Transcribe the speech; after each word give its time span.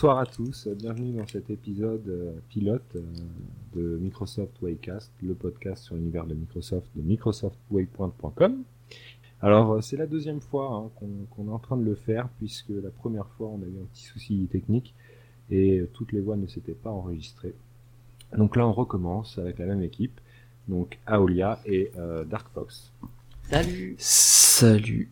Bonsoir 0.00 0.18
à 0.18 0.24
tous, 0.24 0.66
bienvenue 0.66 1.12
dans 1.12 1.26
cet 1.26 1.50
épisode 1.50 2.08
euh, 2.08 2.32
pilote 2.48 2.96
euh, 2.96 3.02
de 3.74 3.98
Microsoft 3.98 4.58
Waycast, 4.62 5.12
le 5.22 5.34
podcast 5.34 5.84
sur 5.84 5.94
l'univers 5.94 6.24
de 6.24 6.32
Microsoft 6.32 6.86
de 6.96 7.02
microsoftwaypoint.com. 7.02 8.62
Alors 9.42 9.72
euh, 9.72 9.80
c'est 9.82 9.98
la 9.98 10.06
deuxième 10.06 10.40
fois 10.40 10.72
hein, 10.72 10.90
qu'on 11.34 11.48
est 11.48 11.52
en 11.52 11.58
train 11.58 11.76
de 11.76 11.84
le 11.84 11.94
faire 11.94 12.30
puisque 12.38 12.70
la 12.70 12.88
première 12.88 13.28
fois 13.36 13.48
on 13.48 13.58
a 13.58 13.66
eu 13.66 13.78
un 13.78 13.84
petit 13.92 14.04
souci 14.04 14.48
technique 14.50 14.94
et 15.50 15.84
toutes 15.92 16.12
les 16.12 16.20
voix 16.22 16.38
ne 16.38 16.46
s'étaient 16.46 16.72
pas 16.72 16.88
enregistrées. 16.88 17.54
Donc 18.34 18.56
là 18.56 18.66
on 18.66 18.72
recommence 18.72 19.36
avec 19.36 19.58
la 19.58 19.66
même 19.66 19.82
équipe, 19.82 20.18
donc 20.66 20.98
Aolia 21.04 21.60
et 21.66 21.92
Dark 22.26 22.48
Fox. 22.54 22.90
Salut 23.50 23.96
Salut 23.98 25.10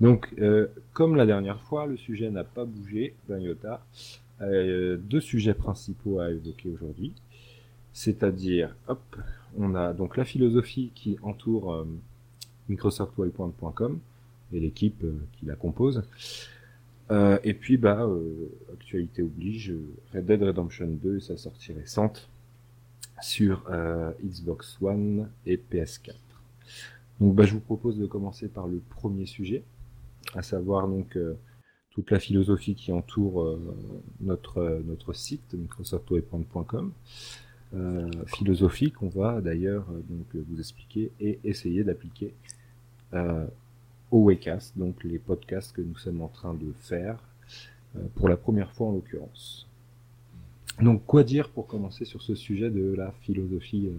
donc, 0.00 0.34
euh, 0.38 0.66
comme 0.92 1.16
la 1.16 1.26
dernière 1.26 1.60
fois, 1.60 1.86
le 1.86 1.96
sujet 1.96 2.30
n'a 2.30 2.44
pas 2.44 2.64
bougé 2.64 3.14
d'un 3.28 3.38
iota. 3.38 3.84
Euh, 4.40 4.96
deux 4.96 5.20
sujets 5.20 5.54
principaux 5.54 6.18
à 6.18 6.30
évoquer 6.30 6.68
aujourd'hui. 6.68 7.12
C'est-à-dire, 7.92 8.74
hop, 8.88 9.16
on 9.56 9.74
a 9.74 9.92
donc 9.92 10.16
la 10.16 10.24
philosophie 10.24 10.90
qui 10.94 11.16
entoure 11.22 11.72
euh, 11.72 11.84
MicrosoftWaypoint.com 12.68 14.00
et 14.52 14.60
l'équipe 14.60 15.02
euh, 15.04 15.14
qui 15.38 15.46
la 15.46 15.54
compose. 15.54 16.02
Et 17.44 17.54
puis, 17.54 17.76
bah, 17.76 18.08
actualité 18.72 19.22
oblige, 19.22 19.72
Red 20.12 20.24
Dead 20.24 20.42
Redemption 20.42 20.88
2 20.88 21.20
sa 21.20 21.36
sortie 21.36 21.72
récente 21.72 22.28
sur 23.20 23.70
Xbox 24.24 24.78
One 24.82 25.28
et 25.46 25.56
PS4. 25.56 26.14
Donc, 27.20 27.36
bah, 27.36 27.44
je 27.44 27.52
vous 27.52 27.60
propose 27.60 27.98
de 27.98 28.06
commencer 28.06 28.48
par 28.48 28.66
le 28.66 28.80
premier 28.88 29.26
sujet 29.26 29.62
à 30.34 30.42
savoir 30.42 30.88
donc 30.88 31.16
euh, 31.16 31.34
toute 31.90 32.10
la 32.10 32.18
philosophie 32.18 32.74
qui 32.74 32.92
entoure 32.92 33.42
euh, 33.42 33.76
notre, 34.20 34.58
euh, 34.58 34.80
notre 34.84 35.12
site 35.12 35.54
microsoftwaypoint.com. 35.54 36.92
philosophie 38.26 38.92
qu'on 38.92 39.08
va 39.08 39.40
d'ailleurs 39.40 39.86
donc 40.08 40.26
vous 40.48 40.58
expliquer 40.60 41.10
et 41.18 41.40
essayer 41.42 41.82
d'appliquer 41.82 42.34
au 44.12 44.18
Waycast, 44.24 44.78
donc 44.78 45.02
les 45.02 45.18
podcasts 45.18 45.72
que 45.72 45.82
nous 45.82 45.96
sommes 45.96 46.22
en 46.22 46.28
train 46.28 46.54
de 46.54 46.72
faire 46.82 47.18
pour 48.14 48.28
la 48.28 48.36
première 48.36 48.72
fois 48.72 48.88
en 48.88 48.92
l'occurrence. 48.92 49.68
Donc 50.80 51.04
quoi 51.04 51.24
dire 51.24 51.50
pour 51.50 51.66
commencer 51.66 52.04
sur 52.04 52.22
ce 52.22 52.36
sujet 52.36 52.70
de 52.70 52.94
la 52.94 53.10
philosophie 53.22 53.90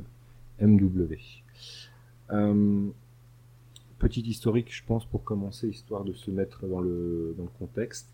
MW 0.61 1.15
petit 4.07 4.21
historique, 4.21 4.71
je 4.71 4.83
pense, 4.85 5.03
pour 5.05 5.23
commencer, 5.23 5.67
histoire 5.67 6.03
de 6.03 6.13
se 6.13 6.29
mettre 6.29 6.67
dans 6.67 6.79
le, 6.79 7.33
dans 7.37 7.43
le 7.43 7.49
contexte. 7.57 8.07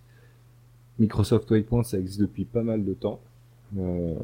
Microsoft 0.99 1.51
Waypoint, 1.51 1.83
ça 1.83 1.99
existe 1.99 2.21
depuis 2.21 2.45
pas 2.45 2.63
mal 2.63 2.85
de 2.85 2.93
temps. 2.93 3.19
Euh, 3.77 4.15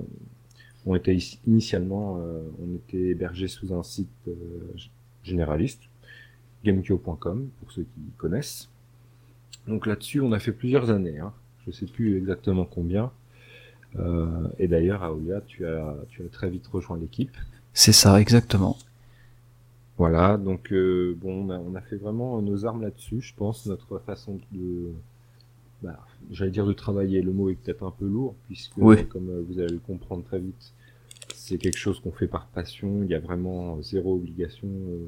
on 0.85 0.95
était 0.95 1.17
initialement, 1.45 2.19
euh, 2.19 2.41
on 2.63 2.75
était 2.75 3.09
hébergé 3.09 3.49
sous 3.49 3.73
un 3.73 3.83
site 3.83 4.07
euh, 4.29 4.33
généraliste, 5.23 5.81
gamekio.com, 6.63 7.49
pour 7.59 7.71
ceux 7.73 7.83
qui 7.83 8.01
connaissent. 8.17 8.69
Donc 9.67 9.87
là-dessus, 9.87 10.21
on 10.21 10.31
a 10.31 10.39
fait 10.39 10.53
plusieurs 10.53 10.89
années. 10.89 11.19
Hein. 11.19 11.33
Je 11.65 11.71
sais 11.71 11.85
plus 11.85 12.17
exactement 12.17 12.65
combien. 12.65 13.11
Et 14.59 14.67
d'ailleurs, 14.67 15.01
Aolia, 15.01 15.41
tu 15.41 15.65
as, 15.65 15.95
tu 16.09 16.21
as 16.21 16.27
très 16.27 16.51
vite 16.51 16.67
rejoint 16.67 16.97
l'équipe. 16.97 17.35
C'est 17.73 17.93
ça, 17.93 18.21
exactement. 18.21 18.77
Voilà, 19.97 20.37
donc 20.37 20.71
euh, 20.71 21.15
bon, 21.19 21.49
on 21.49 21.73
a, 21.73 21.81
fait 21.81 21.95
vraiment 21.95 22.39
nos 22.41 22.65
armes 22.67 22.83
là-dessus, 22.83 23.19
je 23.19 23.33
pense, 23.33 23.65
notre 23.65 23.97
façon 23.97 24.39
de, 24.51 24.91
bah, 25.81 26.05
j'allais 26.29 26.51
dire 26.51 26.67
de 26.67 26.73
travailler. 26.73 27.23
Le 27.23 27.33
mot 27.33 27.49
est 27.49 27.55
peut-être 27.55 27.83
un 27.83 27.91
peu 27.91 28.05
lourd 28.05 28.35
puisque, 28.45 28.75
comme 28.75 29.29
euh, 29.29 29.43
vous 29.47 29.59
allez 29.59 29.73
le 29.73 29.79
comprendre 29.79 30.23
très 30.23 30.39
vite, 30.39 30.73
c'est 31.33 31.57
quelque 31.57 31.79
chose 31.79 31.99
qu'on 31.99 32.11
fait 32.11 32.27
par 32.27 32.45
passion. 32.47 33.01
Il 33.03 33.09
y 33.09 33.15
a 33.15 33.19
vraiment 33.19 33.81
zéro 33.81 34.15
obligation, 34.15 34.67
euh, 34.67 35.07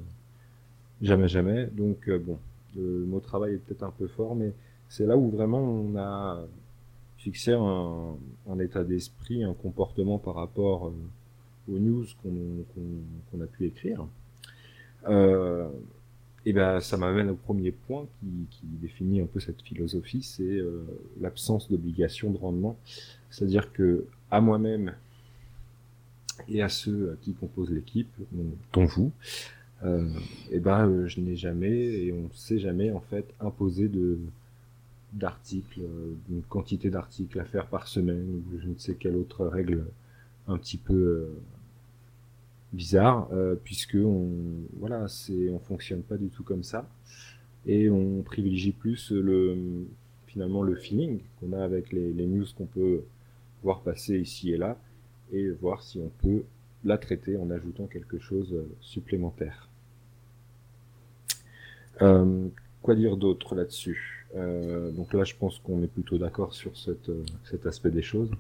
jamais, 1.04 1.28
jamais. 1.28 1.68
Donc 1.68 2.10
bon, 2.10 2.40
le 2.76 3.06
mot 3.06 3.20
travail 3.20 3.54
est 3.54 3.58
peut-être 3.58 3.84
un 3.84 3.92
peu 3.92 4.08
fort, 4.08 4.36
mais 4.36 4.54
c'est 4.90 5.06
là 5.06 5.18
où 5.18 5.30
vraiment 5.30 5.62
on 5.62 5.96
a 5.98 6.42
fixé 7.18 7.54
un, 7.54 8.16
un 8.50 8.60
état 8.60 8.84
d'esprit, 8.84 9.44
un 9.44 9.54
comportement 9.54 10.18
par 10.18 10.34
rapport 10.34 10.92
aux 11.72 11.78
news 11.78 12.06
qu'on 12.24 13.42
a 13.42 13.46
pu 13.46 13.68
écrire. 13.68 14.08
Euh, 15.08 15.68
et 16.46 16.54
ben, 16.54 16.80
ça 16.80 16.98
m'amène 16.98 17.30
au 17.30 17.36
premier 17.36 17.72
point 17.72 18.08
qui, 18.22 18.66
définit 18.82 19.22
un 19.22 19.26
peu 19.26 19.40
cette 19.40 19.62
philosophie, 19.62 20.24
c'est 20.24 20.44
euh, 20.44 20.86
l'absence 21.20 21.70
d'obligation 21.70 22.32
de 22.32 22.38
rendement. 22.38 22.78
C'est-à-dire 23.30 23.72
que 23.74 24.06
à 24.32 24.42
moi-même 24.42 24.94
et 26.48 26.62
à 26.62 26.70
ceux 26.70 27.18
qui 27.22 27.34
composent 27.34 27.72
l'équipe, 27.72 28.10
dont 28.74 28.86
vous, 28.86 29.12
euh, 29.84 30.10
et 30.52 30.60
ben, 30.60 30.88
euh, 30.88 31.08
je 31.08 31.22
n'ai 31.22 31.36
jamais 31.36 31.72
et 31.72 32.12
on 32.12 32.24
ne 32.24 32.34
sait 32.34 32.60
jamais 32.60 32.92
en 32.92 33.00
fait 33.00 33.26
imposer 33.40 33.88
de 33.88 34.20
d'articles, 35.14 35.80
euh, 35.82 36.14
d'une 36.28 36.44
quantité 36.44 36.90
d'articles 36.90 37.40
à 37.40 37.46
faire 37.46 37.66
par 37.68 37.88
semaine 37.88 38.28
ou 38.30 38.60
je 38.62 38.68
ne 38.68 38.78
sais 38.78 38.96
quelle 38.96 39.16
autre 39.16 39.46
règle 39.46 39.86
un 40.48 40.58
petit 40.58 40.78
peu 40.78 41.30
bizarre 42.74 43.28
euh, 43.32 43.56
puisque 43.64 43.96
on 43.96 44.30
voilà 44.80 45.08
c'est 45.08 45.50
on 45.50 45.60
fonctionne 45.60 46.04
pas 46.04 46.18
du 46.18 46.30
tout 46.30 46.44
comme 46.44 46.64
ça 46.64 46.88
et 47.66 47.90
on 47.90 48.22
privilégie 48.22 48.72
plus 48.72 49.12
le 49.12 49.86
finalement 50.28 50.62
le 50.62 50.76
feeling 50.76 51.22
qu'on 51.40 51.54
a 51.54 51.64
avec 51.64 51.92
les, 51.92 52.28
news 52.28 52.46
qu'on 52.56 52.68
peut 52.68 53.02
voir 53.64 53.82
passer 53.82 54.20
ici 54.20 54.52
et 54.52 54.58
là 54.58 54.78
et 55.32 55.50
voir 55.50 55.82
si 55.84 56.00
on 56.00 56.12
peut 56.22 56.44
la 56.84 56.98
traiter 56.98 57.38
en 57.38 57.50
ajoutant 57.52 57.88
quelque 57.88 58.20
chose 58.20 58.56
supplémentaire. 58.80 59.68
Euh, 62.02 62.48
quoi 62.82 62.96
dire 62.96 63.18
d'autre 63.18 63.54
là-dessus? 63.56 64.28
Euh, 64.36 64.90
Donc 64.92 65.14
là, 65.14 65.24
je 65.24 65.36
pense 65.36 65.60
qu'on 65.60 65.84
est 65.84 65.88
plutôt 65.88 66.18
d'accord 66.18 66.54
sur 66.54 66.72
cet 66.78 67.66
aspect 67.66 67.92
des 67.92 68.02
choses. 68.02 68.32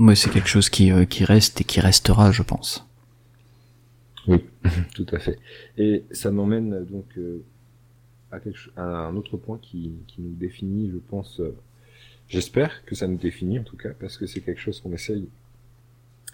Oui, 0.00 0.16
c'est 0.16 0.30
quelque 0.30 0.48
chose 0.48 0.70
qui, 0.70 0.90
euh, 0.90 1.04
qui 1.04 1.26
reste 1.26 1.60
et 1.60 1.64
qui 1.64 1.78
restera, 1.78 2.32
je 2.32 2.42
pense. 2.42 2.86
Oui, 4.26 4.42
tout 4.94 5.04
à 5.12 5.18
fait. 5.18 5.38
Et 5.76 6.04
ça 6.10 6.30
m'emmène 6.30 6.86
donc 6.86 7.04
euh, 7.18 7.44
à, 8.32 8.40
quelque, 8.40 8.58
à, 8.76 8.82
un 8.82 9.14
autre 9.16 9.36
point 9.36 9.58
qui, 9.60 9.92
qui 10.06 10.22
nous 10.22 10.32
définit, 10.32 10.90
je 10.90 10.96
pense, 10.96 11.38
euh, 11.40 11.54
j'espère 12.28 12.82
que 12.86 12.94
ça 12.94 13.06
nous 13.08 13.18
définit 13.18 13.58
en 13.58 13.62
tout 13.62 13.76
cas, 13.76 13.90
parce 13.90 14.16
que 14.16 14.24
c'est 14.24 14.40
quelque 14.40 14.62
chose 14.62 14.80
qu'on 14.80 14.92
essaye 14.94 15.28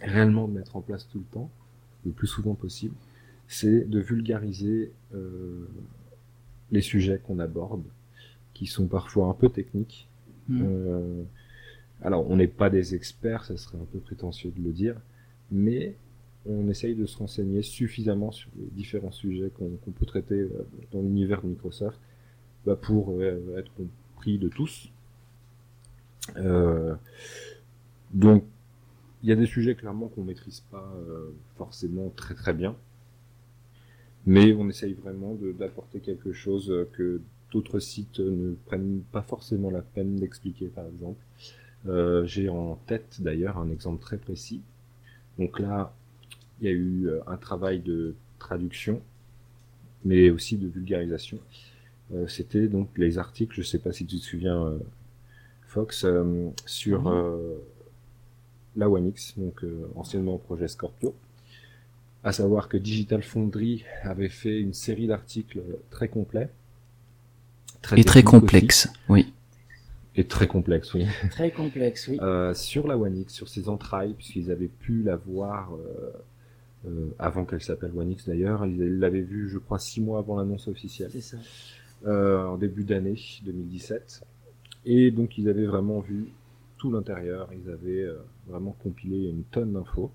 réellement 0.00 0.47
de 0.47 0.53
mettre 0.53 0.76
en 0.76 0.81
place 0.81 1.09
tout 1.09 1.19
le 1.19 1.25
temps, 1.32 1.50
le 2.05 2.12
plus 2.12 2.28
souvent 2.28 2.55
possible, 2.55 2.94
c'est 3.49 3.91
de 3.91 3.99
vulgariser 3.99 4.93
euh, 5.12 5.66
les 6.71 6.82
sujets 6.82 7.21
qu'on 7.26 7.41
aborde, 7.41 7.82
qui 8.55 8.66
sont 8.66 8.87
parfois 8.87 9.26
un 9.26 9.34
peu 9.34 9.49
techniques. 9.49 10.09
Mmh. 10.49 11.25
Alors, 12.03 12.31
on 12.31 12.37
n'est 12.37 12.47
pas 12.47 12.71
des 12.71 12.95
experts, 12.95 13.45
ça 13.45 13.57
serait 13.57 13.79
un 13.79 13.87
peu 13.91 13.99
prétentieux 13.99 14.51
de 14.51 14.62
le 14.62 14.73
dire, 14.73 14.97
mais 15.51 15.97
on 16.49 16.69
essaye 16.69 16.95
de 16.95 17.07
se 17.07 17.17
renseigner 17.19 17.62
suffisamment 17.62 18.31
sur 18.31 18.51
les 18.57 18.67
différents 18.67 19.11
sujets 19.11 19.51
qu'on 19.51 19.91
peut 19.91 20.06
traiter 20.06 20.41
euh, 20.41 20.67
dans 20.93 21.01
l'univers 21.01 21.43
de 21.43 21.49
Microsoft 21.49 22.01
bah, 22.65 22.77
pour 22.77 23.11
euh, 23.11 23.59
être 23.59 23.73
compris 23.75 24.39
de 24.39 24.49
tous. 24.49 24.91
Euh, 26.37 26.94
donc, 28.12 28.44
il 29.23 29.29
y 29.29 29.32
a 29.32 29.37
des 29.37 29.47
sujets 29.47 29.75
clairement 29.75 30.09
qu'on 30.09 30.23
maîtrise 30.23 30.61
pas 30.70 30.94
forcément 31.56 32.12
très 32.15 32.35
très 32.35 32.53
bien, 32.53 32.76
mais 34.25 34.53
on 34.53 34.69
essaye 34.69 34.93
vraiment 34.93 35.37
d'apporter 35.59 36.00
quelque 36.00 36.32
chose 36.32 36.73
que 36.93 37.20
d'autres 37.50 37.81
sites 37.81 38.20
ne 38.20 38.55
prennent 38.67 39.03
pas 39.11 39.23
forcément 39.23 39.70
la 39.70 39.82
peine 39.82 40.17
d'expliquer, 40.17 40.67
par 40.67 40.87
exemple. 40.87 41.20
Euh, 41.88 42.26
J'ai 42.26 42.49
en 42.49 42.76
tête 42.87 43.20
d'ailleurs 43.20 43.58
un 43.58 43.70
exemple 43.70 44.02
très 44.02 44.17
précis. 44.17 44.61
Donc 45.38 45.58
là, 45.58 45.93
il 46.61 46.67
y 46.67 46.69
a 46.69 46.73
eu 46.73 47.06
euh, 47.06 47.20
un 47.26 47.37
travail 47.37 47.81
de 47.81 48.14
traduction, 48.38 49.00
mais 50.05 50.31
aussi 50.31 50.56
de 50.56 50.69
vulgarisation. 50.69 51.38
Euh, 52.14 52.26
C'était 52.26 52.69
donc 52.69 52.88
les 52.96 53.19
articles, 53.19 53.55
je 53.55 53.62
sais 53.62 53.78
pas 53.78 53.93
si 53.93 54.06
tu 54.06 54.19
te 54.19 54.25
souviens, 54.25 54.73
Fox, 55.67 56.06
sur 56.64 57.02
mmh. 57.02 57.37
la 58.76 58.88
One 58.88 59.08
X, 59.08 59.34
donc 59.37 59.64
anciennement 59.94 60.38
projet 60.38 60.69
Scorpio. 60.69 61.14
À 62.25 62.32
savoir 62.32 62.69
que 62.69 62.76
Digital 62.76 63.22
Foundry 63.22 63.84
avait 64.02 64.29
fait 64.29 64.58
une 64.61 64.72
série 64.72 65.06
d'articles 65.06 65.62
très 65.90 66.08
complets. 66.08 66.50
Très 67.82 68.00
Et 68.00 68.05
très 68.05 68.25
complexes, 68.25 68.88
oui. 69.08 69.32
Et 70.17 70.25
très 70.25 70.47
complexe, 70.47 70.95
oui. 70.95 71.07
Très 71.31 71.51
complexe, 71.51 72.09
oui. 72.09 72.19
Euh, 72.23 72.55
sur 72.55 72.89
la 72.89 72.97
One 72.97 73.19
X, 73.19 73.35
sur 73.35 73.49
ses 73.49 73.69
entrailles, 73.69 74.15
puisqu'ils 74.15 74.51
avaient 74.51 74.67
pu 74.67 75.03
la 75.03 75.17
voir 75.17 75.75
euh, 75.75 76.13
euh, 76.87 77.09
avant 77.19 77.45
qu'elle 77.45 77.61
s'appelle 77.61 77.93
One 77.95 78.11
X 78.13 78.27
d'ailleurs. 78.27 78.65
Ils 78.65 78.99
l'avaient 78.99 79.21
vue, 79.21 79.49
je 79.51 79.59
crois, 79.59 79.79
six 79.79 80.01
mois 80.01 80.19
avant 80.19 80.39
l'annonce 80.39 80.69
officielle. 80.69 81.11
C'est 81.13 81.21
ça. 81.21 81.37
En 82.07 82.57
début 82.57 82.85
d'année 82.85 83.17
2017. 83.43 84.23
Et 84.85 85.11
donc 85.11 85.39
ils 85.39 85.49
avaient 85.49 85.67
vraiment 85.67 85.99
vu 86.01 86.29
tout 86.79 86.93
l'intérieur, 86.93 87.49
ils 87.53 87.69
avaient 87.71 88.07
vraiment 88.47 88.77
compilé 88.81 89.29
une 89.29 89.43
tonne 89.43 89.73
d'infos. 89.73 90.13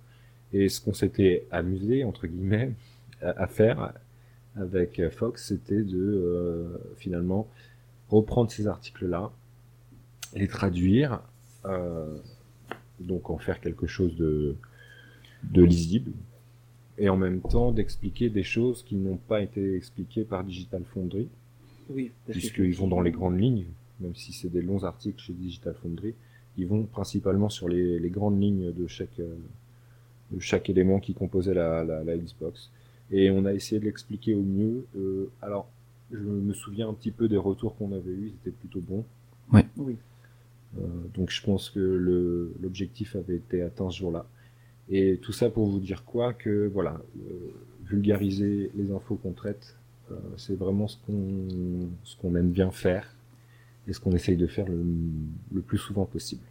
Et 0.54 0.70
ce 0.70 0.80
qu'on 0.80 0.94
s'était 0.94 1.48
amusé, 1.52 2.06
entre 2.06 2.28
guillemets, 2.28 2.74
à, 3.22 3.48
faire 3.48 3.94
avec 4.56 5.02
Fox, 5.10 5.48
c'était 5.48 5.82
de 5.82 6.80
finalement 6.96 7.50
reprendre 8.10 8.52
ces 8.52 8.68
articles-là, 8.68 9.32
les 10.36 10.48
traduire, 10.48 11.22
euh, 11.66 12.18
donc 13.00 13.30
en 13.30 13.38
faire 13.38 13.60
quelque 13.60 13.88
chose 13.88 14.16
de, 14.16 14.56
de 15.44 15.64
lisible, 15.64 16.12
et 16.98 17.10
en 17.10 17.18
même 17.18 17.42
temps 17.42 17.72
d'expliquer 17.72 18.30
des 18.30 18.44
choses 18.44 18.84
qui 18.84 18.96
n'ont 18.96 19.18
pas 19.18 19.42
été 19.42 19.76
expliquées 19.76 20.24
par 20.24 20.44
Digital 20.44 20.84
Foundry, 20.94 21.28
oui, 21.90 22.12
puisqu'ils 22.30 22.76
vont 22.76 22.88
dans 22.88 23.02
les 23.02 23.12
grandes 23.12 23.40
lignes, 23.40 23.66
même 24.00 24.16
si 24.16 24.34
c'est 24.34 24.50
des 24.50 24.62
longs 24.62 24.84
articles 24.84 25.20
chez 25.20 25.34
Digital 25.34 25.76
Foundry, 25.82 26.14
ils 26.58 26.68
vont 26.68 26.84
principalement 26.84 27.50
sur 27.50 27.70
les, 27.70 28.00
les 28.00 28.10
grandes 28.10 28.42
lignes 28.42 28.72
de 28.72 28.88
chaque, 28.88 29.20
euh, 29.20 29.36
de 30.32 30.40
chaque 30.40 30.70
élément 30.70 31.00
qui 31.00 31.14
composait 31.14 31.54
la, 31.54 31.84
la, 31.84 32.04
la 32.04 32.18
Xbox. 32.18 32.72
Et 33.10 33.30
on 33.30 33.46
a 33.46 33.54
essayé 33.54 33.80
de 33.80 33.86
l'expliquer 33.86 34.34
au 34.34 34.42
mieux. 34.42 34.86
Euh, 34.96 35.30
alors, 35.42 35.70
je 36.12 36.18
me 36.18 36.54
souviens 36.54 36.90
un 36.90 36.94
petit 36.94 37.12
peu 37.12 37.28
des 37.28 37.38
retours 37.38 37.76
qu'on 37.78 37.92
avait 37.94 38.12
eus, 38.12 38.28
ils 38.28 38.36
étaient 38.50 38.58
plutôt 38.58 38.82
bons. 38.82 39.06
Ouais. 39.52 39.66
Oui. 39.78 39.98
Euh, 40.78 40.82
donc 41.14 41.30
je 41.30 41.42
pense 41.42 41.70
que 41.70 41.80
l'objectif 42.62 43.16
avait 43.16 43.36
été 43.36 43.62
atteint 43.62 43.90
ce 43.90 44.00
jour-là. 44.00 44.26
Et 44.90 45.18
tout 45.22 45.32
ça 45.32 45.50
pour 45.50 45.68
vous 45.68 45.80
dire 45.80 46.04
quoi 46.04 46.34
Que 46.34 46.68
voilà, 46.68 47.02
euh, 47.18 47.52
vulgariser 47.86 48.72
les 48.76 48.92
infos 48.92 49.16
qu'on 49.16 49.32
traite, 49.32 49.76
euh, 50.12 50.16
c'est 50.38 50.56
vraiment 50.56 50.88
ce 50.88 50.98
qu'on 50.98 52.36
aime 52.36 52.50
bien 52.50 52.72
faire 52.72 53.16
et 53.88 53.94
ce 53.94 54.00
qu'on 54.00 54.12
essaye 54.12 54.38
de 54.38 54.48
faire 54.48 54.68
le, 54.68 55.62
plus 55.62 55.78
souvent 55.78 56.06
possible. 56.06 56.44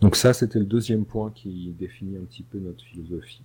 Donc 0.00 0.14
ça, 0.14 0.32
c'était 0.32 0.60
le 0.60 0.64
deuxième 0.64 1.04
point 1.04 1.32
qui 1.34 1.74
définit 1.78 2.16
un 2.16 2.24
petit 2.24 2.44
peu 2.44 2.58
notre 2.58 2.84
philosophie. 2.84 3.42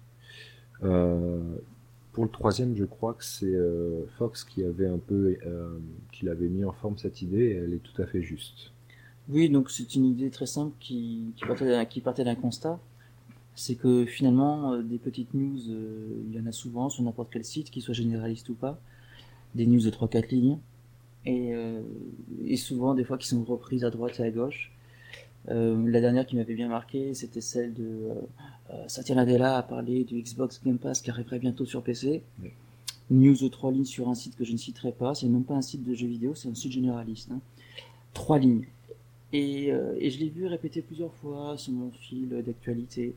Pour 2.14 2.24
le 2.24 2.30
troisième, 2.30 2.76
je 2.76 2.86
crois 2.86 3.16
que 3.16 3.26
c'est 3.26 3.54
euh, 3.54 4.06
Fox 4.18 4.44
qui 4.44 4.64
avait 4.64 4.88
un 4.88 5.00
peu, 5.00 5.36
euh, 5.46 5.78
qui 6.12 6.26
l'avait 6.26 6.48
mis 6.48 6.64
en 6.64 6.72
forme 6.72 6.98
cette 6.98 7.22
idée, 7.24 7.44
et 7.46 7.56
elle 7.56 7.74
est 7.74 7.82
tout 7.84 8.00
à 8.02 8.06
fait 8.06 8.22
juste. 8.22 8.72
Oui, 9.30 9.50
donc 9.50 9.72
c'est 9.72 9.96
une 9.96 10.06
idée 10.06 10.30
très 10.30 10.46
simple 10.46 10.74
qui, 10.80 11.34
partait 11.46 12.24
d'un- 12.24 12.36
constat. 12.36 12.80
C'est 13.56 13.76
que 13.76 14.06
finalement, 14.06 14.74
euh, 14.74 14.84
des 14.84 14.98
petites 15.00 15.34
news, 15.34 15.58
il 15.58 16.34
y 16.36 16.40
en 16.40 16.46
a 16.46 16.52
souvent 16.52 16.90
sur 16.90 17.04
n'importe 17.04 17.30
quel 17.32 17.44
site, 17.44 17.72
qu'il 17.72 17.82
soit 17.82 17.94
généraliste 17.94 18.50
ou 18.50 18.56
pas. 18.56 18.80
Des 19.56 19.66
news 19.66 19.82
de 19.82 19.90
3-4 19.90 20.30
lignes. 20.30 20.60
Et, 21.26 21.54
et 22.44 22.58
souvent, 22.58 22.96
des 22.96 23.06
fois, 23.06 23.18
qui 23.18 23.28
sont 23.28 23.44
reprises 23.46 23.86
à 23.86 23.90
droite 23.90 24.20
et 24.20 24.24
à 24.24 24.30
gauche. 24.32 24.74
La 25.48 26.02
dernière 26.02 26.26
qui 26.26 26.36
m'avait 26.36 26.56
bien 26.56 26.68
marqué, 26.68 27.14
c'était 27.14 27.40
celle 27.40 27.74
de 27.74 28.10
Satya 28.88 29.16
Nadella 29.16 29.58
a 29.58 29.64
parlé 29.64 30.04
du 30.04 30.22
Xbox 30.22 30.62
Game 30.64 30.78
Pass 30.78 31.02
qui 31.02 31.10
arriverait 31.10 31.40
bientôt 31.40 31.66
sur 31.66 31.82
PC. 31.84 32.24
Oui. 32.42 32.50
News 33.12 33.36
de 33.36 33.48
trois 33.48 33.72
lignes 33.72 33.86
sur 33.86 34.10
un 34.10 34.16
site 34.16 34.36
que 34.36 34.46
je 34.46 34.52
ne 34.54 34.58
citerai 34.58 34.92
pas. 34.92 35.14
C'est 35.14 35.28
même 35.28 35.44
pas 35.44 35.56
un 35.56 35.62
site 35.62 35.84
de 35.84 35.94
jeux 35.94 36.08
vidéo, 36.08 36.36
c'est 36.36 36.50
un 36.50 36.56
site 36.56 36.72
généraliste. 36.72 37.32
hein. 37.32 37.40
Trois 38.14 38.40
lignes. 38.40 38.66
Et, 39.34 39.72
euh, 39.72 39.96
et 40.00 40.10
je 40.10 40.20
l'ai 40.20 40.30
vu 40.30 40.46
répéter 40.46 40.82
plusieurs 40.82 41.14
fois 41.16 41.58
sur 41.58 41.74
mon 41.74 41.92
fil 41.92 42.30
d'actualité. 42.46 43.16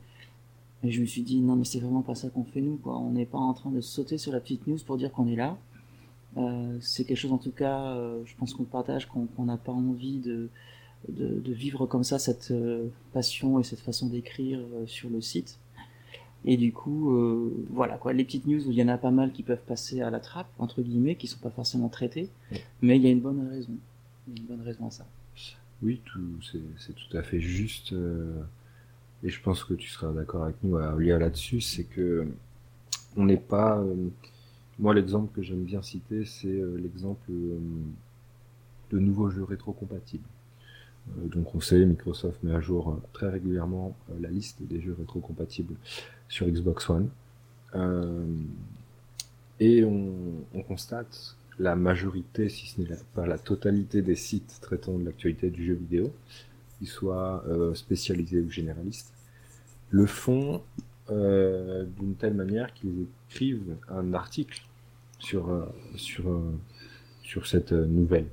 Et 0.83 0.91
je 0.91 1.01
me 1.01 1.05
suis 1.05 1.21
dit, 1.21 1.39
non, 1.39 1.55
mais 1.55 1.65
c'est 1.65 1.79
vraiment 1.79 2.01
pas 2.01 2.15
ça 2.15 2.29
qu'on 2.29 2.43
fait 2.43 2.61
nous, 2.61 2.77
quoi. 2.77 2.97
On 2.97 3.11
n'est 3.11 3.25
pas 3.25 3.37
en 3.37 3.53
train 3.53 3.71
de 3.71 3.81
sauter 3.81 4.17
sur 4.17 4.31
la 4.31 4.39
petite 4.39 4.67
news 4.67 4.77
pour 4.85 4.97
dire 4.97 5.11
qu'on 5.11 5.27
est 5.27 5.35
là. 5.35 5.57
Euh, 6.37 6.77
c'est 6.81 7.03
quelque 7.03 7.17
chose, 7.17 7.31
en 7.31 7.37
tout 7.39 7.51
cas, 7.51 7.93
euh, 7.95 8.21
je 8.25 8.35
pense 8.35 8.53
qu'on 8.53 8.63
partage, 8.63 9.07
qu'on 9.07 9.25
qu'on 9.25 9.45
n'a 9.45 9.57
pas 9.57 9.71
envie 9.71 10.19
de, 10.19 10.49
de, 11.09 11.39
de 11.39 11.53
vivre 11.53 11.85
comme 11.85 12.03
ça 12.03 12.19
cette 12.19 12.51
euh, 12.51 12.87
passion 13.13 13.59
et 13.59 13.63
cette 13.63 13.79
façon 13.79 14.07
d'écrire 14.07 14.59
euh, 14.59 14.85
sur 14.87 15.09
le 15.09 15.21
site. 15.21 15.59
Et 16.45 16.55
du 16.57 16.71
coup, 16.71 17.11
euh, 17.15 17.51
voilà 17.71 17.97
quoi, 17.97 18.13
les 18.13 18.23
petites 18.23 18.45
news, 18.45 18.61
il 18.67 18.73
y 18.73 18.83
en 18.83 18.87
a 18.87 18.97
pas 18.97 19.11
mal 19.11 19.31
qui 19.31 19.43
peuvent 19.43 19.63
passer 19.65 20.01
à 20.01 20.09
la 20.09 20.19
trappe, 20.19 20.47
entre 20.59 20.81
guillemets, 20.81 21.15
qui 21.15 21.27
sont 21.27 21.39
pas 21.39 21.49
forcément 21.49 21.89
traitées, 21.89 22.29
Ouais. 22.51 22.63
mais 22.81 22.97
il 22.97 23.03
y 23.03 23.07
a 23.07 23.11
une 23.11 23.21
bonne 23.21 23.47
raison. 23.49 23.73
Il 24.27 24.33
y 24.33 24.37
a 24.37 24.41
une 24.41 24.47
bonne 24.47 24.61
raison 24.65 24.87
à 24.87 24.91
ça. 24.91 25.05
Oui, 25.81 26.01
tout, 26.05 26.19
c'est, 26.41 26.93
tout 26.95 27.17
à 27.17 27.21
fait 27.23 27.39
juste. 27.39 27.93
euh, 27.93 28.41
et 29.23 29.29
je 29.29 29.41
pense 29.41 29.63
que 29.63 29.73
tu 29.73 29.89
seras 29.89 30.11
d'accord 30.11 30.43
avec 30.43 30.55
nous, 30.63 30.75
Aulia, 30.77 31.17
là-dessus, 31.19 31.59
c'est 31.61 31.83
que 31.85 32.27
on 33.15 33.25
n'est 33.25 33.37
pas. 33.37 33.79
euh, 33.79 33.95
moi, 34.79 34.93
l'exemple 34.93 35.33
que 35.35 35.41
j'aime 35.41 35.63
bien 35.63 35.81
citer, 35.81 36.23
c'est 36.23 36.61
l'exemple 36.77 37.31
de 38.91 38.99
nouveaux 38.99 39.29
jeux 39.29 39.43
rétrocompatibles. 39.43 40.23
Euh, 41.17 41.27
donc, 41.27 41.53
on 41.55 41.59
sait, 41.59 41.85
Microsoft 41.85 42.41
met 42.43 42.53
à 42.53 42.61
jour 42.61 42.89
euh, 42.89 43.07
très 43.13 43.29
régulièrement 43.29 43.95
euh, 44.09 44.13
la 44.19 44.29
liste 44.29 44.61
des 44.61 44.81
jeux 44.81 44.95
rétrocompatibles 44.97 45.75
sur 46.27 46.47
Xbox 46.47 46.89
One. 46.89 47.09
Et 49.59 49.83
on, 49.83 50.13
on 50.53 50.61
constate 50.61 51.35
la 51.59 51.75
majorité, 51.75 52.49
si 52.49 52.67
ce 52.67 52.81
n'est 52.81 52.87
pas 53.13 53.25
la 53.25 53.37
totalité 53.37 54.01
des 54.01 54.15
sites 54.15 54.59
traitant 54.61 54.97
de 54.97 55.05
l'actualité 55.05 55.49
du 55.49 55.65
jeu 55.65 55.73
vidéo, 55.73 56.13
qu'ils 56.77 56.87
soient 56.87 57.43
spécialisés 57.73 58.39
ou 58.39 58.49
généralistes, 58.49 59.13
le 59.89 60.05
font 60.05 60.61
d'une 61.09 62.15
telle 62.17 62.35
manière 62.35 62.73
qu'ils 62.73 63.07
écrivent 63.29 63.75
un 63.89 64.13
article 64.13 64.61
sur, 65.19 65.67
cette 67.43 67.73
nouvelle. 67.73 68.27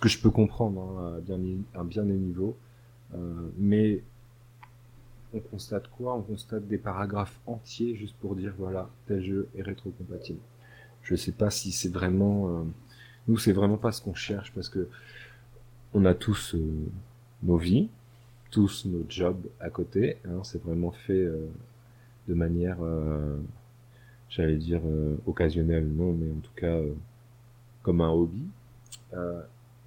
Ce 0.00 0.04
que 0.04 0.08
je 0.08 0.18
peux 0.18 0.30
comprendre 0.30 0.80
hein, 0.80 1.16
à 1.18 1.20
bien, 1.20 1.84
bien 1.84 2.04
des 2.04 2.16
niveaux, 2.16 2.56
euh, 3.14 3.50
mais 3.58 4.02
on 5.34 5.40
constate 5.40 5.88
quoi? 5.88 6.14
On 6.16 6.22
constate 6.22 6.66
des 6.66 6.78
paragraphes 6.78 7.38
entiers 7.46 7.96
juste 7.96 8.16
pour 8.16 8.34
dire 8.34 8.54
voilà, 8.56 8.88
tel 9.06 9.22
jeu 9.22 9.48
est 9.54 9.60
rétrocompatible. 9.60 10.38
Je 11.02 11.14
sais 11.16 11.32
pas 11.32 11.50
si 11.50 11.70
c'est 11.70 11.90
vraiment. 11.90 12.48
euh, 12.48 12.62
nous, 13.28 13.36
c'est 13.36 13.52
vraiment 13.52 13.76
pas 13.76 13.92
ce 13.92 14.00
qu'on 14.00 14.14
cherche 14.14 14.54
parce 14.54 14.70
que 14.70 14.88
on 15.92 16.06
a 16.06 16.14
tous 16.14 16.54
euh, 16.54 16.88
nos 17.42 17.58
vies, 17.58 17.90
tous 18.50 18.86
nos 18.86 19.04
jobs 19.06 19.46
à 19.60 19.68
côté. 19.68 20.16
Hein, 20.24 20.40
c'est 20.44 20.62
vraiment 20.62 20.92
fait 20.92 21.12
euh, 21.12 21.46
de 22.26 22.32
manière, 22.32 22.78
j'allais 24.30 24.56
dire 24.56 24.80
occasionnelle, 25.26 25.86
non, 25.86 26.14
mais 26.14 26.30
en 26.30 26.40
tout 26.40 26.54
cas 26.56 26.80
comme 27.82 28.00
un 28.00 28.10
hobby. 28.10 28.46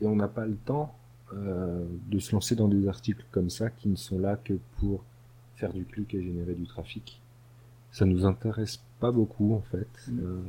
Et 0.03 0.05
on 0.05 0.17
n'a 0.17 0.27
pas 0.27 0.45
le 0.45 0.55
temps 0.55 0.93
euh, 1.33 1.86
de 2.10 2.19
se 2.19 2.33
lancer 2.33 2.55
dans 2.55 2.67
des 2.67 2.88
articles 2.89 3.25
comme 3.31 3.50
ça 3.50 3.69
qui 3.69 3.88
ne 3.88 3.95
sont 3.95 4.19
là 4.19 4.36
que 4.36 4.53
pour 4.77 5.03
faire 5.55 5.72
du 5.72 5.86
clic 5.86 6.13
et 6.13 6.22
générer 6.22 6.53
du 6.55 6.67
trafic. 6.67 7.22
Ça 7.91 8.05
nous 8.05 8.25
intéresse 8.25 8.83
pas 9.00 9.12
beaucoup 9.12 9.55
en 9.55 9.62
fait. 9.62 9.88
Mm. 10.10 10.19
Euh, 10.19 10.41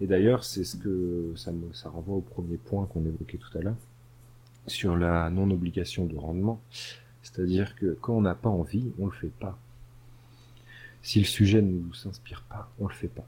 et 0.00 0.06
d'ailleurs, 0.06 0.44
c'est 0.44 0.62
ce 0.62 0.76
que 0.76 1.32
ça, 1.34 1.50
me, 1.50 1.72
ça 1.72 1.90
renvoie 1.90 2.16
au 2.16 2.20
premier 2.20 2.58
point 2.58 2.86
qu'on 2.86 3.04
évoquait 3.04 3.38
tout 3.38 3.58
à 3.58 3.60
l'heure 3.60 3.76
sur 4.68 4.96
la 4.96 5.30
non-obligation 5.30 6.06
de 6.06 6.16
rendement. 6.16 6.60
C'est-à-dire 7.22 7.74
que 7.74 7.96
quand 8.00 8.14
on 8.14 8.20
n'a 8.20 8.34
pas 8.36 8.50
envie, 8.50 8.92
on 9.00 9.06
le 9.06 9.12
fait 9.12 9.32
pas. 9.40 9.58
Si 11.02 11.18
le 11.18 11.24
sujet 11.24 11.60
ne 11.60 11.72
nous 11.72 11.94
s'inspire 11.94 12.42
pas, 12.48 12.70
on 12.78 12.86
le 12.86 12.94
fait 12.94 13.08
pas. 13.08 13.26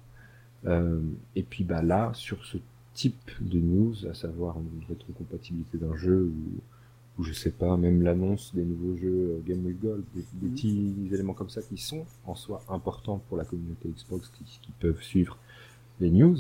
Euh, 0.67 1.01
et 1.35 1.43
puis 1.43 1.65
bah 1.65 1.83
là, 1.83 2.13
sur 2.15 2.45
ce 2.45 2.59
type 3.01 3.31
de 3.41 3.59
news, 3.61 3.95
à 4.11 4.15
savoir 4.15 4.57
une 4.59 4.83
rétrocompatibilité 4.89 5.79
d'un 5.79 5.97
jeu 5.97 6.21
ou, 6.35 7.21
ou 7.21 7.25
je 7.25 7.33
sais 7.33 7.53
pas, 7.53 7.77
même 7.77 8.03
l'annonce 8.03 8.53
des 8.55 8.65
nouveaux 8.65 8.97
jeux 8.97 9.37
euh, 9.37 9.41
Game 9.47 9.65
with 9.65 9.81
Gold, 9.81 10.05
des, 10.15 10.25
des 10.41 10.47
Mhm. 10.49 10.53
petits 10.55 10.95
éléments 11.13 11.35
comme 11.35 11.49
ça 11.57 11.63
qui 11.63 11.77
sont 11.79 12.05
en 12.27 12.35
soi 12.35 12.63
importants 12.69 13.21
pour 13.29 13.37
la 13.37 13.45
communauté 13.45 13.89
Xbox 13.89 14.29
qui, 14.37 14.45
qui 14.63 14.73
peuvent 14.81 15.03
suivre 15.03 15.37
les 16.01 16.11
news, 16.11 16.39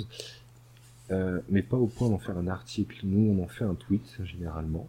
euh, 1.10 1.40
mais 1.48 1.62
pas 1.62 1.76
au 1.76 1.86
point 1.86 2.08
d'en 2.10 2.18
faire 2.18 2.36
un 2.38 2.48
article. 2.48 3.00
Nous, 3.04 3.30
on 3.32 3.42
en 3.42 3.46
fait 3.48 3.64
un 3.64 3.74
tweet 3.74 4.06
généralement, 4.24 4.88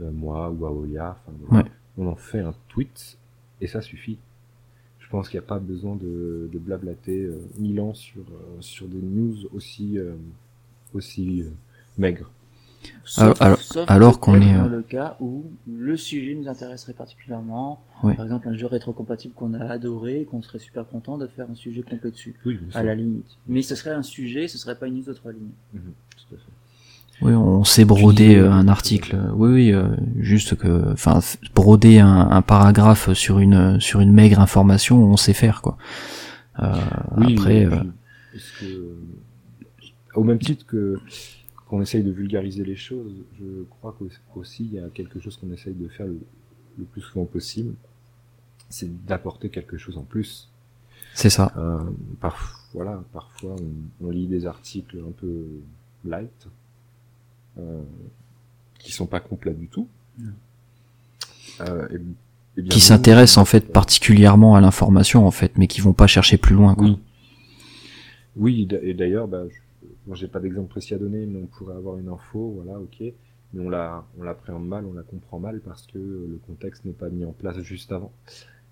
Euh, 0.00 0.10
moi 0.10 0.50
ou 0.50 0.64
Aolia, 0.66 1.18
enfin, 1.26 1.56
Ouais. 1.58 1.70
on 1.98 2.06
en 2.06 2.16
fait 2.16 2.40
un 2.40 2.54
tweet 2.68 3.18
et 3.60 3.66
ça 3.66 3.82
suffit. 3.82 4.16
Je 5.00 5.08
pense 5.10 5.28
qu'il 5.28 5.38
n'y 5.38 5.44
a 5.44 5.48
pas 5.48 5.58
besoin 5.58 5.96
de, 5.96 6.48
de 6.50 6.58
blablater 6.58 7.24
euh, 7.24 7.36
mille 7.58 7.78
ans 7.78 7.92
sur, 7.92 8.22
euh, 8.22 8.60
sur 8.60 8.86
des 8.88 9.02
news 9.02 9.36
aussi, 9.52 9.98
euh, 9.98 10.14
aussi 10.94 11.42
euh, 11.42 11.50
maigres. 11.98 12.30
Alors- 13.16 13.36
alors- 13.40 13.58
alors 13.86 14.20
qu'on 14.20 14.40
est, 14.40 14.54
dans 14.54 14.64
euh, 14.64 14.68
le 14.68 14.82
cas 14.82 15.16
où 15.20 15.44
le 15.68 15.96
sujet 15.96 16.34
nous 16.34 16.48
intéresserait 16.48 16.94
particulièrement. 16.94 17.80
Par 18.02 18.24
exemple, 18.24 18.48
un 18.48 18.56
jeu 18.56 18.66
rétrocompatible 18.66 19.34
qu'on 19.34 19.54
a 19.54 19.64
adoré 19.66 20.22
et 20.22 20.24
qu'on 20.24 20.42
serait 20.42 20.58
super 20.58 20.86
content 20.88 21.16
de 21.18 21.28
faire 21.28 21.46
un 21.50 21.54
sujet 21.54 21.82
complet 21.82 22.10
dessus, 22.10 22.34
Oui, 22.44 22.58
à 22.74 22.82
la 22.82 22.96
limite. 22.96 23.38
Mais 23.46 23.62
ce 23.62 23.76
serait 23.76 23.90
un 23.92 24.02
sujet, 24.02 24.48
ce 24.48 24.58
serait 24.58 24.74
pas 24.76 24.88
une 24.88 25.02
de 25.02 25.12
trois 25.12 25.30
lignes. 25.32 25.50
Tout 25.72 26.34
à 26.34 26.38
fait. 26.38 27.24
Oui, 27.24 27.32
on 27.34 27.62
sait 27.62 27.84
broder 27.84 28.34
euh, 28.34 28.50
un 28.50 28.66
article. 28.66 29.16
Oui, 29.36 29.50
oui, 29.52 29.72
euh, 29.72 29.84
juste 30.18 30.56
que, 30.56 30.90
enfin, 30.92 31.20
broder 31.54 32.00
un, 32.00 32.28
un 32.32 32.42
paragraphe 32.42 33.12
sur 33.12 33.38
une 33.38 33.78
sur 33.78 34.00
une 34.00 34.12
maigre 34.12 34.40
information, 34.40 35.04
on 35.04 35.16
sait 35.16 35.34
faire 35.34 35.62
quoi. 35.62 35.76
Euh, 36.60 36.72
Oui, 37.18 37.34
après, 37.34 37.64
euh, 37.66 37.70
que, 38.58 38.96
au 40.14 40.24
même 40.24 40.38
titre 40.38 40.66
que 40.66 40.98
qu'on 41.68 41.80
essaye 41.80 42.02
de 42.02 42.10
vulgariser 42.10 42.64
les 42.64 42.76
choses, 42.76 43.14
je 43.40 43.62
crois 43.70 43.96
qu'aussi 44.32 44.64
il 44.64 44.74
y 44.74 44.78
a 44.78 44.88
quelque 44.90 45.20
chose 45.20 45.36
qu'on 45.38 45.50
essaye 45.52 45.74
de 45.74 45.88
faire 45.88 46.06
le, 46.06 46.20
le 46.78 46.84
plus 46.84 47.00
souvent 47.00 47.24
possible, 47.24 47.74
c'est 48.68 49.04
d'apporter 49.06 49.48
quelque 49.48 49.78
chose 49.78 49.96
en 49.96 50.02
plus. 50.02 50.48
C'est 51.14 51.30
ça. 51.30 51.52
Euh, 51.56 51.78
parf- 52.20 52.56
voilà, 52.74 53.02
parfois 53.12 53.56
on, 54.00 54.06
on 54.06 54.10
lit 54.10 54.26
des 54.26 54.46
articles 54.46 54.98
un 55.06 55.12
peu 55.12 55.46
light, 56.04 56.48
euh, 57.58 57.82
qui 58.78 58.92
sont 58.92 59.06
pas 59.06 59.20
complets 59.20 59.54
du 59.54 59.68
tout. 59.68 59.88
Euh, 61.60 61.86
et- 61.90 61.94
et 62.58 62.62
bien 62.62 62.70
Qui 62.70 62.80
s'intéressent 62.80 63.38
en 63.38 63.44
fait 63.46 63.68
euh, 63.68 63.72
particulièrement 63.72 64.56
à 64.56 64.60
l'information 64.60 65.26
en 65.26 65.30
fait, 65.30 65.56
mais 65.56 65.66
qui 65.68 65.80
vont 65.80 65.92
pas 65.94 66.06
chercher 66.06 66.36
plus 66.36 66.54
loin. 66.54 66.74
Quoi. 66.74 66.86
Oui. 66.86 66.98
Oui, 68.36 68.68
et 68.82 68.94
d'ailleurs, 68.94 69.28
bah, 69.28 69.42
je, 69.48 69.56
bon, 70.06 70.14
j'ai 70.14 70.28
pas 70.28 70.40
d'exemple 70.40 70.68
précis 70.68 70.94
à 70.94 70.98
donner, 70.98 71.26
mais 71.26 71.38
on 71.42 71.46
pourrait 71.46 71.74
avoir 71.76 71.98
une 71.98 72.08
info, 72.08 72.52
voilà, 72.56 72.78
ok, 72.80 73.00
mais 73.52 73.60
on 73.60 73.68
la, 73.70 74.06
on 74.18 74.22
l'appréhende 74.22 74.66
mal, 74.66 74.84
on 74.86 74.92
la 74.94 75.02
comprend 75.02 75.38
mal 75.38 75.60
parce 75.60 75.86
que 75.86 75.98
euh, 75.98 76.26
le 76.30 76.38
contexte 76.46 76.84
n'est 76.84 76.92
pas 76.92 77.08
mis 77.10 77.24
en 77.24 77.32
place 77.32 77.58
juste 77.60 77.92
avant. 77.92 78.12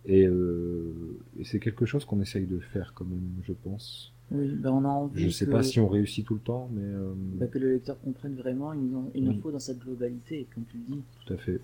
Et, 0.07 0.27
euh, 0.27 0.93
et 1.39 1.45
c'est 1.45 1.61
quelque 1.61 1.85
chose 1.85 2.05
qu'on 2.07 2.21
essaye 2.21 2.47
de 2.47 2.59
faire 2.59 2.93
quand 2.95 3.05
même, 3.05 3.29
je 3.43 3.53
pense. 3.53 4.13
Oui, 4.33 4.49
ben 4.55 4.71
on 4.71 4.85
a 4.85 4.89
envie 4.89 5.25
Je 5.25 5.29
sais 5.29 5.45
que, 5.45 5.51
pas 5.51 5.63
si 5.63 5.81
on 5.81 5.89
réussit 5.89 6.25
tout 6.25 6.35
le 6.35 6.41
temps, 6.41 6.71
mais 6.73 6.83
euh, 6.85 7.13
ben, 7.17 7.49
que 7.49 7.59
le 7.59 7.73
lecteur 7.73 8.01
comprenne 8.01 8.35
vraiment 8.37 8.73
une, 8.73 9.11
une 9.15 9.29
Oui. 9.29 9.37
info 9.37 9.51
dans 9.51 9.59
sa 9.59 9.75
globalité, 9.75 10.47
comme 10.55 10.65
tu 10.71 10.79
le 10.79 10.85
dis. 10.85 11.03
tout 11.27 11.35
à 11.35 11.37
fait. 11.37 11.61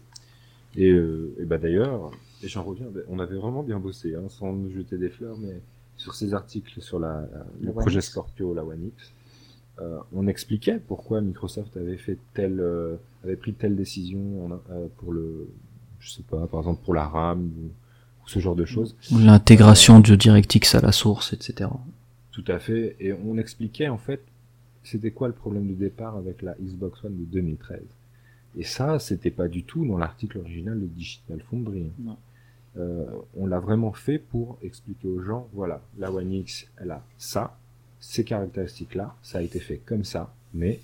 Et, 0.76 0.90
euh, 0.90 1.35
et 1.38 1.44
bah 1.44 1.56
d'ailleurs, 1.58 2.11
et 2.42 2.49
j'en 2.49 2.62
reviens, 2.62 2.88
bah, 2.92 3.00
on 3.08 3.18
avait 3.18 3.37
vraiment 3.37 3.62
bien 3.62 3.78
bossé, 3.80 4.14
hein, 4.14 4.28
sans 4.28 4.52
nous 4.52 4.70
jeter 4.70 4.99
des 4.99 5.08
fleurs, 5.08 5.38
mais 5.38 5.61
sur 5.96 6.14
ces 6.14 6.35
articles 6.35 6.82
sur 6.82 6.99
la, 6.99 7.23
la- 7.32 7.46
le 7.62 7.73
projet. 7.73 8.00
Scorpio, 8.02 8.52
la 8.52 8.64
One 8.64 8.88
X, 8.88 9.12
euh, 9.80 9.99
on 10.14 10.26
expliquait 10.26 10.78
pourquoi 10.87 11.21
Microsoft 11.21 11.76
avait 11.76 11.97
fait 11.99 12.18
telle, 12.35 12.61
euh, 12.61 12.97
avait 13.25 13.37
pris 13.37 13.52
telle 13.54 13.76
décision 13.76 14.47
en- 14.47 14.52
euh, 14.73 14.87
pour 14.99 15.12
le, 15.12 15.49
je 16.00 16.11
sais 16.11 16.23
pas, 16.23 16.47
par 16.47 16.61
exemple 16.61 16.83
pour 16.85 16.95
la 16.95 17.06
RAM 17.06 17.40
ou, 17.45 17.66
ou 18.25 18.28
ce 18.28 18.38
genre 18.38 18.56
de 18.56 18.64
choses. 18.64 18.97
L'intégration 19.12 20.00
de 20.00 20.14
DirectX 20.14 20.75
à 20.75 20.80
la 20.80 20.92
source, 20.92 21.33
etc. 21.33 21.71
Tout 22.33 22.45
à 22.49 22.59
fait. 22.59 22.97
Et 23.00 23.12
on 23.12 23.37
expliquait 23.38 23.88
en 23.88 23.99
fait, 23.99 24.23
c'était 24.85 25.11
quoi 25.11 25.28
le 25.28 25.35
problème 25.35 25.66
de 25.68 25.75
départ 25.75 26.16
avec 26.16 26.42
la 26.42 26.54
Xbox 26.61 27.02
One 27.04 27.16
de 27.18 27.25
2013. 27.25 27.80
Et 28.59 28.62
ça, 28.64 28.99
c'était 28.99 29.30
pas 29.30 29.49
du 29.49 29.64
tout 29.64 29.85
dans 29.85 29.99
l'article 29.99 30.38
original 30.38 30.80
de 30.80 30.87
Digital 30.87 31.40
Foundry. 31.50 31.90
Non. 31.99 32.16
Euh, 32.78 33.04
on 33.37 33.47
l'a 33.47 33.59
vraiment 33.59 33.92
fait 33.92 34.18
pour 34.18 34.59
expliquer 34.62 35.09
aux 35.09 35.21
gens, 35.23 35.49
voilà, 35.54 35.80
la 35.99 36.12
One 36.12 36.33
X, 36.33 36.66
elle 36.78 36.90
a 36.90 37.02
ça, 37.18 37.59
ces 38.00 38.24
caractéristiques-là, 38.24 39.14
ça 39.22 39.38
a 39.38 39.42
été 39.42 39.60
fait 39.60 39.78
comme 39.78 40.04
ça, 40.04 40.34
mais 40.54 40.80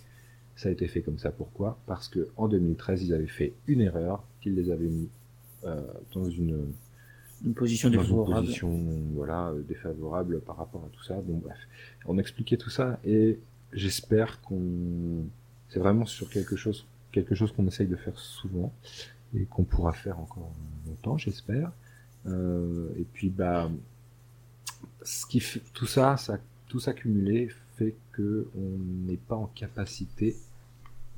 ça 0.57 0.69
a 0.69 0.73
été 0.73 0.87
fait 0.89 1.03
comme 1.03 1.19
ça. 1.19 1.31
Pourquoi? 1.31 1.79
Parce 1.87 2.09
que 2.09 2.29
en 2.37 2.49
2013, 2.49 3.03
ils 3.05 3.15
avaient 3.15 3.27
fait 3.27 3.53
une 3.67 3.81
erreur, 3.81 4.23
qu'ils 4.41 4.55
les 4.55 4.71
avaient 4.71 4.89
mis 4.89 5.09
euh, 5.65 5.81
dans 6.15 6.29
une 6.29 6.73
Une 7.45 7.55
position 7.55 7.91
dans 7.91 8.03
une 8.03 8.03
défavorable. 8.03 8.47
position 8.47 8.71
voilà 9.15 9.49
euh, 9.51 9.63
défavorable 9.63 10.41
par 10.41 10.57
rapport 10.57 10.85
à 10.85 10.89
tout 10.97 11.03
ça. 11.05 11.15
Bon 11.21 11.39
bref, 11.39 11.59
on 12.07 12.19
expliquait 12.19 12.57
tout 12.57 12.71
ça 12.71 12.99
et 13.05 13.39
j'espère 13.73 14.41
qu'on 14.43 15.25
c'est 15.69 15.79
vraiment 15.81 16.05
sur 16.07 16.29
quelque 16.31 16.57
chose 16.57 16.87
quelque 17.13 17.35
chose 17.35 17.53
qu'on 17.53 17.67
essaye 17.67 17.87
de 17.89 17.97
faire 17.97 18.19
souvent 18.19 18.73
et 19.35 19.45
qu'on 19.47 19.65
pourra 19.65 19.93
faire 19.93 20.19
encore 20.21 20.53
longtemps, 20.87 21.17
j'espère. 21.19 21.73
Euh, 22.27 22.89
et 22.99 23.05
puis 23.13 23.29
bah 23.31 23.71
ce 25.03 25.27
qui 25.27 25.41
fait 25.41 25.63
tout 25.75 25.87
ça, 25.87 26.17
ça 26.17 26.39
tout 26.73 26.81
ça 26.81 26.95
cumulé 26.95 27.51
fait 27.77 27.95
que 28.13 28.49
on 28.57 28.79
n'est 29.07 29.19
pas 29.19 29.37
en 29.37 29.51
capacité 29.55 30.35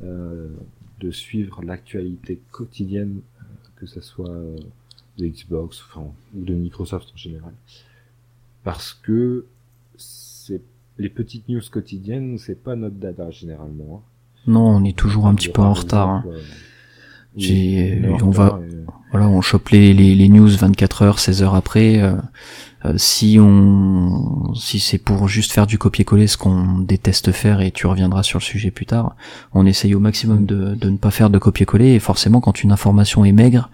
euh, 0.02 0.48
de 0.98 1.12
suivre 1.12 1.62
l'actualité 1.62 2.40
quotidienne, 2.50 3.20
euh, 3.38 3.44
que 3.76 3.86
ce 3.86 4.00
soit 4.00 4.30
euh, 4.32 4.56
de 5.18 5.28
Xbox, 5.28 5.80
enfin, 5.88 6.08
ou 6.36 6.44
de 6.44 6.54
Microsoft 6.54 7.10
en 7.14 7.16
général. 7.16 7.52
Parce 8.64 8.94
que 8.94 9.46
c'est 9.96 10.60
les 10.98 11.08
petites 11.08 11.48
news 11.48 11.62
quotidiennes, 11.70 12.36
c'est 12.38 12.60
pas 12.60 12.74
notre 12.74 12.96
dada 12.96 13.30
généralement. 13.30 14.02
hein. 14.04 14.50
Non, 14.50 14.66
on 14.66 14.82
est 14.84 14.98
toujours 14.98 15.28
un 15.28 15.36
petit 15.36 15.50
peu 15.50 15.62
en 15.62 15.72
retard. 15.72 16.08
hein. 16.10 16.24
Euh, 17.36 17.40
J'ai- 17.40 18.02
en 18.22 18.26
on 18.26 18.30
va- 18.30 18.60
et- 18.62 18.74
Voilà, 19.10 19.28
on 19.28 19.40
chope 19.42 19.68
les, 19.68 19.94
les, 19.94 20.14
les 20.16 20.28
news 20.28 20.48
24 20.48 21.02
heures, 21.02 21.18
16 21.20 21.42
heures 21.42 21.54
après. 21.54 22.00
euh, 22.00 22.14
euh, 22.84 22.94
si 22.96 23.38
on, 23.40 24.52
si 24.54 24.78
c'est 24.80 24.98
pour 24.98 25.26
juste 25.28 25.52
faire 25.52 25.66
du 25.66 25.78
copier-coller, 25.78 26.26
ce 26.26 26.36
qu'on 26.36 26.78
déteste 26.80 27.32
faire, 27.32 27.60
et 27.60 27.70
tu 27.70 27.86
reviendras 27.86 28.22
sur 28.24 28.40
le 28.40 28.44
sujet 28.44 28.70
plus 28.70 28.86
tard, 28.86 29.16
on 29.54 29.64
essaye 29.66 29.94
au 29.94 30.00
maximum 30.00 30.44
de, 30.46 30.74
de 30.74 30.90
ne 30.90 30.96
pas 30.96 31.10
faire 31.10 31.30
de 31.30 31.38
copier-coller. 31.38 31.92
Et 31.94 31.98
forcément, 31.98 32.40
quand 32.40 32.62
une 32.62 32.72
information 32.72 33.24
est 33.24 33.32
maigre, 33.32 33.70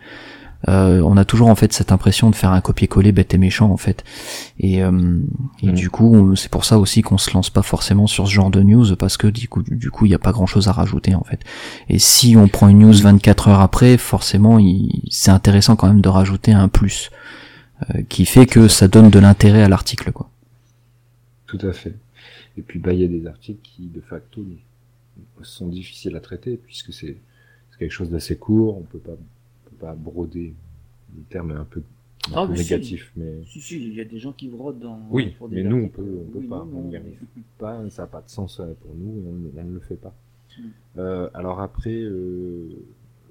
euh, 0.68 1.00
on 1.02 1.16
a 1.16 1.24
toujours 1.24 1.48
en 1.48 1.54
fait 1.54 1.72
cette 1.72 1.90
impression 1.92 2.30
de 2.30 2.34
faire 2.36 2.50
un 2.52 2.60
copier-coller 2.60 3.12
bête 3.12 3.32
et 3.34 3.38
méchant 3.38 3.70
en 3.70 3.76
fait. 3.76 4.04
Et, 4.58 4.82
euh, 4.82 5.18
et 5.62 5.68
Mhm. 5.68 5.74
du 5.74 5.90
coup, 5.90 6.36
c'est 6.36 6.50
pour 6.50 6.64
ça 6.64 6.78
aussi 6.78 7.02
qu'on 7.02 7.18
se 7.18 7.32
lance 7.32 7.50
pas 7.50 7.62
forcément 7.62 8.06
sur 8.06 8.26
ce 8.28 8.32
genre 8.32 8.50
de 8.50 8.62
news 8.62 8.94
parce 8.96 9.16
que 9.16 9.26
du 9.26 9.48
coup, 9.48 9.62
du 9.62 9.90
coup, 9.90 10.04
il 10.06 10.10
y 10.12 10.14
a 10.14 10.18
pas 10.18 10.32
grand-chose 10.32 10.68
à 10.68 10.72
rajouter 10.72 11.14
en 11.14 11.24
fait. 11.24 11.40
Et 11.88 11.98
si 11.98 12.36
on 12.36 12.48
prend 12.48 12.68
une 12.68 12.80
news 12.80 12.92
24 12.92 13.48
heures 13.48 13.60
après, 13.60 13.96
forcément, 13.96 14.58
il- 14.58 15.02
c'est 15.10 15.30
intéressant 15.30 15.76
quand 15.76 15.86
même 15.88 16.00
de 16.02 16.08
rajouter 16.08 16.52
un 16.52 16.68
plus 16.68 17.10
euh, 17.94 18.02
qui 18.10 18.26
fait 18.26 18.44
que 18.46 18.68
ça 18.68 18.88
donne 18.88 19.08
de 19.08 19.18
l'intérêt 19.18 19.62
à 19.62 19.68
l'article 19.68 20.12
quoi. 20.12 20.28
Tout 21.46 21.58
à 21.66 21.72
fait. 21.72 21.94
Et 22.58 22.62
puis, 22.62 22.78
bah, 22.78 22.92
il 22.92 23.00
y 23.00 23.04
a 23.04 23.08
des 23.08 23.26
articles 23.26 23.60
qui, 23.62 23.86
de 23.86 24.00
facto, 24.02 24.44
sont 25.42 25.68
difficiles 25.68 26.14
à 26.16 26.20
traiter 26.20 26.58
puisque 26.62 26.92
c'est 26.92 27.16
c'est 27.70 27.78
quelque 27.78 27.92
chose 27.92 28.10
d'assez 28.10 28.36
court. 28.36 28.76
On 28.76 28.82
peut 28.82 28.98
pas, 28.98 29.12
pas 29.80 29.94
broder. 29.94 30.54
Le 31.16 31.22
terme 31.24 31.50
est 31.50 31.54
un 31.54 31.64
peu, 31.64 31.82
un 32.30 32.32
Ah, 32.34 32.46
peu 32.46 32.52
mais 32.52 32.58
si. 32.58 32.72
négatif, 32.72 33.12
mais 33.16 33.42
Si, 33.46 33.60
si, 33.60 33.76
il 33.84 33.94
y 33.94 34.00
a 34.00 34.04
des 34.04 34.18
gens 34.18 34.32
qui 34.32 34.48
brodent 34.48 34.78
dans. 34.80 35.00
Oui, 35.10 35.30
pour 35.38 35.48
des 35.48 35.56
mais 35.62 35.68
nous, 35.68 35.84
on 35.84 35.88
peut, 35.88 36.02
on 36.02 36.30
peut 36.30 36.38
Oui, 36.38 36.46
pas, 36.48 36.62
on 36.62 36.66
non, 37.82 37.90
ça 37.90 38.02
n'a 38.02 38.06
pas 38.08 38.22
de 38.22 38.28
sens 38.28 38.60
euh, 38.60 38.72
pour 38.80 38.94
nous, 38.94 39.24
on, 39.26 39.32
ne- 39.32 39.50
on 39.56 39.64
ne 39.64 39.74
le 39.74 39.80
fait 39.80 39.96
pas. 39.96 40.14
Mm. 40.58 40.62
Euh, 40.98 41.30
alors 41.34 41.60
après, 41.60 41.94
euh, 42.02 42.68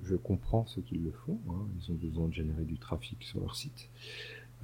je 0.03 0.15
comprends 0.15 0.65
ceux 0.65 0.81
qui 0.81 0.95
le 0.97 1.11
font, 1.25 1.37
hein, 1.49 1.65
ils 1.81 1.91
ont 1.91 1.95
besoin 1.95 2.27
de 2.27 2.33
générer 2.33 2.63
du 2.63 2.77
trafic 2.77 3.23
sur 3.23 3.39
leur 3.39 3.55
site, 3.55 3.89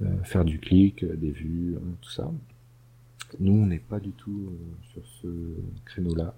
euh, 0.02 0.06
faire 0.24 0.44
du 0.44 0.58
clic, 0.58 1.04
des 1.04 1.30
vues, 1.30 1.76
hein, 1.76 1.88
tout 2.02 2.10
ça. 2.10 2.30
Nous, 3.40 3.52
on 3.52 3.66
n'est 3.66 3.78
pas 3.78 4.00
du 4.00 4.10
tout 4.10 4.50
sur 4.92 5.02
ce 5.20 5.28
créneau-là. 5.84 6.34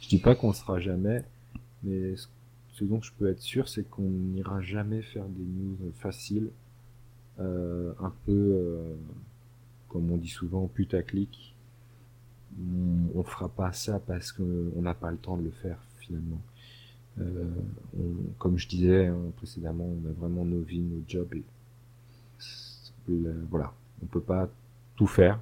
Je 0.00 0.08
dis 0.08 0.18
pas 0.18 0.34
qu'on 0.34 0.52
sera 0.52 0.78
jamais, 0.78 1.22
mais 1.82 2.16
ce, 2.16 2.28
ce 2.78 2.84
dont 2.84 3.00
je 3.02 3.12
peux 3.18 3.28
être 3.28 3.40
sûr, 3.42 3.68
c'est 3.68 3.88
qu'on 3.88 4.02
n'ira 4.02 4.60
jamais 4.60 5.02
faire 5.02 5.24
des 5.26 5.42
news 5.44 5.76
faciles, 5.98 6.50
euh, 7.40 7.92
un 8.00 8.12
peu, 8.26 8.32
euh, 8.32 8.94
comme 9.88 10.10
on 10.10 10.16
dit 10.16 10.28
souvent, 10.28 10.66
putaclic. 10.68 11.54
On, 12.60 13.18
on 13.20 13.22
fera 13.22 13.48
pas 13.48 13.72
ça 13.72 14.00
parce 14.00 14.32
qu'on 14.32 14.82
n'a 14.82 14.94
pas 14.94 15.10
le 15.10 15.16
temps 15.18 15.36
de 15.36 15.44
le 15.44 15.50
faire 15.50 15.78
finalement. 15.98 16.40
Euh, 17.20 17.44
on- 17.98 18.32
comme 18.38 18.58
je 18.58 18.68
disais 18.68 19.06
hein, 19.06 19.18
précédemment, 19.36 19.84
on 19.86 20.08
a 20.08 20.12
vraiment 20.12 20.44
nos 20.44 20.60
vies, 20.62 20.80
nos 20.80 21.02
jobs 21.08 21.34
et 21.34 21.44
voilà, 23.50 23.72
on 24.02 24.06
peut 24.06 24.20
pas 24.20 24.48
tout 24.96 25.06
faire 25.06 25.40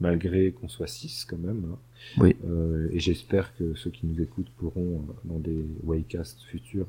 malgré 0.00 0.52
qu'on 0.52 0.68
soit 0.68 0.86
six 0.86 1.24
quand 1.24 1.38
même. 1.38 1.64
hein. 1.72 1.78
Oui. 2.18 2.34
Euh, 2.46 2.88
et 2.92 3.00
j'espère 3.00 3.54
que 3.56 3.74
ceux 3.74 3.90
qui 3.90 4.06
nous 4.06 4.20
écoutent 4.20 4.50
pourront 4.58 5.04
euh, 5.08 5.12
dans 5.24 5.38
des 5.38 5.64
waycasts 5.84 6.42
futurs 6.42 6.86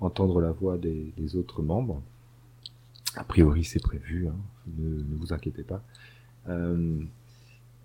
entendre 0.00 0.40
la 0.40 0.52
voix 0.52 0.78
des, 0.78 1.12
des 1.16 1.34
autres 1.36 1.60
membres. 1.62 2.00
A 3.16 3.24
priori, 3.24 3.64
c'est 3.64 3.82
prévu, 3.82 4.28
hein, 4.28 4.36
ne, 4.78 4.88
ne 5.02 5.14
vous 5.18 5.32
inquiétez 5.32 5.64
pas. 5.64 5.82
Euh, 6.48 7.00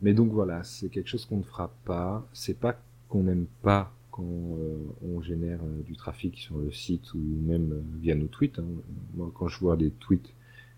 mais 0.02 0.14
donc 0.14 0.32
voilà, 0.32 0.64
c'est 0.64 0.90
quelque 0.90 1.10
chose 1.10 1.26
qu'on 1.26 1.38
ne 1.38 1.44
fera 1.44 1.74
pas. 1.86 2.28
C'est 2.34 2.60
pas 2.60 2.80
qu'on 3.10 3.24
n'aime 3.24 3.46
pas 3.64 3.92
quand 4.12 4.24
euh, 4.24 4.78
on 5.08 5.22
génère 5.24 5.60
du 5.88 5.96
trafic 5.96 6.38
sur 6.38 6.58
le 6.60 6.72
site 6.72 7.14
ou 7.16 7.20
même 7.20 7.82
via 8.00 8.14
nos 8.14 8.28
tweets. 8.28 8.60
hein. 8.60 8.66
Moi, 9.16 9.32
quand 9.34 9.48
je 9.48 9.60
vois 9.60 9.76
des 9.76 9.90
tweets 9.90 10.32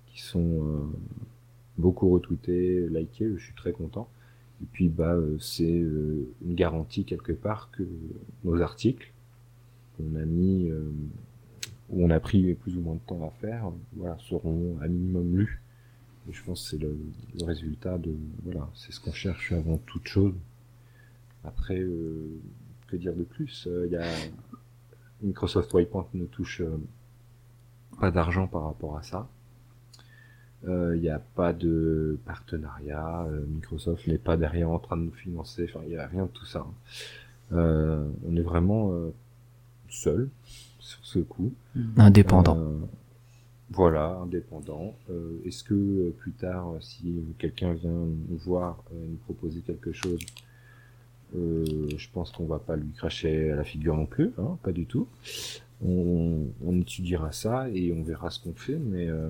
qui 0.08 0.22
sont 0.22 0.88
beaucoup 1.78 2.10
retweetés, 2.10 2.88
likés, 2.90 3.32
je 3.36 3.44
suis 3.44 3.56
très 3.56 3.72
content. 3.72 4.10
Et 4.62 4.66
puis 4.72 4.90
bah 4.90 5.14
euh, 5.14 5.38
c'est 5.40 5.80
euh, 5.82 6.28
une 6.46 6.56
garantie 6.56 7.04
quelque 7.04 7.34
part 7.34 7.70
que 7.72 7.84
nos 8.44 8.62
articles 8.62 9.12
qu'on 9.98 10.16
a 10.16 10.26
mis 10.26 10.70
euh, 10.70 10.90
où 11.90 12.06
on 12.06 12.10
a 12.10 12.20
pris 12.20 12.54
plus 12.56 12.78
ou 12.78 12.82
moins 12.82 12.96
de 12.96 13.00
temps 13.06 13.26
à 13.28 13.32
faire, 13.42 13.72
voilà, 13.96 14.18
seront 14.20 14.78
à 14.82 14.88
minimum 14.88 15.38
lus. 15.38 15.62
Et 16.30 16.34
je 16.34 16.44
pense 16.44 16.64
que 16.64 16.70
c'est 16.70 16.82
le, 16.82 16.98
résultat 17.46 17.98
de 17.98 18.16
voilà, 18.44 18.70
c'est 18.74 18.92
ce 18.92 19.00
qu'on 19.00 19.14
cherche 19.14 19.52
avant 19.52 19.78
toute 19.78 20.08
chose. 20.08 20.34
Après, 21.44 21.80
euh, 21.80 22.40
que 22.88 22.96
dire 22.96 23.14
de 23.14 23.24
plus? 23.24 23.68
Il 23.86 23.92
y 23.92 23.98
a 23.98 24.08
Microsoft 25.22 25.72
Waypoint 25.74 26.08
ne 26.14 26.26
touche 26.26 26.64
pas 28.00 28.10
d'argent 28.10 28.48
par 28.48 28.64
rapport 28.64 28.98
à 28.98 29.04
ça. 29.04 29.30
Euh, 30.68 30.96
Il 30.96 31.02
n'y 31.02 31.10
a 31.10 31.20
pas 31.20 31.54
de 31.54 32.18
partenariat. 32.26 33.24
euh, 33.26 33.46
Microsoft 33.48 34.08
n'est 34.08 34.18
pas 34.18 34.38
derrière 34.38 34.70
en 34.72 34.80
train 34.80 34.98
de 34.98 35.04
nous 35.04 35.12
financer. 35.12 35.66
Enfin, 35.70 35.82
il 35.86 35.90
n'y 35.90 35.98
a 35.98 36.08
rien 36.08 36.24
de 36.26 36.30
tout 36.32 36.46
ça. 36.46 36.60
hein. 36.68 36.74
Euh, 37.54 38.08
on 38.28 38.36
est 38.36 38.42
vraiment 38.42 38.92
euh, 38.94 39.12
seul 39.90 40.30
sur 40.80 41.00
ce 41.06 41.20
coup. 41.20 41.54
Indépendant. 41.98 42.58
Euh, 42.58 42.78
voilà, 43.70 44.18
indépendant. 44.24 44.96
Euh, 45.12 45.38
Est-ce 45.46 45.64
que 45.64 45.74
euh, 45.76 46.16
plus 46.18 46.32
tard, 46.32 46.70
euh, 46.72 46.78
si 46.80 47.14
quelqu'un 47.38 47.74
vient 47.74 47.92
nous 47.92 48.38
voir 48.38 48.84
et 48.92 49.08
nous 49.08 49.18
proposer 49.26 49.62
quelque 49.62 49.92
chose, 49.92 50.20
euh, 51.36 51.66
je 51.98 52.08
pense 52.14 52.32
qu'on 52.32 52.46
va 52.46 52.60
pas 52.60 52.76
lui 52.76 52.90
cracher 52.96 53.52
à 53.52 53.56
la 53.56 53.64
figure 53.64 53.96
non 53.96 54.06
plus, 54.06 54.32
hein, 54.40 54.58
pas 54.64 54.72
du 54.72 54.86
tout. 54.86 55.08
On, 55.86 56.46
on 56.66 56.80
étudiera 56.80 57.32
ça 57.32 57.70
et 57.70 57.92
on 57.94 58.02
verra 58.04 58.30
ce 58.32 58.40
qu'on 58.40 58.54
fait, 58.54 58.78
mais 58.78 59.08
euh, 59.10 59.30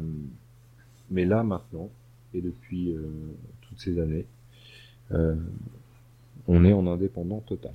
mais 1.11 1.25
là 1.25 1.43
maintenant 1.43 1.89
et 2.33 2.41
depuis 2.41 2.91
euh, 2.91 3.07
toutes 3.61 3.79
ces 3.79 3.99
années, 3.99 4.25
euh, 5.13 5.35
on 6.47 6.65
est 6.65 6.73
en 6.73 6.85
indépendant 6.87 7.41
total. 7.47 7.71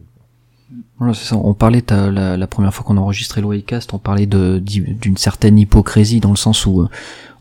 Voilà, 0.99 1.15
c'est 1.15 1.25
ça. 1.25 1.37
On 1.37 1.55
parlait 1.55 1.83
la, 1.89 2.37
la 2.37 2.47
première 2.47 2.73
fois 2.73 2.85
qu'on 2.85 2.97
a 2.97 3.01
enregistré 3.01 3.41
l'Oicast, 3.41 3.93
on 3.93 3.99
parlait 3.99 4.27
d'une 4.27 5.17
certaine 5.17 5.59
hypocrisie 5.59 6.21
dans 6.21 6.31
le 6.31 6.37
sens 6.37 6.65
où 6.65 6.83
euh, 6.83 6.89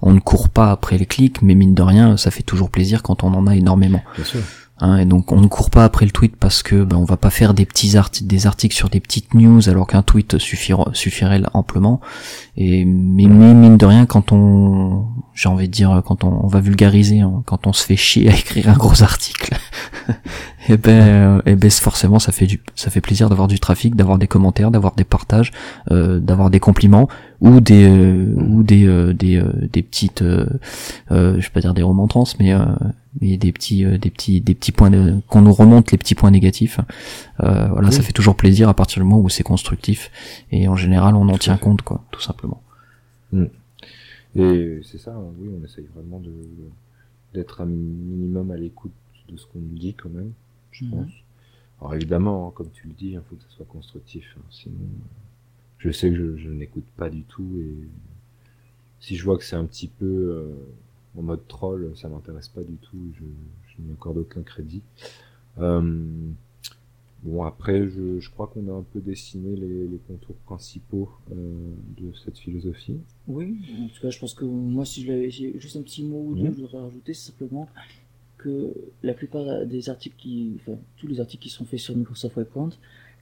on 0.01 0.13
ne 0.13 0.19
court 0.19 0.49
pas 0.49 0.71
après 0.71 0.97
les 0.97 1.05
clics, 1.05 1.41
mais 1.41 1.53
mine 1.53 1.75
de 1.75 1.81
rien, 1.83 2.17
ça 2.17 2.31
fait 2.31 2.41
toujours 2.41 2.71
plaisir 2.71 3.03
quand 3.03 3.23
on 3.23 3.33
en 3.33 3.45
a 3.45 3.55
énormément. 3.55 4.01
Bien 4.15 4.25
sûr. 4.25 4.41
Hein, 4.81 4.97
et 4.97 5.05
donc 5.05 5.33
on 5.33 5.41
ne 5.41 5.47
court 5.47 5.69
pas 5.69 5.83
après 5.83 6.05
le 6.05 6.11
tweet 6.11 6.37
parce 6.37 6.63
que 6.63 6.85
ben, 6.85 6.95
on 6.95 7.03
va 7.03 7.17
pas 7.17 7.29
faire 7.29 7.53
des 7.53 7.65
petits 7.65 7.97
articles, 7.97 8.27
des 8.27 8.47
articles 8.47 8.73
sur 8.73 8.89
des 8.89 9.01
petites 9.01 9.33
news 9.33 9.67
alors 9.67 9.87
qu'un 9.87 10.03
tweet 10.03 10.37
suffira, 10.37 10.89
suffirait 10.93 11.41
amplement. 11.53 11.99
Et 12.55 12.85
mais 12.85 13.25
mine 13.25 13.77
de 13.77 13.85
rien, 13.85 14.05
quand 14.05 14.31
on, 14.31 15.05
j'ai 15.39 15.47
envie 15.47 15.67
de 15.69 15.71
dire, 15.73 16.01
quand 16.05 16.25
on, 16.25 16.43
on 16.43 16.47
va 16.47 16.59
vulgariser, 16.59 17.21
hein, 17.21 17.43
quand 17.45 17.65
on 17.65 17.71
se 17.71 17.85
fait 17.85 17.95
chier 17.95 18.29
à 18.29 18.33
écrire 18.33 18.67
un 18.67 18.73
gros 18.73 19.01
article, 19.03 19.55
et 20.67 20.75
ben, 20.75 21.41
et 21.45 21.55
ben 21.55 21.71
forcément 21.71 22.19
ça 22.19 22.33
fait 22.33 22.45
du, 22.45 22.59
ça 22.75 22.89
fait 22.89 22.99
plaisir 22.99 23.29
d'avoir 23.29 23.47
du 23.47 23.57
trafic, 23.57 23.95
d'avoir 23.95 24.17
des 24.17 24.27
commentaires, 24.27 24.69
d'avoir 24.69 24.95
des 24.95 25.05
partages, 25.05 25.51
euh, 25.91 26.19
d'avoir 26.19 26.49
des 26.49 26.59
compliments 26.59 27.07
ou 27.39 27.61
des 27.61 27.87
euh, 27.87 28.33
ou 28.35 28.63
des 28.63 28.85
euh, 28.85 29.13
des 29.13 29.37
euh, 29.37 29.53
des 29.71 29.81
petites, 29.81 30.23
euh, 30.23 30.45
euh, 31.11 31.35
je 31.39 31.45
vais 31.45 31.53
pas 31.53 31.61
dire 31.61 31.73
des 31.73 31.83
remontrances, 31.83 32.37
mais 32.37 32.51
euh, 32.53 32.65
mais 33.21 33.37
des 33.37 33.53
petits 33.53 33.85
euh, 33.85 33.97
des 33.97 34.09
petits 34.09 34.41
des 34.41 34.53
petits 34.55 34.73
points 34.73 34.89
de- 34.91 35.21
qu'on 35.29 35.41
nous 35.41 35.53
remonte 35.53 35.93
les 35.93 35.97
petits 35.97 36.15
points 36.15 36.31
négatifs. 36.31 36.81
Euh, 37.43 37.69
voilà 37.71 37.91
ça 37.91 38.01
fait 38.01 38.11
toujours 38.11 38.35
plaisir 38.35 38.67
à 38.67 38.73
partir 38.73 39.01
du 39.01 39.07
moment 39.07 39.21
où 39.23 39.29
c'est 39.29 39.43
constructif 39.43 40.11
et 40.51 40.67
en 40.67 40.75
général 40.75 41.15
on 41.15 41.29
en 41.29 41.37
tient 41.37 41.55
compte 41.55 41.81
quoi 41.81 42.03
tout 42.11 42.19
simplement 42.21 42.61
Et 44.35 44.81
c'est 44.83 44.97
ça, 44.97 45.15
hein, 45.15 45.33
oui, 45.39 45.49
on 45.59 45.63
essaye 45.63 45.85
vraiment 45.95 46.19
de 46.19 46.31
d'être 47.33 47.61
un 47.61 47.65
minimum 47.65 48.51
à 48.51 48.57
l'écoute 48.57 48.91
de 49.29 49.37
ce 49.37 49.45
qu'on 49.47 49.59
nous 49.59 49.77
dit 49.77 49.93
quand 49.95 50.09
même, 50.09 50.33
je 50.71 50.83
Mhm. 50.85 50.91
pense. 50.91 51.11
Alors 51.81 51.95
évidemment, 51.95 52.47
hein, 52.49 52.51
comme 52.55 52.71
tu 52.71 52.87
le 52.87 52.93
dis, 52.93 53.11
il 53.11 53.21
faut 53.29 53.35
que 53.35 53.43
ça 53.43 53.49
soit 53.49 53.65
constructif. 53.65 54.35
hein, 54.39 54.43
sinon, 54.51 54.75
je 55.79 55.91
sais 55.91 56.09
que 56.11 56.15
je, 56.15 56.37
je 56.37 56.49
n'écoute 56.49 56.85
pas 56.97 57.09
du 57.09 57.23
tout 57.23 57.49
et 57.59 57.87
si 58.99 59.15
je 59.15 59.23
vois 59.23 59.37
que 59.37 59.43
c'est 59.43 59.55
un 59.55 59.65
petit 59.65 59.87
peu 59.87 60.05
euh, 60.05 60.53
en 61.17 61.21
mode 61.21 61.47
troll, 61.47 61.91
ça 61.95 62.09
m'intéresse 62.09 62.49
pas 62.49 62.63
du 62.63 62.75
tout. 62.75 62.97
Je, 63.15 63.23
je 63.75 63.81
n'y 63.81 63.91
accorde 63.93 64.17
aucun 64.17 64.41
crédit. 64.43 64.81
Euh, 65.59 66.07
bon 67.23 67.43
après, 67.43 67.87
je, 67.87 68.19
je 68.19 68.29
crois 68.29 68.47
qu'on 68.47 68.67
a 68.67 68.71
un 68.77 68.83
peu 68.83 68.99
dessiné 69.01 69.55
les, 69.55 69.87
les 69.87 69.99
contours 70.07 70.35
principaux 70.45 71.09
euh, 71.31 71.35
de 71.97 72.11
cette 72.23 72.37
philosophie. 72.37 72.97
Oui, 73.27 73.57
en 73.81 73.87
tout 73.87 74.01
cas, 74.01 74.09
je 74.09 74.19
pense 74.19 74.33
que 74.33 74.45
moi, 74.45 74.85
si 74.85 75.03
je 75.03 75.11
l'avais 75.11 75.29
j'ai 75.29 75.59
juste 75.59 75.75
un 75.75 75.81
petit 75.81 76.03
mot 76.03 76.23
ou 76.29 76.35
deux, 76.35 76.43
Mhm. 76.49 76.55
je 76.55 76.61
voudrais 76.61 76.79
rajouter, 76.79 77.13
c'est 77.13 77.31
simplement 77.31 77.67
que 78.37 78.73
la 79.03 79.13
plupart 79.13 79.65
des 79.65 79.89
articles 79.89 80.15
qui, 80.17 80.53
enfin, 80.61 80.77
tous 80.97 81.07
les 81.07 81.19
articles 81.19 81.43
qui 81.43 81.49
sont 81.49 81.65
faits 81.65 81.79
sur 81.79 81.95
Microsoft 81.95 82.37
Webpoint 82.37 82.69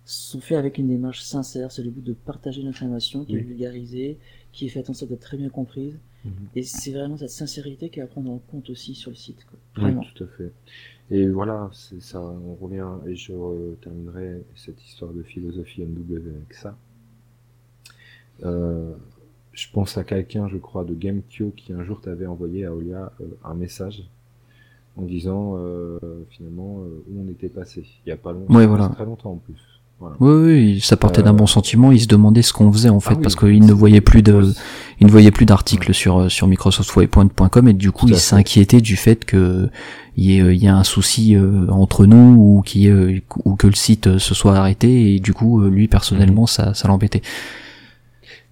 sont 0.05 0.39
faits 0.39 0.57
avec 0.57 0.77
une 0.77 0.87
démarche 0.87 1.21
sincère, 1.23 1.71
c'est 1.71 1.83
le 1.83 1.89
but 1.89 2.03
de 2.03 2.13
partager 2.13 2.61
l'information, 2.61 3.25
qui 3.25 3.33
est 3.33 3.39
Oui. 3.39 3.43
vulgarisée, 3.43 4.17
qui 4.53 4.67
est 4.67 4.69
faite 4.69 4.89
en 4.89 4.93
sorte 4.93 5.09
d'être 5.11 5.21
très 5.21 5.37
bien 5.37 5.49
comprise, 5.49 5.95
Mhm. 6.23 6.31
et 6.55 6.63
c'est 6.63 6.91
vraiment 6.91 7.17
cette 7.17 7.29
sincérité 7.31 7.89
qui 7.89 7.99
est 7.99 8.03
à 8.03 8.07
prendre 8.07 8.29
en 8.31 8.37
compte 8.37 8.69
aussi 8.69 8.93
sur 8.95 9.09
le 9.11 9.15
site, 9.17 9.43
quoi. 9.45 9.57
Oui, 9.77 9.81
Vraiment. 9.83 10.03
tout 10.15 10.23
à 10.23 10.27
fait. 10.27 10.51
Et 11.09 11.27
voilà, 11.29 11.69
c'est 11.73 12.01
ça, 12.01 12.21
on 12.21 12.55
revient, 12.55 12.87
et 13.07 13.15
je 13.15 13.31
terminerai 13.81 14.43
cette 14.55 14.83
histoire 14.85 15.13
de 15.13 15.23
philosophie 15.23 15.83
MW 15.85 16.15
avec 16.15 16.53
ça. 16.53 16.75
Euh, 18.43 18.93
je 19.53 19.67
pense 19.71 19.97
à 19.97 20.03
quelqu'un, 20.03 20.47
je 20.47 20.57
crois, 20.57 20.83
de 20.83 20.93
GameKyo 20.93 21.51
qui 21.55 21.71
un 21.73 21.83
jour 21.83 22.01
t'avait 22.01 22.27
envoyé 22.27 22.65
à 22.65 22.73
Olia 22.75 23.11
euh, 23.21 23.25
un 23.43 23.53
message 23.55 24.03
en 24.97 25.03
disant 25.03 25.55
euh, 25.57 25.97
finalement 26.29 26.81
euh, 26.81 27.03
où 27.09 27.21
on 27.25 27.27
était 27.29 27.49
passé. 27.49 27.85
Il 28.05 28.09
y 28.09 28.11
a 28.11 28.17
pas 28.17 28.33
longtemps, 28.33 28.53
Ouais, 28.53 28.67
voilà. 28.67 28.89
très 28.89 29.05
longtemps 29.05 29.31
en 29.31 29.37
plus. 29.37 29.76
Voilà. 29.99 30.15
oui 30.19 30.43
oui 30.43 30.79
ça 30.81 30.95
partait 30.95 31.23
d'un 31.23 31.31
Euh, 31.31 31.37
bon 31.37 31.47
sentiment 31.47 31.91
il 31.91 31.99
se 31.99 32.07
demandait 32.07 32.43
ce 32.43 32.53
qu'on 32.53 32.71
faisait 32.71 32.89
en 32.89 32.99
fait 32.99 33.13
Ah 33.13 33.17
oui, 33.17 33.23
parce 33.23 33.35
qu'il 33.35 33.65
ne 33.65 33.73
voyait 33.73 33.99
plus 34.01 34.21
de 34.21 34.43
c'est- 34.51 34.59
il 34.99 35.07
ne 35.07 35.11
voyait 35.11 35.31
plus 35.31 35.45
d'articles 35.47 35.91
sur 35.93 36.19
euh, 36.19 36.29
sur 36.29 36.45
microsoftwaypoint.com 36.47 37.67
et 37.67 37.73
du 37.73 37.91
coup 37.91 38.07
il 38.07 38.13
fait. 38.13 38.19
s'inquiétait 38.19 38.79
du 38.81 38.95
fait 38.95 39.25
que 39.25 39.69
il 40.15 40.31
y 40.31 40.39
euh, 40.39 40.53
y 40.53 40.67
a 40.67 40.75
un 40.77 40.83
souci 40.83 41.35
euh, 41.35 41.67
entre 41.69 42.05
nous 42.05 42.35
ou 42.37 42.61
qui 42.61 42.91
ou 42.91 43.55
que 43.55 43.65
le 43.67 43.73
site 43.73 44.19
se 44.19 44.35
soit 44.35 44.55
arrêté 44.55 45.15
et 45.15 45.19
du 45.19 45.33
coup 45.33 45.61
lui 45.63 45.87
personnellement 45.87 46.43
Mhm. 46.43 46.47
ça 46.47 46.73
ça 46.75 46.87
l'embêtait 46.87 47.21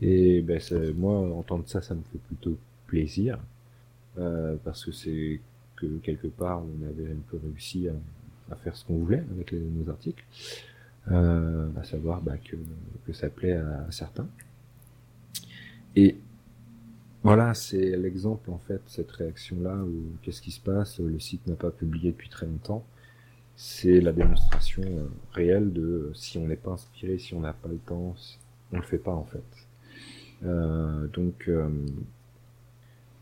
Et 0.01 0.41
ben, 0.41 0.59
moi, 0.97 1.19
entendre 1.37 1.63
ça, 1.67 1.81
ça 1.81 1.93
me 1.93 2.01
fait 2.11 2.19
plutôt 2.27 2.57
plaisir, 2.87 3.37
euh, 4.19 4.55
parce 4.63 4.83
que 4.85 4.91
c'est 4.91 5.39
que 5.77 5.85
quelque 6.03 6.27
part, 6.27 6.61
on 6.61 6.85
avait 6.85 7.11
un 7.11 7.21
peu 7.31 7.37
réussi 7.43 7.87
à, 7.87 8.53
à 8.53 8.55
faire 8.57 8.75
ce 8.75 8.83
qu'on 8.85 8.97
voulait 8.97 9.23
avec 9.33 9.51
les- 9.51 9.59
nos 9.59 9.89
articles, 9.89 10.23
euh, 11.11 11.69
à 11.79 11.83
savoir 11.83 12.21
bah, 12.21 12.37
que, 12.37 12.55
que 13.05 13.13
ça 13.13 13.29
plaît 13.29 13.57
à, 13.57 13.85
certains. 13.91 14.27
Et 15.95 16.17
voilà, 17.23 17.53
c'est 17.53 17.97
l'exemple 17.97 18.51
en 18.51 18.59
fait, 18.59 18.81
cette 18.87 19.11
réaction-là, 19.11 19.75
où 19.83 20.17
qu'est-ce 20.21 20.41
qui 20.41 20.51
se 20.51 20.59
passe, 20.59 20.99
le 20.99 21.19
site 21.19 21.47
n'a 21.47 21.55
pas 21.55 21.71
publié 21.71 22.11
depuis 22.11 22.29
très 22.29 22.45
longtemps. 22.45 22.85
C'est 23.55 24.01
la 24.01 24.11
démonstration 24.11 24.83
euh, 24.83 25.07
réelle 25.31 25.71
de 25.71 25.81
euh, 25.81 26.13
si 26.13 26.37
on 26.37 26.47
n'est 26.47 26.57
pas 26.57 26.71
inspiré, 26.71 27.17
si 27.17 27.33
on 27.33 27.39
n'a 27.39 27.53
pas 27.53 27.69
le 27.69 27.77
temps, 27.77 28.15
on 28.73 28.77
le 28.77 28.83
fait 28.83 28.97
pas 28.97 29.13
en 29.13 29.23
fait. 29.23 29.43
Euh, 30.43 31.07
donc, 31.07 31.45
euh, 31.47 31.69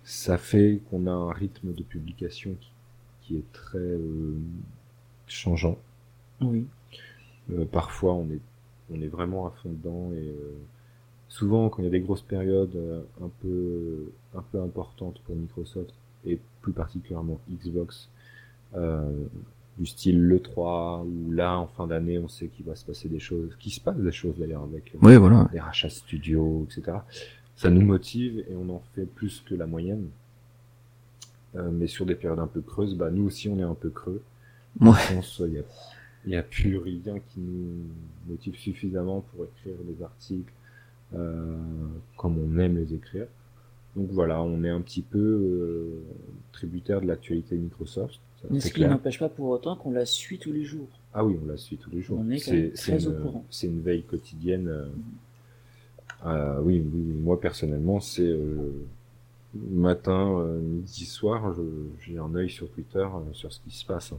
ça 0.03 0.37
fait 0.37 0.81
qu'on 0.89 1.07
a 1.07 1.11
un 1.11 1.31
rythme 1.31 1.73
de 1.73 1.83
publication 1.83 2.55
qui, 2.59 2.71
qui 3.21 3.37
est 3.37 3.51
très 3.53 3.77
euh, 3.77 4.37
changeant. 5.27 5.77
Oui. 6.41 6.65
Euh, 7.51 7.65
parfois, 7.65 8.13
on 8.13 8.25
est, 8.29 8.41
on 8.93 9.01
est 9.01 9.07
vraiment 9.07 9.47
à 9.47 9.51
fond 9.51 9.69
dedans 9.69 10.11
et 10.13 10.27
euh, 10.27 10.55
souvent, 11.33 11.69
quand 11.69 11.81
il 11.81 11.85
y 11.85 11.87
a 11.87 11.91
des 11.91 11.99
grosses 11.99 12.21
périodes 12.21 12.75
euh, 12.75 13.01
un 13.21 13.29
peu, 13.41 14.11
un 14.35 14.43
peu 14.51 14.61
importantes 14.61 15.19
pour 15.25 15.35
Microsoft 15.35 15.93
et 16.25 16.39
plus 16.61 16.73
particulièrement 16.73 17.39
Xbox, 17.49 18.09
euh, 18.75 19.25
du 19.77 19.87
style 19.87 20.21
l'E3 20.21 21.03
ou 21.03 21.31
là 21.31 21.57
en 21.57 21.65
fin 21.65 21.87
d'année, 21.87 22.19
on 22.19 22.27
sait 22.27 22.47
qu'il 22.47 22.65
va 22.65 22.75
se 22.75 22.85
passer 22.85 23.09
des 23.09 23.19
choses, 23.19 23.55
qu'il 23.59 23.71
se 23.71 23.79
passe 23.79 23.97
des 23.97 24.11
choses 24.11 24.37
d'ailleurs 24.37 24.61
avec 24.63 24.93
oui 25.01 25.15
voilà 25.15 25.49
les 25.51 25.59
rachats 25.59 25.89
studio, 25.89 26.67
etc. 26.69 26.97
Ça 27.55 27.71
nous 27.71 27.81
motive 27.81 28.43
et 28.47 28.55
on 28.55 28.69
en 28.69 28.83
fait 28.93 29.05
plus 29.05 29.43
que 29.45 29.55
la 29.55 29.65
moyenne. 29.65 30.09
Euh, 31.55 31.69
mais 31.71 31.87
sur 31.87 32.05
des 32.05 32.15
périodes 32.15 32.39
un 32.39 32.47
peu 32.47 32.61
creuses, 32.61 32.95
bah 32.95 33.09
nous 33.11 33.25
aussi 33.25 33.49
on 33.49 33.57
est 33.57 33.63
un 33.63 33.73
peu 33.73 33.89
creux. 33.89 34.21
Ouais. 34.79 34.91
Je 35.09 35.15
pense 35.15 35.41
il 35.45 35.53
y 35.53 35.59
a, 35.59 35.63
y 36.31 36.35
a 36.35 36.43
plus 36.43 36.77
rien 36.77 37.19
qui 37.19 37.39
nous 37.39 37.85
motive 38.27 38.55
suffisamment 38.55 39.21
pour 39.21 39.45
écrire 39.45 39.75
des 39.83 40.03
articles 40.03 40.53
euh, 41.15 41.57
comme 42.17 42.37
on 42.37 42.57
aime 42.59 42.77
les 42.77 42.93
écrire. 42.93 43.27
Donc 43.95 44.09
voilà, 44.09 44.41
on 44.41 44.63
est 44.63 44.69
un 44.69 44.81
petit 44.81 45.03
peu 45.03 45.19
euh, 45.19 46.01
tributaire 46.51 47.01
de 47.01 47.05
l'actualité 47.05 47.55
Microsoft. 47.55 48.19
ça, 48.41 48.47
Mais 48.49 48.59
ce 48.59 48.73
qui 48.73 48.81
n'empêche 48.85 49.19
pas 49.19 49.29
pour 49.29 49.49
autant 49.49 49.75
qu'on 49.75 49.91
la 49.91 50.05
suit 50.05 50.39
tous 50.39 50.51
les 50.51 50.63
jours. 50.63 50.87
Ah 51.13 51.23
oui, 51.23 51.37
on 51.43 51.47
la 51.47 51.57
suit 51.57 51.77
tous 51.77 51.91
les 51.91 52.01
jours. 52.01 52.19
On 52.19 52.29
est 52.31 52.73
très 52.75 53.07
au 53.07 53.11
courant. 53.13 53.45
c'est 53.51 53.67
une 53.67 53.81
veille 53.81 54.03
quotidienne. 54.03 54.67
euh, 54.67 54.87
euh, 56.25 56.59
oui, 56.61 56.79
oui, 56.81 57.01
moi 57.21 57.39
personnellement, 57.39 57.99
c'est 57.99 58.35
matin, 59.53 60.43
midi, 60.61 61.05
soir, 61.05 61.53
j'ai 61.99 62.17
un 62.17 62.33
œil 62.33 62.49
sur 62.49 62.71
Twitter 62.71 63.05
sur 63.33 63.53
ce 63.53 63.59
qui 63.59 63.75
se 63.75 63.85
passe. 63.85 64.13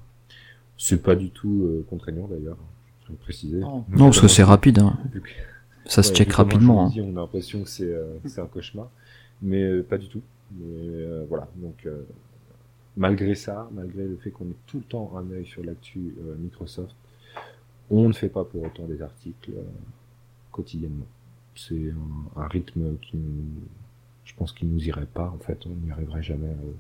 C'est 0.77 1.03
pas 1.03 1.15
du 1.17 1.31
tout 1.31 1.63
euh, 1.65 1.87
contraignant 1.89 2.27
d'ailleurs, 2.29 2.57
je 3.01 3.07
tiens 3.07 3.09
à 3.11 3.13
le 3.13 3.17
préciser. 3.19 3.61
Oh. 3.65 3.85
non 3.91 4.07
parce 4.07 4.21
que 4.21 4.29
c'est 4.29 4.43
rapide 4.43 4.79
hein. 4.81 4.99
Ça 5.87 6.03
se 6.03 6.13
check 6.15 6.33
rapidement 6.33 6.89
je 6.91 7.01
hein. 7.01 7.03
dis, 7.05 7.13
On 7.13 7.17
a 7.17 7.21
l'impression 7.21 7.63
que 7.63 7.69
c'est 7.69 7.85
euh, 7.93 8.17
que 8.23 8.29
c'est 8.29 8.41
un 8.41 8.47
cauchemar, 8.47 8.89
mais 9.43 9.63
euh, 9.63 9.83
pas 9.83 9.99
du 9.99 10.09
tout. 10.09 10.23
Mais 10.53 10.65
euh, 10.69 11.25
voilà, 11.29 11.49
donc 11.57 11.75
euh, 11.87 12.03
malgré 12.97 13.35
ça, 13.35 13.69
malgré 13.73 14.05
le 14.05 14.17
fait 14.17 14.31
qu'on 14.31 14.45
ait 14.47 14.57
tout 14.67 14.79
le 14.79 14.85
temps 14.85 15.13
un 15.17 15.31
œil 15.33 15.47
sur 15.47 15.63
l'actu 15.65 16.15
euh, 16.21 16.37
Microsoft, 16.39 16.95
on 17.91 18.09
ne 18.09 18.13
fait 18.15 18.29
pas 18.29 18.45
pour 18.45 18.63
autant 18.63 18.85
des 18.87 19.03
articles 19.03 19.51
euh, 19.53 19.63
quotidiennement. 20.53 21.07
C'est 21.57 21.91
un, 22.37 22.41
un 22.43 22.47
rythme 22.49 22.97
qui, 23.03 23.17
nous, 23.17 23.45
je 24.25 24.33
pense, 24.35 24.53
qu'il 24.53 24.69
nous 24.69 24.83
irait 24.89 25.07
pas. 25.07 25.29
En 25.35 25.39
fait, 25.39 25.59
on 25.67 25.75
n'y 25.85 25.91
arriverait 25.91 26.23
jamais. 26.23 26.47
euh, 26.49 26.73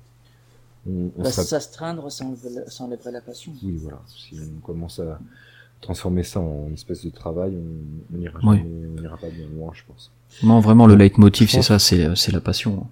on, 0.89 1.11
on 1.17 1.23
Bah, 1.23 1.31
S'astreindre, 1.31 2.11
ça 2.11 2.25
enlèverait 2.25 2.51
la- 2.51 2.71
ça 2.71 2.85
enlèverait 2.85 3.13
la 3.13 3.21
passion. 3.21 3.53
oui, 3.63 3.77
voilà. 3.77 4.01
Si 4.07 4.39
on 4.41 4.61
commence 4.61 4.99
à, 5.01 5.19
transformer 5.81 6.23
ça 6.23 6.41
en 6.41 6.67
une 6.69 6.75
espèce 6.75 7.05
de 7.05 7.11
travail, 7.11 7.59
on 8.13 8.17
n'ira 8.17 8.39
Oui. 8.43 8.57
jamais- 8.59 8.71
on 8.97 9.01
n'ira 9.03 9.17
pas 9.19 9.29
bien 9.29 9.47
loin, 9.55 9.71
je 9.75 9.83
pense. 9.87 10.11
Non, 10.43 10.59
vraiment, 10.61 10.87
le 10.87 10.95
leitmotiv, 10.97 11.51
c'est 11.51 11.61
ça, 11.63 11.79
c'est 11.79 12.15
c'est 12.17 12.33
la 12.33 12.41
passion. 12.41 12.87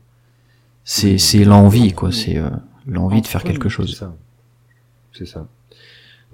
C'est 0.84 1.16
Oui, 1.38 1.44
l'envie, 1.44 1.92
quoi. 1.92 2.12
C'est 2.12 2.36
euh, 2.36 2.50
l'envie 2.86 3.22
de 3.22 3.26
faire 3.26 3.42
quelque 3.44 3.68
C'est 3.68 3.74
chose. 3.76 3.96
ça. 3.96 4.14
C'est 5.14 5.26
ça. 5.26 5.46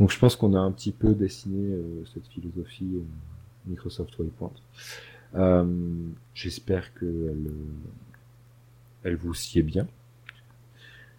Donc 0.01 0.11
je 0.13 0.19
pense 0.19 0.37
qu'on 0.37 0.55
a 0.55 0.59
un 0.61 0.71
petit 0.73 0.93
peu 0.93 1.13
dessiné 1.15 1.75
euh, 1.75 2.05
cette 2.15 2.27
philosophie 2.29 2.89
euh, 2.95 3.03
Microsoft 3.67 4.17
Waypoint. 4.19 4.53
Euh, 5.35 5.65
J'espère 6.35 6.95
que 6.95 7.05
elle, 7.05 7.47
euh, 7.49 9.05
elle 9.05 9.17
vous 9.17 9.35
sied 9.35 9.63
bien. 9.63 9.87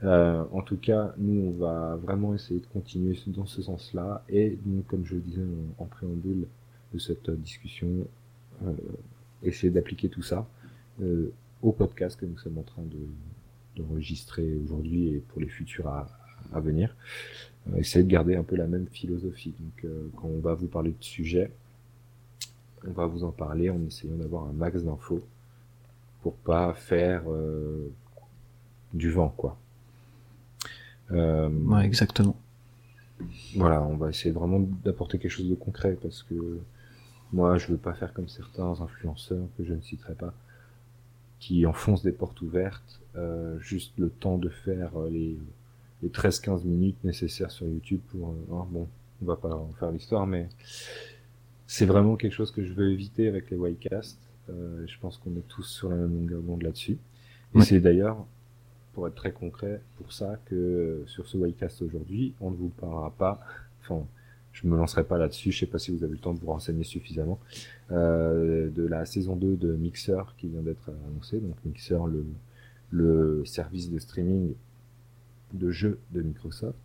Euh, 0.03 0.45
en 0.51 0.61
tout 0.61 0.77
cas, 0.77 1.13
nous, 1.17 1.49
on 1.49 1.51
va 1.51 1.97
vraiment 1.97 2.33
essayer 2.33 2.59
de 2.59 2.65
continuer 2.67 3.17
dans 3.27 3.45
ce 3.45 3.61
sens-là. 3.61 4.23
Et 4.29 4.57
donc, 4.65 4.87
comme 4.87 5.05
je 5.05 5.15
le 5.15 5.21
disais 5.21 5.41
en, 5.77 5.85
préambule 5.85 6.47
de 6.93 6.99
cette 6.99 7.29
euh, 7.29 7.35
discussion, 7.35 8.07
euh, 8.65 8.73
essayer 9.43 9.71
d'appliquer 9.71 10.09
tout 10.09 10.23
ça 10.23 10.47
au 11.61 11.71
podcast 11.71 12.19
que 12.19 12.25
nous 12.25 12.37
sommes 12.37 12.57
en 12.57 12.63
train 12.63 12.81
de, 12.81 13.81
d'enregistrer 13.81 14.53
aujourd'hui 14.65 15.07
et 15.07 15.19
pour 15.19 15.39
les 15.39 15.47
futurs 15.47 15.87
à, 15.87 16.09
venir. 16.59 16.93
Essayer 17.77 18.03
de 18.03 18.09
garder 18.09 18.35
un 18.35 18.43
peu 18.43 18.57
la 18.57 18.67
même 18.67 18.85
philosophie. 18.87 19.53
Donc, 19.57 19.91
quand 20.17 20.27
on 20.27 20.39
va 20.39 20.55
vous 20.55 20.67
parler 20.67 20.91
de 20.91 21.01
sujets, 21.01 21.51
on 22.85 22.91
va 22.91 23.05
vous 23.05 23.23
en 23.23 23.31
parler 23.31 23.69
en 23.69 23.81
essayant 23.85 24.17
d'avoir 24.17 24.43
un 24.43 24.51
max 24.51 24.83
d'infos 24.83 25.21
pour 26.21 26.33
pas 26.33 26.73
faire 26.73 27.23
du 28.93 29.09
vent, 29.09 29.33
quoi. 29.37 29.57
Euh, 31.11 31.49
Ouais, 31.49 31.85
exactement. 31.85 32.35
voilà, 33.55 33.81
on 33.83 33.97
va 33.97 34.09
essayer 34.09 34.31
vraiment 34.31 34.59
d'apporter 34.59 35.17
quelque 35.19 35.31
chose 35.31 35.49
de 35.49 35.55
concret 35.55 35.97
parce 36.01 36.23
que 36.23 36.59
moi, 37.33 37.57
je 37.57 37.67
veux 37.67 37.77
pas 37.77 37.93
faire 37.93 38.13
comme 38.13 38.27
certains 38.27 38.81
influenceurs 38.81 39.47
que 39.57 39.63
je 39.63 39.73
ne 39.73 39.81
citerai 39.81 40.15
pas, 40.15 40.33
qui 41.39 41.65
enfoncent 41.65 42.03
des 42.03 42.11
portes 42.11 42.41
ouvertes, 42.41 43.01
euh, 43.15 43.59
juste 43.59 43.93
le 43.97 44.09
temps 44.09 44.37
de 44.37 44.49
faire 44.49 44.91
euh, 44.97 45.09
les, 45.09 45.37
les 46.03 46.09
13-15 46.09 46.63
minutes 46.65 47.03
nécessaires 47.03 47.51
sur 47.51 47.67
YouTube 47.67 48.01
pour... 48.11 48.29
euh, 48.29 48.55
hein, 48.55 48.67
bon, 48.71 48.87
on 49.21 49.25
va 49.25 49.35
pas 49.35 49.53
en 49.55 49.71
faire 49.79 49.91
l'histoire, 49.91 50.25
mais 50.27 50.49
c'est 51.67 51.85
vraiment 51.85 52.15
quelque 52.15 52.33
chose 52.33 52.51
que 52.51 52.63
je 52.63 52.73
veux 52.73 52.91
éviter 52.91 53.27
avec 53.27 53.49
les. 53.51 53.57
Euh, 54.49 54.83
je 54.87 54.97
pense 54.99 55.17
qu'on 55.17 55.31
est 55.37 55.47
tous 55.47 55.63
sur 55.63 55.89
la 55.89 55.95
même 55.95 56.13
longueur 56.13 56.41
d'onde 56.41 56.63
là-dessus. 56.63 56.97
Et 57.55 57.59
Ouais. 57.59 57.65
c'est 57.65 57.79
d'ailleurs, 57.79 58.25
pour 58.99 59.07
être 59.07 59.15
très 59.15 59.31
concret, 59.31 59.81
pour 59.95 60.11
ça 60.11 60.37
que 60.47 61.03
sur 61.07 61.25
ce 61.25 61.37
Wildcast 61.37 61.81
aujourd'hui, 61.81 62.33
on 62.41 62.51
ne 62.51 62.57
vous 62.57 62.67
parlera 62.67 63.11
pas, 63.11 63.39
enfin, 63.79 64.05
je 64.51 64.67
me 64.67 64.75
lancerai 64.75 65.05
pas 65.05 65.17
là-dessus, 65.17 65.53
je 65.53 65.59
sais 65.59 65.67
pas 65.67 65.79
si 65.79 65.89
vous 65.91 66.03
avez 66.03 66.11
le 66.11 66.19
temps 66.19 66.33
de 66.33 66.39
vous 66.39 66.47
renseigner 66.47 66.83
suffisamment, 66.83 67.39
euh, 67.91 68.69
de 68.69 68.85
la 68.85 69.05
saison 69.05 69.37
2 69.37 69.55
de 69.55 69.71
Mixer 69.71 70.35
qui 70.37 70.49
vient 70.49 70.61
d'être 70.61 70.89
annoncée. 71.07 71.39
Donc 71.39 71.55
Mixer, 71.63 71.97
le, 72.91 73.45
service 73.45 73.89
de 73.89 73.99
streaming 73.99 74.53
de 75.53 75.71
jeux 75.71 75.99
de 76.11 76.21
Microsoft, 76.21 76.77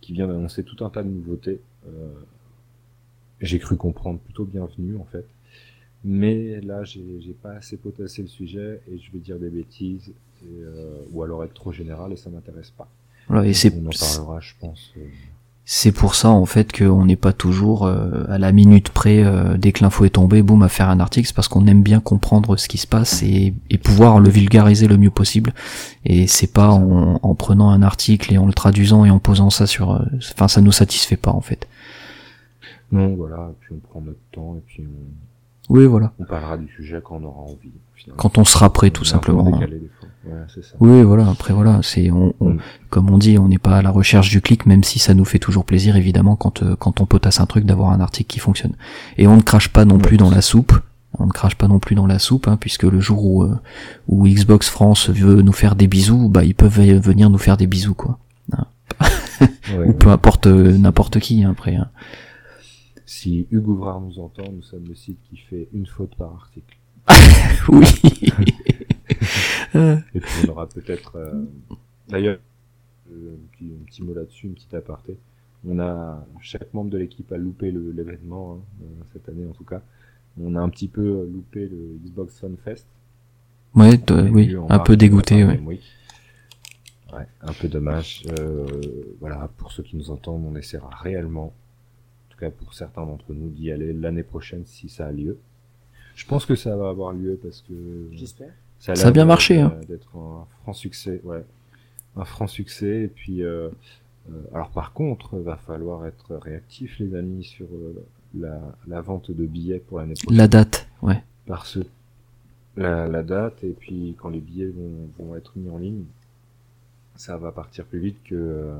qui 0.00 0.14
vient 0.14 0.28
d'annoncer 0.28 0.64
tout 0.64 0.82
un 0.82 0.88
tas 0.88 1.02
de 1.02 1.10
nouveautés. 1.10 1.60
Euh, 1.86 2.08
j'ai 3.42 3.58
cru 3.58 3.76
comprendre 3.76 4.18
plutôt 4.18 4.46
bienvenue 4.46 4.96
en 4.96 5.04
fait. 5.04 5.26
Mais 6.04 6.62
là, 6.62 6.84
j'ai 6.84 7.36
pas 7.42 7.52
assez 7.52 7.76
potassé 7.76 8.22
le 8.22 8.28
sujet 8.28 8.80
et 8.90 8.96
je 8.96 9.12
vais 9.12 9.18
dire 9.18 9.38
des 9.38 9.50
bêtises 9.50 10.14
et, 10.44 10.62
euh, 10.62 11.04
ou 11.12 11.22
alors 11.22 11.44
être 11.44 11.54
trop 11.54 11.72
général 11.72 12.12
et 12.12 12.16
ça 12.16 12.30
m'intéresse 12.30 12.70
pas. 12.70 12.88
Voilà, 13.28 13.46
et 13.46 13.52
c'est 13.54 13.72
On 13.74 13.86
en 13.86 13.90
parlera, 13.90 14.40
je 14.40 14.52
pense. 14.60 14.90
euh, 14.96 15.00
c'est 15.72 15.92
pour 15.92 16.16
ça 16.16 16.30
en 16.30 16.46
fait 16.46 16.72
qu'on 16.76 17.04
n'est 17.04 17.14
pas 17.14 17.32
toujours 17.32 17.86
euh, 17.86 18.24
à 18.28 18.38
la 18.38 18.50
minute 18.50 18.88
près 18.88 19.22
euh, 19.22 19.56
dès 19.56 19.70
que 19.70 19.84
l'info 19.84 20.04
est 20.04 20.10
tombée, 20.10 20.42
boum, 20.42 20.62
à 20.64 20.68
faire 20.68 20.88
un 20.88 20.98
article, 20.98 21.28
c'est 21.28 21.34
parce 21.36 21.46
qu'on 21.46 21.66
aime 21.68 21.82
bien 21.84 22.00
comprendre 22.00 22.56
ce 22.56 22.66
qui 22.66 22.76
se 22.78 22.88
passe 22.88 23.22
et, 23.22 23.54
et 23.68 23.78
pouvoir 23.78 24.18
le 24.18 24.28
vulgariser 24.30 24.88
le 24.88 24.96
mieux 24.96 25.10
possible. 25.12 25.52
Et 26.04 26.26
c'est 26.26 26.52
pas 26.52 26.70
en, 26.70 27.20
en 27.22 27.34
prenant 27.36 27.70
un 27.70 27.82
article 27.82 28.34
et 28.34 28.38
en 28.38 28.46
le 28.46 28.52
traduisant 28.52 29.04
et 29.04 29.10
en 29.10 29.20
posant 29.20 29.50
ça 29.50 29.68
sur, 29.68 29.92
euh, 29.92 30.00
enfin 30.32 30.48
ça 30.48 30.60
nous 30.60 30.72
satisfait 30.72 31.16
pas 31.18 31.30
en 31.30 31.40
fait. 31.40 31.68
Non, 32.90 33.14
voilà, 33.14 33.52
puis 33.60 33.72
on 33.74 33.78
prend 33.88 34.00
notre 34.00 34.18
temps 34.32 34.56
et 34.56 34.62
puis 34.66 34.82
on, 35.68 35.72
Oui, 35.74 35.86
voilà. 35.86 36.12
on 36.18 36.24
parlera 36.24 36.56
du 36.56 36.66
sujet 36.74 37.00
quand 37.04 37.20
on 37.22 37.24
aura 37.24 37.42
envie. 37.42 37.70
finalement. 37.94 38.20
Quand 38.20 38.38
on 38.38 38.44
sera 38.44 38.72
prêt, 38.72 38.90
tout 38.90 39.02
On 39.02 39.04
simplement. 39.04 39.46
hein. 39.46 39.58
décalé. 39.60 39.80
Ouais, 40.26 40.32
c'est 40.54 40.62
ça. 40.64 40.74
Oui, 40.80 41.02
voilà. 41.02 41.28
Après, 41.30 41.54
voilà, 41.54 41.80
c'est, 41.82 42.10
on, 42.10 42.34
on- 42.40 42.50
Mm. 42.50 42.58
comme 42.90 43.08
on 43.10 43.16
dit, 43.18 43.38
on 43.38 43.48
n'est 43.48 43.58
pas 43.58 43.78
à 43.78 43.82
la 43.82 43.90
recherche 43.90 44.28
du 44.30 44.40
clic, 44.42 44.66
même 44.66 44.84
si 44.84 44.98
ça 44.98 45.14
nous 45.14 45.24
fait 45.24 45.38
toujours 45.38 45.64
plaisir, 45.64 45.96
évidemment, 45.96 46.36
quand 46.36 46.62
euh, 46.62 46.76
quand 46.76 47.00
on 47.00 47.06
potasse 47.06 47.40
un 47.40 47.46
truc, 47.46 47.64
d'avoir 47.64 47.90
un 47.90 48.00
article 48.00 48.28
qui 48.28 48.38
fonctionne. 48.38 48.74
Et 49.16 49.26
on 49.26 49.36
ne 49.36 49.40
crache 49.42 49.68
pas 49.68 49.84
non 49.84 49.96
Ouais, 49.96 50.02
plus 50.02 50.16
dans 50.18 50.30
la 50.30 50.42
soupe. 50.42 50.72
On 51.18 51.26
ne 51.26 51.32
crache 51.32 51.56
pas 51.56 51.66
non 51.68 51.78
plus 51.80 51.96
dans 51.96 52.06
la 52.06 52.18
soupe, 52.18 52.46
hein, 52.48 52.56
puisque 52.58 52.84
le 52.84 53.00
jour 53.00 53.24
où 53.24 53.42
euh, 53.44 53.54
où 54.08 54.26
Xbox 54.26 54.68
France 54.68 55.08
veut 55.10 55.42
nous 55.42 55.52
faire 55.52 55.74
des 55.74 55.88
bisous, 55.88 56.28
bah 56.28 56.44
ils 56.44 56.54
peuvent 56.54 56.80
venir 57.00 57.30
nous 57.30 57.38
faire 57.38 57.56
des 57.56 57.66
bisous, 57.66 57.94
quoi. 57.94 58.18
Ouais, 59.40 59.86
Ou 59.86 59.92
peu 59.94 60.10
importe 60.10 60.46
euh, 60.48 60.76
n'importe 60.76 61.18
qui, 61.18 61.42
hein, 61.44 61.50
après. 61.52 61.74
hein. 61.76 61.88
Si 63.06 63.46
Hugues 63.50 63.68
Ouvrard 63.68 64.00
nous 64.00 64.18
entend, 64.18 64.44
nous 64.54 64.62
sommes 64.62 64.84
le 64.88 64.94
site 64.94 65.18
qui 65.30 65.36
fait 65.38 65.68
une 65.72 65.86
faute 65.86 66.14
par 66.16 66.32
article. 66.34 66.76
Oui. 67.68 67.86
Euh, 69.76 69.96
Et 70.14 70.20
puis 70.20 70.30
on 70.48 70.50
aura 70.52 70.66
peut-être... 70.68 71.16
euh, 71.16 71.44
D'ailleurs, 72.08 72.38
euh, 73.12 73.34
un 73.34 73.56
petit, 73.56 73.70
un 73.80 73.84
petit 73.84 74.02
mot 74.02 74.14
là-dessus, 74.14 74.46
une 74.46 74.54
petite 74.54 74.74
aparté. 74.74 75.16
On 75.66 75.78
a 75.78 76.26
chaque 76.40 76.72
membre 76.72 76.90
de 76.90 76.98
l'équipe 76.98 77.30
a 77.32 77.36
loupé 77.36 77.70
l'événement 77.70 78.54
hein, 78.82 78.84
cette 79.12 79.28
année 79.28 79.46
en 79.46 79.52
tout 79.52 79.64
cas. 79.64 79.82
On 80.40 80.54
a 80.56 80.60
un 80.60 80.68
petit 80.70 80.88
peu 80.88 81.28
loupé 81.30 81.68
le 81.68 81.98
Xbox 82.04 82.38
Fun 82.40 82.50
Fest. 82.64 82.86
ouais, 83.74 83.98
oui, 84.30 84.56
un 84.68 84.78
peu 84.78 84.96
dégoûté, 84.96 85.44
ouais. 85.44 85.60
Ouais, 87.12 87.26
un 87.42 87.52
peu 87.52 87.68
dommage. 87.68 88.24
Euh, 88.38 88.66
voilà, 89.20 89.50
pour 89.58 89.72
ceux 89.72 89.82
qui 89.82 89.96
nous 89.96 90.10
entendent, 90.10 90.44
on 90.46 90.56
essaiera 90.56 90.88
réellement, 91.02 91.46
en 91.46 92.32
tout 92.32 92.38
cas 92.38 92.50
pour 92.50 92.72
certains 92.72 93.04
d'entre 93.04 93.32
nous, 93.34 93.48
d'y 93.50 93.70
aller 93.70 93.92
l'année 93.92 94.22
prochaine 94.22 94.64
si 94.64 94.88
ça 94.88 95.06
a 95.06 95.12
lieu. 95.12 95.36
Je 96.14 96.24
pense 96.26 96.46
que 96.46 96.54
ça 96.54 96.76
va 96.76 96.88
avoir 96.88 97.12
lieu 97.12 97.38
parce 97.42 97.62
que 97.62 98.08
J'espère. 98.12 98.52
Ça 98.80 98.92
a, 98.92 98.96
Ça 98.96 99.02
a 99.02 99.04
l'air 99.06 99.12
bien 99.12 99.24
marché, 99.26 99.60
hein. 99.60 99.78
D'être 99.86 100.16
un 100.16 100.46
franc 100.62 100.72
succès, 100.72 101.20
ouais. 101.24 101.44
Un 102.16 102.24
franc 102.24 102.48
succès. 102.48 103.02
Et 103.02 103.08
puis, 103.08 103.42
euh, 103.44 103.68
euh, 104.30 104.42
alors 104.52 104.70
par 104.70 104.92
contre, 104.92 105.38
va 105.38 105.56
falloir 105.56 106.06
être 106.06 106.34
réactif, 106.34 106.98
les 106.98 107.14
amis, 107.14 107.44
sur 107.44 107.66
euh, 107.66 107.94
la, 108.34 108.60
la 108.88 109.00
vente 109.00 109.30
de 109.30 109.46
billets 109.46 109.78
pour 109.78 109.98
l'année 110.00 110.14
prochaine 110.14 110.36
La 110.38 110.48
date, 110.48 110.88
ouais. 111.02 111.22
parce 111.46 111.78
la, 112.76 113.06
la 113.08 113.22
date 113.22 113.62
et 113.64 113.72
puis 113.78 114.16
quand 114.18 114.28
les 114.28 114.40
billets 114.40 114.68
vont, 114.68 115.08
vont 115.18 115.36
être 115.36 115.52
mis 115.56 115.68
en 115.70 115.78
ligne, 115.78 116.04
ça 117.16 117.36
va 117.36 117.52
partir 117.52 117.84
plus 117.84 117.98
vite 118.00 118.18
que 118.24 118.34
euh, 118.34 118.76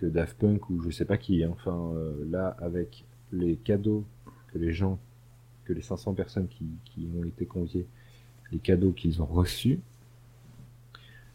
que 0.00 0.06
Daft 0.06 0.36
Punk 0.38 0.68
ou 0.70 0.82
je 0.82 0.90
sais 0.90 1.04
pas 1.04 1.16
qui. 1.16 1.42
hein. 1.44 1.50
Enfin 1.52 1.92
euh, 1.94 2.12
là 2.30 2.56
avec 2.60 3.04
les 3.32 3.56
cadeaux 3.56 4.04
que 4.52 4.58
les 4.58 4.72
gens, 4.72 4.98
que 5.64 5.72
les 5.72 5.82
500 5.82 6.14
personnes 6.14 6.48
qui, 6.48 6.66
qui 6.84 7.08
ont 7.18 7.24
été 7.24 7.46
conviées, 7.46 7.86
les 8.52 8.58
cadeaux 8.58 8.92
qu'ils 8.92 9.22
ont 9.22 9.26
reçus, 9.26 9.80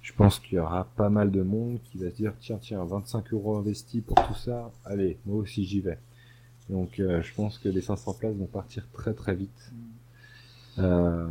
je 0.02 0.14
pense 0.14 0.40
qu'il 0.40 0.56
y 0.56 0.60
aura 0.60 0.86
pas 0.96 1.10
mal 1.10 1.32
de 1.32 1.42
monde 1.42 1.80
qui 1.84 1.98
va 1.98 2.10
se 2.10 2.16
dire 2.16 2.34
tiens 2.40 2.58
tiens 2.60 2.84
25 2.84 3.34
euros 3.34 3.58
investis 3.58 4.02
pour 4.02 4.16
tout 4.28 4.36
ça, 4.36 4.72
allez 4.86 5.18
moi 5.26 5.38
aussi 5.38 5.66
j'y 5.66 5.82
vais. 5.82 6.00
Donc 6.70 7.00
euh, 7.00 7.22
je 7.22 7.34
pense 7.34 7.58
que 7.58 7.70
les 7.70 7.82
500 7.82 8.14
places 8.14 8.36
vont 8.36 8.46
partir 8.46 8.88
très 8.94 9.14
très 9.14 9.36
vite. 9.36 9.72
Euh, 10.78 11.28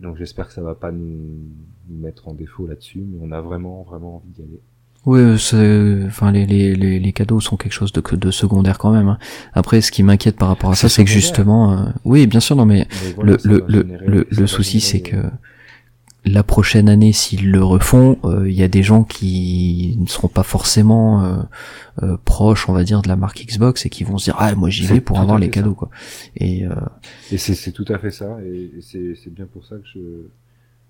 donc 0.00 0.16
j'espère 0.16 0.48
que 0.48 0.52
ça 0.52 0.62
va 0.62 0.74
pas 0.74 0.92
nous, 0.92 1.38
nous 1.88 1.98
mettre 1.98 2.28
en 2.28 2.34
défaut 2.34 2.66
là-dessus, 2.66 3.00
mais 3.00 3.18
on 3.22 3.32
a 3.32 3.40
vraiment 3.40 3.82
vraiment 3.82 4.16
envie 4.16 4.30
d'y 4.30 4.42
aller. 4.42 4.60
Oui, 5.06 5.20
euh, 5.20 5.36
c'est, 5.38 6.04
enfin 6.06 6.32
les, 6.32 6.44
les, 6.46 6.74
les, 6.74 6.98
les 6.98 7.12
cadeaux 7.12 7.40
sont 7.40 7.56
quelque 7.56 7.72
chose 7.72 7.92
de, 7.92 8.02
de 8.16 8.30
secondaire 8.30 8.76
quand 8.78 8.90
même. 8.90 9.08
hein. 9.08 9.18
Après, 9.54 9.80
ce 9.80 9.90
qui 9.92 10.02
m'inquiète 10.02 10.36
par 10.36 10.48
rapport 10.48 10.70
à 10.70 10.74
ça, 10.74 10.88
C'est 10.88 11.04
que 11.04 11.10
justement, 11.10 11.72
euh, 11.72 11.84
oui, 12.04 12.26
bien 12.26 12.40
sûr, 12.40 12.56
non, 12.56 12.66
mais 12.66 12.86
Mais 13.04 13.12
voilà, 13.14 13.32
le, 13.32 13.38
le, 13.44 13.64
le, 13.68 13.82
générer- 13.82 14.26
le, 14.30 14.46
souci, 14.48 14.80
c'est 14.80 15.00
que 15.00 15.16
la 16.24 16.42
prochaine 16.42 16.88
année, 16.88 17.12
s'ils 17.12 17.52
le 17.52 17.62
refont, 17.62 18.18
euh, 18.24 18.50
il 18.50 18.54
y 18.56 18.64
a 18.64 18.68
des 18.68 18.82
gens 18.82 19.04
qui 19.04 19.96
ne 20.00 20.06
seront 20.08 20.26
pas 20.26 20.42
forcément 20.42 21.22
euh, 21.24 21.36
euh, 22.02 22.16
proches, 22.24 22.68
on 22.68 22.72
va 22.72 22.82
dire, 22.82 23.00
de 23.00 23.06
la 23.08 23.14
marque 23.14 23.44
Xbox 23.46 23.86
et 23.86 23.90
qui 23.90 24.02
vont 24.02 24.18
se 24.18 24.24
dire 24.24 24.34
ah 24.40 24.52
moi 24.56 24.68
j'y 24.68 24.84
vais 24.86 25.00
pour 25.00 25.20
avoir 25.20 25.38
les 25.38 25.50
cadeaux 25.50 25.74
quoi. 25.74 25.88
Et 26.36 26.66
euh, 26.66 26.74
Et 27.30 27.38
c'est 27.38 27.54
c'est 27.54 27.70
tout 27.70 27.84
à 27.88 27.98
fait 27.98 28.10
ça, 28.10 28.38
et, 28.44 28.72
et 28.76 28.82
c'est 28.82 29.14
c'est 29.14 29.32
bien 29.32 29.46
pour 29.46 29.64
ça 29.66 29.76
que 29.76 29.86
je, 29.94 30.00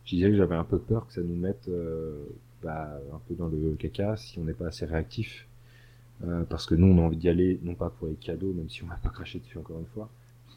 je 0.06 0.16
disais 0.16 0.30
que 0.30 0.36
j'avais 0.38 0.56
un 0.56 0.64
peu 0.64 0.78
peur 0.78 1.06
que 1.06 1.12
ça 1.12 1.20
nous 1.20 1.36
mette 1.36 1.68
euh, 1.68 2.14
bah, 2.62 2.90
un 3.14 3.20
peu 3.28 3.34
dans 3.34 3.48
le 3.48 3.76
caca 3.78 4.16
si 4.16 4.38
on 4.38 4.44
n'est 4.44 4.52
pas 4.54 4.66
assez 4.68 4.86
réactif. 4.86 5.46
Euh, 6.26 6.44
parce 6.48 6.64
que 6.66 6.74
nous, 6.74 6.86
on 6.86 6.98
a 6.98 7.02
envie 7.06 7.16
d'y 7.18 7.28
aller, 7.28 7.60
non 7.62 7.74
pas 7.74 7.90
pour 7.90 8.08
les 8.08 8.14
cadeaux, 8.14 8.52
même 8.54 8.70
si 8.70 8.82
on 8.82 8.86
va 8.86 8.96
pas 8.96 9.10
cracher 9.10 9.38
dessus 9.38 9.58
encore 9.58 9.78
une 9.78 9.86
fois, 9.94 10.08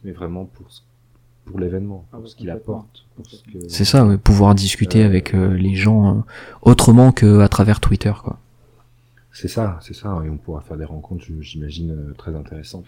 mais 0.05 0.11
vraiment 0.13 0.45
pour, 0.45 0.71
ce- 0.71 0.81
pour 1.45 1.59
l'événement, 1.59 2.05
Ah 2.07 2.15
pour 2.15 2.23
ouais, 2.23 2.29
ce 2.29 2.35
qu'il 2.37 2.49
apporte. 2.49 3.05
Pour 3.17 3.25
ce 3.29 3.43
que... 3.43 3.67
c'est 3.67 3.83
ça, 3.83 4.05
ouais, 4.05 4.17
pouvoir 4.17 4.55
discuter 4.55 5.03
Euh, 5.03 5.05
avec 5.07 5.33
euh, 5.33 5.53
les 5.57 5.75
gens 5.75 6.17
euh, 6.17 6.21
autrement 6.61 7.11
que 7.11 7.39
à 7.41 7.49
travers 7.49 7.81
Twitter 7.81 8.13
quoi. 8.23 8.39
C'est 9.33 9.49
ça, 9.49 9.77
c'est 9.81 9.93
ça, 9.93 10.21
et 10.25 10.29
on 10.29 10.37
pourra 10.37 10.61
faire 10.61 10.77
des 10.77 10.85
rencontres, 10.85 11.25
j'imagine, 11.41 11.91
euh, 11.91 12.13
très 12.17 12.33
intéressantes. 12.35 12.85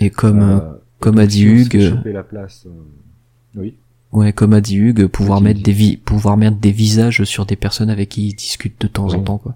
Et 0.00 0.10
comme, 0.10 0.76
comme 1.00 1.18
a 1.18 1.26
dit 1.26 1.44
Hugues, 1.44 1.80
choper 1.90 2.12
la 2.12 2.22
place. 2.24 2.66
euh, 2.66 2.70
Oui. 3.60 3.76
Ouais, 4.12 4.32
comme 4.32 4.52
a 4.52 4.60
dit 4.60 4.76
Hugues, 4.76 5.06
pouvoir 5.06 5.40
mettre 5.40 5.62
des 5.62 5.72
vi 5.72 5.96
pouvoir 5.96 6.36
mettre 6.36 6.56
des 6.58 6.72
visages 6.72 7.24
sur 7.24 7.46
des 7.46 7.56
personnes 7.56 7.90
avec 7.90 8.08
qui 8.10 8.28
ils 8.28 8.34
discutent 8.34 8.80
de 8.80 8.88
temps 8.88 9.14
en 9.14 9.22
temps, 9.22 9.38
quoi. 9.38 9.54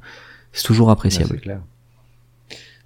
C'est 0.53 0.65
toujours 0.67 0.89
Ouais, 0.89 0.93
appréciable. 0.93 1.29
c'est 1.29 1.41
clair. 1.41 1.63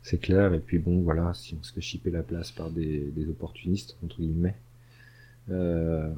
C'est 0.03 0.19
clair, 0.21 0.55
et 0.55 0.61
puis 0.61 0.79
bon, 0.79 1.01
voilà, 1.03 1.33
si 1.35 1.57
on 1.59 1.63
se 1.65 1.73
fait 1.73 1.81
chipper 1.81 2.11
la 2.11 2.23
place 2.23 2.53
par 2.53 2.71
des, 2.71 3.01
des 3.17 3.29
opportunistes, 3.29 3.97
entre 4.05 4.19
guillemets, 4.21 4.55
euh, 5.51 6.13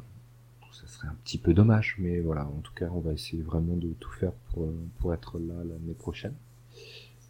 ça 0.72 0.86
serait 0.86 1.08
un 1.08 1.16
petit 1.24 1.38
peu 1.38 1.54
dommage, 1.54 1.96
mais 1.98 2.20
voilà, 2.20 2.44
en 2.46 2.60
tout 2.62 2.72
cas, 2.74 2.88
on 2.94 3.00
va 3.00 3.12
essayer 3.14 3.42
vraiment 3.42 3.76
de 3.76 3.88
tout 3.98 4.10
faire 4.12 4.32
pour, 4.52 4.68
pour 4.98 5.14
être 5.14 5.38
là 5.38 5.54
l'année 5.64 5.94
prochaine, 5.98 6.34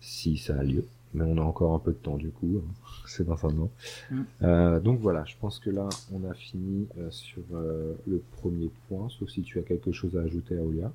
si 0.00 0.36
ça 0.36 0.58
a 0.58 0.62
lieu. 0.64 0.84
Mais 1.14 1.24
on 1.24 1.38
a 1.38 1.40
encore 1.42 1.74
un 1.74 1.78
peu 1.78 1.92
de 1.92 1.96
temps, 1.96 2.16
du 2.18 2.28
coup, 2.30 2.60
hein, 2.62 2.70
c'est 3.06 3.26
dans 3.26 3.44
un 3.46 3.58
an. 3.58 3.70
Mm. 4.10 4.20
Euh, 4.42 4.80
donc 4.80 5.00
voilà, 5.00 5.24
je 5.26 5.34
pense 5.40 5.58
que 5.58 5.70
là, 5.70 5.88
on 6.12 6.28
a 6.30 6.34
fini 6.34 6.86
euh, 6.98 7.10
sur 7.10 7.42
euh, 7.54 7.94
le 8.06 8.22
premier 8.36 8.70
point, 8.88 9.08
sauf 9.08 9.28
si 9.30 9.42
tu 9.42 9.58
as 9.58 9.62
quelque 9.62 9.90
chose 9.92 10.16
à 10.16 10.20
ajouter 10.22 10.56
à 10.58 10.62
Olia. 10.62 10.92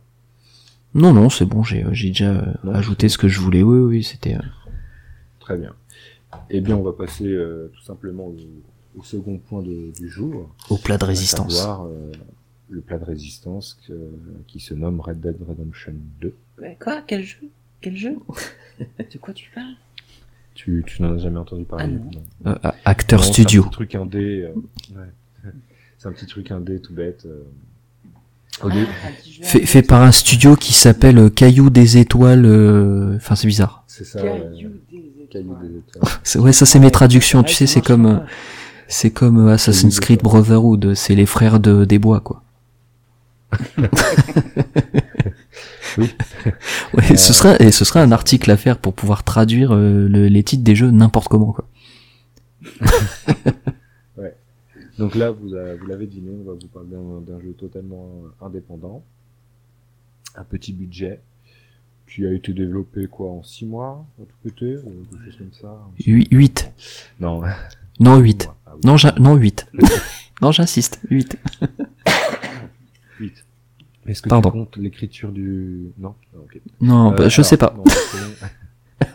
Non, 0.93 1.12
non, 1.13 1.30
c'est 1.30 1.45
bon, 1.45 1.63
j'ai 1.63 1.84
j'ai 1.91 2.10
déjà 2.10 2.32
euh, 2.32 2.54
Non, 2.63 2.73
ajouté 2.76 3.10
ce 3.10 3.17
que 3.17 3.28
je 3.28 3.39
voulais. 3.39 3.63
Oui, 3.63 3.80
oui, 3.80 4.04
c'était. 4.04 4.36
euh, 4.36 4.41
Très 5.39 5.58
bien. 5.58 5.73
Eh 6.49 6.62
bien, 6.62 6.78
on 6.78 6.84
va 6.84 6.93
passer 6.93 7.28
euh, 7.28 7.71
tout 7.73 7.82
simplement 7.84 8.26
au, 8.28 8.36
au 8.99 9.04
second 9.04 9.38
point 9.39 9.62
de- 9.63 9.91
du 9.99 10.08
jour. 10.10 10.49
au 10.69 10.78
plat 10.78 10.97
de 10.97 11.06
résistance. 11.06 11.56
savoir, 11.58 11.86
euh, 11.88 12.12
le 12.69 12.82
plat 12.82 12.97
de 12.99 13.04
résistance 13.06 13.80
que- 13.88 14.12
qui 14.47 14.60
se 14.60 14.73
nomme 14.76 14.99
Red 14.99 15.19
Dead 15.19 15.36
Redemption 15.47 15.93
2. 16.21 16.34
Ouais, 16.62 16.78
Quoi? 16.80 17.02
Quel 17.06 17.23
jeu? 17.23 17.49
Quel 17.82 17.97
jeu? 17.97 18.15
De 18.80 19.17
quoi 19.19 19.34
tu 19.34 19.49
parles? 19.54 19.76
Tu, 20.56 20.84
tu 20.86 21.02
n'en 21.02 21.16
as 21.16 21.18
jamais 21.18 21.39
entendu 21.39 21.63
parler 21.63 21.86
Ah 21.86 21.88
non. 22.46 22.52
Euh, 22.52 22.56
a- 22.63 22.76
Acteur 22.86 23.22
Non, 23.22 23.26
Studio. 23.26 23.62
C'est 23.63 23.68
un 23.68 23.70
petit 23.70 23.76
truc 23.76 23.96
indé. 23.96 24.42
euh, 24.44 24.54
ouais. 25.00 25.52
C'est 25.98 26.08
un 26.08 26.12
petit 26.12 26.26
truc 26.28 26.52
indé 26.52 26.80
tout 26.80 26.94
bête. 26.94 27.24
euh. 27.26 27.44
Ah, 28.62 28.68
Fait, 29.42 29.66
fait 29.66 29.82
par 29.82 30.04
un 30.04 30.12
studio 30.12 30.56
qui 30.56 30.74
s'appelle 30.74 31.18
euh, 31.18 31.30
Caillou 31.30 31.70
des 31.72 31.98
étoiles. 31.98 32.46
euh, 32.46 33.16
Enfin, 33.16 33.36
c'est 33.36 33.48
bizarre. 33.48 33.84
C'est 33.88 34.04
ça. 34.06 34.22
Caillou 34.22 34.70
des 34.92 35.28
Caillou 35.32 35.54
étoiles. 35.54 35.72
des 35.72 35.78
étoiles. 35.80 36.13
Ouais, 36.46 36.54
ça 36.54 36.66
c'est 36.68 36.80
mes 36.80 36.92
traductions. 36.92 37.39
Ouais, 37.39 37.46
Tu 37.46 37.56
sais, 37.56 37.66
c'est 37.66 37.82
comme 37.82 38.06
euh, 38.06 38.20
c'est 38.88 39.10
comme 39.10 39.48
euh, 39.48 39.54
Assassin's 39.54 40.00
Caillou 40.00 40.18
Creed 40.20 40.22
Brotherhood. 40.24 40.94
C'est 40.94 41.16
les 41.16 41.26
frères 41.26 41.60
de 41.60 41.84
des 41.86 41.98
bois, 41.98 42.20
quoi. 42.20 42.44
Oui. 45.97 46.10
Ouais, 46.93 47.15
ce 47.17 47.34
serait 47.34 47.58
et 47.60 47.71
ce 47.71 47.86
serait 47.86 47.99
un 48.01 48.12
article 48.12 48.49
à 48.51 48.58
faire 48.58 48.77
pour 48.77 48.93
pouvoir 48.93 49.23
traduire 49.23 49.71
euh, 49.73 50.08
le- 50.08 50.27
les 50.27 50.43
titres 50.43 50.63
des 50.63 50.75
jeux 50.75 50.91
n'importe 50.91 51.27
comment, 51.27 51.51
quoi. 51.53 51.67
Donc 54.99 55.15
là, 55.15 55.32
vous, 55.32 55.56
a- 55.56 55.73
vous 55.75 55.88
l'avez 55.88 56.06
deviné, 56.06 56.29
on 56.39 56.43
va 56.51 56.53
vous 56.53 56.67
parler 56.67 56.89
d'un 57.25 57.39
jeu 57.39 57.53
totalement 57.58 58.12
euh, 58.41 58.45
indépendant, 58.45 59.03
un 60.36 60.43
petit 60.43 60.71
budget, 60.71 61.19
qui 62.08 62.25
a 62.27 62.32
été 62.32 62.53
développé 62.53 63.08
quoi 63.08 63.32
en 63.32 63.41
6 63.41 63.65
mois, 63.65 64.06
en 64.21 64.23
tout 64.23 64.36
pété, 64.43 64.77
ou 64.77 65.03
quelque 65.10 65.25
chose 65.25 65.38
comme 65.39 65.53
ça. 65.60 65.79
8. 66.06 66.71
Non, 67.19 67.41
Non, 67.99 68.17
six 68.17 68.21
8. 68.21 68.45
mois. 68.45 68.56
Ah 68.67 68.71
oui. 68.75 68.82
Non, 68.86 68.95
non 69.19 69.36
8. 69.36 69.67
non, 70.43 70.51
j'insiste. 70.51 70.99
8. 71.10 71.38
Est-ce 74.06 74.22
que 74.22 74.30
Pardon. 74.30 74.50
tu 74.52 74.58
comptes 74.58 74.78
l'écriture 74.78 75.32
du... 75.32 75.92
Non? 75.98 76.16
Ah. 76.36 76.39
Non, 76.82 77.12
Euh, 77.13 77.16
bah, 77.16 77.30
je 77.30 77.36
alors, 77.42 77.46
sais 77.50 77.58
pas. 77.58 77.74
non, 77.76 77.84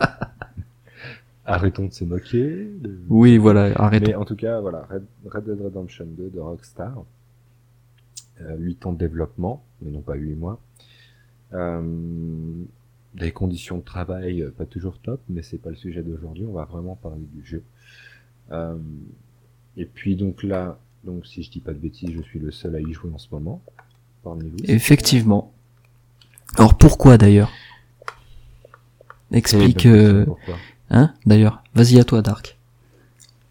Arrêtons 1.44 1.86
de 1.86 1.92
se 1.92 2.04
moquer. 2.04 2.64
de- 2.80 2.98
Oui, 3.08 3.38
voilà, 3.38 3.72
arrête. 3.80 4.06
Mais 4.06 4.14
en 4.14 4.24
tout 4.24 4.36
cas, 4.36 4.60
voilà, 4.60 4.86
Red, 4.90 5.04
Red 5.26 5.44
Dead 5.44 5.60
Redemption 5.62 6.06
2 6.06 6.30
de 6.30 6.40
Rockstar. 6.40 7.04
Euh, 8.42 8.56
8 8.58 8.86
ans 8.86 8.92
de 8.92 8.98
développement, 8.98 9.64
mais 9.82 9.90
non 9.90 10.00
pas 10.00 10.14
8 10.14 10.34
mois. 10.34 10.60
Euh, 11.54 11.82
des 13.14 13.32
conditions 13.32 13.78
de 13.78 13.82
travail 13.82 14.42
euh, 14.42 14.50
pas 14.50 14.66
toujours 14.66 14.98
top, 14.98 15.20
mais 15.28 15.42
c'est 15.42 15.58
pas 15.58 15.70
le 15.70 15.76
sujet 15.76 16.02
d'aujourd'hui. 16.02 16.44
On 16.46 16.52
va 16.52 16.64
vraiment 16.66 16.94
parler 16.96 17.24
du 17.34 17.44
jeu. 17.44 17.62
Euh, 18.52 18.76
et 19.76 19.86
puis 19.86 20.14
donc 20.16 20.42
là, 20.42 20.78
donc 21.04 21.26
si 21.26 21.42
je 21.42 21.50
dis 21.50 21.60
pas 21.60 21.72
de 21.72 21.78
bêtises, 21.78 22.10
je 22.14 22.20
suis 22.22 22.38
le 22.38 22.50
seul 22.50 22.74
à 22.74 22.80
y 22.80 22.92
jouer 22.92 23.10
en 23.12 23.18
ce 23.18 23.28
moment 23.32 23.62
parmi 24.22 24.48
vous. 24.48 24.56
Effectivement. 24.64 25.52
Alors 26.56 26.76
pourquoi 26.76 27.18
d'ailleurs? 27.18 27.50
Explique. 29.32 29.86
Euh, 29.86 30.24
pourquoi? 30.24 30.56
Hein 30.90 31.12
D'ailleurs, 31.26 31.62
vas-y 31.74 31.98
à 31.98 32.04
toi, 32.04 32.22
Dark. 32.22 32.58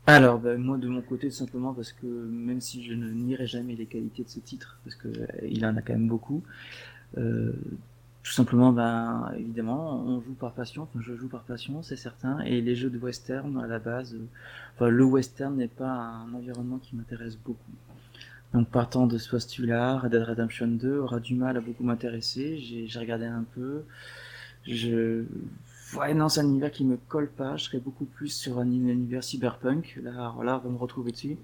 Alors, 0.07 0.39
ben, 0.39 0.57
moi 0.57 0.77
de 0.77 0.87
mon 0.87 1.01
côté, 1.01 1.27
tout 1.27 1.35
simplement 1.35 1.73
parce 1.73 1.91
que 1.91 2.07
même 2.07 2.61
si 2.61 2.83
je 2.83 2.93
ne 2.93 3.11
nierai 3.11 3.45
jamais 3.45 3.75
les 3.75 3.85
qualités 3.85 4.23
de 4.23 4.29
ce 4.29 4.39
titre, 4.39 4.79
parce 4.85 4.95
que 4.95 5.09
euh, 5.09 5.27
il 5.47 5.65
en 5.65 5.75
a 5.75 5.81
quand 5.81 5.93
même 5.93 6.07
beaucoup, 6.07 6.43
euh, 7.17 7.51
tout 8.23 8.31
simplement, 8.31 8.71
ben 8.71 9.31
évidemment, 9.37 10.01
on 10.05 10.21
joue 10.21 10.33
par 10.33 10.53
passion. 10.53 10.83
Enfin, 10.83 10.99
je 11.01 11.13
joue 11.15 11.27
par 11.27 11.43
passion, 11.43 11.83
c'est 11.83 11.95
certain. 11.95 12.39
Et 12.41 12.61
les 12.61 12.75
jeux 12.75 12.89
de 12.89 12.97
western, 12.97 13.57
à 13.57 13.67
la 13.67 13.79
base, 13.79 14.15
euh, 14.15 14.25
enfin, 14.75 14.89
le 14.89 15.03
western 15.03 15.55
n'est 15.55 15.67
pas 15.67 15.91
un 15.91 16.33
environnement 16.33 16.77
qui 16.77 16.95
m'intéresse 16.95 17.37
beaucoup. 17.37 17.71
Donc, 18.53 18.69
partant 18.69 19.07
de 19.07 19.17
ce 19.17 19.29
postulat, 19.29 19.99
Red 19.99 20.11
Dead 20.11 20.23
Redemption 20.23 20.67
2 20.67 20.99
aura 20.99 21.19
du 21.19 21.35
mal 21.35 21.57
à 21.57 21.61
beaucoup 21.61 21.83
m'intéresser. 21.83 22.57
J'ai 22.57 22.99
regardé 22.99 23.25
un 23.25 23.45
peu. 23.55 23.83
Je 24.65 25.25
Ouais, 25.95 26.13
non, 26.13 26.27
c'est 26.27 26.41
un 26.41 26.47
univers 26.47 26.71
qui 26.71 26.83
me 26.83 26.97
colle 26.97 27.29
pas. 27.29 27.55
Je 27.55 27.65
serais 27.65 27.79
beaucoup 27.79 28.05
plus 28.05 28.27
sur 28.29 28.59
un 28.59 28.65
univers 28.69 29.23
cyberpunk. 29.23 29.99
Là, 30.03 30.11
alors 30.11 30.43
là, 30.43 30.61
on 30.63 30.67
va 30.67 30.73
me 30.73 30.77
retrouver 30.77 31.11
dessus. 31.11 31.37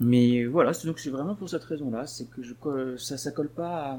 Mais 0.00 0.46
voilà, 0.46 0.72
c'est 0.72 0.86
donc 0.88 0.98
c'est 0.98 1.10
vraiment 1.10 1.34
pour 1.34 1.50
cette 1.50 1.64
raison-là, 1.64 2.06
c'est 2.06 2.24
que 2.30 2.42
je 2.42 2.54
colle, 2.54 2.98
ça, 2.98 3.18
ça 3.18 3.32
colle 3.32 3.50
pas 3.50 3.98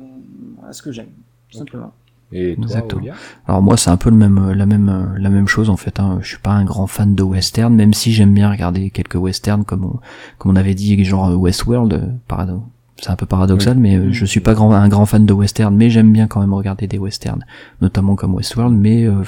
à, 0.63 0.67
à 0.67 0.73
ce 0.73 0.81
que 0.81 0.91
j'aime, 0.91 1.11
tout 1.51 1.59
simplement. 1.59 1.93
Et 2.33 2.55
toi, 2.55 2.63
Exactement. 2.65 3.01
Olia 3.01 3.13
Alors 3.47 3.61
moi, 3.61 3.77
c'est 3.77 3.89
un 3.89 3.97
peu 3.97 4.09
le 4.09 4.15
même, 4.15 4.51
la 4.53 4.65
même, 4.65 5.15
la 5.17 5.29
même 5.29 5.47
chose 5.47 5.69
en 5.69 5.77
fait. 5.77 5.99
Hein. 5.99 6.19
Je 6.21 6.27
suis 6.29 6.37
pas 6.39 6.51
un 6.51 6.63
grand 6.63 6.87
fan 6.87 7.13
de 7.15 7.23
western, 7.23 7.73
même 7.75 7.93
si 7.93 8.13
j'aime 8.13 8.33
bien 8.33 8.49
regarder 8.49 8.89
quelques 8.89 9.15
westerns, 9.15 9.65
comme 9.65 9.85
on, 9.85 9.99
comme 10.37 10.51
on 10.51 10.55
avait 10.55 10.75
dit, 10.75 11.03
genre 11.03 11.29
euh, 11.29 11.35
Westworld. 11.35 11.93
euh, 11.93 12.07
parado- 12.29 12.63
C'est 13.01 13.09
un 13.09 13.15
peu 13.15 13.25
paradoxal, 13.25 13.77
mais 13.77 13.95
euh, 13.97 14.11
je 14.11 14.25
suis 14.25 14.39
pas 14.41 14.53
grand, 14.53 14.71
un 14.73 14.87
grand 14.89 15.05
fan 15.05 15.25
de 15.25 15.33
western, 15.33 15.75
mais 15.75 15.89
j'aime 15.89 16.11
bien 16.13 16.27
quand 16.27 16.39
même 16.39 16.53
regarder 16.53 16.87
des 16.87 16.97
westerns, 16.99 17.43
notamment 17.81 18.15
comme 18.15 18.33
Westworld. 18.35 18.75
Mais 18.77 19.03
euh, 19.05 19.23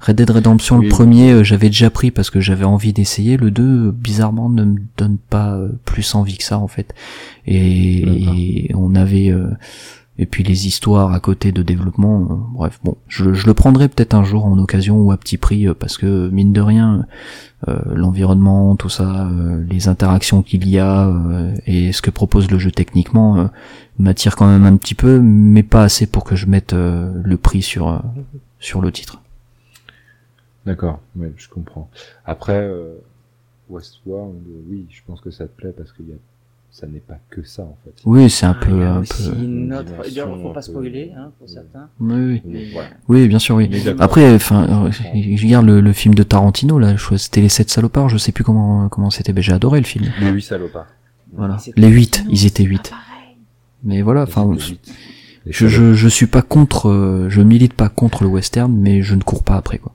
Red 0.00 0.16
Dead 0.16 0.30
Redemption, 0.30 0.78
Oui. 0.78 0.86
le 0.86 0.90
premier, 0.90 1.30
euh, 1.32 1.44
j'avais 1.44 1.68
déjà 1.68 1.88
pris 1.90 2.10
parce 2.10 2.30
que 2.30 2.40
j'avais 2.40 2.64
envie 2.64 2.92
d'essayer. 2.92 3.36
Le 3.36 3.50
2, 3.50 3.62
euh, 3.62 3.92
bizarrement, 3.92 4.48
ne 4.48 4.64
me 4.64 4.76
donne 4.96 5.18
pas 5.18 5.56
plus 5.84 6.14
envie 6.16 6.36
que 6.36 6.44
ça 6.44 6.58
en 6.58 6.66
fait. 6.68 6.94
Et, 7.46 8.68
et 8.68 8.74
on 8.74 8.94
avait 8.94 9.30
euh, 9.30 9.50
et 10.18 10.26
puis 10.26 10.42
les 10.44 10.66
histoires 10.66 11.12
à 11.12 11.20
côté 11.20 11.52
de 11.52 11.62
développement, 11.62 12.22
euh, 12.22 12.34
bref, 12.52 12.80
bon, 12.84 12.96
je, 13.08 13.32
je 13.34 13.46
le 13.46 13.54
prendrai 13.54 13.88
peut-être 13.88 14.14
un 14.14 14.24
jour 14.24 14.46
en 14.46 14.58
occasion 14.58 15.00
ou 15.00 15.12
à 15.12 15.16
petit 15.16 15.36
prix, 15.36 15.68
euh, 15.68 15.74
parce 15.74 15.98
que 15.98 16.28
mine 16.28 16.52
de 16.52 16.60
rien, 16.60 17.06
euh, 17.68 17.78
l'environnement, 17.94 18.76
tout 18.76 18.88
ça, 18.88 19.26
euh, 19.26 19.64
les 19.70 19.88
interactions 19.88 20.42
qu'il 20.42 20.68
y 20.68 20.78
a 20.78 21.08
euh, 21.08 21.54
et 21.66 21.92
ce 21.92 22.02
que 22.02 22.10
propose 22.10 22.50
le 22.50 22.58
jeu 22.58 22.70
techniquement 22.70 23.38
euh, 23.38 23.46
m'attire 23.98 24.36
quand 24.36 24.46
même 24.46 24.64
un 24.64 24.76
petit 24.76 24.94
peu, 24.94 25.20
mais 25.20 25.62
pas 25.62 25.82
assez 25.82 26.06
pour 26.06 26.24
que 26.24 26.36
je 26.36 26.46
mette 26.46 26.74
le 26.74 27.36
prix 27.36 27.62
sur 27.62 28.02
sur 28.58 28.80
le 28.80 28.92
titre. 28.92 29.20
D'accord, 30.66 31.00
ouais, 31.16 31.32
je 31.36 31.48
comprends. 31.48 31.88
Après, 32.24 32.68
Westworld, 33.70 34.42
oui, 34.68 34.86
je 34.90 35.00
pense 35.06 35.20
que 35.20 35.30
ça 35.30 35.46
te 35.46 35.56
plaît 35.56 35.72
parce 35.76 35.92
que 35.92 36.02
y 36.02 36.12
a... 36.12 36.16
ça 36.70 36.86
n'est 36.86 37.00
pas 37.00 37.18
que 37.30 37.42
ça 37.42 37.62
en 37.62 37.76
fait. 37.84 37.92
Oui, 38.04 38.28
c'est 38.28 38.44
un 38.46 38.50
Ah, 38.60 38.64
il 38.64 38.68
peu, 38.68 38.82
un 38.82 39.00
aussi 39.00 39.30
peu. 39.30 39.36
une 39.42 39.72
autre, 39.72 39.84
dimension 39.84 40.02
d'ailleurs, 40.02 40.36
faut 40.40 40.48
pas 40.50 40.54
peu- 40.60 40.62
spoiler, 40.62 41.12
hein, 41.16 41.30
pour 41.38 41.48
certains. 41.48 41.88
Oui, 42.00 42.14
oui. 42.16 42.42
Oui, 42.44 42.68
voilà. 42.72 42.88
Oui, 43.08 43.28
bien 43.28 43.38
sûr, 43.38 43.56
oui. 43.56 43.70
Après, 43.98 44.34
enfin, 44.34 44.86
euh, 44.86 44.90
je 44.92 45.42
regarde 45.46 45.66
le, 45.66 45.80
le 45.80 45.92
film 45.92 46.14
de 46.14 46.22
Tarantino 46.22 46.78
là, 46.78 46.96
je- 46.96 47.16
c'était 47.16 47.40
les 47.40 47.48
sept 47.48 47.70
salopards, 47.70 48.08
je 48.10 48.18
sais 48.18 48.32
plus 48.32 48.44
comment 48.44 48.88
comment 48.88 49.10
c'était, 49.10 49.32
mais 49.32 49.42
j'ai 49.42 49.52
adoré 49.52 49.80
le 49.80 49.86
film. 49.86 50.06
Les 50.20 50.30
huit 50.30 50.42
salopards. 50.42 50.86
Voilà. 51.32 51.56
Les 51.76 51.88
huit, 51.88 52.24
ils 52.30 52.46
étaient 52.46 52.64
huit. 52.64 52.92
Mais 53.84 54.02
voilà, 54.02 54.22
enfin, 54.22 54.50
je, 55.48 55.68
je 55.68 55.94
je 55.94 56.08
suis 56.08 56.26
pas 56.26 56.42
contre, 56.42 56.88
euh, 56.88 57.28
je 57.30 57.40
milite 57.40 57.72
pas 57.74 57.88
contre 57.88 58.22
le 58.24 58.28
western, 58.28 58.72
mais 58.72 59.02
je 59.02 59.14
ne 59.14 59.22
cours 59.22 59.44
pas 59.44 59.56
après 59.56 59.78
quoi. 59.78 59.92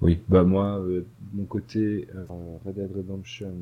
Oui, 0.00 0.20
bah 0.28 0.44
moi, 0.44 0.78
euh, 0.78 1.04
mon 1.32 1.44
côté, 1.44 2.08
euh, 2.14 2.24
Red 2.64 2.74
Dead 2.74 2.96
Redemption, 2.96 3.54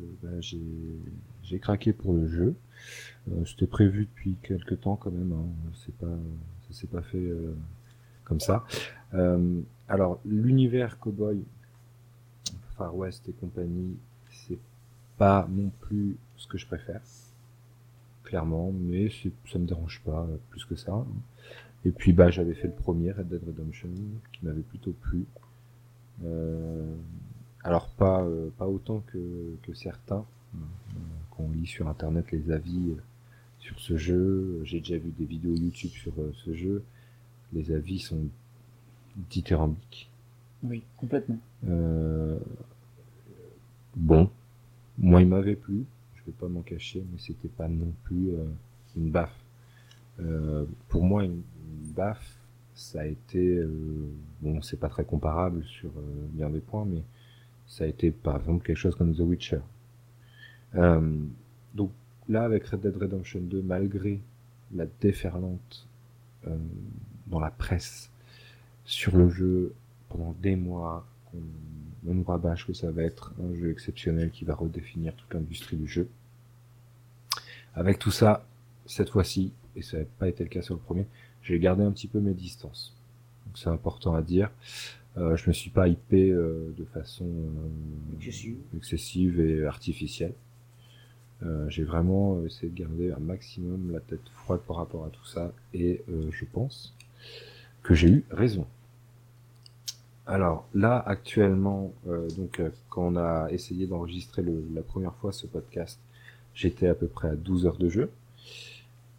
euh, 0.00 0.02
bah, 0.22 0.40
j'ai 0.40 1.58
craqué 1.58 1.92
pour 1.92 2.12
le 2.12 2.26
jeu. 2.28 2.54
Euh, 3.30 3.44
C'était 3.44 3.66
prévu 3.66 4.06
depuis 4.06 4.36
quelques 4.42 4.80
temps 4.80 4.96
quand 4.96 5.10
même. 5.10 5.32
Hein. 5.32 5.46
C'est 5.84 5.94
pas, 5.96 6.18
ça 6.68 6.74
s'est 6.74 6.86
pas 6.86 7.02
fait 7.02 7.30
comme 8.24 8.40
ça. 8.40 8.64
Alors 9.88 10.20
l'univers 10.24 10.98
cowboy, 10.98 11.42
Far 12.76 12.96
West 12.96 13.28
et 13.28 13.32
compagnie, 13.32 13.96
c'est 14.30 14.58
pas 15.18 15.46
non 15.50 15.70
plus 15.80 16.16
ce 16.36 16.46
que 16.46 16.56
je 16.56 16.66
préfère, 16.66 17.02
clairement, 18.24 18.72
mais 18.72 19.10
ça 19.50 19.58
me 19.58 19.66
dérange 19.66 20.00
pas 20.04 20.26
plus 20.50 20.64
que 20.64 20.76
ça. 20.76 21.04
Et 21.84 21.90
puis 21.90 22.12
bah 22.12 22.30
j'avais 22.30 22.54
fait 22.54 22.68
le 22.68 22.74
premier 22.74 23.12
Red 23.12 23.28
Dead 23.28 23.42
Redemption 23.44 23.90
qui 24.32 24.46
m'avait 24.46 24.62
plutôt 24.62 24.92
plu. 24.92 25.26
Euh, 26.24 26.94
alors 27.64 27.88
pas 27.90 28.22
euh, 28.22 28.50
pas 28.58 28.66
autant 28.66 29.02
que, 29.08 29.56
que 29.62 29.74
certains 29.74 30.24
euh, 30.54 30.58
quand 31.30 31.44
on 31.44 31.50
lit 31.50 31.66
sur 31.66 31.88
internet 31.88 32.30
les 32.32 32.50
avis 32.50 32.94
sur 33.58 33.78
ce 33.80 33.96
jeu. 33.96 34.60
J'ai 34.64 34.80
déjà 34.80 34.98
vu 34.98 35.10
des 35.18 35.24
vidéos 35.24 35.54
YouTube 35.54 35.90
sur 35.90 36.12
ce 36.44 36.54
jeu. 36.54 36.82
Les 37.52 37.72
avis 37.72 37.98
sont 37.98 38.26
dithyrambiques. 39.30 40.10
Oui, 40.62 40.82
complètement. 40.96 41.38
Euh, 41.68 42.38
bon, 43.96 44.30
moi 44.98 45.20
il 45.20 45.28
m'avait 45.28 45.56
plu, 45.56 45.84
je 46.14 46.22
vais 46.24 46.32
pas 46.32 46.48
m'en 46.48 46.62
cacher, 46.62 47.04
mais 47.12 47.18
c'était 47.18 47.48
pas 47.48 47.68
non 47.68 47.92
plus 48.04 48.30
euh, 48.30 48.44
une 48.96 49.10
baffe. 49.10 49.36
Euh, 50.20 50.64
pour 50.88 51.04
moi, 51.04 51.24
une, 51.24 51.42
une 51.82 51.92
baffe, 51.92 52.36
ça 52.82 53.02
a 53.02 53.06
été, 53.06 53.58
euh, 53.58 53.68
bon, 54.40 54.60
c'est 54.60 54.78
pas 54.78 54.88
très 54.88 55.04
comparable 55.04 55.64
sur 55.64 55.90
euh, 55.90 56.26
bien 56.32 56.50
des 56.50 56.60
points, 56.60 56.84
mais 56.84 57.02
ça 57.66 57.84
a 57.84 57.86
été 57.86 58.10
par 58.10 58.36
exemple 58.36 58.66
quelque 58.66 58.76
chose 58.76 58.96
comme 58.96 59.14
The 59.14 59.20
Witcher. 59.20 59.60
Euh, 60.74 61.16
donc 61.74 61.92
là, 62.28 62.42
avec 62.42 62.66
Red 62.66 62.80
Dead 62.80 62.96
Redemption 62.96 63.40
2, 63.40 63.62
malgré 63.62 64.20
la 64.74 64.86
déferlante 65.00 65.86
dans 67.28 67.38
la 67.38 67.52
presse 67.52 68.10
sur 68.84 69.16
le 69.16 69.28
jeu 69.28 69.74
pendant 70.08 70.34
des 70.42 70.56
mois, 70.56 71.06
qu'on 71.30 71.38
on 72.08 72.14
nous 72.14 72.24
rabâche 72.24 72.66
que 72.66 72.72
ça 72.72 72.90
va 72.90 73.04
être 73.04 73.32
un 73.40 73.54
jeu 73.54 73.70
exceptionnel 73.70 74.32
qui 74.32 74.44
va 74.44 74.56
redéfinir 74.56 75.14
toute 75.14 75.32
l'industrie 75.32 75.76
du 75.76 75.86
jeu. 75.86 76.08
Avec 77.76 78.00
tout 78.00 78.10
ça, 78.10 78.44
cette 78.86 79.10
fois-ci, 79.10 79.52
et 79.76 79.82
ça 79.82 79.98
n'a 79.98 80.04
pas 80.18 80.28
été 80.28 80.42
le 80.42 80.50
cas 80.50 80.62
sur 80.62 80.74
le 80.74 80.80
premier, 80.80 81.06
j'ai 81.42 81.58
gardé 81.58 81.82
un 81.82 81.92
petit 81.92 82.08
peu 82.08 82.20
mes 82.20 82.34
distances. 82.34 82.94
Donc 83.46 83.58
c'est 83.58 83.70
important 83.70 84.14
à 84.14 84.22
dire. 84.22 84.50
Euh, 85.18 85.36
je 85.36 85.48
me 85.48 85.52
suis 85.52 85.70
pas 85.70 85.88
hypé 85.88 86.30
euh, 86.30 86.72
de 86.78 86.84
façon 86.84 87.26
euh, 87.26 88.16
Excessive. 88.16 88.56
excessive 88.76 89.40
et 89.40 89.66
artificielle. 89.66 90.32
Euh, 91.44 91.68
j'ai 91.68 91.82
vraiment 91.84 92.42
essayé 92.44 92.70
de 92.70 92.78
garder 92.78 93.12
un 93.12 93.18
maximum 93.18 93.90
la 93.92 94.00
tête 94.00 94.26
froide 94.34 94.60
par 94.66 94.76
rapport 94.76 95.04
à 95.04 95.10
tout 95.10 95.24
ça 95.26 95.52
et 95.74 96.02
euh, 96.08 96.30
je 96.30 96.44
pense 96.44 96.94
que 97.82 97.94
j'ai 97.94 98.08
eu 98.08 98.24
raison. 98.30 98.66
Alors 100.26 100.68
là 100.72 101.02
actuellement, 101.04 101.92
euh, 102.08 102.28
donc 102.36 102.60
euh, 102.60 102.70
quand 102.90 103.02
on 103.08 103.16
a 103.16 103.48
essayé 103.50 103.86
d'enregistrer 103.86 104.44
la 104.72 104.82
première 104.82 105.14
fois 105.16 105.32
ce 105.32 105.46
podcast, 105.48 105.98
j'étais 106.54 106.86
à 106.86 106.94
peu 106.94 107.08
près 107.08 107.28
à 107.28 107.34
12 107.34 107.66
heures 107.66 107.76
de 107.76 107.88
jeu. 107.88 108.10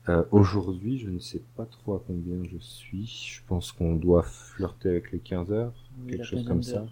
Euh, 0.09 0.23
Aujourd'hui, 0.31 0.99
je 0.99 1.09
ne 1.09 1.19
sais 1.19 1.41
pas 1.55 1.65
trop 1.65 1.95
à 1.95 2.03
combien 2.05 2.43
je 2.43 2.57
suis. 2.57 3.05
Je 3.05 3.41
pense 3.47 3.71
qu'on 3.71 3.95
doit 3.95 4.23
flirter 4.23 4.89
avec 4.89 5.11
les 5.11 5.19
15 5.19 5.51
heures, 5.51 5.73
Oui, 6.01 6.11
quelque 6.11 6.25
chose 6.25 6.45
comme 6.45 6.63
ça. 6.63 6.85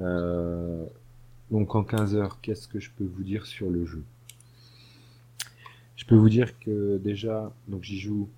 Euh, 0.00 0.84
donc 1.50 1.74
en 1.74 1.84
15 1.84 2.14
heures, 2.14 2.40
qu'est-ce 2.40 2.68
que 2.68 2.78
je 2.78 2.90
peux 2.90 3.04
vous 3.04 3.22
dire 3.22 3.46
sur 3.46 3.70
le 3.70 3.86
jeu? 3.86 4.02
Je 5.96 6.04
peux 6.04 6.16
vous 6.16 6.28
dire 6.28 6.58
que 6.58 6.98
déjà, 6.98 7.52
donc 7.68 7.84
j'y 7.84 7.98
joue 7.98 8.28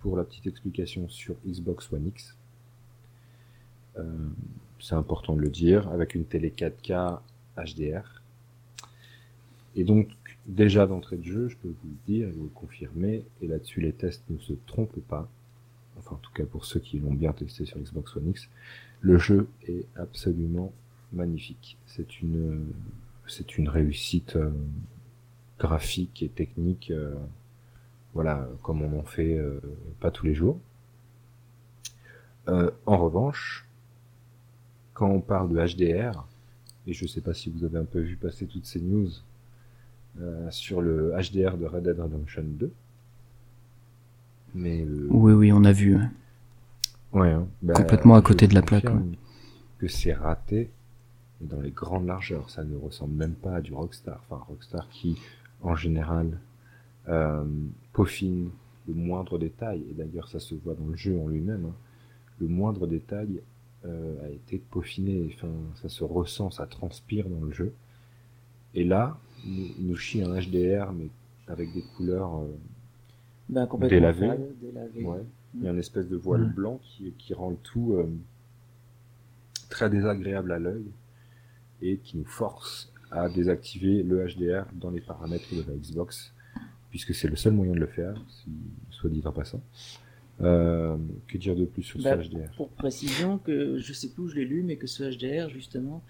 pour 0.00 0.16
la 0.16 0.24
petite 0.24 0.46
explication 0.46 1.08
sur 1.08 1.36
Xbox 1.46 1.92
One 1.92 2.08
X. 2.08 2.36
Euh, 3.98 4.28
c'est 4.80 4.94
important 4.94 5.34
de 5.36 5.40
le 5.40 5.50
dire, 5.50 5.88
avec 5.90 6.14
une 6.14 6.24
télé 6.24 6.50
4K 6.50 7.20
HDR. 7.56 8.22
Et 9.76 9.84
donc 9.84 10.08
déjà 10.46 10.86
d'entrée 10.86 11.16
de 11.16 11.24
jeu, 11.24 11.48
je 11.48 11.56
peux 11.56 11.68
vous 11.68 11.88
le 11.88 12.12
dire 12.12 12.28
et 12.28 12.32
vous 12.32 12.44
le 12.44 12.50
confirmer, 12.50 13.24
et 13.42 13.46
là-dessus 13.46 13.80
les 13.80 13.92
tests 13.92 14.24
ne 14.30 14.38
se 14.38 14.52
trompent 14.66 15.00
pas. 15.08 15.28
Enfin 15.98 16.16
en 16.16 16.18
tout 16.18 16.32
cas 16.32 16.44
pour 16.44 16.64
ceux 16.64 16.80
qui 16.80 16.98
l'ont 16.98 17.14
bien 17.14 17.32
testé 17.32 17.64
sur 17.64 17.78
Xbox 17.78 18.16
One 18.16 18.28
X, 18.28 18.48
le 19.00 19.18
jeu 19.18 19.48
est 19.66 19.86
absolument 19.96 20.72
magnifique. 21.12 21.78
C'est 21.86 22.20
une, 22.20 23.68
réussite 23.68 24.36
euh, 24.36 24.50
graphique 25.58 26.22
et 26.22 26.28
technique, 26.28 26.90
euh, 26.90 27.14
voilà, 28.14 28.48
comme 28.62 28.82
on 28.82 28.98
en 28.98 29.04
fait 29.04 29.36
euh, 29.36 29.60
pas 30.00 30.10
tous 30.10 30.26
les 30.26 30.34
jours. 30.34 30.58
En 32.48 32.96
revanche, 32.96 33.66
quand 34.94 35.10
on 35.10 35.20
parle 35.20 35.48
de 35.48 35.56
HDR, 35.56 36.28
et 36.86 36.92
je 36.92 37.04
sais 37.04 37.20
pas 37.20 37.34
si 37.34 37.50
vous 37.50 37.64
avez 37.64 37.78
un 37.78 37.84
peu 37.84 37.98
vu 37.98 38.16
passer 38.16 38.46
toutes 38.46 38.66
ces 38.66 38.80
news 38.80 39.10
euh, 40.20 40.50
sur 40.50 40.80
le 40.80 41.12
HDR 41.12 41.56
de 41.56 41.66
Red 41.66 41.84
Dead 41.84 41.98
Redemption 42.00 42.42
2, 42.44 42.72
mais 44.54 44.84
le, 44.84 45.06
Oui, 45.10 45.32
oui, 45.32 45.52
on 45.52 45.64
a 45.64 45.72
vu. 45.72 45.98
Ouais, 47.12 47.30
hein. 47.30 47.46
Bah, 47.62 47.74
Complètement 47.74 48.14
à 48.14 48.22
côté 48.22 48.46
de 48.46 48.54
la 48.54 48.62
plaque, 48.62 48.86
Que 49.78 49.88
c'est 49.88 50.12
raté 50.14 50.70
dans 51.40 51.60
les 51.60 51.70
grandes 51.70 52.06
largeurs. 52.06 52.48
Ça 52.50 52.64
ne 52.64 52.76
ressemble 52.76 53.14
même 53.14 53.34
pas 53.34 53.56
à 53.56 53.60
du 53.60 53.74
Rockstar. 53.74 54.22
Enfin, 54.28 54.42
Rockstar 54.48 54.88
qui, 54.90 55.18
en 55.62 55.74
général, 55.76 56.38
euh, 57.08 57.44
peaufine 57.92 58.50
le 58.88 58.94
moindre 58.94 59.38
détail. 59.38 59.84
Et 59.90 59.94
d'ailleurs, 59.94 60.28
ça 60.28 60.40
se 60.40 60.54
voit 60.54 60.74
dans 60.74 60.86
le 60.86 60.96
jeu 60.96 61.18
en 61.18 61.28
lui-même. 61.28 61.66
hein. 61.66 61.74
Le 62.38 62.48
moindre 62.48 62.86
détail 62.86 63.40
euh, 63.84 64.26
a 64.26 64.30
été 64.30 64.58
peaufiné. 64.58 65.30
Enfin, 65.34 65.52
ça 65.82 65.88
se 65.88 66.04
ressent, 66.04 66.50
ça 66.50 66.66
transpire 66.66 67.28
dans 67.28 67.44
le 67.44 67.52
jeu. 67.52 67.72
Et 68.74 68.84
là, 68.84 69.18
il 69.46 69.86
nous 69.86 69.96
chie 69.96 70.22
un 70.22 70.34
HDR, 70.38 70.92
mais 70.92 71.08
avec 71.48 71.72
des 71.72 71.82
couleurs. 71.96 72.36
euh, 72.36 72.48
Bah, 73.48 73.66
complètement 73.66 73.96
Délavé. 73.98 74.26
fade, 74.28 74.58
délavé. 74.60 75.04
Ouais. 75.04 75.22
Il 75.54 75.62
y 75.64 75.68
a 75.68 75.70
une 75.70 75.78
espèce 75.78 76.08
de 76.08 76.16
voile 76.16 76.42
Mm. 76.48 76.52
blanc 76.54 76.80
qui, 76.82 77.12
qui 77.18 77.32
rend 77.32 77.50
le 77.50 77.56
tout 77.56 77.94
euh, 77.94 78.06
très 79.68 79.88
désagréable 79.90 80.52
à 80.52 80.58
l'œil 80.58 80.84
et 81.82 81.98
qui 81.98 82.16
nous 82.18 82.24
force 82.24 82.92
à 83.10 83.28
désactiver 83.28 84.02
le 84.02 84.26
HDR 84.26 84.64
dans 84.74 84.90
les 84.90 85.00
paramètres 85.00 85.54
de 85.54 85.62
la 85.70 85.76
Xbox, 85.76 86.32
puisque 86.90 87.14
c'est 87.14 87.28
le 87.28 87.36
seul 87.36 87.52
moyen 87.52 87.72
de 87.72 87.78
le 87.78 87.86
faire, 87.86 88.14
si, 88.28 88.50
soit 88.90 89.10
dit 89.10 89.22
en 89.24 89.32
passant. 89.32 89.62
Euh, 90.42 90.96
que 91.28 91.38
dire 91.38 91.56
de 91.56 91.64
plus 91.64 91.82
sur 91.82 92.02
Bah, 92.02 92.22
ce 92.22 92.28
HDR 92.28 92.50
Pour 92.56 92.68
précision, 92.70 93.38
que 93.38 93.78
je 93.78 93.92
sais 93.94 94.08
plus 94.10 94.24
où 94.24 94.28
je 94.28 94.34
l'ai 94.34 94.44
lu, 94.44 94.62
mais 94.62 94.76
que 94.76 94.86
ce 94.86 95.04
HDR, 95.04 95.48
justement, 95.48 96.02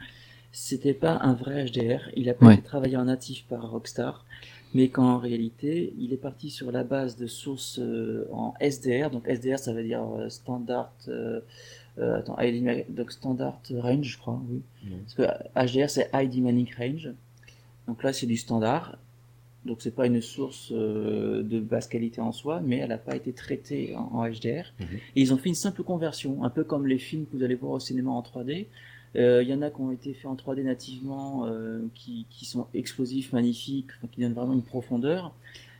c'était 0.58 0.94
pas 0.94 1.18
un 1.22 1.34
vrai 1.34 1.66
HDR. 1.66 2.00
Il 2.16 2.30
a 2.30 2.34
pas 2.34 2.46
Ouais. 2.46 2.54
été 2.54 2.62
travaillé 2.62 2.96
en 2.96 3.04
natif 3.04 3.44
par 3.44 3.70
Rockstar, 3.70 4.24
mais 4.72 4.88
qu'en 4.88 5.18
réalité, 5.18 5.92
il 5.98 6.14
est 6.14 6.16
parti 6.16 6.48
sur 6.48 6.72
la 6.72 6.82
base 6.82 7.16
de 7.18 7.26
sources 7.26 7.78
euh, 7.78 8.26
en 8.32 8.54
SDR. 8.58 9.10
Donc 9.10 9.28
SDR, 9.28 9.58
ça 9.58 9.74
veut 9.74 9.84
dire 9.84 10.02
euh, 10.02 10.30
standard. 10.30 10.90
euh, 11.08 11.40
euh, 11.98 12.18
attends, 12.18 12.36
ID 12.40 12.86
donc 12.88 13.12
standard 13.12 13.58
range, 13.70 14.06
je 14.06 14.18
crois, 14.18 14.40
oui. 14.50 14.62
Ouais. 14.84 14.96
Parce 15.04 15.14
que 15.14 15.78
HDR, 15.78 15.90
c'est 15.90 16.08
High 16.14 16.30
Dynamic 16.30 16.74
Range. 16.74 17.10
Donc 17.86 18.02
là, 18.02 18.12
c'est 18.14 18.26
du 18.26 18.36
standard. 18.38 18.96
Donc 19.66 19.78
c'est 19.82 19.94
pas 19.94 20.06
une 20.06 20.22
source 20.22 20.70
euh, 20.72 21.42
de 21.42 21.58
basse 21.60 21.86
qualité 21.88 22.20
en 22.22 22.32
soi, 22.32 22.60
mais 22.64 22.76
elle 22.78 22.88
n'a 22.90 22.98
pas 22.98 23.14
été 23.16 23.32
traitée 23.32 23.94
en, 23.96 24.20
en 24.20 24.26
HDR. 24.28 24.72
Mhm. 24.80 24.86
Et 25.16 25.20
ils 25.20 25.34
ont 25.34 25.36
fait 25.36 25.48
une 25.50 25.54
simple 25.54 25.82
conversion, 25.82 26.44
un 26.44 26.50
peu 26.50 26.64
comme 26.64 26.86
les 26.86 26.98
films 26.98 27.26
que 27.26 27.36
vous 27.36 27.42
allez 27.42 27.56
voir 27.56 27.72
au 27.72 27.80
cinéma 27.80 28.10
en 28.10 28.22
3D. 28.22 28.66
Euh, 29.16 29.42
Il 29.42 29.48
y 29.48 29.54
en 29.54 29.62
a 29.62 29.70
qui 29.70 29.80
ont 29.80 29.92
été 29.92 30.14
faits 30.14 30.26
en 30.26 30.34
3D 30.36 30.62
nativement, 30.62 31.46
euh, 31.46 31.80
qui, 31.94 32.26
qui 32.30 32.44
sont 32.44 32.66
explosifs, 32.74 33.32
magnifiques, 33.32 33.90
qui 34.12 34.20
donnent 34.20 34.34
vraiment 34.34 34.52
une 34.54 34.62
profondeur. 34.62 35.34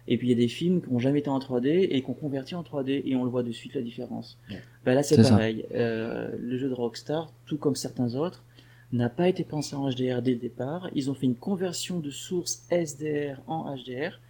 Et 0.09 0.19
puis 0.19 0.29
il 0.29 0.31
y 0.31 0.35
a 0.35 0.37
des 0.37 0.49
films 0.49 0.81
qui 0.83 0.93
n'ont 0.93 0.99
jamais 0.99 1.19
été 1.19 1.29
en 1.29 1.39
3D 1.39 1.89
et 1.91 2.03
qu'on 2.03 2.15
converti 2.15 2.55
en 2.55 2.63
3D 2.63 3.03
et 3.05 3.17
on 3.17 3.25
le 3.25 3.31
voit 3.31 3.43
de 3.43 3.51
suite 3.51 3.75
la 3.75 3.83
différence. 3.83 4.39
Ouais. 4.51 4.63
Bah 4.85 4.95
là 4.95 5.03
c'est 5.03 5.21
pareil. 5.21 5.67
Euh, 5.75 6.31
le 6.39 6.57
jeu 6.59 6.69
de 6.69 6.75
Rockstar, 6.75 7.33
tout 7.47 7.57
comme 7.57 7.75
certains 7.75 8.15
autres, 8.15 8.45
n'a 8.93 9.09
pas 9.09 9.29
été 9.29 9.43
pensé 9.43 9.75
en 9.75 9.91
HDR 9.91 10.23
dès 10.23 10.33
le 10.33 10.39
départ. 10.39 10.89
Ils 10.95 11.11
ont 11.11 11.15
fait 11.15 11.27
une 11.27 11.35
conversion 11.35 11.99
de 11.99 12.11
source 12.11 12.63
SDR 12.71 13.41
en 13.49 13.75
HDR, 13.75 14.21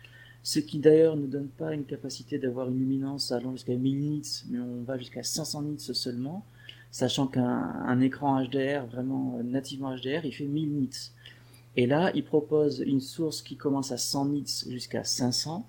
ce 0.42 0.60
qui 0.60 0.78
d'ailleurs 0.78 1.16
ne 1.16 1.26
donne 1.26 1.48
pas 1.48 1.74
une 1.74 1.84
capacité 1.84 2.38
d'avoir 2.38 2.68
une 2.68 2.78
luminance 2.78 3.30
allant 3.32 3.52
jusqu'à 3.52 3.74
1000 3.74 3.98
nits, 3.98 4.44
mais 4.48 4.58
on 4.58 4.82
va 4.82 4.96
jusqu'à 4.96 5.22
500 5.22 5.62
nits 5.62 5.80
seulement, 5.92 6.46
sachant 6.96 7.26
qu'un 7.26 7.44
un 7.44 8.00
écran 8.00 8.42
HDR, 8.42 8.86
vraiment 8.86 9.36
euh, 9.38 9.42
nativement 9.42 9.94
HDR, 9.94 10.24
il 10.24 10.32
fait 10.32 10.46
1000 10.46 10.70
nits. 10.70 11.10
Et 11.76 11.86
là, 11.86 12.10
ils 12.14 12.24
proposent 12.24 12.82
une 12.86 13.02
source 13.02 13.42
qui 13.42 13.56
commence 13.56 13.92
à 13.92 13.98
100 13.98 14.24
nits 14.30 14.64
jusqu'à 14.70 15.04
500, 15.04 15.68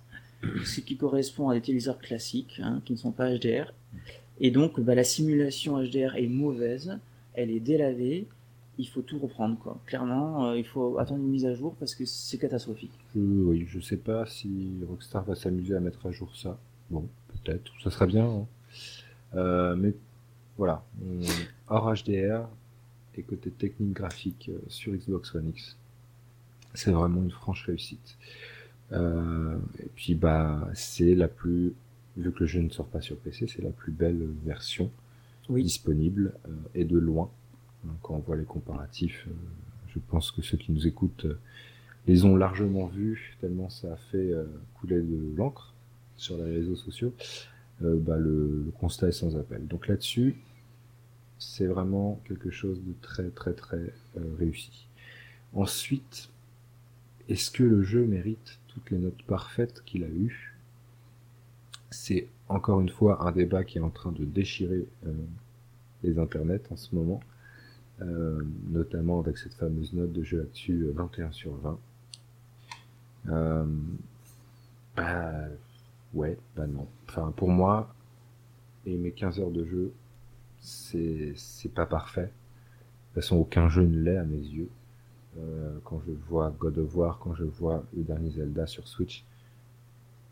ce 0.63 0.79
qui 0.79 0.95
correspond 0.95 1.49
à 1.49 1.55
des 1.55 1.59
téléviseurs 1.59 1.99
classiques, 1.99 2.61
hein, 2.63 2.81
qui 2.85 2.93
ne 2.93 2.97
sont 2.97 3.11
pas 3.11 3.29
HDR. 3.35 3.73
Et 4.39 4.51
donc, 4.51 4.79
bah, 4.79 4.95
la 4.95 5.03
simulation 5.03 5.83
HDR 5.83 6.15
est 6.15 6.27
mauvaise, 6.27 6.97
elle 7.33 7.51
est 7.51 7.59
délavée, 7.59 8.25
il 8.77 8.87
faut 8.87 9.01
tout 9.01 9.19
reprendre. 9.19 9.77
Clairement, 9.85 10.45
euh, 10.45 10.57
il 10.57 10.63
faut 10.65 10.97
attendre 10.97 11.19
une 11.23 11.29
mise 11.29 11.45
à 11.45 11.55
jour 11.55 11.75
parce 11.77 11.93
que 11.93 12.05
c'est 12.05 12.37
catastrophique. 12.37 12.93
Je, 13.13 13.19
oui, 13.19 13.65
je 13.67 13.81
sais 13.81 13.97
pas 13.97 14.25
si 14.25 14.69
Rockstar 14.87 15.25
va 15.25 15.35
s'amuser 15.35 15.75
à 15.75 15.81
mettre 15.81 16.05
à 16.05 16.11
jour 16.11 16.33
ça. 16.37 16.57
Bon, 16.89 17.05
peut-être, 17.43 17.73
ça 17.83 17.91
serait 17.91 18.07
bien. 18.07 18.27
hein. 18.27 18.45
Euh, 19.35 19.75
mais 19.75 19.93
voilà, 20.57 20.83
hors 21.67 21.93
HDR 21.93 22.47
et 23.15 23.23
côté 23.23 23.49
technique 23.51 23.93
graphique 23.93 24.49
euh, 24.53 24.59
sur 24.67 24.93
Xbox 24.93 25.33
One 25.35 25.49
X, 25.49 25.77
c'est 26.73 26.91
vraiment 26.91 27.21
une 27.23 27.31
franche 27.31 27.65
réussite. 27.65 28.17
Euh, 28.93 29.57
et 29.79 29.89
puis 29.95 30.15
bah, 30.15 30.67
c'est 30.73 31.13
la 31.15 31.27
plus 31.27 31.73
vu 32.15 32.31
que 32.31 32.39
le 32.41 32.45
jeu 32.45 32.61
ne 32.61 32.69
sort 32.69 32.87
pas 32.87 33.01
sur 33.01 33.17
PC, 33.17 33.47
c'est 33.47 33.61
la 33.61 33.69
plus 33.69 33.91
belle 33.91 34.25
version 34.45 34.89
Oui. 35.49 35.63
disponible 35.63 36.33
euh, 36.47 36.51
et 36.75 36.85
de 36.85 36.97
loin. 36.97 37.29
Quand 38.01 38.15
on 38.15 38.19
voit 38.19 38.35
les 38.37 38.43
comparatifs, 38.45 39.25
euh, 39.27 39.33
je 39.89 39.99
pense 40.07 40.31
que 40.31 40.41
ceux 40.41 40.57
qui 40.57 40.71
nous 40.71 40.87
écoutent 40.87 41.27
les 42.07 42.23
ont 42.23 42.35
largement 42.35 42.85
vus, 42.87 43.35
tellement 43.41 43.69
ça 43.69 43.93
a 43.93 43.97
fait 43.97 44.31
couler 44.79 45.01
de 45.01 45.35
l'encre 45.35 45.73
sur 46.15 46.37
les 46.37 46.43
réseaux 46.55 46.75
sociaux. 46.77 47.13
Bah, 47.81 48.17
le, 48.17 48.63
le 48.65 48.71
constat 48.79 49.09
est 49.09 49.11
sans 49.11 49.35
appel. 49.37 49.67
Donc 49.67 49.87
là-dessus, 49.87 50.35
c'est 51.39 51.67
vraiment 51.67 52.19
quelque 52.25 52.49
chose 52.49 52.81
de 52.83 52.93
très 53.01 53.29
très 53.29 53.53
très 53.53 53.93
euh, 54.17 54.35
réussi. 54.37 54.87
Ensuite, 55.53 56.29
est-ce 57.29 57.51
que 57.51 57.63
le 57.63 57.83
jeu 57.83 58.05
mérite 58.05 58.59
toutes 58.67 58.89
les 58.91 58.97
notes 58.97 59.23
parfaites 59.23 59.83
qu'il 59.85 60.03
a 60.03 60.07
eues? 60.07 60.55
C'est 61.89 62.27
encore 62.49 62.81
une 62.81 62.89
fois 62.89 63.25
un 63.27 63.31
débat 63.31 63.63
qui 63.63 63.77
est 63.77 63.81
en 63.81 63.89
train 63.89 64.11
de 64.11 64.25
déchirer 64.25 64.87
euh, 65.05 65.13
les 66.03 66.19
internets 66.19 66.61
en 66.71 66.75
ce 66.75 66.93
moment, 66.95 67.19
euh, 68.01 68.41
notamment 68.69 69.19
avec 69.19 69.37
cette 69.37 69.55
fameuse 69.55 69.93
note 69.93 70.11
de 70.11 70.23
jeu 70.23 70.39
là-dessus, 70.39 70.83
euh, 70.83 70.93
21 70.95 71.31
sur 71.31 71.55
20. 71.55 71.79
Euh, 73.29 73.65
bah, 74.95 75.31
ouais, 76.13 76.37
bah 76.55 76.67
non. 76.67 76.87
Enfin, 77.07 77.33
pour 77.35 77.49
moi, 77.49 77.93
et 78.85 78.95
mes 78.95 79.11
15 79.11 79.39
heures 79.39 79.51
de 79.51 79.65
jeu, 79.65 79.91
c'est 80.67 81.71
pas 81.73 81.85
parfait. 81.85 82.23
De 82.25 82.27
toute 82.27 83.23
façon, 83.23 83.37
aucun 83.37 83.69
jeu 83.69 83.83
ne 83.83 83.99
l'est 84.01 84.17
à 84.17 84.23
mes 84.23 84.37
yeux. 84.37 84.69
Euh, 85.39 85.77
quand 85.83 86.01
je 86.07 86.11
vois 86.29 86.53
God 86.59 86.77
of 86.77 86.95
War, 86.95 87.19
quand 87.19 87.33
je 87.35 87.43
vois 87.43 87.83
le 87.95 88.03
dernier 88.03 88.31
Zelda 88.31 88.67
sur 88.67 88.87
Switch, 88.87 89.23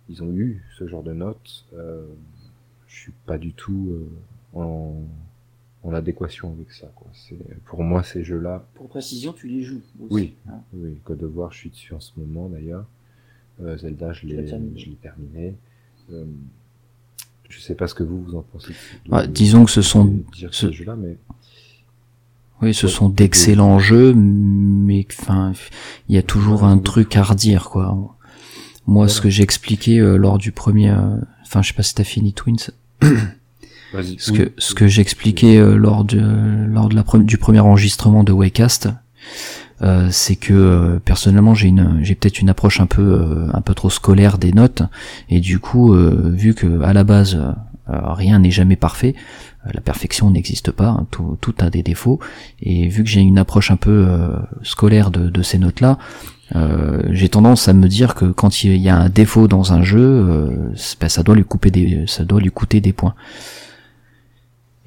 ils 0.10 0.22
ont 0.24 0.32
eu 0.34 0.64
ce 0.78 0.88
genre 0.88 1.04
de 1.04 1.14
notes. 1.14 1.66
Euh, 1.74 2.06
je 2.88 3.00
suis 3.00 3.12
pas 3.26 3.38
du 3.38 3.54
tout 3.54 3.92
euh, 3.92 4.60
en, 4.60 5.04
en 5.84 5.94
adéquation 5.94 6.52
avec 6.52 6.72
ça. 6.72 6.92
Quoi. 6.96 7.08
Pour 7.66 7.84
moi, 7.84 8.04
ces 8.04 8.24
jeux-là, 8.24 8.66
Pour 8.76 8.88
précision, 8.90 9.32
tu 9.34 9.48
les 9.48 9.64
joues 9.64 9.82
aussi. 10.02 10.14
Oui. 10.14 10.36
hein. 10.50 10.60
oui, 10.74 10.98
God 11.06 11.24
of 11.24 11.36
War, 11.36 11.52
je 11.54 11.58
suis 11.60 11.70
dessus 11.70 11.94
en 11.94 12.00
ce 12.00 12.12
moment 12.20 12.50
d'ailleurs. 12.50 12.86
Euh, 13.62 13.78
Zelda, 13.78 14.12
je 14.14 14.26
l'ai, 14.28 14.44
terminé. 14.46 14.80
je 14.80 14.90
l'ai 14.90 14.96
terminé. 14.98 15.56
Euh, 17.46 17.48
je 17.50 17.60
sais 17.60 17.76
pas 17.76 17.88
ce 17.88 17.94
que 17.96 18.04
vous 18.04 18.22
vous 18.24 18.36
en 18.36 18.42
pensez. 18.44 18.74
de- 19.06 19.12
Ouais, 19.16 19.28
disons 19.28 19.66
que 19.66 19.72
ce 19.72 19.82
sont- 19.82 20.06
dire 20.34 20.50
ce- 20.54 20.68
ces 20.68 20.74
jeux-là, 20.74 20.96
mais 20.96 21.18
Oui, 22.62 22.74
ce 22.74 22.86
Ouais, 22.86 22.92
sont 22.92 23.10
d'excellents 23.10 23.80
jeux, 23.80 24.14
mais 24.16 25.06
enfin, 25.20 25.52
il 26.08 26.16
y 26.16 26.18
a 26.18 26.24
toujours 26.24 26.64
un 26.64 26.78
truc 26.78 27.16
à 27.18 27.24
redire, 27.24 27.70
quoi. 27.70 28.16
Moi, 28.88 29.08
ce 29.10 29.16
Voilà. 29.16 29.24
que 29.24 29.30
j'ai 29.30 29.44
expliqué 29.44 30.00
euh, 30.00 30.16
lors 30.16 30.38
du 30.38 30.52
premier, 30.54 30.90
euh, 30.90 31.18
enfin, 31.44 31.62
je 31.62 31.68
sais 31.70 31.74
pas 31.74 31.84
si 31.84 31.94
t'as 31.96 32.06
fini 32.06 32.32
Twins, 32.34 32.56
vas-y. 33.94 34.16
ce 34.20 34.32
que 34.32 34.52
ce 34.58 34.74
que 34.74 34.88
j'expliquais 34.88 35.58
euh, 35.58 35.76
lors 35.76 36.06
de 36.06 36.20
lors 36.70 36.88
de 36.88 36.96
la 36.96 37.04
pre- 37.04 37.24
du 37.26 37.38
premier 37.38 37.60
enregistrement 37.60 38.24
de 38.24 38.32
Waycast, 38.32 38.88
euh, 39.82 40.08
c'est 40.12 40.36
que 40.38 40.54
euh, 40.54 41.00
personnellement 41.04 41.54
j'ai 41.54 41.68
une 41.68 42.00
j'ai 42.02 42.16
peut-être 42.16 42.40
une 42.40 42.50
approche 42.50 42.80
un 42.80 42.86
peu 42.86 43.02
euh, 43.02 43.48
un 43.54 43.62
peu 43.62 43.74
trop 43.74 43.90
scolaire 43.90 44.38
des 44.38 44.54
notes 44.54 44.84
et 45.30 45.40
du 45.42 45.60
coup 45.60 45.94
euh, 45.94 46.32
vu 46.34 46.54
que 46.54 46.82
à 46.82 46.94
la 46.94 47.04
base 47.04 47.38
rien 47.88 48.40
n'est 48.40 48.50
jamais 48.52 48.76
parfait, 48.78 49.14
la 49.72 49.80
perfection 49.80 50.32
n'existe 50.32 50.72
pas, 50.72 50.88
hein, 50.88 51.08
tout 51.12 51.38
tout 51.40 51.54
a 51.60 51.70
des 51.70 51.84
défauts 51.84 52.20
et 52.62 52.88
vu 52.88 53.04
que 53.04 53.10
j'ai 53.10 53.20
une 53.22 53.38
approche 53.38 53.70
un 53.70 53.76
peu 53.76 54.06
euh, 54.10 54.30
scolaire 54.64 55.12
de, 55.12 55.30
de 55.30 55.42
ces 55.44 55.60
notes 55.60 55.82
là. 55.82 56.00
j'ai 57.12 57.30
tendance 57.30 57.68
à 57.68 57.74
me 57.74 57.88
dire 57.88 58.16
que 58.16 58.26
quand 58.26 58.64
il 58.64 58.78
y 58.78 58.90
a 58.90 58.98
un 58.98 59.10
défaut 59.10 59.48
dans 59.48 59.74
un 59.74 59.84
jeu, 59.84 60.00
euh, 60.00 60.74
ben, 61.00 61.10
ça 61.10 61.22
doit 61.22 61.36
lui 61.36 61.44
couper 61.44 61.70
des, 61.70 62.06
ça 62.08 62.24
doit 62.24 62.40
lui 62.40 62.50
coûter 62.52 62.82
des 62.82 62.94
points. 62.94 63.14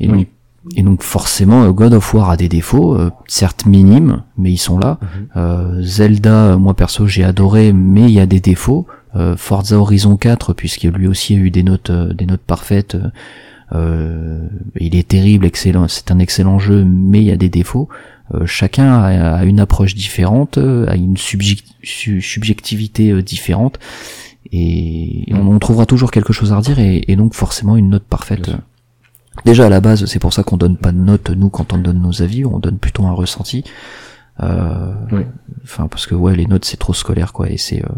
Et, 0.00 0.08
Oui. 0.08 0.18
donc, 0.18 0.28
et 0.76 0.82
donc 0.82 1.02
forcément, 1.02 1.62
euh, 1.64 1.70
God 1.72 1.94
of 1.94 2.12
War 2.14 2.30
a 2.30 2.36
des 2.36 2.48
défauts, 2.48 2.94
euh, 2.96 3.10
certes 3.26 3.64
minimes, 3.66 4.22
mais 4.36 4.50
ils 4.52 4.58
sont 4.58 4.78
là. 4.78 4.98
Mhm. 5.00 5.28
Euh, 5.36 5.82
Zelda, 5.82 6.56
moi 6.56 6.74
perso, 6.74 7.06
j'ai 7.06 7.24
adoré, 7.24 7.72
mais 7.72 8.02
il 8.02 8.10
y 8.10 8.20
a 8.20 8.26
des 8.26 8.40
défauts. 8.40 8.86
Euh, 9.16 9.36
Forza 9.36 9.76
Horizon 9.78 10.16
4, 10.16 10.52
puisque 10.52 10.82
lui 10.82 11.06
aussi 11.06 11.34
a 11.34 11.38
eu 11.38 11.50
des 11.50 11.62
notes, 11.62 11.90
euh, 11.90 12.12
des 12.12 12.26
notes 12.26 12.42
parfaites. 12.46 12.96
il 13.72 14.96
est 14.96 15.08
terrible, 15.08 15.46
excellent. 15.46 15.88
C'est 15.88 16.10
un 16.10 16.18
excellent 16.18 16.58
jeu, 16.58 16.84
mais 16.84 17.20
il 17.20 17.24
y 17.26 17.30
a 17.32 17.36
des 17.36 17.48
défauts. 17.48 17.88
Euh, 18.34 18.44
chacun 18.46 18.92
a, 18.92 19.36
a 19.36 19.44
une 19.44 19.60
approche 19.60 19.94
différente, 19.94 20.58
a 20.58 20.94
une 20.96 21.14
subjec- 21.16 21.64
su- 21.82 22.20
subjectivité 22.20 23.22
différente, 23.22 23.78
et, 24.52 25.26
on, 25.32 25.46
on 25.54 25.58
trouvera 25.58 25.86
toujours 25.86 26.10
quelque 26.10 26.32
chose 26.32 26.52
à 26.52 26.56
redire, 26.56 26.78
et, 26.78 27.04
et 27.08 27.16
donc 27.16 27.34
forcément 27.34 27.76
une 27.76 27.90
note 27.90 28.04
parfaite. 28.04 28.42
Bien. 28.42 28.60
Déjà 29.44 29.66
à 29.66 29.68
la 29.68 29.80
base, 29.80 30.04
c'est 30.06 30.18
pour 30.18 30.32
ça 30.32 30.42
qu'on 30.42 30.56
donne 30.56 30.76
pas 30.76 30.92
de 30.92 30.98
notes 30.98 31.30
nous 31.30 31.48
quand 31.48 31.72
on 31.72 31.78
donne 31.78 32.00
nos 32.00 32.22
avis, 32.22 32.44
on 32.44 32.58
donne 32.58 32.78
plutôt 32.78 33.04
un 33.06 33.12
ressenti. 33.12 33.64
Euh, 34.42 34.92
Oui. 35.12 35.22
Enfin 35.64 35.88
parce 35.88 36.06
que 36.06 36.14
ouais, 36.14 36.36
les 36.36 36.46
notes 36.46 36.64
c'est 36.64 36.76
trop 36.76 36.94
scolaire 36.94 37.32
quoi, 37.32 37.50
et 37.50 37.56
c'est 37.56 37.84
euh, 37.84 37.88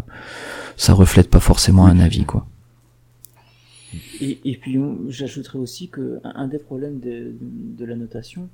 ça 0.77 0.93
reflète 0.93 1.29
pas 1.29 1.39
forcément 1.39 1.85
un 1.85 1.99
avis 1.99 2.25
quoi. 2.25 2.45
Et, 4.21 4.39
et 4.45 4.55
puis 4.57 4.79
j'ajouterais 5.09 5.59
aussi 5.59 5.89
que 5.89 6.19
un 6.23 6.47
des 6.47 6.59
problèmes 6.59 6.99
de, 6.99 7.33
de 7.41 7.85
la 7.85 7.95
notation, 7.95 8.47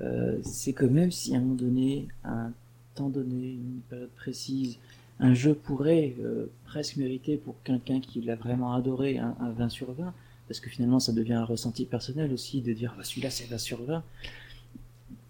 euh, 0.00 0.38
c'est 0.42 0.72
que 0.72 0.84
même 0.84 1.10
si 1.10 1.34
à 1.34 1.38
un 1.38 1.40
moment 1.40 1.54
donné, 1.54 2.08
à 2.24 2.32
un 2.32 2.52
temps 2.94 3.08
donné, 3.08 3.52
une 3.52 3.80
période 3.88 4.10
précise, 4.16 4.78
un 5.20 5.34
jeu 5.34 5.54
pourrait 5.54 6.14
euh, 6.22 6.46
presque 6.66 6.96
mériter 6.96 7.36
pour 7.36 7.56
quelqu'un 7.64 8.00
qui 8.00 8.20
l'a 8.20 8.36
vraiment 8.36 8.74
adoré 8.74 9.18
un, 9.18 9.34
un 9.40 9.50
20 9.50 9.68
sur 9.68 9.92
20, 9.92 10.12
parce 10.48 10.60
que 10.60 10.70
finalement 10.70 10.98
ça 10.98 11.12
devient 11.12 11.34
un 11.34 11.44
ressenti 11.44 11.84
personnel 11.84 12.32
aussi 12.32 12.60
de 12.62 12.72
dire 12.72 12.94
bah, 12.96 13.04
celui-là 13.04 13.30
c'est 13.30 13.44
20 13.46 13.58
sur 13.58 13.82
20. 13.84 14.02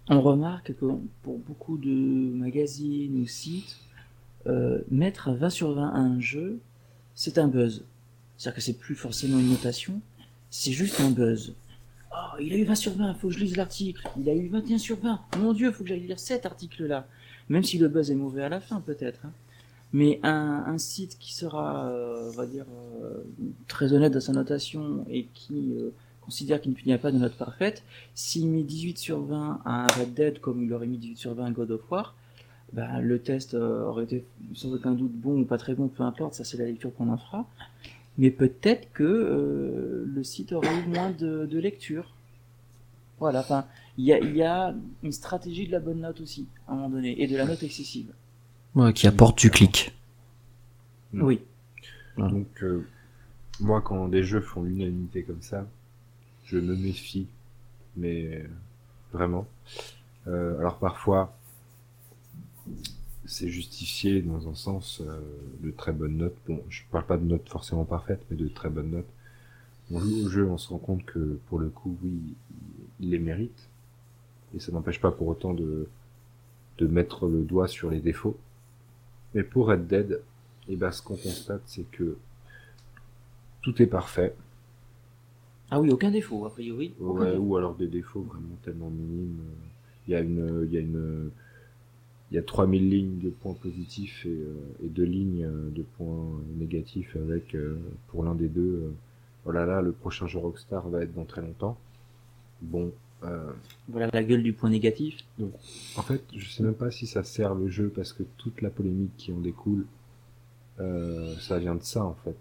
On 0.09 0.21
remarque 0.21 0.73
que 0.73 0.85
pour 1.21 1.37
beaucoup 1.37 1.77
de 1.77 1.89
magazines 1.91 3.21
ou 3.21 3.27
sites, 3.27 3.77
euh, 4.47 4.81
mettre 4.89 5.27
un 5.27 5.35
20 5.35 5.49
sur 5.51 5.71
20 5.73 5.89
à 5.89 5.97
un 5.99 6.19
jeu, 6.19 6.59
c'est 7.13 7.37
un 7.37 7.47
buzz. 7.47 7.83
C'est-à-dire 8.37 8.55
que 8.55 8.61
c'est 8.61 8.77
plus 8.79 8.95
forcément 8.95 9.37
une 9.37 9.49
notation, 9.49 10.01
c'est 10.49 10.71
juste 10.71 10.99
un 11.01 11.11
buzz. 11.11 11.53
Oh, 12.11 12.37
il 12.41 12.53
a 12.53 12.57
eu 12.57 12.63
20 12.63 12.73
sur 12.75 12.93
20, 12.93 13.13
faut 13.15 13.27
que 13.27 13.33
je 13.35 13.39
lise 13.39 13.55
l'article. 13.55 14.01
Il 14.19 14.27
a 14.29 14.33
eu 14.33 14.47
21 14.47 14.79
sur 14.79 14.97
20. 14.97 15.19
Mon 15.37 15.53
Dieu, 15.53 15.71
faut 15.71 15.83
que 15.83 15.89
j'aille 15.89 16.07
lire 16.07 16.19
cet 16.19 16.45
article-là. 16.47 17.05
Même 17.49 17.63
si 17.63 17.77
le 17.77 17.87
buzz 17.87 18.09
est 18.09 18.15
mauvais 18.15 18.43
à 18.43 18.49
la 18.49 18.59
fin, 18.61 18.81
peut-être. 18.81 19.19
hein. 19.25 19.31
Mais 19.91 20.19
un, 20.21 20.77
site 20.77 21.17
qui 21.17 21.33
sera, 21.33 21.87
euh, 21.87 22.29
on 22.31 22.37
va 22.37 22.45
dire, 22.45 22.65
euh, 23.01 23.23
très 23.67 23.91
honnête 23.93 24.13
dans 24.13 24.19
sa 24.19 24.33
notation 24.33 25.03
et 25.09 25.25
qui 25.33 25.73
euh, 25.73 25.89
considère 26.21 26.61
qu'il 26.61 26.75
n'y 26.85 26.93
a 26.93 26.99
pas 26.99 27.11
de 27.11 27.17
note 27.17 27.35
parfaite, 27.35 27.83
s'il 28.13 28.47
met 28.49 28.61
18 28.61 28.99
sur 28.99 29.19
20 29.21 29.61
à 29.65 29.83
un 29.83 29.87
Red 29.87 30.13
Dead 30.13 30.39
comme 30.39 30.63
il 30.63 30.71
aurait 30.73 30.85
mis 30.85 30.97
18 30.97 31.17
sur 31.17 31.33
20 31.33 31.45
à 31.45 31.51
God 31.51 31.71
of 31.71 31.91
War, 31.91 32.15
ben, 32.71 32.99
le 32.99 33.17
test 33.17 33.55
aurait 33.55 34.03
été 34.03 34.23
sans 34.53 34.71
aucun 34.71 34.91
doute 34.91 35.11
bon 35.11 35.41
ou 35.41 35.45
pas 35.45 35.57
très 35.57 35.73
bon, 35.73 35.87
peu 35.87 36.03
importe, 36.03 36.35
ça 36.35 36.43
c'est 36.43 36.57
la 36.57 36.65
lecture 36.65 36.93
qu'on 36.93 37.09
en 37.09 37.17
fera. 37.17 37.47
Mais 38.19 38.29
peut-être 38.29 38.91
que 38.93 40.05
le 40.05 40.23
site 40.23 40.51
aurait 40.51 40.67
eu 40.81 40.87
moins 40.87 41.09
de, 41.09 41.47
de 41.47 41.59
lecture. 41.59 42.13
Voilà, 43.17 43.39
enfin, 43.39 43.65
il 43.97 44.05
y 44.05 44.43
a 44.43 44.75
une 45.01 45.11
stratégie 45.11 45.65
de 45.65 45.71
la 45.71 45.79
bonne 45.79 46.01
note 46.01 46.21
aussi, 46.21 46.45
à 46.67 46.73
un 46.73 46.75
moment 46.75 46.89
donné, 46.89 47.19
et 47.21 47.25
de 47.25 47.35
la 47.35 47.45
note 47.45 47.63
excessive. 47.63 48.13
Ouais, 48.75 48.93
qui 48.93 49.07
apporte 49.07 49.37
du 49.37 49.49
clic. 49.49 49.95
Mm. 51.13 51.21
Oui. 51.23 51.41
Donc, 52.17 52.47
euh, 52.63 52.85
moi, 53.59 53.81
quand 53.81 54.07
des 54.07 54.23
jeux 54.23 54.41
font 54.41 54.63
l'unanimité 54.63 55.23
comme 55.23 55.41
ça, 55.41 55.65
je 56.45 56.57
me 56.57 56.75
méfie, 56.75 57.27
mais 57.95 58.37
euh, 58.37 58.47
vraiment. 59.13 59.47
Euh, 60.27 60.59
alors 60.59 60.77
parfois, 60.77 61.35
c'est 63.25 63.49
justifié 63.49 64.21
dans 64.21 64.49
un 64.49 64.55
sens 64.55 65.01
euh, 65.01 65.19
de 65.61 65.71
très 65.71 65.91
bonnes 65.91 66.17
notes. 66.17 66.35
Bon, 66.47 66.61
je 66.69 66.81
parle 66.91 67.05
pas 67.05 67.17
de 67.17 67.25
notes 67.25 67.47
forcément 67.47 67.85
parfaites, 67.85 68.21
mais 68.29 68.37
de 68.37 68.47
très 68.47 68.69
bonnes 68.69 68.91
notes. 68.91 69.09
On 69.91 69.99
joue 69.99 70.25
au 70.25 70.29
jeu, 70.29 70.47
on 70.47 70.57
se 70.57 70.69
rend 70.69 70.77
compte 70.77 71.05
que 71.05 71.39
pour 71.47 71.59
le 71.59 71.69
coup, 71.69 71.97
oui, 72.03 72.35
il 72.99 73.09
les 73.09 73.19
mérite. 73.19 73.69
Et 74.55 74.59
ça 74.59 74.71
n'empêche 74.71 74.99
pas 74.99 75.11
pour 75.11 75.27
autant 75.27 75.53
de, 75.53 75.87
de 76.79 76.87
mettre 76.87 77.27
le 77.27 77.43
doigt 77.43 77.67
sur 77.67 77.89
les 77.89 77.99
défauts. 77.99 78.37
Mais 79.35 79.43
pour 79.43 79.67
Red 79.67 79.87
Dead, 79.87 80.21
et 80.67 80.75
ben, 80.75 80.91
ce 80.91 81.01
qu'on 81.01 81.15
constate, 81.15 81.61
c'est 81.65 81.89
que 81.91 82.17
tout 83.61 83.81
est 83.81 83.87
parfait. 83.87 84.35
Ah 85.71 85.79
oui, 85.79 85.91
aucun 85.91 86.11
défaut, 86.11 86.45
a 86.45 86.49
priori. 86.49 86.93
Aucun 86.99 87.21
Ouais, 87.21 87.31
défaut. 87.31 87.43
ou 87.43 87.57
alors 87.57 87.75
des 87.75 87.87
défauts 87.87 88.21
vraiment 88.21 88.55
tellement 88.63 88.89
minimes. 88.89 89.37
Il 90.07 90.11
y 90.11 90.15
a 90.15 90.21
une, 90.21 90.63
il 90.65 90.73
y 90.73 90.77
a 90.77 90.79
une, 90.81 91.29
il 92.31 92.35
y 92.35 92.37
a 92.37 92.43
3000 92.43 92.89
lignes 92.89 93.19
de 93.19 93.29
points 93.29 93.53
positifs 93.53 94.25
et, 94.25 94.29
euh, 94.29 94.55
et 94.83 94.87
deux 94.87 95.03
lignes 95.03 95.45
euh, 95.45 95.69
de 95.69 95.83
points 95.97 96.25
négatifs 96.57 97.15
avec, 97.15 97.53
euh, 97.55 97.77
pour 98.07 98.23
l'un 98.23 98.33
des 98.35 98.47
deux, 98.47 98.61
euh, 98.85 98.91
oh 99.45 99.51
là 99.51 99.65
là, 99.65 99.81
le 99.81 99.91
prochain 99.91 100.25
jeu 100.27 100.39
Rockstar 100.39 100.87
va 100.89 101.03
être 101.03 101.13
dans 101.13 101.25
très 101.25 101.41
longtemps. 101.41 101.77
Bon, 102.61 102.91
euh, 103.23 103.51
Voilà 103.87 104.09
la 104.11 104.23
gueule 104.23 104.43
du 104.43 104.53
point 104.53 104.69
négatif. 104.69 105.17
en 105.95 106.01
fait, 106.01 106.23
je 106.35 106.49
sais 106.49 106.63
même 106.63 106.73
pas 106.75 106.91
si 106.91 107.07
ça 107.07 107.23
sert 107.23 107.55
le 107.55 107.69
jeu 107.69 107.91
parce 107.93 108.13
que 108.13 108.23
toute 108.37 108.61
la 108.61 108.69
polémique 108.69 109.11
qui 109.17 109.31
en 109.33 109.39
découle, 109.39 109.85
euh, 110.79 111.35
ça 111.39 111.59
vient 111.59 111.75
de 111.75 111.83
ça 111.83 112.05
en 112.05 112.15
fait. 112.23 112.37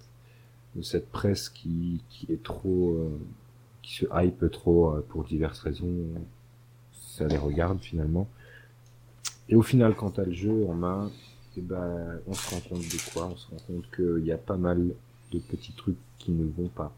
de 0.77 0.83
cette 0.83 1.11
presse 1.11 1.49
qui, 1.49 2.03
qui 2.11 2.33
est 2.33 2.43
trop, 2.43 2.91
euh, 2.97 3.19
qui 3.83 3.95
se 3.95 4.07
hype 4.13 4.51
trop 4.51 4.95
pour 5.09 5.25
diverses 5.25 5.61
raisons. 5.61 5.95
Ça 6.93 7.27
les 7.27 7.39
regarde 7.39 7.81
finalement. 7.81 8.29
Et 9.49 9.57
au 9.57 9.63
final, 9.63 9.95
quand 9.95 10.11
t'as 10.11 10.25
le 10.25 10.33
jeu 10.33 10.67
en 10.69 10.75
main, 10.75 11.11
et 11.57 11.61
ben, 11.61 12.21
on 12.29 12.35
se 12.35 12.51
rend 12.55 12.61
compte 12.61 12.83
de 12.83 13.13
quoi? 13.13 13.27
On 13.33 13.37
se 13.37 13.49
rend 13.51 13.57
compte 13.67 13.85
qu'il 13.97 14.25
y 14.25 14.31
a 14.33 14.39
pas 14.39 14.57
mal 14.57 14.95
de 15.33 15.39
petits 15.39 15.73
trucs 15.73 15.97
qui 16.19 16.31
ne 16.31 16.49
vont 16.51 16.69
pas. 16.69 16.93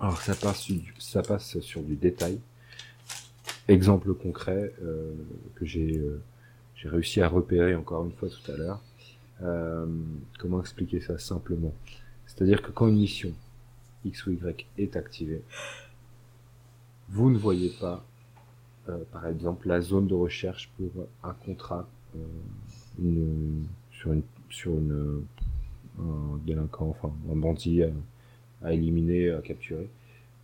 Alors 0.00 0.20
ça 0.20 0.34
passe, 0.34 0.68
ça 0.98 1.22
passe 1.22 1.58
sur 1.60 1.82
du 1.82 1.94
détail. 1.94 2.38
Exemple 3.66 4.12
concret 4.12 4.74
euh, 4.82 5.14
que 5.54 5.64
j'ai 5.64 5.96
euh, 5.96 6.20
j'ai 6.76 6.88
réussi 6.88 7.22
à 7.22 7.28
repérer 7.28 7.74
encore 7.74 8.04
une 8.04 8.12
fois 8.12 8.28
tout 8.28 8.52
à 8.52 8.56
l'heure. 8.56 8.82
Euh, 9.42 9.86
comment 10.38 10.60
expliquer 10.60 11.00
ça 11.00 11.18
simplement? 11.18 11.72
C'est-à-dire 12.26 12.60
que 12.60 12.70
quand 12.72 12.88
une 12.88 12.98
mission 12.98 13.32
X 14.04 14.26
ou 14.26 14.32
Y 14.32 14.66
est 14.76 14.96
activée, 14.96 15.42
vous 17.08 17.30
ne 17.30 17.38
voyez 17.38 17.70
pas, 17.80 18.04
par 19.12 19.26
exemple, 19.26 19.68
la 19.68 19.80
zone 19.80 20.08
de 20.08 20.14
recherche 20.14 20.70
pour 20.76 21.06
un 21.22 21.32
contrat 21.32 21.88
sur 23.92 24.12
une 24.12 24.24
sur 24.50 24.72
un 25.98 26.38
délinquant, 26.44 26.88
enfin 26.88 27.12
un 27.30 27.36
bandit 27.36 27.82
à, 28.62 28.72
éliminer, 28.72 29.30
à 29.30 29.40
capturer. 29.40 29.88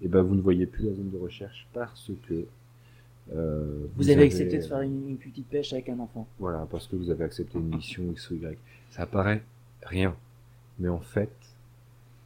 Et 0.00 0.08
ben 0.08 0.22
vous 0.22 0.34
ne 0.34 0.40
voyez 0.40 0.64
plus 0.66 0.86
la 0.86 0.94
zone 0.94 1.10
de 1.10 1.18
recherche 1.18 1.66
parce 1.74 2.10
que 2.26 2.46
euh, 3.34 3.86
Vous 3.96 4.10
avez 4.10 4.24
accepté 4.24 4.58
de 4.58 4.62
faire 4.64 4.80
une, 4.80 5.08
une 5.10 5.16
petite 5.18 5.46
pêche 5.48 5.72
avec 5.72 5.88
un 5.88 5.98
enfant. 6.00 6.26
voilà, 6.38 6.66
parce 6.70 6.86
que 6.86 6.96
vous 6.96 7.10
avez 7.10 7.24
accepté 7.24 7.58
une 7.58 7.74
mission 7.74 8.02
X 8.10 8.30
ou 8.30 8.34
Y. 8.36 8.58
Ça 8.90 9.06
paraît 9.06 9.42
rien. 9.82 10.14
Mais 10.78 10.88
en 10.88 11.00
fait, 11.00 11.30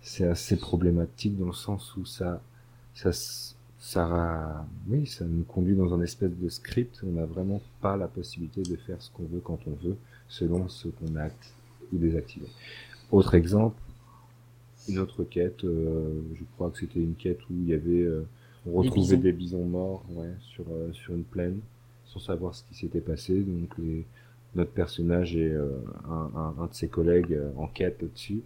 c'est 0.00 0.26
assez 0.26 0.56
problématique 0.56 1.38
dans 1.38 1.46
le 1.46 1.52
sens 1.52 1.96
où 1.96 2.04
ça, 2.04 2.40
ça, 2.94 3.10
ça, 3.78 4.66
oui, 4.88 5.06
ça 5.06 5.24
nous 5.24 5.44
conduit 5.44 5.74
dans 5.76 5.92
un 5.94 6.02
espèce 6.02 6.30
de 6.30 6.48
script. 6.48 7.00
On 7.06 7.12
n'a 7.12 7.26
vraiment 7.26 7.60
pas 7.80 7.96
la 7.96 8.06
possibilité 8.08 8.62
de 8.62 8.76
faire 8.76 9.00
ce 9.00 9.10
qu'on 9.10 9.24
veut 9.24 9.40
quand 9.40 9.58
on 9.66 9.72
veut, 9.86 9.96
selon 10.28 10.68
ce 10.68 10.88
qu'on 10.88 11.16
acte 11.16 11.52
ou 11.92 11.98
désactivé. 11.98 12.46
Autre 13.10 13.34
exemple, 13.34 13.76
une 14.88 14.98
autre 14.98 15.24
quête, 15.24 15.64
euh, 15.64 16.20
je 16.34 16.44
crois 16.54 16.70
que 16.70 16.78
c'était 16.78 17.00
une 17.00 17.14
quête 17.14 17.40
où 17.50 17.54
il 17.54 17.68
y 17.68 17.74
avait, 17.74 18.02
euh, 18.02 18.26
on 18.66 18.70
Des 18.82 18.88
retrouvait 18.88 19.16
bisons. 19.16 19.22
des 19.22 19.32
bisons 19.32 19.64
morts, 19.64 20.04
ouais, 20.10 20.32
sur, 20.40 20.64
euh, 20.70 20.92
sur 20.92 21.14
une 21.14 21.24
plaine, 21.24 21.60
sans 22.06 22.18
savoir 22.20 22.54
ce 22.54 22.62
qui 22.64 22.74
s'était 22.74 23.00
passé. 23.00 23.40
Donc 23.40 23.76
les, 23.78 24.04
notre 24.54 24.70
personnage 24.72 25.36
et 25.36 25.50
euh, 25.50 25.68
un, 26.08 26.30
un, 26.36 26.54
un 26.62 26.66
de 26.66 26.74
ses 26.74 26.88
collègues 26.88 27.32
euh, 27.32 27.50
enquêtent 27.56 28.00
là-dessus. 28.02 28.42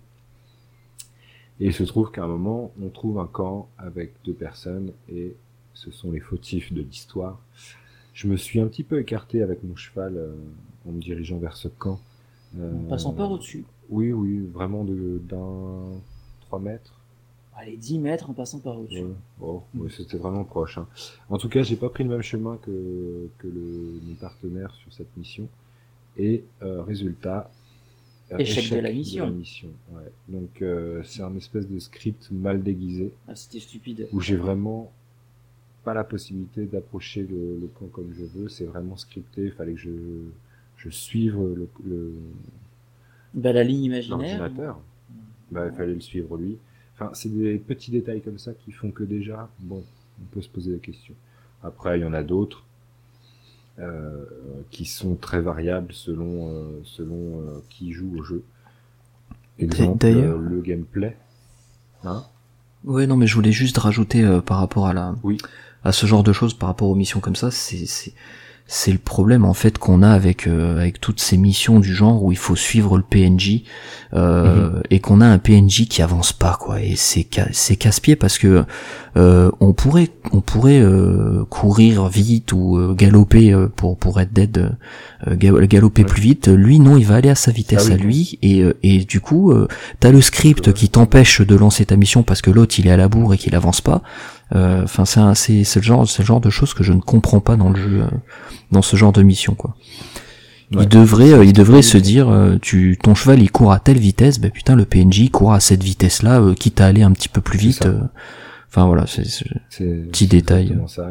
Et 1.60 1.66
il 1.66 1.72
se 1.74 1.82
trouve 1.82 2.10
qu'à 2.10 2.24
un 2.24 2.28
moment, 2.28 2.72
on 2.80 2.88
trouve 2.88 3.18
un 3.18 3.26
camp 3.26 3.68
avec 3.78 4.14
deux 4.24 4.32
personnes 4.32 4.92
et 5.08 5.34
ce 5.74 5.90
sont 5.90 6.10
les 6.12 6.20
fautifs 6.20 6.72
de 6.72 6.82
l'histoire. 6.82 7.40
Je 8.14 8.26
me 8.28 8.36
suis 8.36 8.60
un 8.60 8.66
petit 8.68 8.84
peu 8.84 8.98
écarté 9.00 9.42
avec 9.42 9.62
mon 9.62 9.76
cheval 9.76 10.16
euh, 10.16 10.32
en 10.88 10.92
me 10.92 11.00
dirigeant 11.00 11.38
vers 11.38 11.56
ce 11.56 11.68
camp. 11.68 12.00
En 12.58 12.88
passant 12.88 13.12
par 13.12 13.30
au-dessus. 13.30 13.64
Oui, 13.90 14.12
oui, 14.12 14.38
vraiment 14.52 14.84
d'un 14.84 16.00
3 16.42 16.58
mètres. 16.60 16.97
Allez, 17.60 17.76
10 17.76 17.98
mètres 17.98 18.30
en 18.30 18.34
passant 18.34 18.60
par 18.60 18.78
au-dessus. 18.78 19.02
Ouais. 19.02 19.14
Oh, 19.40 19.62
ouais, 19.74 19.90
c'était 19.90 20.16
vraiment 20.16 20.44
proche. 20.44 20.78
hein. 20.78 20.86
En 21.28 21.38
tout 21.38 21.48
cas, 21.48 21.62
j'ai 21.62 21.74
pas 21.76 21.88
pris 21.88 22.04
le 22.04 22.10
même 22.10 22.22
chemin 22.22 22.56
que, 22.58 23.28
que 23.38 23.48
le, 23.48 24.00
mon 24.06 24.14
partenaire 24.14 24.72
sur 24.76 24.92
cette 24.92 25.14
mission. 25.16 25.48
Et 26.16 26.44
euh, 26.62 26.82
résultat, 26.82 27.50
euh, 28.32 28.38
Échec 28.38 28.70
de 28.70 28.80
la 28.80 28.92
mission. 28.92 29.30
mission, 29.30 29.68
ouais. 29.92 30.10
Donc 30.28 30.62
euh, 30.62 31.02
c'est 31.04 31.22
un 31.22 31.34
espèce 31.36 31.68
de 31.68 31.78
script 31.80 32.28
mal 32.30 32.62
déguisé 32.62 33.12
Ah, 33.26 33.34
c'était 33.34 33.58
stupide. 33.60 34.06
où 34.12 34.20
j'ai 34.20 34.36
vraiment 34.36 34.92
pas 35.84 35.94
la 35.94 36.04
possibilité 36.04 36.66
d'approcher 36.66 37.22
le, 37.22 37.58
le 37.60 37.66
camp 37.68 37.86
comme 37.86 38.12
je 38.16 38.24
veux. 38.24 38.48
C'est 38.48 38.66
vraiment 38.66 38.96
scripté. 38.96 39.46
Il 39.46 39.52
fallait 39.52 39.72
que 39.74 39.80
je, 39.80 39.90
je 40.76 40.90
suive 40.90 41.36
le, 41.38 41.68
le, 41.84 42.12
Bah, 43.34 43.52
la 43.52 43.64
ligne 43.64 43.84
imaginaire. 43.84 44.38
l'ordinateur. 44.38 44.80
Bah, 45.50 45.66
il 45.66 45.72
fallait 45.76 45.94
le 45.94 46.00
suivre 46.00 46.36
lui. 46.36 46.56
Enfin, 47.00 47.10
c'est 47.14 47.28
des 47.28 47.58
petits 47.58 47.90
détails 47.92 48.20
comme 48.22 48.38
ça 48.38 48.52
qui 48.52 48.72
font 48.72 48.90
que 48.90 49.04
déjà, 49.04 49.48
bon, 49.60 49.84
on 50.20 50.24
peut 50.34 50.42
se 50.42 50.48
poser 50.48 50.72
la 50.72 50.78
question. 50.78 51.14
Après, 51.62 51.98
il 51.98 52.02
y 52.02 52.04
en 52.04 52.12
a 52.12 52.22
d'autres 52.24 52.64
euh, 53.78 54.24
qui 54.70 54.84
sont 54.84 55.14
très 55.14 55.40
variables 55.40 55.92
selon 55.92 56.48
euh, 56.52 56.80
selon 56.84 57.40
euh, 57.40 57.60
qui 57.70 57.92
joue 57.92 58.16
au 58.18 58.22
jeu. 58.24 58.42
Exemple, 59.60 59.98
D'ailleurs- 59.98 60.36
euh, 60.38 60.48
le 60.48 60.60
gameplay. 60.60 61.16
Hein? 62.04 62.24
Ouais, 62.84 63.06
non, 63.06 63.16
mais 63.16 63.26
je 63.26 63.34
voulais 63.34 63.52
juste 63.52 63.78
rajouter 63.78 64.24
euh, 64.24 64.40
par 64.40 64.58
rapport 64.58 64.86
à 64.88 64.92
la, 64.94 65.14
Oui. 65.22 65.38
à 65.84 65.92
ce 65.92 66.06
genre 66.06 66.22
de 66.24 66.32
choses, 66.32 66.54
par 66.54 66.68
rapport 66.68 66.88
aux 66.88 66.94
missions 66.96 67.20
comme 67.20 67.36
ça, 67.36 67.50
c'est, 67.50 67.86
c'est, 67.86 68.14
c'est 68.70 68.92
le 68.92 68.98
problème 68.98 69.46
en 69.46 69.54
fait 69.54 69.78
qu'on 69.78 70.02
a 70.02 70.10
avec 70.10 70.46
euh, 70.46 70.78
avec 70.78 71.00
toutes 71.00 71.20
ces 71.20 71.38
missions 71.38 71.80
du 71.80 71.94
genre 71.94 72.22
où 72.22 72.32
il 72.32 72.36
faut 72.38 72.54
suivre 72.54 72.98
le 72.98 73.02
PNJ 73.02 73.62
euh, 74.14 74.80
et 74.90 75.00
qu'on 75.00 75.22
a 75.22 75.26
un 75.26 75.38
PNJ 75.38 75.88
qui 75.88 76.02
avance 76.02 76.32
pas 76.34 76.58
quoi. 76.60 76.80
Et 76.82 76.94
c'est 76.94 77.26
ca- 77.32 77.48
c'est 77.52 77.76
casse-pied 77.76 78.14
parce 78.14 78.36
que 78.38 78.64
euh, 79.16 79.50
on 79.60 79.72
pourrait 79.72 80.10
on 80.32 80.40
pourrait 80.42 80.80
euh, 80.80 81.44
courir 81.48 82.08
vite 82.08 82.52
ou 82.52 82.76
euh, 82.76 82.92
galoper 82.94 83.52
euh, 83.54 83.68
pour 83.74 83.96
pour 83.96 84.20
être 84.20 84.32
dead, 84.34 84.76
euh, 85.26 85.34
ga- 85.36 85.66
galoper 85.66 86.02
Ouais. 86.02 86.08
plus 86.08 86.20
vite. 86.22 86.48
Lui 86.48 86.78
non, 86.78 86.96
il 86.98 87.06
va 87.06 87.16
aller 87.16 87.30
à 87.30 87.34
sa 87.34 87.50
vitesse 87.50 87.84
Ah 87.86 87.88
oui. 87.88 87.94
à 87.94 87.96
lui 87.96 88.38
et 88.42 88.64
et 88.82 88.98
du 89.04 89.20
coup 89.20 89.50
euh, 89.50 89.66
t'as 90.00 90.10
le 90.12 90.20
script 90.20 90.72
qui 90.74 90.90
t'empêche 90.90 91.40
de 91.40 91.56
lancer 91.56 91.86
ta 91.86 91.96
mission 91.96 92.22
parce 92.22 92.42
que 92.42 92.50
l'autre 92.50 92.74
il 92.78 92.86
est 92.86 92.90
à 92.90 92.96
la 92.98 93.08
bourre 93.08 93.32
et 93.32 93.38
qu'il 93.38 93.54
avance 93.54 93.80
pas. 93.80 94.02
Euh, 94.54 94.82
Enfin, 94.84 95.04
c'est 95.04 95.20
un- 95.20 95.34
c'est 95.34 95.62
c'est 95.64 95.80
le 95.80 95.84
genre 95.84 96.08
c'est 96.08 96.22
le 96.22 96.26
genre 96.26 96.40
de 96.40 96.50
choses 96.50 96.72
que 96.74 96.82
je 96.82 96.92
ne 96.92 97.00
comprends 97.00 97.40
pas 97.40 97.56
dans 97.56 97.70
le 97.70 97.76
jeu, 97.80 98.02
euh, 98.02 98.06
dans 98.72 98.82
ce 98.82 98.96
genre 98.96 99.12
de 99.12 99.22
mission 99.22 99.54
quoi. 99.54 99.76
Ouais. 100.72 100.82
Il 100.84 100.88
devrait 100.88 101.32
euh, 101.32 101.44
il 101.44 101.52
devrait 101.52 101.82
se 101.82 101.96
dire 101.98 102.28
euh, 102.28 102.56
tu 102.60 102.98
ton 103.02 103.14
cheval 103.14 103.42
il 103.42 103.50
court 103.50 103.72
à 103.72 103.80
telle 103.80 103.98
vitesse, 103.98 104.38
ben 104.40 104.50
putain 104.50 104.74
le 104.76 104.84
PNJ 104.84 105.18
il 105.20 105.30
court 105.30 105.52
à 105.52 105.60
cette 105.60 105.82
vitesse 105.82 106.22
là, 106.22 106.42
quitte 106.54 106.80
à 106.80 106.86
aller 106.86 107.02
un 107.02 107.12
petit 107.12 107.28
peu 107.28 107.40
plus 107.40 107.58
vite. 107.58 107.86
euh. 107.86 108.00
Enfin 108.68 108.86
voilà, 108.86 109.06
c'est 109.06 109.22
Petit 110.10 110.26
détail. 110.26 110.76
ça. 110.88 111.10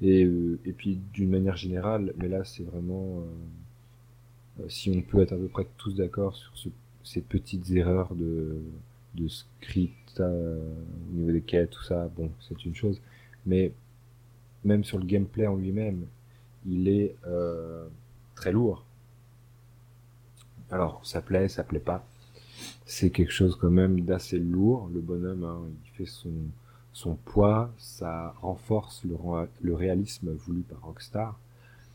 Et, 0.00 0.24
euh, 0.24 0.58
et 0.64 0.72
puis 0.72 0.98
d'une 1.12 1.28
manière 1.30 1.56
générale, 1.56 2.12
mais 2.18 2.28
là 2.28 2.38
c'est 2.44 2.62
vraiment 2.62 3.20
euh, 4.60 4.62
euh, 4.62 4.66
si 4.68 4.90
on 4.96 5.00
peut 5.02 5.20
être 5.22 5.32
à 5.32 5.36
peu 5.36 5.48
près 5.48 5.66
tous 5.76 5.92
d'accord 5.94 6.36
sur 6.36 6.50
ce- 6.54 6.68
ces 7.04 7.20
petites 7.20 7.70
erreurs 7.72 8.14
de, 8.14 8.56
script 9.28 10.20
euh, 10.20 10.58
au 11.10 11.14
niveau 11.14 11.32
des 11.32 11.40
quêtes, 11.40 11.70
tout 11.70 11.82
ça, 11.84 12.08
bon, 12.16 12.30
c'est 12.40 12.64
une 12.64 12.74
chose. 12.74 13.00
Mais 13.46 13.72
même 14.64 14.84
sur 14.84 14.98
le 14.98 15.04
gameplay 15.04 15.46
en 15.46 15.56
lui-même, 15.56 16.06
il 16.66 16.88
est 16.88 17.14
euh, 17.26 17.86
très 18.34 18.52
lourd. 18.52 18.84
Alors, 20.70 21.00
ça 21.04 21.22
plaît, 21.22 21.48
ça 21.48 21.64
plaît 21.64 21.78
pas. 21.80 22.06
C'est 22.84 23.10
quelque 23.10 23.32
chose 23.32 23.56
quand 23.56 23.70
même 23.70 24.00
d'assez 24.00 24.38
lourd. 24.38 24.90
Le 24.92 25.00
bonhomme, 25.00 25.44
hein, 25.44 25.60
il 25.84 25.90
fait 25.96 26.10
son, 26.10 26.32
son 26.92 27.14
poids, 27.14 27.72
ça 27.78 28.34
renforce 28.40 29.04
le, 29.04 29.16
le 29.62 29.74
réalisme 29.74 30.32
voulu 30.32 30.62
par 30.62 30.82
Rockstar. 30.82 31.38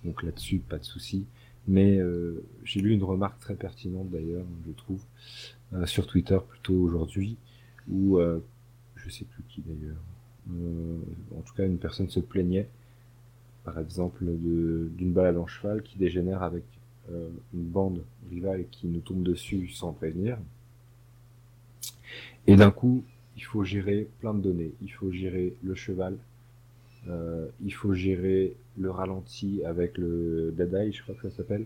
Donc 0.04 0.24
là-dessus, 0.24 0.60
pas 0.60 0.80
de 0.80 0.84
souci. 0.84 1.26
Mais 1.68 1.98
euh, 1.98 2.44
j'ai 2.64 2.82
lu 2.82 2.94
une 2.94 3.04
remarque 3.04 3.40
très 3.40 3.56
pertinente 3.56 4.10
d'ailleurs, 4.10 4.46
je 4.68 4.72
trouve, 4.74 5.02
sur 5.86 6.08
Twitter 6.08 6.38
plutôt 6.48 6.76
aujourd'hui, 6.76 7.38
où 7.90 8.18
euh, 8.18 8.40
je 8.96 9.10
sais 9.10 9.26
plus 9.26 9.44
qui 9.50 9.62
d'ailleurs. 9.62 10.02
Euh, 10.52 10.98
en 11.38 11.42
tout 11.42 11.54
cas, 11.54 11.66
une 11.66 11.78
personne 11.78 12.10
se 12.10 12.20
plaignait, 12.20 12.68
par 13.64 13.80
exemple, 13.80 14.26
d'une 14.26 15.14
balade 15.14 15.38
en 15.38 15.48
cheval 15.48 15.82
qui 15.82 15.98
dégénère 15.98 16.44
avec 16.44 16.64
euh, 17.12 17.30
une 17.54 17.64
bande 17.64 18.04
rivale 18.30 18.66
qui 18.72 18.88
nous 18.88 19.00
tombe 19.00 19.24
dessus 19.24 19.70
sans 19.70 19.94
prévenir. 19.94 20.38
Et 22.48 22.56
d'un 22.56 22.72
coup, 22.72 23.04
il 23.38 23.44
faut 23.44 23.64
gérer 23.64 24.08
plein 24.20 24.34
de 24.34 24.42
données. 24.42 24.74
Il 24.82 24.92
faut 24.92 25.12
gérer 25.12 25.56
le 25.64 25.76
cheval, 25.76 26.18
euh, 27.08 27.48
il 27.64 27.74
faut 27.74 27.94
gérer 27.94 28.56
le 28.78 28.90
ralenti 28.90 29.64
avec 29.66 29.98
le 29.98 30.54
eye, 30.60 30.94
je 30.94 31.02
crois 31.04 31.16
que 31.16 31.30
ça 31.30 31.38
s'appelle. 31.38 31.66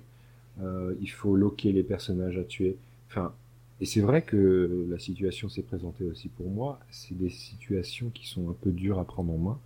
Euh, 0.61 0.95
il 1.01 1.11
faut 1.11 1.35
loquer 1.35 1.71
les 1.71 1.83
personnages 1.83 2.37
à 2.37 2.43
tuer. 2.43 2.77
Enfin, 3.09 3.33
et 3.79 3.85
c'est 3.85 4.01
vrai 4.01 4.23
que 4.23 4.87
la 4.89 4.97
situation 4.97 5.49
s'est 5.49 5.61
présentée 5.61 6.03
aussi 6.05 6.29
pour 6.29 6.49
moi. 6.49 6.79
C'est 6.89 7.17
des 7.17 7.29
situations 7.29 8.09
qui 8.09 8.27
sont 8.27 8.49
un 8.49 8.55
peu 8.59 8.71
dures 8.71 8.99
à 8.99 9.05
prendre 9.05 9.31
en 9.33 9.37
main. 9.37 9.59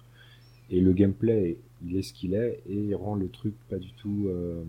Et 0.70 0.82
le 0.82 0.92
gameplay, 0.94 1.58
il 1.86 1.96
est 1.98 2.02
ce 2.02 2.14
qu'il 2.14 2.34
est 2.34 2.62
et 2.68 2.76
il 2.76 2.96
rend 2.96 3.16
le 3.16 3.30
truc 3.30 3.54
pas 3.70 3.78
du 3.78 3.92
tout 3.94 4.26
euh, 4.28 4.64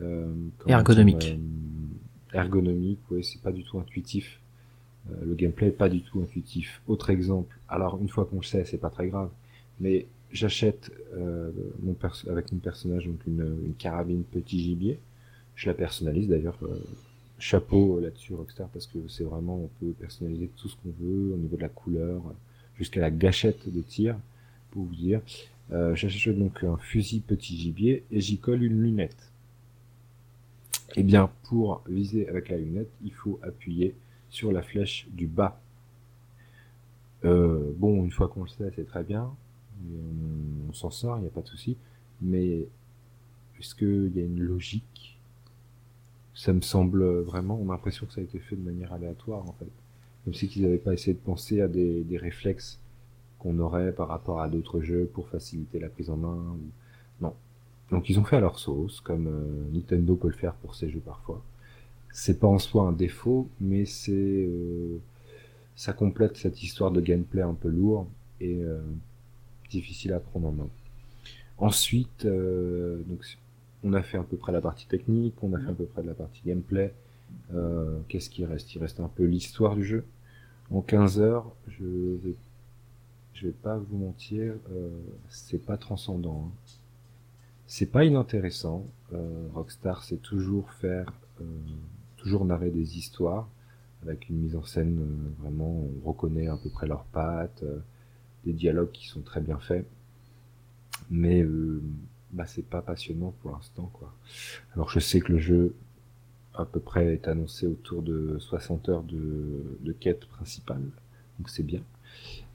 euh, 0.00 0.32
Ergonomique. 0.66 1.18
dire, 1.18 1.38
euh, 2.34 2.38
ergonomique, 2.38 2.98
ouais, 3.10 3.22
c'est 3.22 3.40
pas 3.42 3.52
du 3.52 3.64
tout 3.64 3.78
intuitif. 3.78 4.40
Euh, 5.10 5.14
le 5.24 5.34
gameplay 5.34 5.68
est 5.68 5.70
pas 5.70 5.88
du 5.88 6.02
tout 6.02 6.20
intuitif. 6.20 6.82
Autre 6.86 7.10
exemple. 7.10 7.56
Alors 7.68 7.98
une 8.00 8.08
fois 8.08 8.24
qu'on 8.26 8.36
le 8.36 8.44
sait, 8.44 8.64
c'est 8.64 8.78
pas 8.78 8.90
très 8.90 9.08
grave. 9.08 9.30
Mais 9.80 10.06
j'achète 10.30 10.92
euh, 11.14 11.50
mon 11.82 11.96
avec 12.30 12.52
mon 12.52 12.58
personnage 12.58 13.06
donc 13.06 13.18
une, 13.26 13.56
une 13.66 13.74
carabine 13.74 14.22
petit 14.22 14.60
gibier. 14.60 15.00
Je 15.56 15.68
la 15.68 15.74
personnalise 15.74 16.28
d'ailleurs. 16.28 16.58
Chapeau 17.42 17.98
là-dessus 17.98 18.34
Rockstar 18.34 18.68
parce 18.68 18.86
que 18.86 19.08
c'est 19.08 19.24
vraiment 19.24 19.56
on 19.56 19.70
peut 19.80 19.92
personnaliser 19.92 20.48
tout 20.56 20.68
ce 20.68 20.76
qu'on 20.76 20.94
veut 21.00 21.32
au 21.34 21.36
niveau 21.36 21.56
de 21.56 21.62
la 21.62 21.68
couleur 21.68 22.22
jusqu'à 22.78 23.00
la 23.00 23.10
gâchette 23.10 23.68
de 23.68 23.80
tir 23.82 24.16
pour 24.70 24.84
vous 24.84 24.94
dire. 24.94 25.20
Euh, 25.72 25.94
J'achète 25.96 26.38
donc 26.38 26.62
un 26.62 26.76
fusil 26.76 27.20
petit 27.20 27.56
gibier 27.56 28.04
et 28.12 28.20
j'y 28.20 28.38
colle 28.38 28.62
une 28.62 28.80
lunette. 28.80 29.30
Eh 30.94 31.02
bien, 31.02 31.30
pour 31.44 31.82
viser 31.88 32.28
avec 32.28 32.48
la 32.48 32.58
lunette, 32.58 32.90
il 33.02 33.12
faut 33.12 33.40
appuyer 33.42 33.94
sur 34.30 34.52
la 34.52 34.62
flèche 34.62 35.08
du 35.10 35.26
bas. 35.26 35.60
Euh, 37.24 37.72
bon, 37.76 38.04
une 38.04 38.10
fois 38.10 38.28
qu'on 38.28 38.42
le 38.42 38.48
sait, 38.48 38.70
c'est 38.76 38.86
très 38.86 39.02
bien. 39.02 39.30
On, 40.68 40.72
s'en 40.72 40.90
sort, 40.90 41.18
il 41.18 41.22
n'y 41.22 41.26
a 41.26 41.30
pas 41.30 41.40
de 41.40 41.48
souci. 41.48 41.76
Mais 42.20 42.66
est-ce 43.58 43.74
qu'il 43.74 44.12
y 44.14 44.20
a 44.20 44.24
une 44.24 44.40
logique 44.40 44.84
Ça 46.34 46.52
me 46.52 46.62
semble 46.62 47.04
vraiment, 47.20 47.58
on 47.62 47.68
a 47.70 47.72
l'impression 47.72 48.06
que 48.06 48.12
ça 48.12 48.20
a 48.20 48.24
été 48.24 48.38
fait 48.38 48.56
de 48.56 48.62
manière 48.62 48.92
aléatoire 48.92 49.48
en 49.48 49.54
fait. 49.58 49.68
Comme 50.24 50.34
si 50.34 50.48
qu'ils 50.48 50.62
n'avaient 50.62 50.78
pas 50.78 50.92
essayé 50.92 51.14
de 51.14 51.18
penser 51.18 51.60
à 51.60 51.68
des, 51.68 52.02
des 52.02 52.16
réflexes 52.16 52.78
qu'on 53.42 53.58
aurait 53.58 53.92
par 53.92 54.08
rapport 54.08 54.40
à 54.40 54.48
d'autres 54.48 54.80
jeux 54.80 55.10
pour 55.12 55.28
faciliter 55.28 55.80
la 55.80 55.88
prise 55.88 56.10
en 56.10 56.16
main. 56.16 56.56
Non. 57.20 57.34
Donc 57.90 58.08
ils 58.08 58.18
ont 58.18 58.24
fait 58.24 58.36
à 58.36 58.40
leur 58.40 58.58
sauce, 58.58 59.00
comme 59.00 59.26
euh, 59.26 59.74
Nintendo 59.74 60.14
peut 60.14 60.28
le 60.28 60.34
faire 60.34 60.54
pour 60.54 60.74
ses 60.76 60.88
jeux 60.88 61.02
parfois. 61.04 61.42
C'est 62.12 62.38
pas 62.38 62.46
en 62.46 62.58
soi 62.58 62.84
un 62.84 62.92
défaut, 62.92 63.48
mais 63.60 63.84
c'est 63.84 64.12
euh, 64.12 64.98
ça 65.74 65.92
complète 65.92 66.36
cette 66.36 66.62
histoire 66.62 66.92
de 66.92 67.00
gameplay 67.00 67.42
un 67.42 67.54
peu 67.54 67.68
lourd 67.68 68.06
et 68.40 68.62
euh, 68.62 68.80
difficile 69.70 70.12
à 70.12 70.20
prendre 70.20 70.48
en 70.48 70.52
main. 70.52 70.68
Ensuite, 71.58 72.26
donc 72.26 73.24
on 73.84 73.92
a 73.92 74.02
fait 74.02 74.18
à 74.18 74.22
peu 74.22 74.36
près 74.36 74.52
la 74.52 74.60
partie 74.60 74.86
technique, 74.86 75.34
on 75.42 75.52
a 75.54 75.58
fait 75.58 75.70
à 75.70 75.74
peu 75.74 75.86
près 75.86 76.02
la 76.02 76.14
partie 76.14 76.42
gameplay. 76.44 76.94
Qu'est-ce 78.08 78.28
qui 78.30 78.44
reste? 78.44 78.74
Il 78.74 78.78
reste 78.78 79.00
un 79.00 79.08
peu 79.08 79.24
l'histoire 79.24 79.74
du 79.74 79.84
jeu. 79.84 80.04
En 80.70 80.82
15 80.82 81.20
heures, 81.20 81.50
je 81.66 81.84
vais 82.22 82.36
je 83.42 83.48
vais 83.48 83.52
pas 83.52 83.76
vous 83.76 83.96
mentir, 83.96 84.54
euh, 84.70 84.88
c'est 85.28 85.64
pas 85.64 85.76
transcendant. 85.76 86.48
Hein. 86.48 86.72
C'est 87.66 87.90
pas 87.90 88.04
inintéressant. 88.04 88.86
Euh, 89.12 89.48
Rockstar 89.52 90.04
sait 90.04 90.18
toujours 90.18 90.70
faire, 90.70 91.12
euh, 91.40 91.44
toujours 92.18 92.44
narrer 92.44 92.70
des 92.70 92.98
histoires 92.98 93.48
avec 94.04 94.28
une 94.28 94.36
mise 94.36 94.54
en 94.54 94.64
scène 94.64 95.00
vraiment, 95.40 95.86
on 96.04 96.08
reconnaît 96.08 96.48
à 96.48 96.56
peu 96.56 96.70
près 96.70 96.88
leurs 96.88 97.04
pattes, 97.04 97.64
des 98.44 98.52
dialogues 98.52 98.90
qui 98.90 99.06
sont 99.06 99.20
très 99.20 99.40
bien 99.40 99.58
faits. 99.58 99.86
Mais 101.08 101.46
bah 102.32 102.46
c'est 102.46 102.66
pas 102.66 102.82
passionnant 102.82 103.34
pour 103.42 103.52
l'instant 103.52 103.90
quoi. 103.92 104.14
Alors 104.74 104.88
je 104.88 105.00
sais 105.00 105.20
que 105.20 105.32
le 105.32 105.38
jeu 105.38 105.74
à 106.54 106.64
peu 106.64 106.80
près 106.80 107.14
est 107.14 107.28
annoncé 107.28 107.66
autour 107.66 108.02
de 108.02 108.36
60 108.38 108.88
heures 108.88 109.02
de, 109.02 109.78
de 109.80 109.92
quête 109.92 110.26
principale, 110.26 110.82
donc 111.38 111.48
c'est 111.48 111.62
bien. 111.62 111.82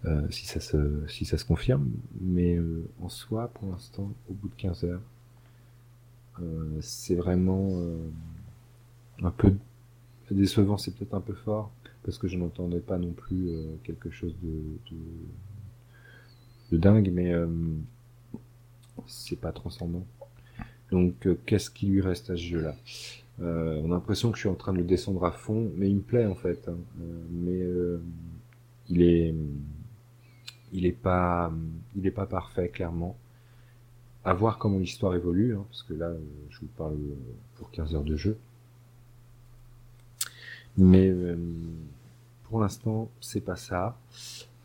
Euh, 0.05 0.28
si, 0.30 0.45
ça 0.45 0.59
se, 0.59 1.05
si 1.07 1.25
ça 1.25 1.38
se 1.38 1.45
confirme. 1.45 1.89
Mais 2.21 2.55
euh, 2.55 2.88
en 3.01 3.09
soi, 3.09 3.49
pour 3.53 3.69
l'instant, 3.71 4.13
au 4.30 4.34
bout 4.34 4.47
de 4.49 4.55
15 4.55 4.84
heures, 4.86 5.01
euh, 6.41 6.78
c'est 6.82 7.15
vraiment 7.15 7.82
un 9.23 9.32
peu 9.32 9.53
décevant, 10.30 10.78
c'est 10.78 10.95
peut-être 10.95 11.15
un 11.15 11.21
peu 11.21 11.34
fort, 11.34 11.71
parce 12.03 12.17
que 12.17 12.28
je 12.28 12.38
n'entendais 12.38 12.80
pas 12.80 12.97
non 12.97 13.11
plus 13.11 13.49
quelque 13.84 14.11
chose 14.11 14.36
de, 14.43 14.61
de, 16.71 16.78
dingue, 16.78 17.09
mais 17.11 17.34
c'est 19.07 19.39
pas 19.39 19.51
transcendant. 19.51 20.05
Donc, 20.91 21.27
qu'est-ce 21.45 21.69
qui 21.69 21.87
lui 21.87 22.01
reste 22.01 22.29
à 22.29 22.37
ce 22.37 22.41
jeu-là? 22.41 22.75
On 23.39 23.91
a 23.91 23.95
l'impression 23.95 24.31
que 24.31 24.37
je 24.37 24.41
suis 24.41 24.49
en 24.49 24.55
train 24.55 24.73
de 24.73 24.79
le 24.79 24.83
descendre 24.83 25.23
à 25.25 25.31
fond, 25.31 25.71
mais 25.75 25.89
il 25.89 25.97
me 25.97 26.01
plaît 26.01 26.25
en 26.25 26.33
fait. 26.33 26.67
Hein. 26.67 26.77
mais 27.29 27.61
il 28.89 29.01
est 29.03 29.35
il 30.73 30.85
est 30.85 30.91
pas, 30.91 31.51
il 31.95 32.05
est 32.05 32.11
pas 32.11 32.25
parfait 32.25 32.69
clairement. 32.69 33.17
À 34.25 34.33
voir 34.33 34.57
comment 34.57 34.77
l'histoire 34.77 35.15
évolue, 35.15 35.55
hein, 35.55 35.65
parce 35.69 35.83
que 35.83 35.93
là, 35.93 36.07
euh, 36.07 36.19
je 36.49 36.59
vous 36.59 36.67
parle 36.77 36.95
euh, 36.95 37.15
pour 37.55 37.71
15 37.71 37.95
heures 37.95 38.03
de 38.03 38.17
jeu. 38.17 38.37
Mais 40.77 41.07
euh, 41.07 41.37
pour 42.43 42.59
l'instant, 42.59 43.09
c'est 43.21 43.41
pas 43.41 43.55
ça. 43.55 43.97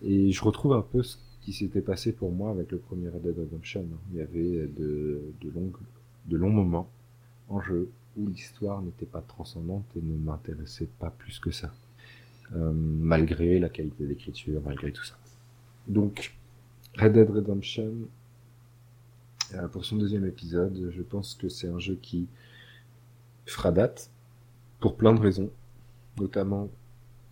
Et 0.02 0.32
je 0.32 0.42
retrouve 0.42 0.72
un 0.72 0.82
peu 0.82 1.02
ce 1.04 1.16
qui 1.42 1.52
s'était 1.52 1.80
passé 1.80 2.12
pour 2.12 2.32
moi 2.32 2.50
avec 2.50 2.70
le 2.70 2.78
premier 2.78 3.08
Red 3.08 3.22
Dead 3.22 3.38
Redemption. 3.38 3.80
Hein. 3.80 3.98
Il 4.12 4.18
y 4.18 4.22
avait 4.22 4.66
de, 4.68 5.22
longs 6.36 6.50
moments 6.50 6.88
en 7.48 7.60
jeu 7.60 7.90
où 8.16 8.26
l'histoire 8.28 8.80
n'était 8.82 9.06
pas 9.06 9.22
transcendante 9.22 9.84
et 9.96 10.00
ne 10.00 10.16
m'intéressait 10.16 10.88
pas 10.98 11.10
plus 11.10 11.38
que 11.38 11.50
ça. 11.50 11.72
malgré 12.52 13.58
la 13.58 13.68
qualité 13.68 14.06
d'écriture, 14.06 14.60
malgré 14.64 14.92
tout 14.92 15.04
ça. 15.04 15.16
Donc, 15.88 16.34
Red 16.96 17.14
Dead 17.14 17.30
Redemption, 17.30 17.92
euh, 19.54 19.68
pour 19.68 19.84
son 19.84 19.96
deuxième 19.96 20.26
épisode, 20.26 20.90
je 20.94 21.02
pense 21.02 21.34
que 21.34 21.48
c'est 21.48 21.68
un 21.68 21.78
jeu 21.78 21.98
qui 22.00 22.26
fera 23.46 23.72
date 23.72 24.10
pour 24.80 24.96
plein 24.96 25.14
de 25.14 25.20
raisons, 25.20 25.50
notamment 26.18 26.70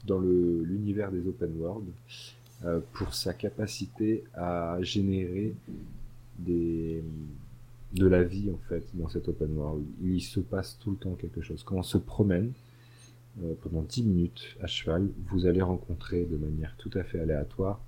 dans 0.06 0.18
l'univers 0.18 1.10
des 1.12 1.26
open 1.26 1.52
world, 1.58 1.86
euh, 2.66 2.80
pour 2.92 3.14
sa 3.14 3.32
capacité 3.32 4.22
à 4.34 4.76
générer 4.82 5.54
de 6.38 7.02
la 8.06 8.22
vie 8.22 8.50
en 8.50 8.58
fait 8.68 8.84
dans 8.92 9.08
cet 9.08 9.28
open 9.28 9.56
world. 9.56 9.82
Il 10.02 10.20
se 10.20 10.40
passe 10.40 10.76
tout 10.78 10.90
le 10.90 10.98
temps 10.98 11.14
quelque 11.14 11.40
chose. 11.40 11.62
Quand 11.64 11.76
on 11.76 11.82
se 11.82 11.96
promène 11.96 12.52
euh, 13.42 13.54
pendant 13.62 13.80
10 13.80 14.02
minutes 14.02 14.58
à 14.60 14.66
cheval, 14.66 15.08
vous 15.28 15.46
allez 15.46 15.62
rencontrer 15.62 16.26
de 16.26 16.36
manière 16.36 16.76
tout 16.76 16.90
à 16.92 17.02
fait 17.02 17.20
aléatoire 17.20 17.80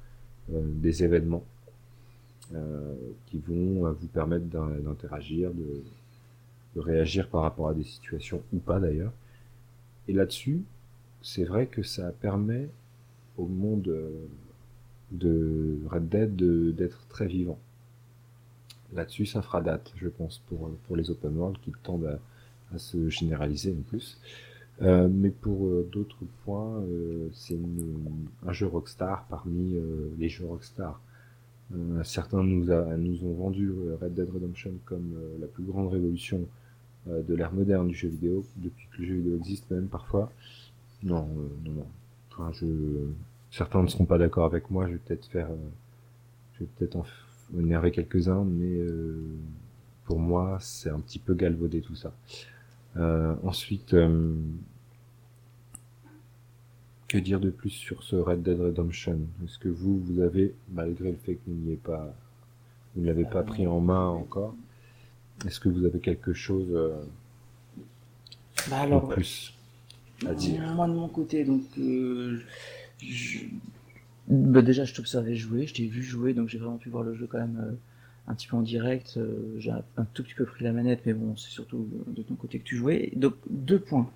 euh, 0.54 0.62
des 0.64 1.04
événements 1.04 1.44
qui 3.26 3.38
vont 3.38 3.90
vous 3.92 4.08
permettre 4.08 4.44
d'interagir, 4.44 5.50
de 5.54 6.80
réagir 6.80 7.28
par 7.28 7.40
rapport 7.40 7.68
à 7.68 7.72
des 7.72 7.84
situations 7.84 8.42
ou 8.52 8.58
pas 8.58 8.78
d'ailleurs. 8.78 9.12
Et 10.06 10.12
là-dessus, 10.12 10.60
c'est 11.22 11.44
vrai 11.44 11.66
que 11.66 11.82
ça 11.82 12.12
permet 12.12 12.68
au 13.38 13.46
monde 13.46 13.90
de 15.12 15.78
Red 15.90 16.08
Dead 16.08 16.36
d'être 16.74 17.06
très 17.08 17.26
vivant. 17.26 17.58
Là-dessus, 18.94 19.26
ça 19.26 19.42
fera 19.42 19.62
date, 19.62 19.92
je 19.96 20.08
pense, 20.08 20.42
pour, 20.48 20.70
pour 20.86 20.96
les 20.96 21.10
open 21.10 21.36
world 21.36 21.58
qui 21.62 21.72
tendent 21.82 22.18
à, 22.72 22.78
se 22.78 23.08
généraliser 23.10 23.74
en 23.78 23.82
plus. 23.82 24.18
Euh, 24.80 25.08
mais 25.10 25.30
pour 25.30 25.66
euh, 25.66 25.88
d'autres 25.92 26.24
points, 26.44 26.80
euh, 26.80 27.28
c'est 27.32 27.58
un 28.46 28.52
jeu 28.52 28.66
Rockstar 28.66 29.26
parmi 29.28 29.78
les 30.18 30.28
jeux 30.28 30.46
Rockstar. 30.46 31.00
certains 32.04 32.42
nous, 32.42 32.70
a, 32.70 32.96
nous 32.96 33.24
ont 33.24 33.34
vendu 33.34 33.70
Red 34.00 34.14
Dead 34.14 34.28
Redemption 34.30 34.72
comme 34.84 35.14
la 35.40 35.46
plus 35.46 35.64
grande 35.64 35.92
révolution 35.92 36.46
de 37.06 37.34
l'ère 37.34 37.52
moderne 37.52 37.88
du 37.88 37.94
jeu 37.94 38.08
vidéo, 38.08 38.44
depuis 38.56 38.86
que 38.92 39.02
le 39.02 39.08
jeu 39.08 39.14
vidéo 39.16 39.36
existe 39.36 39.70
même 39.70 39.88
parfois. 39.88 40.30
Non, 41.02 41.28
non, 41.64 41.72
non. 41.72 41.86
Enfin, 42.30 42.52
je... 42.52 42.66
Certains 43.52 43.82
ne 43.82 43.86
seront 43.86 44.06
pas 44.06 44.18
d'accord 44.18 44.46
avec 44.46 44.70
moi, 44.70 44.88
je 44.88 44.94
vais 44.94 44.98
peut-être 44.98 45.26
faire... 45.26 45.48
je 46.54 46.60
vais 46.60 46.70
peut-être 46.76 46.96
en 46.96 47.04
énerver 47.56 47.92
quelques-uns, 47.92 48.44
mais 48.44 48.80
pour 50.04 50.18
moi, 50.18 50.58
c'est 50.60 50.90
un 50.90 50.98
petit 50.98 51.18
peu 51.18 51.34
galvaudé 51.34 51.80
tout 51.80 51.94
ça. 51.94 52.12
Euh, 52.96 53.34
ensuite, 53.44 53.94
euh, 53.94 54.34
que 57.08 57.18
dire 57.18 57.40
de 57.40 57.50
plus 57.50 57.70
sur 57.70 58.02
ce 58.02 58.16
Red 58.16 58.42
Dead 58.42 58.60
Redemption? 58.60 59.18
Est-ce 59.44 59.58
que 59.58 59.68
vous, 59.68 59.98
vous 59.98 60.20
avez, 60.20 60.54
malgré 60.70 61.10
le 61.10 61.16
fait 61.16 61.34
que 61.34 61.40
vous 61.46 61.54
n'y 61.54 61.76
pas, 61.76 62.14
vous 62.94 63.02
ne 63.02 63.06
l'avez 63.06 63.24
pas 63.24 63.42
pris 63.42 63.66
en 63.66 63.80
main 63.80 64.08
encore, 64.08 64.54
est-ce 65.46 65.60
que 65.60 65.68
vous 65.68 65.84
avez 65.84 66.00
quelque 66.00 66.32
chose 66.32 66.68
euh, 66.72 67.02
bah 68.68 68.80
alors, 68.80 69.08
de 69.08 69.14
plus 69.14 69.54
à 70.26 70.34
dire? 70.34 70.62
Moi 70.74 70.86
de 70.86 70.92
mon 70.92 71.08
côté, 71.08 71.44
donc, 71.44 71.62
bah, 74.28 74.62
déjà 74.62 74.84
je 74.84 74.94
t'observais 74.94 75.34
jouer, 75.34 75.66
je 75.66 75.74
t'ai 75.74 75.86
vu 75.86 76.02
jouer, 76.02 76.34
donc 76.34 76.48
j'ai 76.48 76.58
vraiment 76.58 76.78
pu 76.78 76.88
voir 76.88 77.02
le 77.02 77.14
jeu 77.14 77.26
quand 77.30 77.38
même 77.38 77.76
un 78.28 78.34
petit 78.34 78.46
peu 78.46 78.56
en 78.56 78.62
direct. 78.62 79.14
Euh, 79.16 79.54
j'ai 79.58 79.70
un 79.70 80.04
tout 80.14 80.22
petit 80.22 80.34
peu 80.34 80.44
pris 80.44 80.64
la 80.64 80.72
manette, 80.72 81.00
mais 81.06 81.12
bon, 81.12 81.36
c'est 81.36 81.50
surtout 81.50 81.88
de 82.06 82.22
ton 82.22 82.34
côté 82.34 82.58
que 82.58 82.64
tu 82.64 82.76
jouais. 82.76 83.12
Donc 83.16 83.34
deux 83.48 83.78
points. 83.78 84.10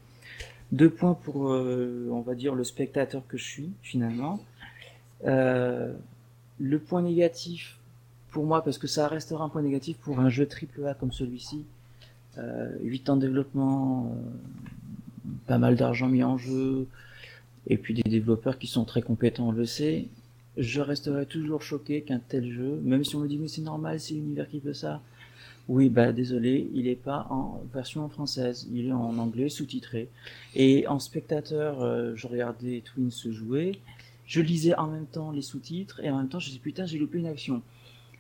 Deux 0.73 0.91
points 0.91 1.15
pour, 1.15 1.53
euh, 1.53 2.09
on 2.11 2.21
va 2.21 2.35
dire, 2.35 2.55
le 2.55 2.65
spectateur 2.65 3.27
que 3.27 3.37
je 3.37 3.45
suis, 3.45 3.71
finalement. 3.83 4.41
Euh, 5.25 5.93
le 6.59 6.79
point 6.79 7.03
négatif 7.03 7.79
pour 8.31 8.45
moi, 8.45 8.63
parce 8.63 8.79
que 8.79 8.87
ça 8.87 9.09
restera 9.09 9.45
un 9.45 9.49
point 9.49 9.63
négatif 9.63 9.97
pour 9.99 10.21
un 10.21 10.29
jeu 10.29 10.47
triple 10.47 10.85
A 10.87 10.95
comme 10.95 11.13
celui-ci. 11.13 11.65
Euh, 12.39 12.71
8 12.83 13.11
ans 13.11 13.17
de 13.17 13.23
développement, 13.23 14.15
pas 15.47 15.59
mal 15.59 15.77
d'argent 15.77 16.09
mis 16.09 16.23
en 16.23 16.37
jeu, 16.37 16.87
et 17.67 17.77
puis 17.79 17.95
des 17.95 18.09
développeurs 18.09 18.59
qui 18.59 18.67
sont 18.67 18.85
très 18.85 19.03
compétents, 19.03 19.49
on 19.49 19.53
le 19.53 19.67
sait 19.67 20.09
je 20.57 20.81
resterai 20.81 21.27
toujours 21.27 21.63
choqué 21.63 22.03
qu'un 22.03 22.19
tel 22.19 22.51
jeu, 22.51 22.81
même 22.83 23.05
si 23.05 23.15
on 23.17 23.21
me 23.21 23.29
dit 23.29 23.39
mais 23.39 23.49
c'est 23.49 23.63
normal, 23.63 24.01
c'est 24.01 24.15
l'univers 24.15 24.49
qui 24.49 24.59
veut 24.59 24.75
ça, 24.75 25.03
Oui, 25.69 25.91
bah 25.91 26.13
désolé, 26.13 26.71
il 26.75 26.87
est 26.87 26.95
pas 26.95 27.27
en 27.29 27.61
version 27.75 28.09
française, 28.09 28.69
il 28.73 28.87
est 28.87 28.93
en 28.93 29.19
anglais 29.19 29.49
sous-titré. 29.49 30.09
Et 30.55 30.87
en 30.87 31.01
spectateur, 31.01 31.83
euh, 31.83 32.13
je 32.15 32.29
regardais 32.29 32.83
Twins 32.85 33.11
se 33.11 33.33
jouer, 33.33 33.81
je 34.27 34.41
lisais 34.41 34.77
en 34.77 34.87
même 34.87 35.07
temps 35.07 35.33
les 35.33 35.43
sous-titres 35.43 36.01
et 36.03 36.11
en 36.11 36.19
même 36.19 36.29
temps 36.29 36.39
je 36.39 36.49
me 36.49 36.53
dis 36.53 36.59
putain 36.59 36.87
j'ai 36.87 36.99
loupé 36.99 37.19
une 37.19 37.27
action. 37.27 37.63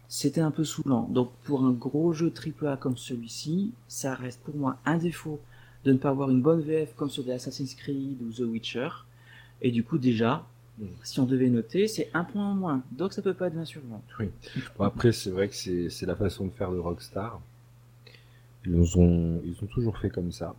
C'était 0.09 0.40
un 0.40 0.51
peu 0.51 0.64
saoulant. 0.64 1.09
Donc 1.11 1.30
pour 1.44 1.64
un 1.64 1.72
gros 1.72 2.12
jeu 2.12 2.32
AAA 2.32 2.76
comme 2.76 2.97
celui-ci, 2.97 3.72
ça 3.88 4.14
reste 4.14 4.40
pour 4.42 4.57
moi 4.57 4.78
un 4.84 4.99
défaut 4.99 5.40
de 5.84 5.92
ne 5.92 5.99
pas 5.99 6.11
avoir 6.11 6.30
une 6.30 6.42
bonne 6.42 6.61
VF 6.61 6.94
comme 6.97 7.11
sur 7.11 7.24
des 7.24 7.32
Assassin's 7.32 7.74
Creed 7.74 8.20
ou 8.22 8.32
The 8.32 8.40
Witcher. 8.40 8.88
Et 9.62 9.70
du 9.70 9.84
coup 9.84 9.98
déjà, 9.98 10.46
si 11.02 11.20
on 11.20 11.24
devait 11.24 11.48
noter, 11.48 11.88
c'est 11.88 12.11
un 12.14 12.24
point 12.24 12.50
en 12.50 12.54
moins. 12.54 12.82
Donc 12.92 13.12
ça 13.12 13.22
peut 13.22 13.34
pas 13.34 13.48
être 13.48 13.54
20 13.54 13.64
sur 13.64 13.80
20. 13.82 14.00
Oui. 14.20 14.30
Bon, 14.76 14.84
après, 14.84 15.12
c'est 15.12 15.30
vrai 15.30 15.48
que 15.48 15.54
c'est 15.54 16.07
la 16.07 16.16
façon 16.16 16.46
de 16.46 16.52
faire 16.52 16.70
de 16.70 16.78
Rockstar. 16.78 17.40
Ils 18.66 18.98
ont, 18.98 19.40
ils 19.44 19.57
ont 19.62 19.66
toujours 19.66 19.96
fait 19.98 20.11
comme 20.11 20.32
ça. 20.32 20.54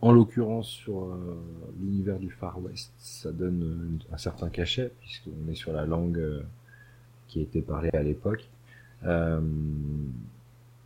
En 0.00 0.12
l'occurrence, 0.12 0.68
sur 0.68 1.04
euh, 1.04 1.36
l'univers 1.80 2.18
du 2.18 2.30
Far 2.30 2.62
West, 2.62 2.92
ça 2.98 3.32
donne 3.32 3.62
euh, 4.10 4.14
un 4.14 4.18
certain 4.18 4.50
cachet, 4.50 4.92
puisqu'on 5.00 5.50
est 5.50 5.54
sur 5.54 5.72
la 5.72 5.86
langue 5.86 6.18
euh, 6.18 6.42
qui 7.26 7.38
a 7.40 7.42
été 7.42 7.62
parlée 7.62 7.90
à 7.94 8.02
l'époque. 8.02 8.48
Euh, 9.04 9.40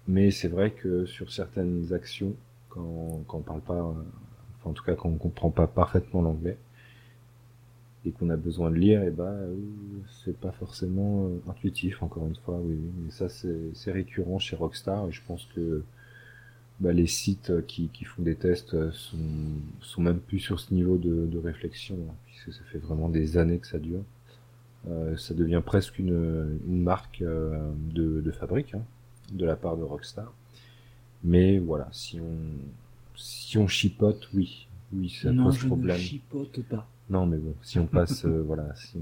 mais 0.06 0.30
c'est 0.30 0.48
vrai 0.48 0.70
que 0.70 1.04
sur 1.04 1.32
certaines 1.32 1.92
actions, 1.92 2.34
quand, 2.68 3.24
quand 3.26 3.38
on 3.38 3.42
parle 3.42 3.60
pas, 3.60 3.94
enfin, 4.58 4.70
en 4.70 4.72
tout 4.72 4.84
cas 4.84 4.94
quand 4.94 5.08
on 5.08 5.16
comprend 5.16 5.50
pas 5.50 5.66
parfaitement 5.66 6.22
l'anglais, 6.22 6.58
et 8.06 8.12
qu'on 8.12 8.30
a 8.30 8.36
besoin 8.36 8.70
de 8.70 8.76
lire, 8.76 9.02
et 9.02 9.10
ben 9.10 9.24
euh, 9.24 9.54
c'est 10.24 10.36
pas 10.36 10.52
forcément 10.52 11.26
euh, 11.26 11.50
intuitif, 11.50 12.02
encore 12.02 12.26
une 12.26 12.36
fois, 12.36 12.58
oui. 12.60 12.78
Mais 13.04 13.10
ça, 13.10 13.28
c'est 13.28 13.92
récurrent 13.92 14.38
chez 14.38 14.56
Rockstar, 14.56 15.08
et 15.08 15.12
je 15.12 15.20
pense 15.26 15.46
que 15.54 15.82
bah, 16.80 16.92
les 16.92 17.06
sites 17.06 17.52
qui, 17.66 17.90
font 18.04 18.22
des 18.22 18.36
tests 18.36 18.90
sont, 18.92 19.18
sont 19.80 20.02
même 20.02 20.20
plus 20.20 20.38
sur 20.38 20.60
ce 20.60 20.72
niveau 20.72 20.96
de, 20.96 21.38
réflexion, 21.38 21.96
hein, 22.08 22.14
puisque 22.26 22.52
ça 22.52 22.64
fait 22.70 22.78
vraiment 22.78 23.08
des 23.08 23.36
années 23.36 23.58
que 23.58 23.66
ça 23.66 23.78
dure. 23.78 24.02
Euh, 24.88 25.16
ça 25.16 25.34
devient 25.34 25.62
presque 25.64 25.98
une, 25.98 26.60
marque 26.66 27.22
de, 27.22 28.20
de 28.20 28.30
fabrique, 28.30 28.74
hein, 28.74 28.82
de 29.32 29.44
la 29.44 29.56
part 29.56 29.76
de 29.76 29.82
Rockstar. 29.82 30.32
Mais 31.24 31.58
voilà, 31.58 31.88
si 31.90 32.20
on, 32.20 32.28
si 33.18 33.58
on 33.58 33.68
chipote, 33.68 34.28
oui, 34.34 34.68
oui, 34.94 35.10
ça 35.10 35.32
non, 35.32 35.44
pose 35.44 35.58
je 35.58 35.66
problème. 35.66 35.96
ne 35.96 36.02
chipote 36.02 36.62
pas. 36.62 36.88
Non, 37.10 37.26
mais 37.26 37.38
bon, 37.38 37.54
si 37.62 37.78
on 37.78 37.86
passe, 37.86 38.24
euh, 38.24 38.42
voilà, 38.46 38.74
si 38.76 38.98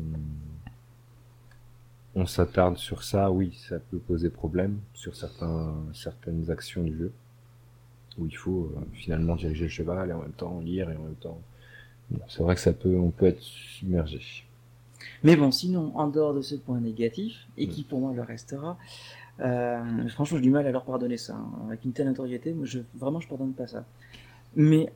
on, 2.16 2.22
on 2.22 2.26
s'attarde 2.26 2.78
sur 2.78 3.02
ça, 3.04 3.30
oui, 3.30 3.52
ça 3.68 3.78
peut 3.78 3.98
poser 3.98 4.30
problème 4.30 4.78
sur 4.94 5.14
certains, 5.16 5.74
certaines 5.92 6.50
actions 6.50 6.82
du 6.82 6.96
jeu, 6.96 7.12
où 8.18 8.26
il 8.26 8.36
faut 8.36 8.72
euh, 8.76 8.80
finalement 8.94 9.36
diriger 9.36 9.64
le 9.64 9.70
cheval 9.70 10.10
et 10.10 10.12
en 10.12 10.22
même 10.22 10.32
temps 10.32 10.60
lire 10.60 10.90
et 10.90 10.96
en 10.96 11.02
même 11.02 11.14
temps. 11.16 11.40
Bon, 12.10 12.20
c'est 12.28 12.42
vrai 12.42 12.54
que 12.56 12.62
ça 12.62 12.72
peut, 12.72 12.96
on 12.98 13.10
peut 13.10 13.26
être 13.26 13.42
submergé. 13.42 14.20
Mais 15.22 15.36
bon, 15.36 15.50
sinon, 15.52 15.96
en 15.96 16.08
dehors 16.08 16.34
de 16.34 16.42
ce 16.42 16.54
point 16.56 16.80
négatif, 16.80 17.46
et 17.56 17.66
Mm. 17.66 17.70
qui 17.70 17.82
pour 17.84 18.00
moi 18.00 18.12
le 18.14 18.22
restera, 18.22 18.78
euh, 19.40 20.08
franchement, 20.08 20.38
j'ai 20.38 20.42
du 20.42 20.50
mal 20.50 20.66
à 20.66 20.70
leur 20.72 20.84
pardonner 20.84 21.16
ça. 21.18 21.34
hein. 21.34 21.50
Avec 21.66 21.84
une 21.84 21.92
telle 21.92 22.06
notoriété, 22.06 22.52
moi, 22.52 22.64
je, 22.66 22.80
vraiment, 22.94 23.20
je 23.20 23.28
pardonne 23.28 23.52
pas 23.52 23.66
ça. 23.66 23.84
Mais, 24.54 24.92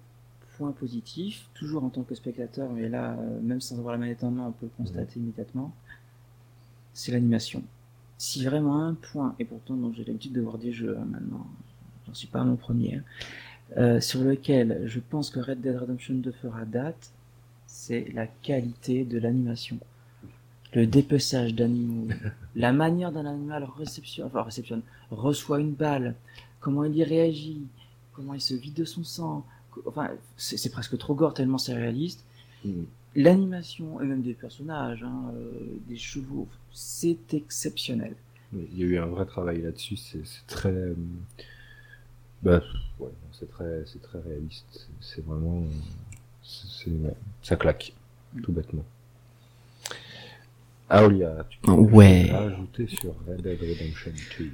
point 0.57 0.72
positif, 0.72 1.49
toujours 1.55 1.84
en 1.84 1.91
tant 1.91 2.03
que 2.03 2.14
spectateur, 2.14 2.70
mais 2.72 2.88
là, 2.88 3.16
euh, 3.18 3.41
même 3.41 3.61
sans 3.61 3.78
avoir 3.78 3.93
la 3.93 3.99
manette 3.99 4.24
en 4.24 4.30
main, 4.30 4.47
on 4.49 4.53
peut 4.53 4.66
le 4.66 4.72
constater 4.76 5.18
immédiatement, 5.20 5.72
c'est 6.93 7.12
l'animation. 7.12 7.62
Si 8.18 8.45
vraiment 8.45 8.82
un 8.84 8.95
point, 8.95 9.34
et 9.38 9.45
pourtant, 9.45 9.76
j'ai 9.95 10.05
l'habitude 10.05 10.32
de 10.32 10.41
voir 10.41 10.59
des 10.59 10.72
jeux 10.72 10.99
hein, 10.99 11.07
maintenant, 11.09 11.47
j'en 12.07 12.14
suis 12.14 12.28
pas 12.28 12.41
à 12.41 12.45
mon 12.45 12.57
premier, 12.57 13.01
euh, 13.78 14.01
sur 14.01 14.22
lequel 14.22 14.82
je 14.86 15.01
pense 15.01 15.30
que 15.30 15.41
Red 15.41 15.61
Dead 15.61 15.76
Redemption 15.76 16.14
2 16.14 16.32
fera 16.32 16.64
date, 16.64 17.12
c'est 17.66 18.09
la 18.14 18.26
qualité 18.26 19.05
de 19.05 19.18
l'animation. 19.18 19.78
Le 20.73 20.87
dépeçage 20.87 21.55
d'animaux, 21.55 22.09
la 22.55 22.73
manière 22.73 23.11
d'un 23.12 23.27
animal 23.27 23.66
réceptionne, 23.77 24.27
enfin 24.27 24.43
réceptionne, 24.43 24.83
reçoit 25.11 25.61
une 25.61 25.73
balle, 25.73 26.14
comment 26.61 26.85
il 26.85 26.97
y 26.97 27.05
réagit, 27.05 27.62
comment 28.12 28.35
il 28.35 28.41
se 28.41 28.55
vide 28.55 28.75
de 28.75 28.85
son 28.85 29.03
sang, 29.03 29.45
enfin 29.87 30.11
c'est 30.37 30.71
presque 30.71 30.97
trop 30.99 31.14
gore 31.14 31.35
tellement 31.35 31.59
c'est 31.59 31.75
réaliste. 31.75 32.25
Mm. 32.64 32.83
L'animation 33.16 34.01
et 34.01 34.07
même 34.07 34.23
des 34.23 34.35
personnages, 34.35 35.03
hein, 35.03 35.33
euh, 35.35 35.51
des 35.89 35.97
chevaux, 35.97 36.47
c'est 36.73 37.35
exceptionnel. 37.35 38.14
Oui, 38.53 38.68
Il 38.73 38.79
y 38.79 38.83
a 38.85 38.87
eu 38.87 38.99
un 38.99 39.07
vrai 39.07 39.27
travail 39.27 39.62
là-dessus, 39.62 39.97
c'est 39.97 40.23
très, 40.47 40.71
euh, 40.71 40.95
bah, 42.43 42.62
ouais, 43.01 43.11
c'est 43.33 43.51
très, 43.51 43.85
c'est 43.87 44.01
très 44.01 44.21
réaliste. 44.21 44.89
C'est- 45.01 45.25
vraiment, 45.25 45.64
euh, 45.64 46.91
ouais, 46.91 47.14
ça 47.43 47.57
claque, 47.57 47.93
tout 48.43 48.53
bêtement. 48.53 48.85
Aolia, 50.91 51.30
tu 51.49 51.59
peux 51.62 51.70
Ouais. 51.72 52.30
rajouter 52.32 52.86
sur 52.88 53.12
Red 53.28 53.43
Dead 53.43 53.59
Redemption 53.61 54.11
2. 54.38 54.51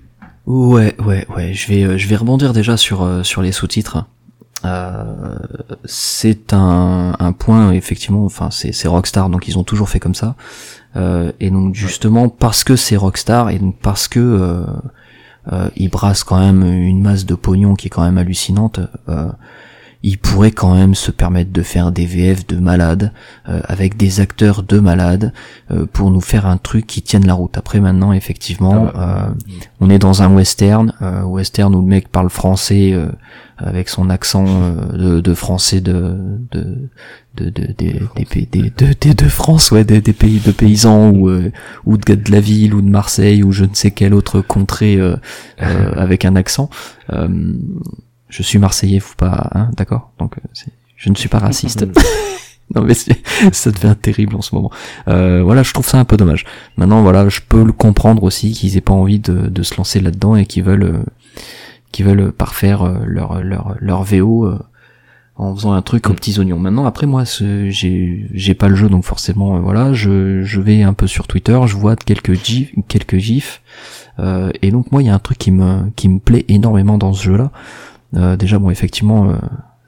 Ouais, 0.46 0.94
ouais, 1.00 1.26
ouais. 1.34 1.52
Je 1.54 1.68
vais, 1.68 1.82
euh, 1.84 1.98
je 1.98 2.06
vais 2.08 2.16
rebondir 2.16 2.52
déjà 2.52 2.76
sur 2.76 3.02
euh, 3.02 3.22
sur 3.22 3.42
les 3.42 3.52
sous-titres. 3.52 4.04
Euh, 4.64 5.36
c'est 5.84 6.52
un, 6.52 7.14
un 7.18 7.32
point 7.32 7.72
effectivement. 7.72 8.24
Enfin, 8.24 8.50
c'est 8.50 8.72
c'est 8.72 8.88
Rockstar, 8.88 9.28
donc 9.30 9.48
ils 9.48 9.58
ont 9.58 9.64
toujours 9.64 9.88
fait 9.88 10.00
comme 10.00 10.14
ça. 10.14 10.34
Euh, 10.96 11.32
et 11.40 11.50
donc 11.50 11.74
justement 11.74 12.28
parce 12.28 12.64
que 12.64 12.74
c'est 12.76 12.96
Rockstar 12.96 13.50
et 13.50 13.58
donc 13.58 13.76
parce 13.80 14.08
que 14.08 14.18
euh, 14.20 14.64
euh, 15.52 15.68
ils 15.76 15.88
brassent 15.90 16.24
quand 16.24 16.38
même 16.40 16.62
une 16.64 17.02
masse 17.02 17.26
de 17.26 17.34
pognon 17.34 17.74
qui 17.74 17.86
est 17.88 17.90
quand 17.90 18.04
même 18.04 18.18
hallucinante. 18.18 18.80
Euh, 19.08 19.28
ils 20.08 20.18
pourraient 20.18 20.52
quand 20.52 20.74
même 20.74 20.94
se 20.94 21.10
permettre 21.10 21.50
de 21.52 21.62
faire 21.62 21.90
des 21.90 22.06
VF 22.06 22.46
de 22.46 22.56
malades 22.56 23.12
euh, 23.48 23.60
avec 23.64 23.96
des 23.96 24.20
acteurs 24.20 24.62
de 24.62 24.78
malades 24.78 25.32
euh, 25.70 25.84
pour 25.92 26.10
nous 26.10 26.20
faire 26.20 26.46
un 26.46 26.58
truc 26.58 26.86
qui 26.86 27.02
tienne 27.02 27.26
la 27.26 27.34
route. 27.34 27.56
Après 27.58 27.80
maintenant 27.80 28.12
effectivement, 28.12 28.88
Ah 28.94 29.28
euh, 29.28 29.34
on 29.80 29.90
est 29.90 29.98
dans 29.98 30.22
un 30.22 30.30
western, 30.32 30.92
euh, 31.02 31.22
western 31.24 31.74
où 31.74 31.80
le 31.80 31.86
mec 31.88 32.08
parle 32.08 32.30
français 32.30 32.92
euh, 32.92 33.08
avec 33.58 33.88
son 33.88 34.08
accent 34.10 34.44
euh, 34.48 34.74
de, 35.16 35.20
de 35.20 35.34
français 35.34 35.80
de 35.80 36.16
de 36.52 36.88
de 37.36 37.50
de 37.50 37.66
des 37.78 38.00
des 38.26 38.46
des- 39.00 39.14
de 39.14 39.28
France 39.28 39.70
ouais 39.72 39.84
des, 39.84 40.00
des 40.00 40.12
pays 40.12 40.40
de 40.40 40.52
paysans 40.52 41.10
ou 41.10 41.28
euh, 41.28 41.50
ou 41.84 41.96
de, 41.96 42.14
de 42.14 42.30
la 42.30 42.40
ville 42.40 42.74
ou 42.74 42.80
de 42.82 42.88
Marseille 42.88 43.42
ou 43.42 43.50
je 43.52 43.64
ne 43.64 43.74
sais 43.74 43.90
quelle 43.90 44.14
autre 44.14 44.40
contrée 44.40 44.96
euh, 44.96 45.16
euh, 45.62 45.92
avec 45.96 46.24
un 46.24 46.36
accent. 46.36 46.70
Je 48.36 48.42
suis 48.42 48.58
marseillais, 48.58 49.00
faut 49.00 49.14
pas, 49.16 49.48
hein, 49.54 49.70
d'accord? 49.76 50.10
Donc 50.18 50.36
euh, 50.36 50.40
c'est- 50.52 50.72
je 50.96 51.08
ne 51.10 51.14
suis 51.14 51.28
pas 51.28 51.38
raciste. 51.38 51.86
non 52.74 52.82
mais 52.82 52.94
c'est- 52.94 53.20
ça 53.52 53.70
devient 53.70 53.94
terrible 54.00 54.34
en 54.36 54.42
ce 54.42 54.54
moment. 54.54 54.70
Euh, 55.08 55.42
voilà, 55.42 55.62
je 55.62 55.72
trouve 55.72 55.86
ça 55.86 55.98
un 55.98 56.04
peu 56.04 56.16
dommage. 56.16 56.44
Maintenant, 56.76 57.02
voilà, 57.02 57.28
je 57.28 57.40
peux 57.48 57.64
le 57.64 57.72
comprendre 57.72 58.22
aussi 58.24 58.52
qu'ils 58.52 58.76
aient 58.76 58.80
pas 58.82 58.92
envie 58.92 59.20
de, 59.20 59.48
de 59.48 59.62
se 59.62 59.76
lancer 59.76 60.00
là-dedans 60.00 60.36
et 60.36 60.44
qu'ils 60.46 60.64
veulent, 60.64 60.82
euh, 60.82 61.04
qu'ils 61.92 62.04
veulent 62.04 62.32
parfaire 62.32 62.82
euh, 62.82 62.98
leur 63.06 63.42
leur 63.42 63.76
leur 63.80 64.02
VO 64.04 64.50
en 65.38 65.54
faisant 65.54 65.72
un 65.72 65.82
truc 65.82 66.08
aux 66.08 66.12
Mm. 66.12 66.16
petits 66.16 66.38
oignons. 66.40 66.58
Maintenant, 66.58 66.86
après 66.86 67.06
moi, 67.06 67.24
j'ai 67.68 68.26
j'ai 68.32 68.54
pas 68.54 68.68
le 68.68 68.74
jeu, 68.74 68.88
donc 68.88 69.04
forcément, 69.04 69.60
voilà, 69.60 69.92
je 69.92 70.42
je 70.42 70.60
vais 70.60 70.82
un 70.82 70.94
peu 70.94 71.06
sur 71.06 71.26
Twitter, 71.26 71.58
je 71.66 71.76
vois 71.76 71.94
quelques 71.96 72.34
gifs, 72.34 72.72
quelques 72.88 73.18
gifs, 73.18 73.62
euh, 74.18 74.50
et 74.62 74.70
donc 74.70 74.92
moi, 74.92 75.02
il 75.02 75.06
y 75.06 75.10
a 75.10 75.14
un 75.14 75.18
truc 75.18 75.38
qui 75.38 75.52
me 75.52 75.90
qui 75.94 76.08
me 76.08 76.18
plaît 76.18 76.44
énormément 76.48 76.96
dans 76.98 77.12
ce 77.12 77.22
jeu-là. 77.22 77.50
Euh, 78.14 78.36
déjà, 78.36 78.58
bon, 78.58 78.70
effectivement. 78.70 79.30
euh, 79.30 79.36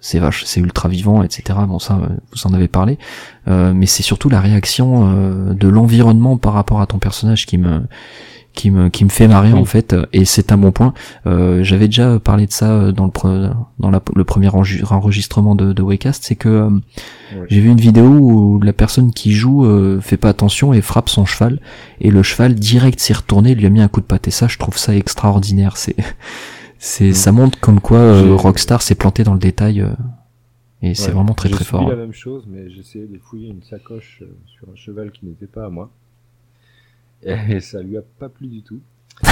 c'est 0.01 0.21
vache, 0.21 0.45
c'est 0.47 0.61
ultra 0.61 0.89
vivant, 0.89 1.25
etc. 1.25 1.59
Bon 1.67 1.81
ça, 1.81 1.95
euh, 2.01 2.07
vous 2.33 2.47
en 2.49 2.55
avez 2.55 2.69
parlé, 2.69 2.99
Euh, 3.49 3.73
mais 3.75 3.87
c'est 3.87 4.05
surtout 4.05 4.29
la 4.29 4.41
réaction 4.41 5.09
euh, 5.09 5.55
de 5.55 5.67
l'environnement 5.67 6.37
par 6.37 6.53
rapport 6.53 6.81
à 6.81 6.87
ton 6.87 6.99
personnage 7.01 7.47
qui 7.47 7.59
me 7.59 7.81
qui 8.55 8.71
me 8.71 8.89
qui 8.91 9.05
me 9.05 9.09
fait 9.11 9.27
marrer 9.27 9.53
Oui. 9.53 9.59
en 9.59 9.65
fait, 9.65 9.97
et 10.13 10.25
c'est 10.25 10.53
un 10.53 10.57
bon 10.57 10.71
point. 10.71 10.95
Euh, 11.27 11.65
J'avais 11.65 11.87
déjà 11.87 12.21
parlé 12.21 12.47
de 12.47 12.53
ça 12.53 12.71
euh, 12.71 12.93
dans 12.93 13.07
le 13.07 13.11
pre- 13.11 13.53
dans 13.81 13.91
la- 13.91 14.01
le 14.15 14.25
premier 14.25 14.49
enregistrement 14.49 15.57
de, 15.57 15.73
de 15.73 15.83
Waycast, 15.83 16.23
c'est 16.25 16.37
que 16.37 16.49
euh, 16.49 16.71
j'ai 17.49 17.61
vu 17.61 17.69
une 17.69 17.81
vidéo 17.81 18.05
où 18.07 18.61
la 18.63 18.73
personne 18.73 19.13
qui 19.13 19.33
joue 19.33 19.65
euh, 19.65 20.01
fait 20.01 20.17
pas 20.17 20.29
attention 20.29 20.73
et 20.73 20.81
frappe 20.81 21.09
son 21.09 21.25
cheval, 21.25 21.59
et 22.01 22.11
le 22.13 22.23
cheval 22.23 22.55
direct 22.55 23.01
s'est 23.01 23.15
retourné, 23.15 23.57
lui 23.57 23.67
a 23.67 23.71
mis 23.71 23.81
un 23.81 23.89
coup 23.89 24.01
de 24.01 24.07
patte. 24.07 24.29
Et 24.29 24.33
ça, 24.33 24.47
je 24.47 24.59
trouve 24.59 24.79
ça 24.79 24.95
extraordinaire. 24.95 25.77
C'est 25.77 25.97
c'est 26.79 27.11
Mm. 27.11 27.15
ça 27.15 27.33
montre 27.33 27.61
comme 27.61 27.81
quoi 27.81 27.99
euh, 27.99 28.23
J'ai- 28.25 28.31
Rockstar 28.43 28.83
s'est 28.83 28.95
planté 28.95 29.25
dans 29.25 29.35
le 29.35 29.39
détail. 29.41 29.81
euh, 29.81 29.91
et 30.83 30.95
c'est 30.95 31.09
Ouais. 31.09 31.13
vraiment 31.15 31.35
très 31.35 31.49
J'ai 31.49 31.57
très 31.57 31.65
fort. 31.65 31.89
la 31.89 31.97
même 31.97 32.13
chose, 32.13 32.45
mais 32.49 32.71
j'essayais 32.71 33.07
de 33.07 33.19
fouiller 33.19 33.49
une 33.49 33.63
sacoche 33.63 34.21
euh, 34.23 34.27
sur 34.47 34.69
un 34.71 34.77
cheval 34.77 35.11
qui 35.11 35.27
n'était 35.27 35.47
pas 35.49 35.67
à 35.67 35.69
moi. 35.71 35.91
Et 37.25 37.35
ça 37.61 37.83
lui 37.83 37.97
a 37.97 38.03
pas 38.03 38.29
plu 38.29 38.47
du 38.47 38.63
tout. 38.63 38.81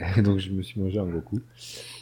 Euh, 0.00 0.06
et 0.16 0.22
donc 0.22 0.38
je 0.38 0.50
me 0.50 0.62
suis 0.62 0.80
mangé 0.80 0.98
un 0.98 1.04
gros 1.06 1.20
coup. 1.20 1.38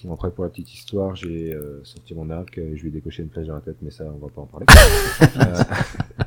Bon, 0.05 0.15
après 0.15 0.31
pour 0.31 0.45
la 0.45 0.51
petite 0.51 0.73
histoire, 0.73 1.17
j'ai 1.17 1.53
euh, 1.53 1.81
sorti 1.85 2.15
mon 2.15 2.31
arc, 2.31 2.57
et 2.57 2.77
je 2.77 2.83
lui 2.83 2.89
ai 2.89 2.93
décoché 2.93 3.23
une 3.23 3.29
flèche 3.31 3.49
dans 3.49 3.55
la 3.57 3.61
tête, 3.61 3.77
mais 3.83 3.91
ça 3.91 4.05
on 4.05 4.19
va 4.25 4.29
pas 4.33 4.41
en 4.43 4.47
parler. 4.47 4.67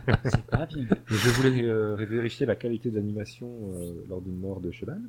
Euh, 0.09 0.15
C'est 0.25 0.43
pas 0.45 0.65
bien. 0.65 0.85
je 1.07 1.29
voulais 1.29 1.63
euh, 1.63 1.95
vérifier 1.95 2.45
la 2.45 2.55
qualité 2.55 2.91
d'animation 2.91 3.47
euh, 3.75 3.93
lors 4.09 4.21
d'une 4.21 4.37
mort 4.39 4.59
de 4.59 4.71
cheval. 4.71 4.99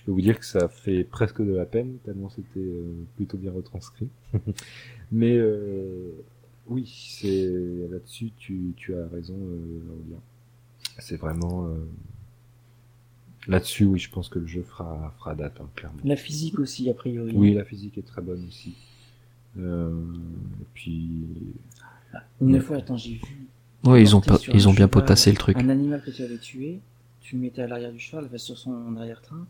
Je 0.00 0.06
peux 0.06 0.12
vous 0.12 0.22
dire 0.22 0.38
que 0.38 0.46
ça 0.46 0.66
fait 0.66 1.04
presque 1.04 1.42
de 1.42 1.52
la 1.52 1.66
peine, 1.66 1.98
tellement 2.06 2.30
c'était 2.30 2.48
euh, 2.56 3.04
plutôt 3.16 3.36
bien 3.36 3.52
retranscrit. 3.52 4.08
Mais 5.12 5.36
euh, 5.36 6.12
oui, 6.68 6.90
c'est 7.12 7.52
là-dessus, 7.90 8.30
tu, 8.38 8.72
tu 8.78 8.94
as 8.94 9.06
raison, 9.08 9.36
euh, 9.36 10.16
C'est 11.00 11.16
vraiment... 11.16 11.66
Euh, 11.66 11.74
là-dessus, 13.46 13.84
oui, 13.84 13.98
je 13.98 14.08
pense 14.08 14.30
que 14.30 14.38
le 14.38 14.46
jeu 14.46 14.62
fera, 14.62 15.12
fera 15.18 15.34
date, 15.34 15.60
hein, 15.60 15.68
clairement. 15.76 15.98
La 16.02 16.16
physique 16.16 16.58
aussi, 16.58 16.88
a 16.88 16.94
priori. 16.94 17.32
Oui, 17.34 17.52
la 17.52 17.66
physique 17.66 17.98
est 17.98 18.06
très 18.06 18.22
bonne 18.22 18.46
aussi. 18.48 18.76
Euh, 19.58 19.92
et 20.62 20.66
puis... 20.72 21.26
Une 22.40 22.58
fois, 22.62 22.78
attends, 22.78 22.96
j'ai 22.96 23.16
vu... 23.16 23.48
Oui, 23.84 24.00
ils 24.00 24.16
ont, 24.16 24.22
ils 24.48 24.74
bien 24.74 24.88
potassé 24.88 25.30
le 25.30 25.36
truc. 25.36 25.58
Un 25.58 25.68
animal 25.68 26.02
que 26.02 26.10
tu 26.10 26.22
avais 26.22 26.38
tué, 26.38 26.80
tu 27.30 27.36
mettais 27.36 27.62
à 27.62 27.68
l'arrière 27.68 27.92
du 27.92 27.98
cheval, 28.00 28.24
enfin, 28.26 28.38
sur 28.38 28.58
son 28.58 28.96
arrière-train. 28.96 29.46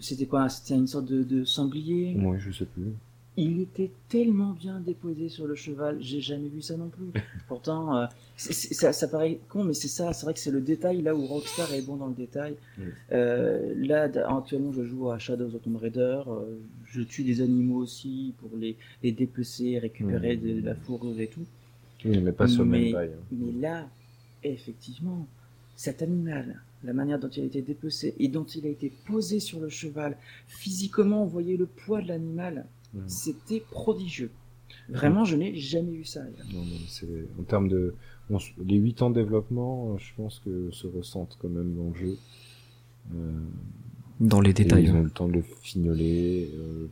C'était 0.00 0.26
quoi 0.26 0.48
C'était 0.48 0.74
une 0.74 0.88
sorte 0.88 1.06
de, 1.06 1.22
de 1.22 1.44
sanglier? 1.44 2.14
Moi, 2.16 2.36
je 2.38 2.50
sais 2.50 2.64
plus. 2.64 2.92
Il 3.36 3.60
était 3.60 3.90
tellement 4.08 4.52
bien 4.52 4.80
déposé 4.80 5.28
sur 5.28 5.46
le 5.46 5.54
cheval, 5.54 5.98
j'ai 6.00 6.20
jamais 6.22 6.48
vu 6.48 6.62
ça 6.62 6.76
non 6.76 6.88
plus. 6.88 7.10
Pourtant, 7.48 7.94
euh, 7.96 8.06
ça, 8.36 8.92
ça 8.92 9.08
paraît 9.08 9.38
con, 9.48 9.62
mais 9.62 9.74
c'est 9.74 9.88
ça. 9.88 10.12
C'est 10.14 10.24
vrai 10.24 10.32
que 10.34 10.40
c'est 10.40 10.50
le 10.50 10.60
détail 10.62 11.02
là 11.02 11.14
où 11.14 11.24
Rockstar 11.26 11.72
est 11.74 11.82
bon 11.82 11.96
dans 11.96 12.06
le 12.08 12.14
détail. 12.14 12.54
Mm. 12.78 12.82
Euh, 13.12 13.74
là, 13.76 14.08
actuellement, 14.36 14.72
je 14.72 14.82
joue 14.84 15.10
à 15.10 15.18
Shadows 15.18 15.54
of 15.54 15.62
Tomb 15.62 15.76
Raider. 15.76 16.22
euh, 16.26 16.56
je 16.86 17.02
tue 17.02 17.22
des 17.24 17.42
animaux 17.42 17.76
aussi 17.82 18.32
pour 18.38 18.50
les, 18.58 18.74
les 19.02 19.12
dépecer, 19.12 19.78
récupérer 19.78 20.36
Mm. 20.36 20.40
de, 20.62 20.66
la 20.66 20.74
fourrure 20.74 21.20
et 21.20 21.28
tout. 21.28 21.44
Oui, 22.06 22.18
mais 22.22 22.32
pas 22.32 22.48
sur 22.48 22.64
le 22.64 22.70
même 22.70 22.92
bail. 22.92 23.10
hein. 23.14 23.22
mais 23.32 23.52
là, 23.60 23.86
effectivement, 24.42 25.26
cet 25.76 26.02
animal, 26.02 26.60
la 26.84 26.92
manière 26.92 27.18
dont 27.18 27.28
il 27.28 27.42
a 27.42 27.46
été 27.46 27.62
dépecé 27.62 28.14
et 28.18 28.28
dont 28.28 28.44
il 28.44 28.66
a 28.66 28.70
été 28.70 28.92
posé 29.06 29.38
sur 29.40 29.60
le 29.60 29.68
cheval, 29.68 30.16
physiquement, 30.48 31.22
on 31.22 31.26
voyait 31.26 31.56
le 31.56 31.66
poids 31.66 32.00
de 32.02 32.08
l'animal. 32.08 32.66
C'était 33.06 33.60
prodigieux. 33.60 34.30
Vraiment, 34.88 35.24
je 35.24 35.36
n'ai 35.36 35.54
jamais 35.54 35.92
vu 35.92 36.04
ça. 36.04 36.22
Non, 36.52 36.60
non, 36.64 37.40
en 37.40 37.42
termes 37.42 37.68
de 37.68 37.94
bon, 38.30 38.38
les 38.64 38.76
8 38.76 39.02
ans 39.02 39.10
de 39.10 39.16
développement, 39.16 39.92
euh, 39.92 39.98
je 39.98 40.12
pense 40.16 40.40
que 40.44 40.70
se 40.70 40.86
ressentent 40.86 41.36
quand 41.40 41.48
même 41.50 41.74
dans 41.74 41.90
le 41.90 41.94
jeu. 41.94 42.18
Euh, 43.14 43.32
Dans 44.20 44.40
les 44.40 44.50
et 44.50 44.54
détails. 44.54 44.84
Ils 44.84 44.92
ont 44.92 45.00
eu 45.00 45.04
le 45.04 45.10
temps 45.10 45.28
de 45.28 45.34
le 45.34 45.42
fignoler. 45.42 46.50
euh, 46.54 46.86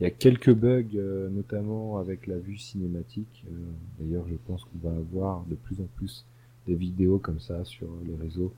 Il 0.00 0.04
y 0.04 0.06
a 0.06 0.10
quelques 0.10 0.54
bugs, 0.54 0.84
euh, 0.94 1.28
notamment 1.28 1.98
avec 1.98 2.26
la 2.26 2.38
vue 2.38 2.56
cinématique. 2.56 3.44
euh, 3.50 3.54
D'ailleurs, 3.98 4.26
je 4.28 4.36
pense 4.46 4.64
qu'on 4.64 4.88
va 4.88 4.96
avoir 4.96 5.44
de 5.46 5.56
plus 5.56 5.78
en 5.80 5.88
plus 5.96 6.24
des 6.66 6.74
vidéos 6.74 7.18
comme 7.18 7.40
ça 7.40 7.64
sur 7.64 7.88
les 8.06 8.16
réseaux 8.16 8.52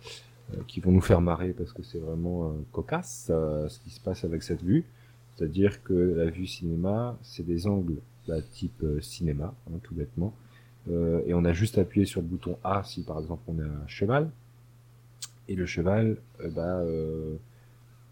euh, 0.52 0.58
qui 0.66 0.80
vont 0.80 0.92
nous 0.92 1.00
faire 1.00 1.20
marrer 1.20 1.52
parce 1.52 1.72
que 1.72 1.82
c'est 1.82 1.98
vraiment 1.98 2.48
euh, 2.48 2.52
cocasse 2.72 3.28
euh, 3.30 3.68
ce 3.68 3.78
qui 3.80 3.90
se 3.90 4.00
passe 4.00 4.24
avec 4.24 4.42
cette 4.42 4.62
vue. 4.62 4.84
C'est-à-dire 5.36 5.82
que 5.82 5.92
la 5.92 6.30
vue 6.30 6.46
cinéma, 6.46 7.16
c'est 7.22 7.46
des 7.46 7.66
angles 7.66 7.96
type 8.52 8.82
euh, 8.82 9.00
cinéma, 9.00 9.54
hein, 9.68 9.78
tout 9.82 9.94
bêtement. 9.94 10.32
Euh, 10.90 11.22
et 11.26 11.34
on 11.34 11.44
a 11.44 11.52
juste 11.52 11.78
appuyé 11.78 12.06
sur 12.06 12.20
le 12.20 12.26
bouton 12.26 12.58
A 12.64 12.82
si 12.82 13.02
par 13.02 13.20
exemple 13.20 13.42
on 13.46 13.58
est 13.58 13.62
un 13.62 13.86
cheval. 13.86 14.30
Et 15.48 15.54
le 15.54 15.66
cheval 15.66 16.18
euh, 16.40 16.50
bah, 16.50 16.78
euh, 16.80 17.36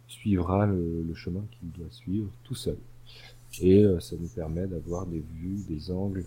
suivra 0.06 0.66
le, 0.66 1.14
chemin 1.14 1.44
qu'il 1.50 1.70
doit 1.72 1.90
suivre 1.90 2.28
tout 2.44 2.54
seul. 2.54 2.76
Et 3.60 3.84
euh, 3.84 4.00
ça 4.00 4.16
nous 4.18 4.28
permet 4.28 4.66
d'avoir 4.66 5.06
des 5.06 5.20
vues, 5.20 5.64
des 5.68 5.90
angles, 5.90 6.24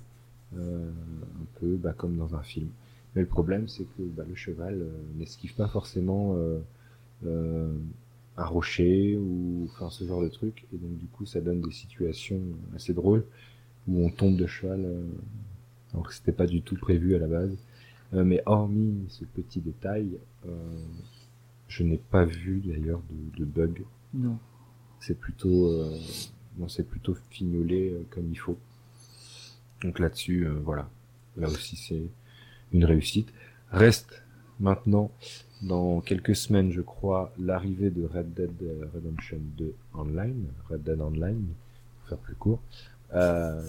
euh, 0.57 0.89
un 0.89 1.59
peu 1.59 1.75
bah, 1.75 1.93
comme 1.93 2.17
dans 2.17 2.35
un 2.35 2.43
film. 2.43 2.69
Mais 3.15 3.21
le 3.21 3.27
problème, 3.27 3.67
c'est 3.67 3.83
que 3.83 4.01
bah, 4.01 4.23
le 4.27 4.35
cheval 4.35 4.81
euh, 4.81 4.91
n'esquive 5.15 5.53
pas 5.55 5.67
forcément 5.67 6.35
euh, 6.35 6.59
euh, 7.25 7.71
un 8.37 8.45
rocher 8.45 9.17
ou 9.17 9.67
enfin 9.69 9.89
ce 9.89 10.05
genre 10.05 10.21
de 10.21 10.29
truc. 10.29 10.65
Et 10.73 10.77
donc 10.77 10.97
du 10.97 11.05
coup, 11.07 11.25
ça 11.25 11.41
donne 11.41 11.61
des 11.61 11.71
situations 11.71 12.41
assez 12.75 12.93
drôles 12.93 13.25
où 13.87 14.05
on 14.05 14.09
tombe 14.09 14.37
de 14.37 14.47
cheval 14.47 14.87
alors 15.93 16.07
que 16.07 16.13
c'était 16.13 16.31
pas 16.31 16.47
du 16.47 16.61
tout 16.61 16.75
prévu 16.77 17.15
à 17.15 17.19
la 17.19 17.27
base. 17.27 17.55
Mais 18.13 18.41
hormis 18.45 19.05
ce 19.09 19.25
petit 19.25 19.59
détail, 19.59 20.17
je 21.67 21.83
n'ai 21.83 21.97
pas 21.97 22.25
vu 22.25 22.61
d'ailleurs 22.65 23.01
de, 23.09 23.39
de 23.39 23.45
bug. 23.45 23.83
Non. 24.13 24.37
C'est 24.99 25.19
plutôt, 25.19 25.69
bon, 26.55 26.67
c'est 26.69 26.87
plutôt 26.87 27.15
fignolé 27.29 27.93
comme 28.09 28.29
il 28.29 28.37
faut. 28.37 28.57
Donc 29.83 29.99
là-dessus, 29.99 30.47
euh, 30.47 30.53
voilà. 30.63 30.89
Là 31.37 31.49
aussi, 31.49 31.75
c'est 31.75 32.09
une 32.73 32.85
réussite. 32.85 33.29
Reste 33.71 34.23
maintenant, 34.59 35.11
dans 35.61 36.01
quelques 36.01 36.35
semaines, 36.35 36.71
je 36.71 36.81
crois, 36.81 37.33
l'arrivée 37.39 37.89
de 37.89 38.05
Red 38.05 38.33
Dead 38.33 38.51
Redemption 38.93 39.39
2 39.57 39.73
Online, 39.93 40.45
Red 40.69 40.83
Dead 40.83 41.01
Online, 41.01 41.45
pour 41.99 42.09
faire 42.09 42.17
plus 42.17 42.35
court. 42.35 42.59
Euh, 43.13 43.61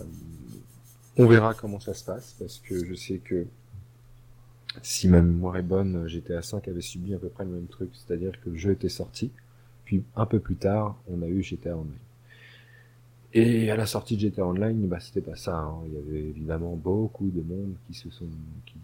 on 1.17 1.27
verra 1.27 1.55
comment 1.55 1.81
ça 1.81 1.95
se 1.95 2.05
passe, 2.05 2.35
parce 2.39 2.59
que 2.59 2.85
je 2.85 2.95
sais 2.95 3.19
que 3.19 3.47
si 4.83 5.09
ma 5.09 5.23
mémoire 5.23 5.57
est 5.57 5.63
bonne, 5.63 6.09
GTA 6.09 6.43
5 6.43 6.67
avait 6.67 6.81
subi 6.81 7.15
à 7.15 7.19
peu 7.19 7.29
près 7.29 7.45
le 7.45 7.51
même 7.51 7.67
truc, 7.67 7.91
c'est-à-dire 7.93 8.33
que 8.41 8.51
le 8.51 8.57
jeu 8.57 8.73
était 8.73 8.89
sorti, 8.89 9.31
puis 9.85 10.03
un 10.17 10.27
peu 10.27 10.41
plus 10.41 10.57
tard, 10.57 10.97
on 11.09 11.23
a 11.23 11.27
eu 11.27 11.43
GTA 11.43 11.77
Online. 11.77 11.93
Et 13.37 13.71
à 13.71 13.77
la 13.77 13.87
sortie 13.87 14.17
de 14.17 14.21
GTA 14.21 14.47
Online, 14.47 14.87
bah 14.87 15.01
c'était 15.01 15.21
pas 15.21 15.35
ça. 15.37 15.59
hein. 15.59 15.79
Il 15.89 15.95
y 15.95 15.99
avait 15.99 16.29
évidemment 16.29 16.77
beaucoup 16.77 17.29
de 17.31 17.43
monde 17.43 17.75
qui 17.87 17.95
se 17.95 18.09
sont 18.11 18.27
qui 18.67 18.75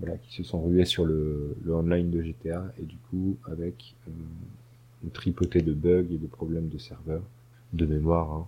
voilà 0.00 0.16
qui 0.18 0.32
se 0.34 0.42
sont 0.42 0.62
rués 0.62 0.86
sur 0.86 1.04
le, 1.04 1.56
le 1.64 1.74
online 1.74 2.10
de 2.10 2.22
GTA 2.22 2.64
et 2.78 2.82
du 2.84 2.96
coup 3.10 3.36
avec 3.44 3.94
euh, 4.08 4.12
une 5.04 5.10
tripotée 5.10 5.60
de 5.60 5.74
bugs 5.74 6.06
et 6.10 6.16
de 6.18 6.26
problèmes 6.26 6.68
de 6.68 6.78
serveur, 6.78 7.22
de 7.74 7.86
mémoire. 7.86 8.32
Hein. 8.32 8.46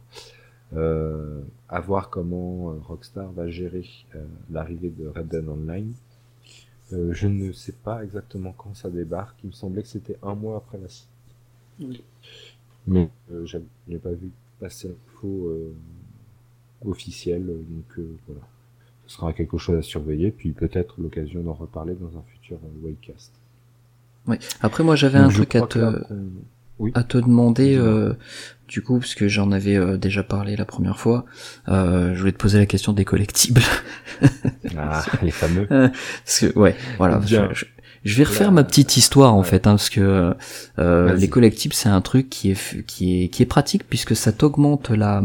Euh, 0.74 1.42
à 1.68 1.80
voir 1.80 2.10
comment 2.10 2.72
euh, 2.72 2.78
Rockstar 2.88 3.30
va 3.32 3.48
gérer 3.48 3.84
euh, 4.16 4.24
l'arrivée 4.50 4.90
de 4.90 5.06
Red 5.06 5.28
Dead 5.28 5.48
Online. 5.48 5.92
Je 6.90 7.26
ne 7.26 7.52
sais 7.52 7.72
pas 7.72 8.04
exactement 8.04 8.52
quand 8.56 8.74
ça 8.74 8.90
débarque. 8.90 9.36
Il 9.42 9.48
me 9.48 9.52
semblait 9.52 9.82
que 9.82 9.88
c'était 9.88 10.16
un 10.22 10.34
mois 10.36 10.56
après 10.58 10.78
la 10.78 10.88
sortie. 10.88 11.08
Oui. 11.80 12.04
Mais 12.86 13.10
je 13.44 13.58
n'ai 13.88 13.98
pas 13.98 14.12
vu 14.12 14.30
passer 14.60 14.94
euh, 15.48 15.72
officielle, 16.88 17.44
euh, 17.48 17.54
donc 17.56 17.98
euh, 17.98 18.06
voilà. 18.26 18.40
Ce 19.06 19.16
sera 19.16 19.32
quelque 19.32 19.56
chose 19.58 19.78
à 19.78 19.82
surveiller, 19.82 20.30
puis 20.32 20.50
peut-être 20.50 21.00
l'occasion 21.00 21.40
d'en 21.42 21.52
reparler 21.52 21.94
dans 21.94 22.18
un 22.18 22.22
futur 22.32 22.56
euh, 22.64 22.86
Waycast. 22.86 23.32
Ouais. 24.26 24.38
Après, 24.60 24.82
moi, 24.82 24.96
j'avais 24.96 25.18
un 25.18 25.28
truc 25.28 25.54
à 25.54 25.60
là, 25.60 25.66
te, 25.66 26.02
Oui. 26.80 26.90
à 26.94 27.04
te 27.04 27.16
demander, 27.18 27.76
euh, 27.76 28.14
du 28.66 28.82
coup, 28.82 28.98
parce 28.98 29.14
que 29.14 29.28
j'en 29.28 29.52
avais 29.52 29.76
euh, 29.76 29.96
déjà 29.96 30.24
parlé 30.24 30.56
la 30.56 30.64
première 30.64 30.98
fois. 30.98 31.24
Euh, 31.68 32.14
je 32.14 32.18
voulais 32.18 32.32
te 32.32 32.36
poser 32.38 32.58
la 32.58 32.66
question 32.66 32.92
des 32.92 33.04
collectibles. 33.04 33.62
Ah, 34.76 35.04
les 35.22 35.30
fameux. 35.30 35.66
Parce 35.68 36.40
que, 36.40 36.58
ouais, 36.58 36.74
voilà. 36.98 37.18
Bien. 37.18 37.48
Je, 37.52 37.60
je- 37.60 37.66
je 38.06 38.16
vais 38.16 38.24
refaire 38.24 38.52
ma 38.52 38.64
petite 38.64 38.96
histoire 38.96 39.34
en 39.34 39.40
ouais. 39.40 39.44
fait, 39.44 39.66
hein, 39.66 39.72
parce 39.72 39.90
que 39.90 40.34
euh, 40.78 41.14
les 41.14 41.28
collectibles 41.28 41.74
c'est 41.74 41.88
un 41.88 42.00
truc 42.00 42.30
qui 42.30 42.52
est 42.52 42.86
qui 42.86 43.24
est 43.24 43.28
qui 43.28 43.42
est 43.42 43.46
pratique 43.46 43.82
puisque 43.88 44.14
ça 44.14 44.32
t'augmente 44.32 44.90
la 44.90 45.22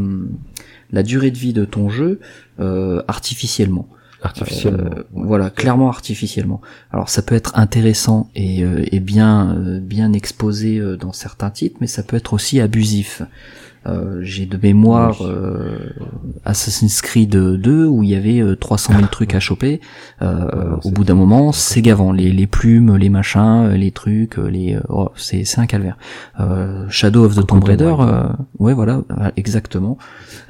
la 0.92 1.04
durée 1.04 1.32
de 1.32 1.38
vie 1.38 1.54
de 1.54 1.66
ton 1.66 1.90
jeu 1.90 2.20
euh, 2.60 3.02
artificiellement. 3.08 3.88
Artificiellement. 4.24 4.90
Euh, 4.98 5.04
voilà, 5.14 5.50
clairement 5.50 5.90
artificiellement. 5.90 6.62
Alors 6.92 7.10
ça 7.10 7.22
peut 7.22 7.34
être 7.36 7.58
intéressant 7.58 8.30
et, 8.36 8.64
euh, 8.64 8.84
et 8.92 9.00
bien 9.00 9.56
euh, 9.56 9.80
bien 9.80 10.14
exposé 10.14 10.78
euh, 10.78 10.96
dans 10.96 11.12
certains 11.12 11.50
titres, 11.50 11.78
mais 11.82 11.88
ça 11.88 12.04
peut 12.04 12.18
être 12.18 12.34
aussi 12.34 12.62
abusif. 12.62 13.24
Euh, 13.88 14.20
J'ai 14.22 14.46
de 14.46 14.60
mémoire 14.62 15.18
euh, 15.22 15.90
Assassin's 16.46 17.02
Creed 17.02 17.32
2 17.36 17.86
où 17.86 18.04
il 18.04 18.10
y 18.10 18.16
avait 18.16 18.40
euh, 18.40 18.56
300 18.56 18.94
000 18.94 19.08
trucs 19.08 19.34
à 19.34 19.40
choper. 19.40 19.82
Euh, 20.22 20.76
au 20.84 20.92
bout 20.92 21.04
d'un 21.04 21.16
moment, 21.16 21.52
c'est 21.52 21.82
gavant. 21.82 22.12
Les, 22.12 22.32
les 22.32 22.46
plumes, 22.48 22.96
les 22.96 23.10
machins, 23.10 23.70
euh, 23.72 23.78
les 23.78 23.92
trucs, 23.92 24.38
euh, 24.38 24.48
les 24.50 24.76
euh, 24.76 24.82
oh, 24.90 25.10
c'est 25.16 25.46
c'est 25.46 25.60
un 25.60 25.66
calvaire. 25.66 25.98
Euh, 26.40 26.86
Shadow 26.90 27.26
of 27.26 27.36
the 27.36 27.46
Tomb 27.48 27.64
Raider, 27.64 27.96
euh, 28.00 28.24
ouais 28.60 28.74
voilà, 28.74 29.02
euh, 29.20 29.32
exactement. 29.36 29.98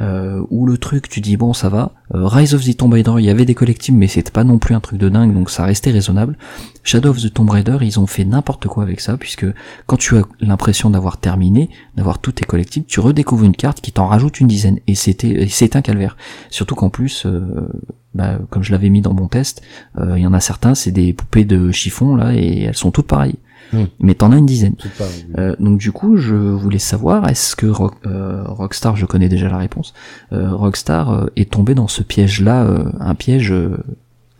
Euh, 0.01 0.41
où 0.49 0.65
le 0.65 0.77
truc, 0.77 1.07
tu 1.07 1.21
dis 1.21 1.37
bon 1.37 1.53
ça 1.53 1.69
va. 1.69 1.91
Euh, 2.13 2.25
Rise 2.27 2.53
of 2.53 2.65
the 2.65 2.75
Tomb 2.75 2.91
Raider, 2.91 3.13
il 3.19 3.23
y 3.25 3.29
avait 3.29 3.45
des 3.45 3.55
collectibles, 3.55 3.97
mais 3.97 4.07
c'était 4.07 4.31
pas 4.31 4.43
non 4.43 4.57
plus 4.57 4.75
un 4.75 4.81
truc 4.81 4.99
de 4.99 5.07
dingue, 5.07 5.33
donc 5.33 5.49
ça 5.49 5.63
restait 5.63 5.91
raisonnable. 5.91 6.37
Shadow 6.83 7.09
of 7.11 7.21
the 7.21 7.31
Tomb 7.33 7.49
Raider, 7.49 7.77
ils 7.81 7.99
ont 7.99 8.07
fait 8.07 8.25
n'importe 8.25 8.67
quoi 8.67 8.83
avec 8.83 8.99
ça, 8.99 9.17
puisque 9.17 9.45
quand 9.85 9.97
tu 9.97 10.17
as 10.17 10.23
l'impression 10.39 10.89
d'avoir 10.89 11.17
terminé, 11.17 11.69
d'avoir 11.95 12.19
tous 12.19 12.31
tes 12.31 12.45
collectibles, 12.45 12.85
tu 12.87 12.99
redécouvres 12.99 13.45
une 13.45 13.55
carte 13.55 13.81
qui 13.81 13.91
t'en 13.91 14.07
rajoute 14.07 14.39
une 14.39 14.47
dizaine, 14.47 14.79
et 14.87 14.95
c'était 14.95 15.47
c'est 15.49 15.75
un 15.75 15.81
calvaire. 15.81 16.17
Surtout 16.49 16.75
qu'en 16.75 16.89
plus, 16.89 17.25
euh, 17.25 17.69
bah, 18.15 18.39
comme 18.49 18.63
je 18.63 18.71
l'avais 18.71 18.89
mis 18.89 19.01
dans 19.01 19.13
mon 19.13 19.27
test, 19.27 19.61
euh, 19.99 20.17
il 20.17 20.23
y 20.23 20.27
en 20.27 20.33
a 20.33 20.39
certains, 20.39 20.75
c'est 20.75 20.91
des 20.91 21.13
poupées 21.13 21.45
de 21.45 21.71
chiffon 21.71 22.15
là, 22.15 22.33
et 22.33 22.63
elles 22.63 22.75
sont 22.75 22.91
toutes 22.91 23.07
pareilles. 23.07 23.37
Hmm. 23.73 23.85
Mais 23.99 24.15
t'en 24.15 24.33
as 24.33 24.37
une 24.37 24.45
dizaine. 24.45 24.75
Tout 24.75 24.89
pas, 24.97 25.05
oui. 25.05 25.33
Euh, 25.37 25.55
donc 25.59 25.77
du 25.77 25.93
coup, 25.93 26.17
je 26.17 26.35
voulais 26.35 26.79
savoir, 26.79 27.29
est-ce 27.29 27.55
que 27.55 27.67
Rock- 27.67 27.95
euh, 28.05 28.43
Rockstar, 28.45 28.97
je 28.97 29.05
connais 29.05 29.29
déjà 29.29 29.47
la 29.47 29.57
réponse, 29.57 29.93
euh, 30.33 30.53
Rockstar 30.53 31.29
est 31.37 31.51
tombé 31.51 31.73
dans 31.73 31.87
ce 31.87 32.01
piège-là, 32.03 32.63
euh, 32.63 32.91
un 32.99 33.15
piège 33.15 33.51
euh, 33.53 33.77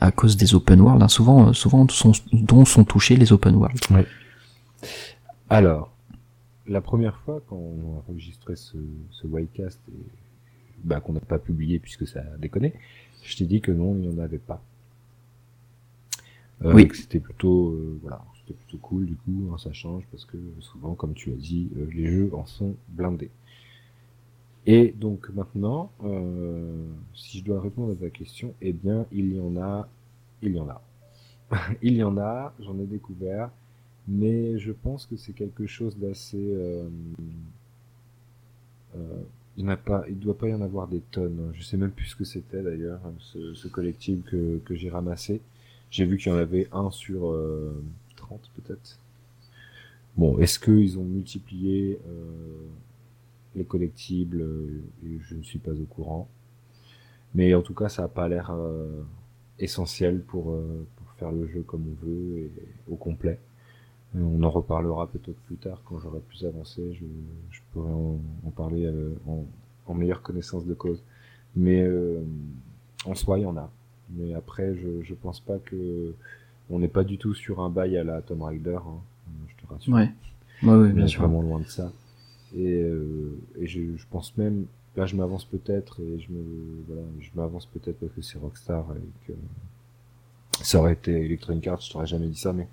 à 0.02 0.12
cause 0.12 0.36
des 0.36 0.54
open 0.56 0.82
world, 0.82 1.02
hein, 1.02 1.08
souvent, 1.08 1.50
euh, 1.50 1.54
souvent 1.54 1.88
sont, 1.88 2.12
dont 2.34 2.66
sont 2.66 2.84
touchés 2.84 3.16
les 3.16 3.32
open 3.32 3.56
world. 3.56 3.80
Alors, 5.50 5.92
la 6.68 6.82
première 6.82 7.18
fois 7.20 7.42
quand 7.48 7.56
on 7.56 7.80
a 7.80 8.04
enregistré 8.10 8.56
ce, 8.56 8.78
ce 9.12 9.28
Whitecast 9.28 9.80
et 9.90 10.06
bah, 10.84 11.00
qu'on 11.00 11.14
n'a 11.14 11.20
pas 11.20 11.40
publié 11.40 11.80
puisque 11.80 12.08
ça 12.08 12.20
a 12.20 12.38
déconné, 12.38 12.74
je 13.24 13.38
t'ai 13.38 13.46
dit 13.46 13.62
que 13.62 13.72
non, 13.72 13.96
il 13.96 14.10
n'y 14.10 14.20
en 14.20 14.24
avait 14.24 14.40
pas. 14.40 14.62
Euh, 16.64 16.74
Oui. 16.74 16.90
C'était 16.94 17.20
plutôt, 17.20 17.70
euh, 17.70 18.00
voilà, 18.02 18.24
c'était 18.40 18.54
plutôt 18.54 18.78
cool 18.78 19.06
du 19.06 19.16
coup, 19.16 19.52
hein, 19.54 19.58
ça 19.58 19.72
change 19.74 20.04
parce 20.12 20.26
que 20.26 20.38
souvent, 20.60 20.96
comme 20.96 21.14
tu 21.14 21.32
as 21.32 21.36
dit, 21.36 21.70
euh, 21.78 21.88
les 21.94 22.08
jeux 22.08 22.32
en 22.34 22.46
sont 22.46 22.76
blindés. 22.90 23.30
Et 24.66 24.94
donc 24.98 25.30
maintenant, 25.30 25.92
euh, 26.04 26.86
si 27.16 27.40
je 27.40 27.44
dois 27.44 27.62
répondre 27.62 27.94
à 27.94 27.96
ta 27.96 28.10
question, 28.10 28.54
eh 28.62 28.74
bien, 28.74 29.06
il 29.12 29.34
y 29.36 29.40
en 29.40 29.58
a, 29.58 29.88
il 30.42 30.56
y 30.56 30.60
en 30.60 30.70
a. 30.70 30.82
il 31.82 31.96
y 31.96 32.04
en 32.04 32.18
a, 32.18 32.54
j'en 32.60 32.78
ai 32.80 32.86
découvert, 32.86 33.50
mais 34.08 34.58
je 34.60 34.72
pense 34.72 35.06
que 35.06 35.18
c'est 35.18 35.34
quelque 35.34 35.66
chose 35.68 35.98
d'assez. 35.98 36.52
Euh, 36.54 36.88
euh, 38.96 39.22
il 39.58 39.78
il 40.10 40.20
doit 40.20 40.38
pas 40.38 40.48
y 40.48 40.54
en 40.54 40.62
avoir 40.62 40.88
des 40.88 41.02
tonnes. 41.12 41.52
Je 41.54 41.62
sais 41.64 41.78
même 41.78 41.92
plus 41.92 42.08
ce 42.08 42.16
que 42.16 42.24
c'était 42.24 42.62
d'ailleurs, 42.64 43.00
hein, 43.06 43.14
ce, 43.20 43.54
ce 43.54 43.68
collectible 43.68 44.24
que, 44.30 44.60
que 44.66 44.76
j'ai 44.76 44.90
ramassé. 44.90 45.42
J'ai 45.90 46.06
vu 46.06 46.18
qu'il 46.18 46.32
y 46.32 46.36
en 46.36 46.38
avait 46.38 46.68
un 46.72 46.90
sur 46.92 47.32
euh, 47.32 47.84
30 48.16 48.50
peut-être. 48.56 48.98
Bon, 50.18 50.40
est-ce 50.40 50.60
qu'ils 50.60 50.98
ont 51.00 51.04
multiplié 51.04 52.00
euh, 52.08 52.24
les 53.56 53.64
collectibles 53.66 54.42
euh, 54.42 54.82
Je 55.22 55.36
ne 55.36 55.44
suis 55.44 55.60
pas 55.60 55.72
au 55.72 55.86
courant. 55.90 56.28
Mais 57.36 57.54
en 57.54 57.62
tout 57.62 57.74
cas, 57.74 57.90
ça 57.90 58.04
n'a 58.04 58.08
pas 58.08 58.28
l'air 58.28 58.52
euh, 58.52 59.02
essentiel 59.60 60.20
pour, 60.22 60.52
euh, 60.52 60.86
pour 60.98 61.12
faire 61.14 61.32
le 61.32 61.48
jeu 61.48 61.62
comme 61.62 61.84
on 61.88 62.06
veut 62.06 62.38
et 62.40 62.52
au 62.90 62.96
complet. 62.96 63.40
On 64.14 64.44
en 64.44 64.50
reparlera 64.50 65.08
peut-être 65.08 65.40
plus 65.48 65.56
tard 65.56 65.82
quand 65.86 65.98
j'aurai 66.00 66.20
plus 66.20 66.46
avancé. 66.46 66.94
Je, 66.94 67.06
je 67.52 67.60
pourrai 67.72 67.92
en, 67.92 68.20
en 68.46 68.50
parler 68.50 68.86
euh, 68.86 69.14
en, 69.28 69.46
en 69.88 69.94
meilleure 69.94 70.22
connaissance 70.22 70.66
de 70.66 70.74
cause. 70.74 71.02
Mais 71.56 71.82
euh, 71.82 72.22
en 73.06 73.16
soi, 73.16 73.40
il 73.40 73.44
y 73.44 73.46
en 73.46 73.56
a. 73.56 73.72
Mais 74.18 74.34
après, 74.34 74.76
je, 74.76 75.02
je 75.04 75.14
pense 75.14 75.40
pas 75.40 75.58
que 75.60 76.14
on 76.70 76.80
n'est 76.80 76.90
pas 76.90 77.06
du 77.06 77.18
tout 77.18 77.34
sur 77.34 77.62
un 77.62 77.70
bail 77.70 77.98
à 77.98 78.04
la 78.04 78.22
Tomb 78.22 78.42
Raider. 78.44 78.76
Hein, 78.86 79.00
je 79.48 79.64
te 79.66 79.72
rassure. 79.74 79.94
Ouais. 79.94 80.10
Ouais, 80.64 80.70
ouais, 80.70 80.90
On 80.90 80.94
bien 80.94 81.06
est 81.06 81.08
sûr. 81.08 81.22
vraiment 81.22 81.42
loin 81.42 81.60
de 81.60 81.66
ça. 81.68 81.92
Et, 82.56 82.82
euh, 82.82 83.38
je, 83.62 84.06
pense 84.10 84.36
même, 84.38 84.66
là 84.96 85.06
je 85.06 85.16
m'avance 85.16 85.46
peut-être 85.46 86.02
et 86.02 86.20
je 86.20 86.32
me, 86.32 86.44
voilà, 86.88 87.04
je 87.20 87.30
m'avance 87.36 87.66
peut-être 87.66 88.00
parce 88.00 88.12
que 88.12 88.22
c'est 88.22 88.38
Rockstar 88.38 88.86
et 88.96 89.28
que 89.28 89.34
ça 90.64 90.80
aurait 90.80 90.94
été 90.94 91.12
Electronic 91.12 91.68
Arts, 91.68 91.82
je 91.82 91.92
t'aurais 91.92 92.08
jamais 92.08 92.28
dit 92.28 92.40
ça, 92.40 92.54
mais 92.54 92.68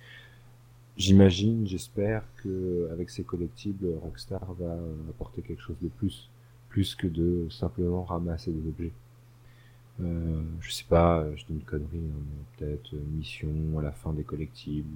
j'imagine, 0.97 1.67
j'espère 1.67 2.25
que 2.43 2.89
avec 2.93 3.11
ces 3.11 3.23
collectibles, 3.23 3.87
Rockstar 4.03 4.53
va 4.55 4.77
apporter 5.09 5.43
quelque 5.43 5.63
chose 5.63 5.79
de 5.81 5.89
plus, 5.89 6.29
plus 6.69 6.95
que 6.95 7.07
de 7.07 7.49
simplement 7.51 8.05
ramasser 8.05 8.53
des 8.53 8.69
objets. 8.69 8.93
Euh, 10.01 10.43
je 10.61 10.71
sais 10.71 10.85
pas, 10.89 11.27
je 11.35 11.45
dis 11.47 11.55
une 11.55 11.63
connerie, 11.63 11.89
hein, 11.97 12.23
mais 12.31 12.67
peut-être 12.67 12.95
mission 13.17 13.49
à 13.79 13.83
la 13.83 13.93
fin 13.93 14.13
des 14.13 14.23
collectibles, 14.23 14.89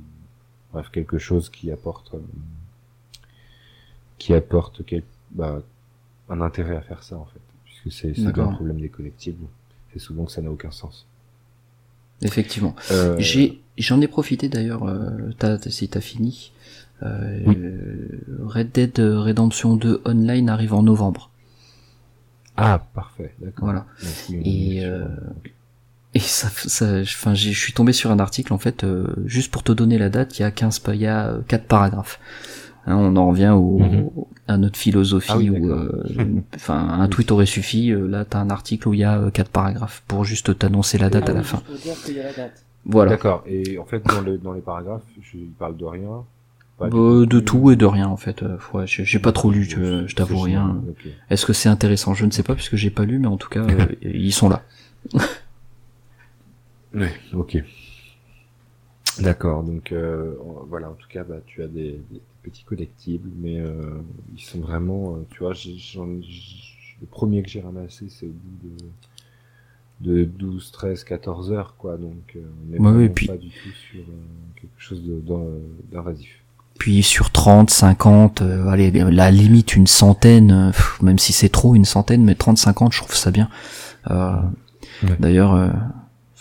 bref 0.73 0.91
quelque 0.91 1.19
chose 1.19 1.51
qui 1.51 1.71
apporte, 1.71 2.15
euh, 2.15 2.21
qui 4.23 4.35
apporte 4.35 4.85
quel, 4.87 5.03
bah, 5.33 5.63
un 6.29 6.41
intérêt 6.41 6.77
à 6.77 6.81
faire 6.81 7.03
ça 7.03 7.17
en 7.17 7.25
fait, 7.27 7.41
puisque 7.65 7.93
c'est 8.01 8.17
le 8.17 8.33
problème 8.33 8.81
des 8.81 8.89
collectibles, 8.89 9.45
c'est 9.93 9.99
souvent 9.99 10.25
que 10.27 10.33
ça 10.33 10.41
n'a 10.43 10.51
aucun 10.51 10.71
sens. 10.71 11.07
Effectivement. 12.23 12.77
Euh, 12.93 13.19
j'en 13.79 14.01
ai 14.01 14.07
profité 14.07 14.49
d'ailleurs, 14.49 14.85
euh, 14.85 15.33
si 15.69 15.89
t'as 15.89 16.01
fini. 16.01 16.53
Euh, 17.03 17.41
Oui. 17.47 17.57
Red 18.47 18.71
Dead 18.71 18.97
Redemption 18.99 19.75
2 19.75 20.03
Online 20.07 20.49
arrive 20.49 20.73
en 20.75 20.85
novembre. 20.85 21.31
Ah 22.57 22.87
parfait, 22.95 23.35
d'accord. 23.41 23.65
Voilà. 23.65 23.87
Et, 24.31 24.85
euh, 24.85 25.09
Et 26.15 26.21
ça, 26.21 26.49
ça, 26.51 27.03
je 27.03 27.51
suis 27.51 27.73
tombé 27.73 27.93
sur 27.93 28.13
un 28.13 28.21
article 28.21 28.53
en 28.53 28.59
fait, 28.59 28.87
juste 29.27 29.51
pour 29.51 29.65
te 29.65 29.73
donner 29.73 29.99
la 29.99 30.11
date, 30.11 30.39
il 30.39 30.43
y 30.43 30.45
a 30.45 30.51
15, 30.53 30.79
pa- 30.79 30.95
il 30.95 31.01
y 31.01 31.07
a 31.09 31.39
4 31.49 31.67
paragraphes. 31.67 32.21
Hein, 32.87 32.97
on 32.97 33.15
en 33.17 33.29
revient 33.29 33.51
au, 33.55 33.79
Mhm. 33.79 34.11
à 34.49 34.57
notre 34.57 34.77
philosophie 34.77 35.31
Ah 35.33 35.39
oui, 35.39 35.51
où, 35.51 35.71
euh, 35.71 36.03
enfin, 36.57 36.79
un 37.01 37.07
tweet 37.09 37.31
aurait 37.31 37.47
suffi. 37.47 37.91
euh, 37.93 38.09
Là, 38.09 38.25
t'as 38.25 38.41
un 38.41 38.51
article 38.51 38.89
où 38.89 38.95
il 38.95 39.01
y 39.01 39.05
a 39.05 39.31
4 39.31 39.51
paragraphes 39.51 40.03
pour 40.09 40.25
juste 40.25 40.59
t'annoncer 40.59 40.99
la 40.99 41.09
date 41.11 41.25
Ah 41.29 41.31
à 41.31 41.35
la 41.35 41.41
oui, 41.41 41.47
fin. 41.47 41.63
dire 41.85 41.95
qu'il 42.05 42.17
y 42.17 42.21
a 42.21 42.25
la 42.25 42.33
date. 42.33 42.65
Voilà. 42.85 43.13
D'accord. 43.13 43.45
Et 43.47 43.79
en 43.79 43.85
fait, 43.85 44.03
dans, 44.05 44.21
le, 44.21 44.39
dans 44.39 44.53
les 44.53 44.61
paragraphes, 44.61 45.03
je 45.21 45.37
il 45.39 45.51
parle 45.59 45.77
de 45.77 45.85
rien? 45.85 46.25
pas 46.79 46.89
Euh, 46.93 47.27
de 47.27 47.39
tout 47.39 47.71
et 47.71 47.77
de 47.77 47.85
rien 47.87 48.09
en 48.09 48.17
fait. 48.17 48.43
Euh, 48.43 48.57
ouais, 48.75 48.87
j'ai 48.89 49.05
j'ai 49.05 49.19
pas 49.21 49.31
trop 49.31 49.53
lu, 49.53 49.63
je, 49.63 50.13
t'avoue 50.15 50.41
rien. 50.41 50.83
Est-ce 51.31 51.47
que 51.47 51.53
c'est 51.53 51.69
intéressant? 51.69 52.15
Je 52.15 52.25
ne 52.27 52.33
sais 52.33 52.43
pas 52.43 52.55
puisque 52.57 52.75
j'ai 52.75 52.91
pas 52.91 53.05
lu, 53.05 53.19
mais 53.21 53.29
en 53.29 53.37
tout 53.37 53.49
cas, 53.51 53.61
euh, 53.61 53.87
ils 54.03 54.33
sont 54.33 54.49
là. 54.49 54.63
Oui, 56.95 57.07
ok. 57.35 57.59
D'accord, 59.21 59.63
donc 59.63 59.93
euh, 59.93 60.35
voilà, 60.69 60.89
en 60.89 60.95
tout 60.95 61.07
cas, 61.09 61.23
bah, 61.23 61.37
tu 61.47 61.63
as 61.63 61.67
des, 61.69 62.01
des 62.11 62.21
petits 62.43 62.65
collectibles, 62.65 63.29
mais 63.41 63.61
euh, 63.61 64.01
ils 64.35 64.41
sont 64.43 64.61
vraiment, 64.61 65.15
euh, 65.17 65.27
tu 65.31 65.39
vois, 65.41 65.53
j'- 65.53 65.77
le 67.01 67.07
premier 67.07 67.43
que 67.43 67.49
j'ai 67.49 67.61
ramassé, 67.61 68.07
c'est 68.09 68.27
au 68.27 68.31
bout 68.31 68.69
de, 70.01 70.21
de 70.21 70.25
12, 70.25 70.71
13, 70.73 71.05
14 71.05 71.53
heures, 71.53 71.75
quoi, 71.79 71.97
donc 71.97 72.35
euh, 72.37 72.41
on 72.71 72.75
est 72.75 72.79
Ouais, 72.79 72.85
ouais, 72.87 72.91
vraiment 72.93 73.05
et 73.05 73.09
puis- 73.09 73.27
pas 73.29 73.37
du 73.37 73.49
tout 73.49 73.71
sur 73.91 74.01
euh, 74.01 74.13
quelque 74.57 74.71
chose 74.79 75.03
d'invasif. 75.91 76.39
Puis 76.79 77.03
sur 77.05 77.31
30, 77.31 77.71
50, 77.71 78.43
euh, 78.43 78.67
allez, 78.67 78.91
la 78.91 79.31
limite 79.31 79.77
une 79.77 79.87
centaine, 79.87 80.71
pff, 80.73 81.01
même 81.03 81.19
si 81.19 81.33
c'est 81.33 81.49
trop 81.51 81.75
une 81.77 81.85
centaine, 81.85 82.25
mais 82.25 82.35
30, 82.35 82.59
50, 82.59 82.93
je 82.93 82.99
trouve 82.99 83.15
ça 83.15 83.31
bien. 83.31 83.49
Ouais. 84.11 85.17
D'ailleurs, 85.21 85.55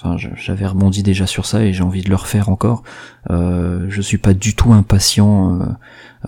enfin, 0.04 0.18
je- 0.18 0.30
j'avais 0.36 0.66
rebondi 0.66 1.04
déjà 1.04 1.28
sur 1.28 1.46
ça 1.46 1.64
et 1.64 1.74
j'ai 1.74 1.84
envie 1.84 2.02
de 2.02 2.10
le 2.10 2.16
refaire 2.16 2.50
encore. 2.50 2.84
Euh, 3.30 3.86
je 3.90 4.02
suis 4.02 4.18
pas 4.18 4.34
du 4.34 4.56
tout 4.56 4.74
impatient 4.74 5.60
euh, 5.62 5.66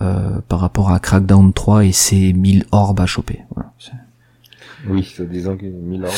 euh, 0.02 0.40
par 0.48 0.60
rapport 0.60 0.90
à 0.92 1.00
Crackdown 1.00 1.52
3 1.52 1.84
et 1.84 1.92
ses 1.92 2.32
1000 2.32 2.66
orbes 2.72 3.00
à 3.00 3.06
choper. 3.06 3.42
Voilà, 3.54 3.72
c'est- 3.78 3.92
Oui, 4.88 5.10
c'est 5.16 5.28
disons 5.28 5.56
que 5.56 5.66
Milord. 5.66 6.12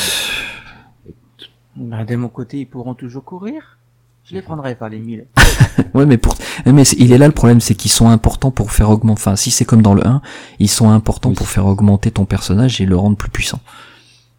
Bah, 1.75 2.03
de 2.05 2.15
mon 2.15 2.27
côté, 2.29 2.59
ils 2.61 2.65
pourront 2.65 2.95
toujours 2.95 3.23
courir. 3.23 3.77
Je 4.25 4.33
les 4.33 4.41
prendrai 4.41 4.75
par 4.75 4.89
les 4.89 4.99
mille. 4.99 5.25
Ouais, 5.93 6.05
mais 6.07 6.17
pour, 6.17 6.35
mais 6.65 6.83
c'est- 6.83 6.97
il 6.99 7.11
est 7.13 7.17
là 7.19 7.27
le 7.27 7.33
problème, 7.33 7.61
c'est 7.61 7.75
qu'ils 7.75 7.91
sont 7.91 8.09
importants 8.09 8.49
pour 8.51 8.71
faire 8.71 8.89
augmenter. 8.89 9.19
Enfin, 9.21 9.35
si 9.35 9.51
c'est 9.51 9.63
comme 9.63 9.81
dans 9.83 9.93
le 9.93 10.05
1, 10.05 10.21
ils 10.59 10.69
sont 10.69 10.89
importants 10.89 11.29
Oui. 11.29 11.35
pour 11.35 11.47
faire 11.47 11.65
augmenter 11.67 12.09
ton 12.11 12.25
personnage 12.25 12.81
et 12.81 12.85
le 12.85 12.97
rendre 12.97 13.15
plus 13.15 13.29
puissant. 13.29 13.59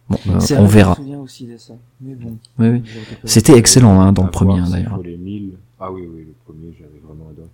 Bon, 0.09 0.17
euh, 0.27 0.39
on 0.57 0.65
verra. 0.65 0.93
Je 0.95 0.99
me 1.01 1.05
souviens 1.05 1.19
aussi 1.21 1.45
de 1.47 1.57
ça. 1.57 1.73
Mais 2.01 2.15
bon. 2.15 2.37
Oui, 2.57 2.69
oui. 2.69 2.81
j'ai 2.85 2.99
été 3.01 3.15
pas- 3.15 3.27
C'était 3.27 3.57
excellent 3.57 3.99
hein, 4.01 4.11
dans 4.11 4.23
le 4.25 4.31
premier 4.31 4.59
hein, 4.59 4.69
d'ailleurs. 4.69 4.95
faut 4.95 5.03
les 5.03 5.17
1000. 5.17 5.53
Ah 5.79 5.91
oui, 5.91 6.01
oui, 6.11 6.25
le 6.27 6.33
premier, 6.45 6.73
j'avais 6.77 6.99
vraiment 7.03 7.29
adoré. 7.29 7.47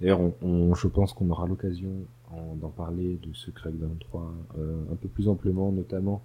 D'ailleurs, 0.00 0.20
on, 0.20 0.34
on- 0.42 0.74
je 0.74 0.86
pense 0.88 1.12
qu'on 1.12 1.28
aura 1.30 1.46
l'occasion 1.46 1.88
en- 2.30 2.54
d'en 2.56 2.68
parler 2.68 3.18
de 3.22 3.28
ce 3.32 3.50
Crackdown 3.50 3.96
3 4.00 4.32
euh, 4.58 4.76
un 4.92 4.96
peu 4.96 5.08
plus 5.08 5.28
amplement, 5.28 5.72
notamment 5.72 6.20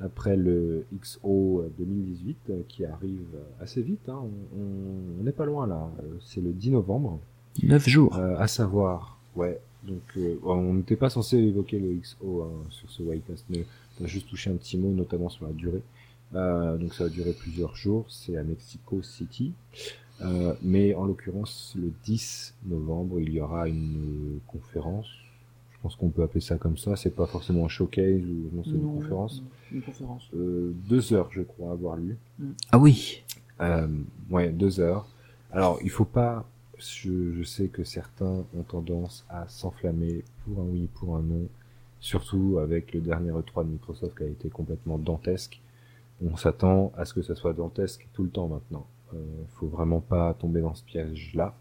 après 0.00 0.36
le 0.36 0.86
XO 1.02 1.64
2018 1.78 2.36
euh, 2.50 2.60
qui 2.68 2.84
arrive 2.84 3.26
assez 3.60 3.82
vite. 3.82 4.08
Hein. 4.08 4.18
On- 4.22 4.58
On 4.60 5.20
on 5.20 5.24
n'est 5.24 5.32
pas 5.32 5.44
loin 5.46 5.66
là. 5.66 5.88
Euh, 6.00 6.04
C'est 6.20 6.40
le 6.40 6.50
10 6.52 6.70
novembre. 6.70 7.18
9 7.62 7.88
jours. 7.88 8.16
Euh, 8.16 8.36
à 8.38 8.46
savoir, 8.46 9.18
ouais. 9.36 9.60
Donc, 9.84 10.00
euh, 10.16 10.36
on 10.44 10.74
n'était 10.74 10.96
pas 10.96 11.10
censé 11.10 11.36
évoquer 11.38 11.78
le 11.78 11.92
XO 12.00 12.42
hein, 12.42 12.66
sur 12.70 12.90
ce 12.90 13.02
Whitecast, 13.02 13.44
mais 13.50 13.64
on 14.00 14.04
a 14.04 14.06
juste 14.06 14.28
touché 14.28 14.50
un 14.50 14.56
petit 14.56 14.78
mot, 14.78 14.90
notamment 14.90 15.28
sur 15.28 15.46
la 15.46 15.52
durée. 15.52 15.82
Euh, 16.34 16.76
donc, 16.76 16.94
ça 16.94 17.04
va 17.04 17.10
durer 17.10 17.32
plusieurs 17.32 17.74
jours. 17.74 18.04
C'est 18.08 18.36
à 18.36 18.42
Mexico 18.42 19.02
City. 19.02 19.52
Euh, 20.20 20.54
mais 20.62 20.94
en 20.94 21.04
l'occurrence, 21.04 21.74
le 21.76 21.92
10 22.04 22.54
novembre, 22.66 23.20
il 23.20 23.32
y 23.32 23.40
aura 23.40 23.68
une 23.68 24.40
conférence. 24.46 25.06
Je 25.72 25.82
pense 25.82 25.94
qu'on 25.94 26.08
peut 26.08 26.22
appeler 26.22 26.40
ça 26.40 26.56
comme 26.56 26.76
ça. 26.76 26.96
C'est 26.96 27.14
pas 27.14 27.26
forcément 27.26 27.64
un 27.64 27.68
showcase 27.68 28.22
ou 28.24 28.50
non, 28.52 28.64
c'est 28.64 28.70
une 28.70 28.94
conférence. 29.00 29.42
Une 29.70 29.82
conférence. 29.82 30.28
Euh, 30.34 30.72
deux 30.88 31.12
heures, 31.12 31.30
je 31.30 31.42
crois, 31.42 31.70
avoir 31.72 31.96
lieu. 31.96 32.16
Ah 32.72 32.78
oui. 32.78 33.22
Euh, 33.60 33.86
ouais, 34.30 34.50
deux 34.50 34.80
heures. 34.80 35.06
Alors, 35.52 35.78
il 35.82 35.90
faut 35.90 36.04
pas. 36.04 36.44
Je, 36.78 37.32
je 37.32 37.42
sais 37.42 37.68
que 37.68 37.82
certains 37.84 38.44
ont 38.56 38.62
tendance 38.62 39.24
à 39.28 39.48
s'enflammer 39.48 40.22
pour 40.44 40.60
un 40.62 40.66
oui, 40.66 40.88
pour 40.94 41.16
un 41.16 41.22
non. 41.22 41.48
Surtout 42.00 42.58
avec 42.60 42.92
le 42.92 43.00
dernier 43.00 43.30
E3 43.30 43.64
de 43.64 43.70
Microsoft 43.72 44.16
qui 44.16 44.24
a 44.24 44.26
été 44.26 44.48
complètement 44.48 44.98
dantesque. 44.98 45.60
On 46.24 46.36
s'attend 46.36 46.92
à 46.96 47.04
ce 47.04 47.14
que 47.14 47.22
ça 47.22 47.34
soit 47.34 47.52
dantesque 47.52 48.06
tout 48.12 48.22
le 48.22 48.30
temps 48.30 48.48
maintenant. 48.48 48.86
Euh, 49.14 49.16
faut 49.54 49.68
vraiment 49.68 50.00
pas 50.00 50.34
tomber 50.34 50.60
dans 50.60 50.74
ce 50.74 50.84
piège-là. 50.84 51.54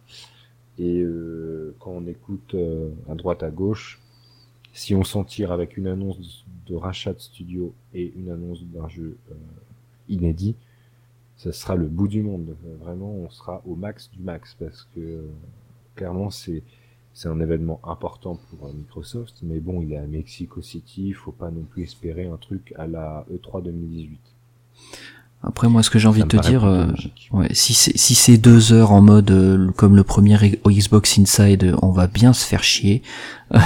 Et 0.80 1.00
euh, 1.02 1.76
quand 1.80 1.92
on 1.92 2.06
écoute 2.06 2.54
euh, 2.54 2.92
à 3.10 3.16
droite 3.16 3.42
à 3.44 3.50
gauche, 3.50 4.00
si 4.74 4.94
on 4.94 5.04
s'en 5.04 5.24
tire 5.24 5.52
avec 5.52 5.76
une 5.76 5.88
annonce 5.88 6.46
de 6.68 6.76
rachat 6.76 7.14
de 7.14 7.20
studio 7.20 7.74
et 7.94 8.14
une 8.16 8.30
annonce 8.30 8.64
d'un 8.64 8.88
jeu 8.88 9.18
euh, 9.32 9.36
inédit, 10.08 10.56
ça 11.36 11.52
sera 11.52 11.76
le 11.76 11.88
bout 11.88 12.08
du 12.08 12.22
monde. 12.22 12.56
Vraiment, 12.80 13.12
on 13.12 13.30
sera 13.30 13.64
au 13.66 13.76
max 13.76 14.12
du 14.12 14.20
max 14.20 14.56
parce 14.60 14.88
que 14.96 15.24
clairement, 15.96 16.30
c'est 16.30 16.62
c'est 17.18 17.30
un 17.30 17.40
événement 17.40 17.80
important 17.84 18.38
pour 18.52 18.72
Microsoft, 18.72 19.38
mais 19.42 19.60
bon, 19.60 19.82
il 19.82 19.92
est 19.92 19.98
à 19.98 20.06
Mexico 20.06 20.62
City, 20.62 21.08
il 21.08 21.16
faut 21.16 21.32
pas 21.32 21.50
non 21.50 21.64
plus 21.64 21.82
espérer 21.82 22.28
un 22.28 22.38
truc 22.38 22.76
à 22.78 22.86
la 22.86 23.26
E3 23.34 23.64
2018. 23.64 24.20
Après, 25.42 25.68
moi, 25.68 25.82
ce 25.82 25.90
que 25.90 25.98
j'ai 25.98 26.08
envie 26.08 26.22
de 26.22 26.28
te 26.28 26.38
dire, 26.38 26.66
euh, 26.66 26.86
ouais, 27.32 27.48
si 27.54 27.74
c'est 27.74 27.98
si 27.98 28.38
deux 28.38 28.72
heures 28.72 28.92
en 28.92 29.02
mode 29.02 29.32
euh, 29.32 29.72
comme 29.72 29.96
le 29.96 30.04
premier 30.04 30.38
Xbox 30.68 31.18
Inside, 31.18 31.76
on 31.82 31.90
va 31.90 32.06
bien 32.06 32.34
se 32.34 32.46
faire 32.46 32.64
chier. 32.64 33.02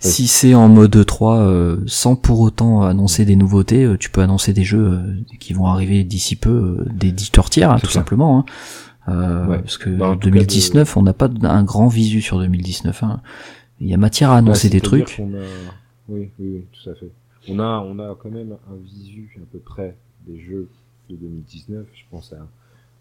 si 0.00 0.26
c'est 0.26 0.54
en 0.54 0.68
mode 0.68 1.06
3, 1.06 1.36
euh, 1.36 1.76
sans 1.86 2.16
pour 2.16 2.40
autant 2.40 2.82
annoncer 2.82 3.24
des 3.24 3.36
nouveautés, 3.36 3.88
tu 4.00 4.10
peux 4.10 4.22
annoncer 4.22 4.52
des 4.52 4.64
jeux 4.64 5.00
qui 5.38 5.52
vont 5.52 5.66
arriver 5.66 6.02
d'ici 6.02 6.34
peu, 6.34 6.84
des 6.92 7.08
éditeurs 7.08 7.48
tiers, 7.48 7.70
hein, 7.70 7.78
tout 7.78 7.90
simplement. 7.90 8.40
Hein. 8.40 8.44
Parce 9.08 9.78
que 9.78 9.90
bah, 9.90 10.16
2019, 10.20 10.96
on 10.96 11.02
n'a 11.02 11.12
pas 11.12 11.28
un 11.42 11.64
grand 11.64 11.88
visu 11.88 12.20
sur 12.20 12.38
2019. 12.38 13.02
Hein. 13.02 13.20
Il 13.80 13.88
y 13.88 13.94
a 13.94 13.96
matière 13.96 14.30
à 14.30 14.34
bah, 14.34 14.38
annoncer 14.38 14.68
des 14.68 14.80
trucs. 14.80 15.20
Oui, 15.20 15.36
oui, 16.08 16.30
oui, 16.38 16.64
tout 16.72 16.90
à 16.90 16.94
fait. 16.94 17.10
On 17.48 17.58
a, 17.60 17.80
on 17.86 17.98
a 17.98 18.14
quand 18.20 18.30
même 18.30 18.56
un 18.70 18.76
visu 18.76 19.38
à 19.40 19.46
peu 19.50 19.58
près 19.58 19.96
des 20.26 20.38
jeux 20.40 20.68
de 21.08 21.16
2019. 21.16 21.86
Je 21.94 22.02
pense 22.10 22.32
à, 22.32 22.46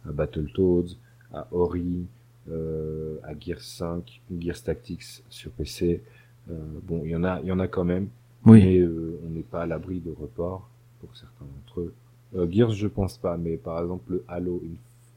à 0.07 0.11
Battletoads, 0.11 0.95
à 1.33 1.47
Ori, 1.51 2.05
euh, 2.49 3.17
à 3.23 3.37
Gears 3.37 3.61
5, 3.61 4.21
Gears 4.39 4.63
Tactics 4.63 5.23
sur 5.29 5.51
PC. 5.51 6.01
Euh, 6.49 6.53
bon, 6.83 7.01
il 7.03 7.11
y 7.11 7.15
en 7.15 7.23
a, 7.23 7.39
il 7.41 7.47
y 7.47 7.51
en 7.51 7.59
a 7.59 7.67
quand 7.67 7.83
même. 7.83 8.07
Oui. 8.45 8.63
Mais 8.63 8.77
euh, 8.77 9.19
on 9.25 9.29
n'est 9.31 9.41
pas 9.41 9.63
à 9.63 9.65
l'abri 9.65 9.99
de 9.99 10.11
report 10.11 10.69
pour 11.01 11.15
certains 11.15 11.45
d'entre 11.45 11.81
eux. 11.81 11.93
Euh, 12.35 12.49
Gears, 12.49 12.71
je 12.71 12.87
pense 12.87 13.17
pas, 13.17 13.37
mais 13.37 13.57
par 13.57 13.81
exemple 13.81 14.11
le 14.11 14.23
Halo 14.27 14.61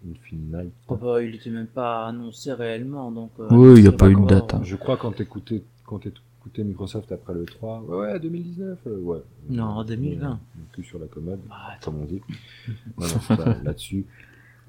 Infinite. 0.09 0.73
Oh 0.89 0.97
bah, 0.97 1.23
il 1.23 1.35
était 1.35 1.51
même 1.51 1.67
pas 1.67 2.07
annoncé 2.07 2.53
réellement, 2.53 3.11
donc. 3.11 3.33
Euh, 3.39 3.49
oui, 3.51 3.81
il 3.81 3.83
n'y 3.83 3.89
a 3.89 3.93
pas 3.93 4.09
eu 4.09 4.15
de 4.15 4.27
date. 4.27 4.55
Hein. 4.55 4.61
Je 4.63 4.77
crois 4.77 4.97
quand 4.97 5.13
t'écoutais, 5.13 5.63
quand 5.85 6.01
écouté 6.41 6.65
Microsoft 6.65 7.13
après 7.13 7.35
le 7.35 7.45
3. 7.45 7.83
Ouais, 7.83 7.97
ouais 8.13 8.21
2019, 8.21 8.79
euh, 8.87 8.99
ouais. 8.99 9.23
Non, 9.51 9.85
2020. 9.85 10.41
Plus 10.73 10.85
sur 10.85 10.99
la 10.99 11.07
commode, 11.07 11.41
ah, 11.51 11.77
comme 11.83 12.01
on 12.01 12.05
dit. 12.07 12.23
Là-dessus, 13.65 14.07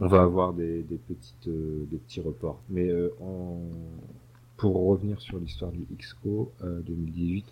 on 0.02 0.08
va 0.08 0.22
avoir 0.22 0.54
des, 0.54 0.84
des 0.84 0.98
petites, 0.98 1.48
euh, 1.48 1.86
des 1.90 1.98
petits 1.98 2.20
reports. 2.20 2.60
Mais 2.70 2.90
euh, 2.90 3.14
en... 3.22 3.58
pour 4.58 4.86
revenir 4.90 5.22
sur 5.22 5.40
l'histoire 5.40 5.72
du 5.72 5.86
XO 5.98 6.52
2018, 6.62 7.46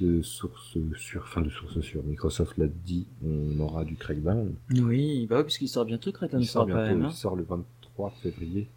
de 0.00 0.22
source 0.22 0.76
sur, 0.96 1.28
fin 1.28 1.40
de 1.40 1.50
source 1.50 1.80
sur 1.80 2.02
Microsoft 2.02 2.56
l'a 2.58 2.66
dit, 2.66 3.06
on 3.24 3.58
aura 3.60 3.84
du 3.84 3.96
Crackdown. 3.96 4.54
Oui, 4.70 5.26
bah 5.28 5.38
oui, 5.38 5.44
puisqu'il 5.44 5.68
sort 5.68 5.84
bientôt 5.84 6.12
Crackdown. 6.12 6.42
Il 6.42 6.46
sort 6.46 6.66
bientôt, 6.66 6.96
il 6.96 7.04
hein. 7.04 7.10
sort 7.10 7.36
le 7.36 7.44
23 7.44 8.10
février. 8.22 8.68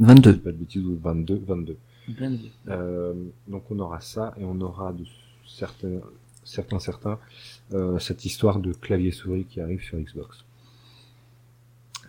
22. 0.00 0.38
Pas 0.38 0.52
de 0.52 0.56
bêtises, 0.56 0.84
ou 0.84 0.98
22, 1.02 1.42
22. 1.46 1.76
Euh, 2.68 3.14
donc 3.48 3.70
on 3.70 3.78
aura 3.78 4.00
ça 4.00 4.34
et 4.38 4.44
on 4.44 4.60
aura 4.60 4.92
de 4.92 5.04
certains, 5.46 6.00
certains, 6.44 6.78
certains 6.78 7.18
euh, 7.72 7.98
cette 7.98 8.24
histoire 8.24 8.58
de 8.58 8.72
clavier 8.72 9.10
souris 9.10 9.44
qui 9.44 9.60
arrive 9.60 9.82
sur 9.82 9.98
Xbox. 9.98 10.44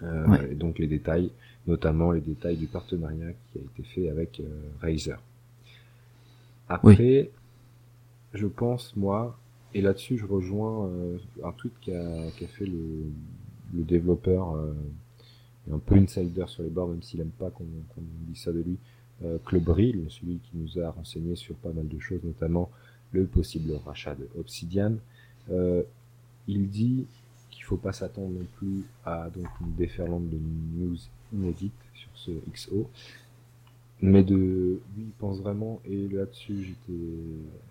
Euh, 0.03 0.51
et 0.51 0.55
donc 0.55 0.79
les 0.79 0.87
détails, 0.87 1.31
notamment 1.67 2.11
les 2.11 2.21
détails 2.21 2.57
du 2.57 2.67
partenariat 2.67 3.31
qui 3.51 3.59
a 3.59 3.61
été 3.61 3.83
fait 3.83 4.09
avec 4.09 4.39
euh, 4.39 4.43
Razer. 4.81 5.19
Après, 6.67 7.29
je 8.35 8.47
pense 8.47 8.95
moi, 8.95 9.37
et 9.73 9.81
là-dessus 9.81 10.17
je 10.17 10.25
rejoins 10.25 10.87
euh, 10.87 11.17
un 11.43 11.51
tweet 11.51 11.73
qu'a 11.81 12.31
qu 12.37 12.45
fait 12.45 12.65
le, 12.65 13.11
développeur, 13.73 14.57
un 15.69 15.79
peu 15.79 15.95
insider 15.95 16.45
sur 16.47 16.63
les 16.63 16.69
bords, 16.69 16.87
même 16.87 17.01
s'il 17.01 17.19
aime 17.19 17.31
pas 17.37 17.49
qu'on 17.49 17.63
qu 17.63 18.01
dise 18.27 18.43
ça 18.43 18.51
de 18.53 18.59
lui, 18.61 18.77
euh, 19.23 19.37
celui 20.09 20.39
qui 20.39 20.51
nous 20.55 20.79
a 20.79 20.89
renseigné 20.91 21.35
sur 21.35 21.55
pas 21.55 21.71
mal 21.71 21.87
de 21.87 21.99
choses, 21.99 22.19
notamment 22.23 22.69
le 23.11 23.25
possible 23.25 23.73
rachat 23.85 24.15
de 24.15 24.27
Obsidian. 24.37 24.93
Euh, 25.51 25.83
il 26.47 26.67
dit 26.69 27.05
qu'il 27.49 27.63
faut 27.63 27.77
pas 27.77 27.93
s'attendre 27.93 28.29
non 28.29 28.45
plus 28.57 28.83
à 29.05 29.29
donc 29.29 29.47
une 29.61 29.73
déferlante 29.75 30.29
de 30.29 30.37
news 30.77 30.97
inédites 31.33 31.71
sur 31.93 32.09
ce 32.15 32.31
XO, 32.51 32.89
mais 34.01 34.23
de 34.23 34.35
lui 34.35 35.05
il 35.05 35.11
pense 35.17 35.39
vraiment 35.39 35.81
et 35.85 36.07
là-dessus 36.09 36.63
j'étais 36.63 36.99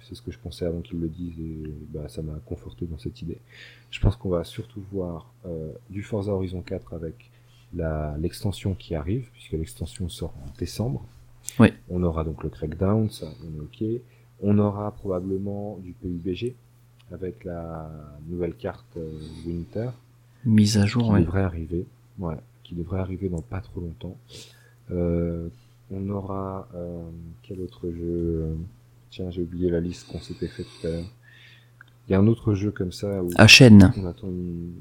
c'est 0.01 0.15
ce 0.15 0.23
que 0.23 0.31
je 0.31 0.39
pensais 0.39 0.65
avant 0.65 0.81
qu'il 0.81 0.99
le 0.99 1.09
dise 1.09 1.39
et 1.39 1.75
bah 1.91 2.09
ça 2.09 2.23
m'a 2.23 2.39
conforté 2.47 2.87
dans 2.87 2.99
cette 2.99 3.21
idée. 3.23 3.39
Je 3.91 4.01
pense 4.01 4.17
qu'on 4.17 4.31
va 4.31 4.45
surtout 4.45 4.83
voir 4.93 5.33
euh, 5.47 5.73
du 5.91 6.03
Forza 6.03 6.33
Horizon 6.33 6.63
4 6.63 6.95
avec 6.95 7.31
la 7.75 8.17
l'extension 8.19 8.75
qui 8.75 8.95
arrive 8.95 9.29
puisque 9.33 9.53
l'extension 9.53 10.09
sort 10.09 10.35
en 10.45 10.59
décembre 10.59 11.07
oui. 11.59 11.69
On 11.89 12.03
aura 12.03 12.25
donc 12.25 12.43
le 12.43 12.51
crackdown, 12.51 13.11
ça, 13.11 13.27
on 13.43 13.57
est 13.57 13.61
ok. 13.61 14.01
On 14.43 14.59
aura 14.59 14.91
probablement 14.93 15.79
du 15.79 15.93
PUBG 15.93 16.55
avec 17.13 17.45
la 17.45 17.91
nouvelle 18.29 18.55
carte 18.55 18.97
euh, 18.97 19.11
Winter. 19.47 19.91
Mise 20.45 20.79
à 20.79 20.87
jour, 20.87 21.15
qui 21.15 21.23
devrait 21.23 21.43
arriver. 21.43 21.87
Ouais, 22.19 22.37
qui 22.63 22.75
devrait 22.75 23.01
arriver 23.01 23.29
dans 23.29 23.41
pas 23.41 23.61
trop 23.61 23.81
longtemps. 23.81 24.17
Euh, 24.91 25.49
on 25.95 26.09
aura 26.11 26.69
euh, 26.75 27.03
quel 27.43 27.61
autre 27.61 27.91
jeu 27.91 28.57
Tiens, 29.11 29.31
j'ai 29.31 29.43
oublié 29.43 29.71
la 29.71 29.81
liste 29.81 30.09
qu'on 30.09 30.21
s'était 30.21 30.49
fait 30.49 30.65
tout 30.65 30.87
à 30.87 30.91
l'heure. 30.91 31.05
Il 32.09 32.13
y 32.13 32.15
a 32.15 32.19
un 32.19 32.27
autre 32.27 32.55
jeu 32.55 32.71
comme 32.71 32.91
ça 32.91 33.23
où 33.23 33.29
HN. 33.29 33.93
on 33.97 34.07
attend 34.07 34.29
une 34.29 34.73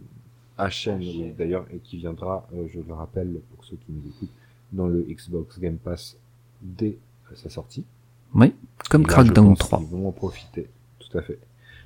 HN, 0.57 0.99
oui, 0.99 1.33
d'ailleurs, 1.37 1.65
et 1.71 1.77
qui 1.77 1.97
viendra, 1.97 2.47
euh, 2.55 2.67
je 2.73 2.79
le 2.79 2.93
rappelle 2.93 3.39
pour 3.53 3.63
ceux 3.63 3.75
qui 3.75 3.91
nous 3.91 4.09
écoutent, 4.09 4.33
dans 4.71 4.87
le 4.87 5.01
Xbox 5.03 5.59
Game 5.59 5.77
Pass 5.77 6.17
dès 6.61 6.97
sa 7.35 7.49
sortie. 7.49 7.85
Oui, 8.33 8.53
comme 8.89 9.05
Crackdown 9.05 9.55
3. 9.55 9.81
Ils 9.81 9.87
vont 9.87 10.07
en 10.07 10.11
profiter, 10.11 10.67
tout 10.99 11.17
à 11.17 11.21
fait. 11.21 11.39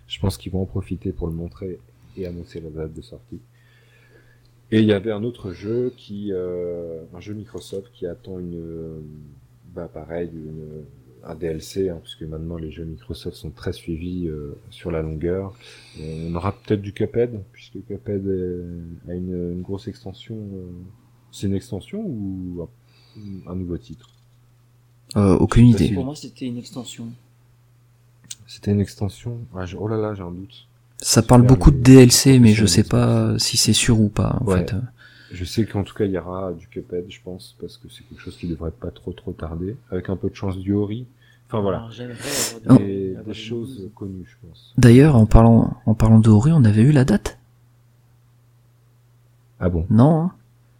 Je 0.07 0.19
pense 0.19 0.37
qu'ils 0.37 0.51
vont 0.51 0.61
en 0.61 0.65
profiter 0.65 1.11
pour 1.11 1.27
le 1.27 1.33
montrer 1.33 1.79
et 2.15 2.25
annoncer 2.25 2.61
la 2.61 2.69
date 2.69 2.93
de 2.93 3.01
sortie. 3.01 3.39
Et 4.71 4.79
il 4.81 4.85
y 4.85 4.93
avait 4.93 5.11
un 5.11 5.23
autre 5.23 5.51
jeu 5.51 5.93
qui, 5.95 6.31
euh, 6.31 7.03
un 7.13 7.19
jeu 7.19 7.33
Microsoft 7.33 7.91
qui 7.93 8.05
attend 8.05 8.39
une, 8.39 8.59
euh, 8.59 8.99
bah 9.73 9.87
pareil, 9.87 10.29
une, 10.33 10.83
un 11.23 11.35
DLC, 11.35 11.89
hein, 11.89 11.99
puisque 12.01 12.23
maintenant 12.23 12.57
les 12.57 12.71
jeux 12.71 12.85
Microsoft 12.85 13.35
sont 13.35 13.51
très 13.51 13.73
suivis 13.73 14.27
euh, 14.27 14.57
sur 14.69 14.91
la 14.91 15.01
longueur. 15.01 15.53
on 15.99 16.33
aura 16.35 16.53
peut-être 16.53 16.81
du 16.81 16.93
Cuphead, 16.93 17.43
puisque 17.51 17.83
Cuphead 17.85 18.27
a 19.07 19.13
une, 19.13 19.53
une 19.53 19.61
grosse 19.61 19.87
extension. 19.87 20.35
Euh, 20.35 20.69
c'est 21.31 21.47
une 21.47 21.55
extension 21.55 22.01
ou 22.01 22.67
un 23.47 23.55
nouveau 23.55 23.77
titre? 23.77 24.09
Euh, 25.15 25.37
aucune 25.37 25.67
idée. 25.67 25.93
Pour 25.93 26.05
moi, 26.05 26.15
c'était 26.15 26.45
une 26.45 26.57
extension. 26.57 27.07
C'était 28.45 28.71
une 28.71 28.81
extension. 28.81 29.39
oh 29.53 29.87
là 29.87 29.97
là, 29.97 30.13
j'ai 30.13 30.23
un 30.23 30.31
doute. 30.31 30.66
Ça 30.99 31.21
parle 31.21 31.43
beaucoup 31.43 31.71
de 31.71 31.77
DLC, 31.77 32.39
mais 32.39 32.53
je 32.53 32.65
sais 32.65 32.83
pas 32.83 33.37
si 33.37 33.57
c'est 33.57 33.73
sûr 33.73 33.99
ou 33.99 34.09
pas. 34.09 34.37
En 34.41 34.51
fait. 34.51 34.73
Je 35.31 35.43
sais 35.45 35.65
qu'en 35.65 35.83
tout 35.83 35.93
cas, 35.93 36.05
il 36.05 36.11
y 36.11 36.17
aura 36.17 36.53
du 36.53 36.67
Cuphead, 36.67 37.05
je 37.09 37.19
pense, 37.23 37.55
parce 37.59 37.77
que 37.77 37.87
c'est 37.89 38.03
quelque 38.07 38.21
chose 38.21 38.37
qui 38.37 38.47
devrait 38.47 38.71
pas 38.71 38.91
trop 38.91 39.11
trop 39.11 39.31
tarder, 39.33 39.75
avec 39.91 40.09
un 40.09 40.15
peu 40.15 40.29
de 40.29 40.35
chance 40.35 40.57
du 40.57 40.73
Ori. 40.73 41.05
Enfin 41.49 41.61
voilà. 41.61 41.87
des, 42.77 43.15
des 43.25 43.33
choses 43.33 43.89
connues, 43.95 44.25
je 44.25 44.47
pense. 44.47 44.73
D'ailleurs, 44.77 45.15
en 45.15 45.25
parlant 45.25 45.77
en 45.85 45.93
parlant 45.93 46.19
de 46.19 46.29
Ori, 46.29 46.51
on 46.53 46.63
avait 46.63 46.81
eu 46.81 46.91
la 46.91 47.05
date? 47.05 47.37
Ah 49.59 49.69
bon? 49.69 49.85
Non. 49.89 50.21
Hein? 50.21 50.31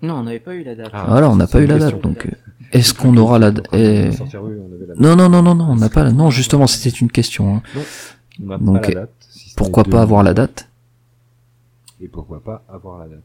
Non, 0.02 0.15
on 0.15 0.23
n'avait 0.23 0.39
pas 0.39 0.56
eu 0.56 0.64
la 0.64 0.76
date. 0.76 0.89
Ah, 0.94 1.06
voilà, 1.07 1.30
on 1.30 1.35
n'a 1.35 1.48
pas 1.48 1.61
eu 1.61 1.65
la 1.65 1.80
date, 1.80 2.02
donc. 2.02 2.26
Euh, 2.26 2.31
est-ce 2.72 2.94
qu'on 2.94 3.15
aura 3.18 3.39
la 3.39 3.52
date 3.52 3.72
Non, 3.73 5.15
non, 5.15 5.30
non, 5.30 5.41
non, 5.41 5.56
non, 5.56 5.68
on 5.69 5.76
n'a 5.76 5.89
pas. 5.89 6.03
La... 6.03 6.11
Non, 6.11 6.30
justement, 6.30 6.68
c'était 6.68 6.95
une 6.95 7.11
question. 7.11 7.57
Hein. 7.57 8.57
Donc, 8.60 8.95
pourquoi 9.57 9.84
pas 9.84 10.01
avoir 10.01 10.23
la 10.23 10.34
date? 10.34 10.69
Et 11.99 12.07
pourquoi 12.07 12.41
pas 12.41 12.63
avoir 12.69 12.99
la 12.99 13.07
date? 13.09 13.23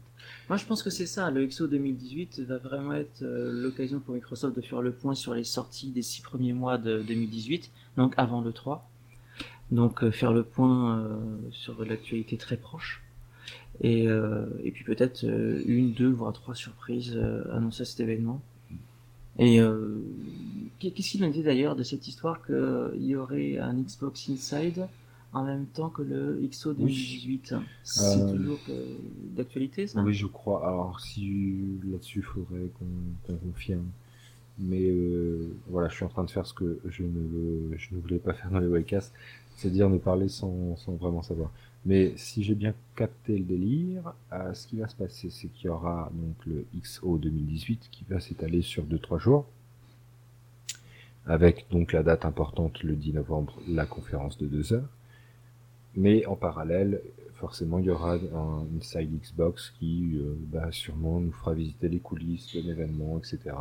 Moi, 0.49 0.57
je 0.57 0.65
pense 0.65 0.83
que 0.83 0.89
c'est 0.89 1.05
ça. 1.05 1.31
Le 1.31 1.45
XO 1.45 1.67
2018 1.67 2.41
va 2.41 2.57
vraiment 2.57 2.93
être 2.93 3.21
euh, 3.21 3.51
l'occasion 3.51 3.99
pour 3.99 4.15
Microsoft 4.15 4.55
de 4.55 4.61
faire 4.61 4.81
le 4.81 4.91
point 4.91 5.15
sur 5.15 5.33
les 5.33 5.45
sorties 5.45 5.91
des 5.91 6.01
six 6.01 6.21
premiers 6.21 6.53
mois 6.53 6.77
de 6.77 7.01
2018, 7.01 7.71
donc 7.95 8.13
avant 8.17 8.41
le 8.41 8.51
3. 8.51 8.89
Donc, 9.71 10.03
euh, 10.03 10.11
faire 10.11 10.33
le 10.33 10.43
point 10.43 11.07
sur 11.51 11.85
l'actualité 11.85 12.37
très 12.37 12.57
proche. 12.57 13.03
Et, 13.81 14.07
euh, 14.07 14.45
et 14.63 14.71
puis 14.71 14.83
peut-être 14.83 15.23
euh, 15.23 15.61
une, 15.65 15.93
deux, 15.93 16.09
voire 16.09 16.33
trois 16.33 16.55
surprises 16.55 17.13
euh, 17.15 17.43
annoncées 17.55 17.81
à 17.81 17.85
cet 17.85 17.99
événement. 17.99 18.41
Et 19.39 19.59
euh, 19.59 20.03
qu'est-ce 20.79 21.11
qu'il 21.11 21.23
en 21.23 21.29
était 21.29 21.41
d'ailleurs 21.41 21.75
de 21.75 21.83
cette 21.83 22.07
histoire 22.07 22.45
qu'il 22.45 23.03
y 23.03 23.15
aurait 23.15 23.57
un 23.57 23.73
Xbox 23.73 24.29
Inside? 24.29 24.87
En 25.33 25.43
même 25.43 25.65
temps 25.65 25.89
que 25.89 26.01
le 26.01 26.39
XO 26.49 26.73
2018 26.73 27.55
C'est 27.83 28.21
euh... 28.21 28.31
toujours 28.31 28.59
d'actualité 29.35 29.87
ça? 29.87 30.01
Oui, 30.01 30.13
je 30.13 30.27
crois. 30.27 30.65
Alors 30.67 30.99
si 30.99 31.79
là-dessus, 31.91 32.19
il 32.19 32.23
faudrait 32.23 32.69
qu'on 32.77 33.35
confirme. 33.37 33.85
Mais 34.59 34.83
euh, 34.83 35.51
voilà, 35.67 35.89
je 35.89 35.95
suis 35.95 36.05
en 36.05 36.09
train 36.09 36.23
de 36.23 36.29
faire 36.29 36.45
ce 36.45 36.53
que 36.53 36.79
je 36.85 37.03
ne, 37.03 37.75
je 37.75 37.95
ne 37.95 37.99
voulais 37.99 38.19
pas 38.19 38.33
faire 38.33 38.51
dans 38.51 38.59
les 38.59 38.67
webcasts, 38.67 39.11
c'est 39.57 39.71
dire 39.71 39.89
ne 39.89 39.97
parler 39.97 40.29
sans, 40.29 40.75
sans 40.77 40.93
vraiment 40.93 41.23
savoir. 41.23 41.51
Mais 41.85 42.13
si 42.17 42.43
j'ai 42.43 42.53
bien 42.55 42.73
capté 42.95 43.37
le 43.37 43.43
délire, 43.43 44.13
euh, 44.31 44.53
ce 44.53 44.67
qui 44.67 44.77
va 44.77 44.87
se 44.87 44.95
passer, 44.95 45.29
c'est 45.31 45.47
qu'il 45.47 45.65
y 45.65 45.69
aura 45.69 46.11
donc 46.13 46.35
le 46.45 46.65
XO 46.79 47.17
2018 47.17 47.89
qui 47.91 48.05
va 48.07 48.19
s'étaler 48.19 48.61
sur 48.61 48.83
2-3 48.83 49.19
jours. 49.19 49.45
avec 51.25 51.65
donc 51.71 51.93
la 51.93 52.03
date 52.03 52.25
importante 52.25 52.83
le 52.83 52.95
10 52.95 53.13
novembre, 53.13 53.53
la 53.67 53.85
conférence 53.85 54.37
de 54.37 54.45
deux 54.45 54.73
heures. 54.73 54.89
Mais 55.95 56.25
en 56.25 56.35
parallèle, 56.35 57.01
forcément, 57.35 57.77
il 57.79 57.85
y 57.85 57.89
aura 57.89 58.13
un, 58.15 58.65
une 58.73 58.81
side 58.81 59.11
Xbox 59.21 59.71
qui, 59.79 60.17
euh, 60.17 60.33
bah, 60.51 60.67
sûrement, 60.71 61.19
nous 61.19 61.31
fera 61.31 61.53
visiter 61.53 61.89
les 61.89 61.99
coulisses 61.99 62.55
de 62.55 62.61
l'événement, 62.61 63.17
etc. 63.19 63.55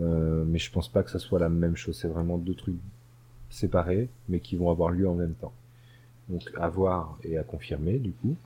Euh, 0.00 0.44
mais 0.46 0.58
je 0.58 0.70
pense 0.72 0.88
pas 0.88 1.02
que 1.02 1.10
ça 1.10 1.18
soit 1.18 1.38
la 1.38 1.48
même 1.48 1.76
chose. 1.76 1.96
C'est 1.98 2.08
vraiment 2.08 2.36
deux 2.38 2.54
trucs 2.54 2.76
séparés, 3.50 4.08
mais 4.28 4.40
qui 4.40 4.56
vont 4.56 4.70
avoir 4.70 4.90
lieu 4.90 5.08
en 5.08 5.14
même 5.14 5.34
temps. 5.34 5.52
Donc, 6.28 6.42
à 6.58 6.68
voir 6.68 7.18
et 7.22 7.38
à 7.38 7.44
confirmer, 7.44 7.98
du 7.98 8.12
coup. 8.12 8.36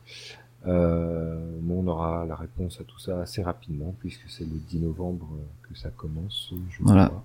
Euh, 0.67 1.57
on 1.69 1.87
aura 1.87 2.25
la 2.25 2.35
réponse 2.35 2.79
à 2.81 2.83
tout 2.83 2.99
ça 2.99 3.21
assez 3.21 3.41
rapidement, 3.41 3.95
puisque 3.99 4.29
c'est 4.29 4.43
le 4.43 4.57
10 4.69 4.79
novembre 4.79 5.27
que 5.63 5.77
ça 5.77 5.89
commence. 5.89 6.53
Je 6.69 6.83
Voilà. 6.83 7.07
crois. 7.07 7.23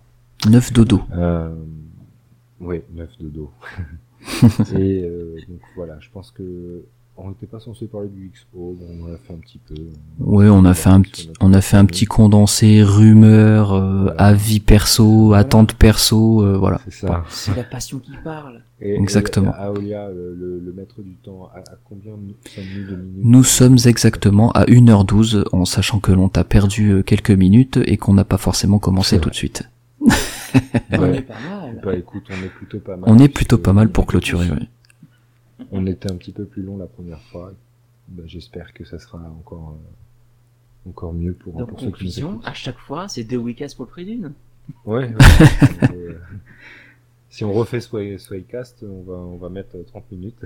9 0.51 0.73
dodo. 0.73 1.03
Euh, 1.13 1.55
oui, 2.61 2.83
9 2.93 3.11
dodo. 3.21 3.51
et 4.79 5.03
euh, 5.05 5.37
donc 5.49 5.61
voilà, 5.77 5.97
je 6.01 6.09
pense 6.13 6.31
que 6.31 6.85
on 7.17 7.29
n'était 7.29 7.47
pas 7.47 7.61
censé 7.61 7.87
parler 7.87 8.09
du 8.09 8.33
XO, 8.35 8.45
bon, 8.77 8.77
on 9.05 9.07
l'a 9.07 9.19
fait 9.19 9.33
un 9.33 9.37
petit 9.37 9.59
peu. 9.69 9.75
Ouais, 10.19 10.49
on 10.49 10.65
a 10.65 10.75
fait 10.75 10.89
un 10.91 11.01
petit, 11.01 11.31
on 11.41 11.53
a 11.55 11.61
fait 11.61 11.77
un 11.77 11.85
petit 11.85 12.07
condensé 12.07 12.83
rumeurs, 12.83 13.73
euh, 13.73 14.03
Voilà. 14.03 14.15
avis 14.21 14.59
perso, 14.59 15.27
Voilà. 15.27 15.43
attentes 15.43 15.75
perso, 15.75 16.43
euh, 16.43 16.57
voilà. 16.59 16.81
C'est 16.89 17.07
ça. 17.07 17.23
C'est 17.29 17.55
la 17.55 17.63
passion 17.63 18.01
qui 18.01 18.11
parle. 18.25 18.63
Et, 18.81 18.97
Exactement. 18.97 19.53
Et 19.55 19.63
Aolia, 19.63 20.09
le, 20.09 20.35
le, 20.35 20.59
le 20.59 20.73
maître 20.73 21.03
du 21.03 21.15
temps, 21.15 21.49
à, 21.55 21.59
à 21.61 21.77
combien 21.89 22.11
nous 22.21 22.35
sommes-nous 22.53 22.91
de 22.91 22.97
minutes? 23.01 23.23
Nous 23.25 23.45
sommes 23.45 23.77
exactement 23.87 24.51
à 24.51 24.65
1h12, 24.65 25.45
en 25.53 25.65
sachant 25.65 26.01
que 26.01 26.11
l'on 26.11 26.29
t'a 26.29 26.43
perdu 26.43 26.91
euh, 26.91 27.03
quelques 27.05 27.31
minutes 27.31 27.79
et 27.87 27.97
qu'on 27.97 28.15
n'a 28.15 28.25
pas 28.25 28.39
forcément 28.39 28.81
commencé 28.81 29.21
tout 29.21 29.31
de 29.31 29.35
suite. 29.37 29.63
On 30.99 31.03
Ouais. 31.03 31.19
est 31.19 31.23
pas 31.23 31.35
mal. 31.41 31.81
Bah 31.83 31.95
écoute, 31.97 32.25
on 32.31 32.43
est 32.45 32.49
plutôt 32.49 32.79
pas 32.81 32.97
mal. 32.97 33.11
On 33.11 33.19
est 33.19 33.29
plutôt 33.29 33.59
pas 33.59 33.73
mal 33.73 33.91
pour 33.91 34.07
clôturer, 34.07 34.51
oui. 34.51 34.69
On 35.71 35.87
était 35.87 36.11
un 36.11 36.17
petit 36.17 36.33
peu 36.33 36.45
plus 36.45 36.63
long 36.63 36.77
la 36.77 36.87
première 36.87 37.21
fois. 37.23 37.53
Bah, 38.09 38.23
J'espère 38.27 38.73
que 38.75 38.85
ça 38.85 38.99
sera 38.99 39.19
encore 39.19 39.77
euh, 40.87 40.91
encore 40.91 41.13
mieux 41.15 41.33
pour, 41.33 41.55
Donc, 41.55 41.69
pour 41.71 41.81
ceux 41.81 41.91
qui 41.91 42.05
nous 42.05 42.19
écoutent. 42.19 42.47
à 42.47 42.53
chaque 42.55 42.79
fois, 42.79 43.09
c'est 43.09 43.25
deux 43.25 43.37
week-ends 43.39 43.67
pour 43.77 43.87
le 43.87 43.91
prix 43.91 44.05
d'une. 44.05 44.33
Ouais. 44.85 45.09
ouais. 45.09 45.15
Euh, 45.93 46.19
si 47.31 47.45
on 47.45 47.53
refait 47.53 47.81
Sway, 47.81 48.17
Swaycast, 48.19 48.85
on 48.85 49.03
va 49.03 49.15
on 49.15 49.37
va 49.37 49.49
mettre 49.49 49.77
30 49.87 50.13
minutes. 50.13 50.39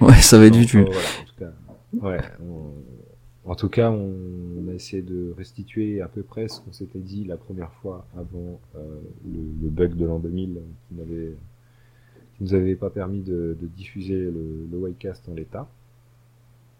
Ouais, 0.00 0.14
ça 0.16 0.38
va 0.38 0.46
être 0.46 0.56
vu. 0.56 0.80
euh, 0.80 0.84
voilà, 0.84 0.98
en 0.98 1.24
tout 1.24 1.34
cas, 1.38 2.06
ouais, 2.08 2.20
on- 2.42 2.74
en 3.46 3.54
tout 3.54 3.68
cas, 3.68 3.90
on, 3.90 4.14
on 4.58 4.68
a 4.68 4.72
essayé 4.72 5.02
de 5.02 5.34
restituer 5.36 6.00
à 6.00 6.08
peu 6.08 6.22
près 6.22 6.48
ce 6.48 6.60
qu'on 6.60 6.72
s'était 6.72 6.98
dit 6.98 7.24
la 7.24 7.36
première 7.36 7.72
fois 7.74 8.06
avant 8.16 8.60
euh, 8.76 9.00
le, 9.26 9.40
le 9.62 9.68
bug 9.68 9.94
de 9.96 10.06
l'an 10.06 10.18
2000 10.18 10.60
qui 10.88 10.94
n'avait 10.94 11.34
qui 12.36 12.42
nous 12.42 12.54
avait 12.54 12.74
pas 12.74 12.90
permis 12.90 13.20
de, 13.20 13.56
de 13.60 13.66
diffuser 13.66 14.18
le, 14.18 14.66
le 14.70 14.78
Whitecast 14.78 15.28
en 15.28 15.34
l'état. 15.34 15.68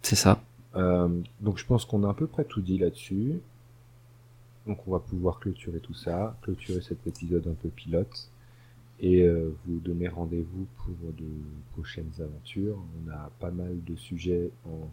C'est 0.02 0.16
ça. 0.16 0.42
Euh, 0.74 1.08
donc 1.40 1.58
je 1.58 1.66
pense 1.66 1.84
qu'on 1.84 2.02
a 2.04 2.10
à 2.10 2.14
peu 2.14 2.26
près 2.26 2.44
tout 2.44 2.60
dit 2.60 2.78
là-dessus. 2.78 3.40
Donc 4.66 4.78
on 4.88 4.92
va 4.92 4.98
pouvoir 4.98 5.38
clôturer 5.40 5.78
tout 5.78 5.94
ça, 5.94 6.36
clôturer 6.42 6.80
cet 6.80 7.06
épisode 7.06 7.46
un 7.46 7.54
peu 7.54 7.68
pilote 7.68 8.30
et 9.00 9.22
euh, 9.22 9.54
vous 9.66 9.78
donner 9.78 10.08
rendez-vous 10.08 10.66
pour 10.78 11.12
de 11.12 11.26
prochaines 11.72 12.12
aventures. 12.18 12.78
On 13.06 13.10
a 13.10 13.30
pas 13.38 13.50
mal 13.50 13.76
de 13.84 13.94
sujets 13.96 14.50
en, 14.64 14.88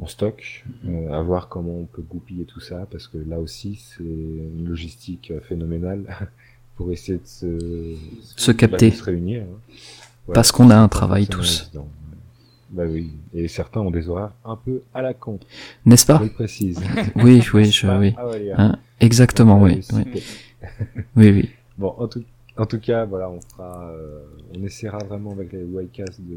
en 0.00 0.06
stock, 0.06 0.64
euh, 0.88 1.12
à 1.12 1.20
voir 1.22 1.48
comment 1.48 1.76
on 1.78 1.84
peut 1.84 2.02
goupiller 2.02 2.44
tout 2.44 2.60
ça 2.60 2.86
parce 2.90 3.06
que 3.08 3.18
là 3.18 3.38
aussi 3.38 3.76
c'est 3.76 4.02
une 4.02 4.66
logistique 4.68 5.30
euh, 5.30 5.40
phénoménale 5.40 6.04
pour 6.76 6.90
essayer 6.92 7.18
de 7.18 7.26
se, 7.26 7.94
Se 8.36 8.50
capter. 8.52 8.88
bah, 8.88 8.96
de 8.96 8.98
se 8.98 9.04
réunir. 9.04 9.42
hein. 9.42 9.72
Parce 10.32 10.52
qu'on 10.52 10.70
a 10.70 10.76
un 10.76 10.88
travail 10.88 11.26
tous. 11.26 11.70
ouais. 11.74 11.80
Bah 12.70 12.84
oui, 12.88 13.10
et 13.34 13.48
certains 13.48 13.80
ont 13.80 13.90
des 13.90 14.08
horaires 14.08 14.32
un 14.44 14.54
peu 14.54 14.82
à 14.94 15.02
la 15.02 15.12
con. 15.12 15.40
N'est-ce 15.84 16.06
pas 16.06 16.18
Je 16.18 16.24
le 16.24 16.30
précise. 16.30 16.80
Oui, 17.16 17.42
oui, 17.52 17.64
je, 17.64 17.86
oui. 17.88 18.14
Hein, 18.56 18.76
exactement, 19.00 19.60
oui. 19.60 19.80
oui. 19.92 20.04
Oui, 21.16 21.30
oui. 21.30 21.50
Bon, 21.78 21.94
en 21.98 22.06
tout, 22.06 22.22
en 22.56 22.66
tout 22.66 22.78
cas, 22.78 23.06
voilà, 23.06 23.28
on 23.28 23.40
fera, 23.40 23.88
euh, 23.90 24.20
on 24.56 24.62
essaiera 24.62 24.98
vraiment 24.98 25.32
avec 25.32 25.52
les 25.52 25.64
Whitecasts 25.64 26.20
de, 26.20 26.36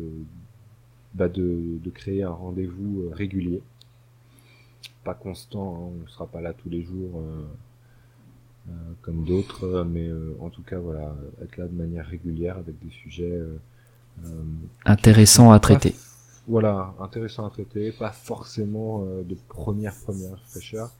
bah 1.13 1.29
de, 1.29 1.77
de 1.83 1.89
créer 1.89 2.23
un 2.23 2.31
rendez-vous 2.31 3.03
euh, 3.03 3.13
régulier. 3.13 3.61
Pas 5.03 5.13
constant, 5.13 5.75
hein, 5.75 5.99
on 6.03 6.07
sera 6.07 6.27
pas 6.27 6.41
là 6.41 6.53
tous 6.53 6.69
les 6.69 6.81
jours 6.83 7.19
euh, 7.19 7.43
euh, 8.69 8.71
comme 9.01 9.25
d'autres, 9.25 9.85
mais 9.89 10.07
euh, 10.07 10.35
en 10.39 10.49
tout 10.49 10.63
cas, 10.63 10.79
voilà, 10.79 11.15
être 11.41 11.57
là 11.57 11.67
de 11.67 11.75
manière 11.75 12.05
régulière 12.05 12.57
avec 12.57 12.75
des 12.83 12.91
sujets 12.91 13.31
euh, 13.31 13.57
euh, 14.25 14.43
Intéressant 14.85 15.51
à 15.51 15.59
traiter. 15.59 15.95
Voilà, 16.47 16.93
intéressant 16.99 17.45
à 17.45 17.49
traiter, 17.49 17.91
pas 17.91 18.11
forcément 18.11 19.03
euh, 19.05 19.23
de 19.23 19.35
première 19.47 19.95
première 19.95 20.37
fraîcheur, 20.49 20.91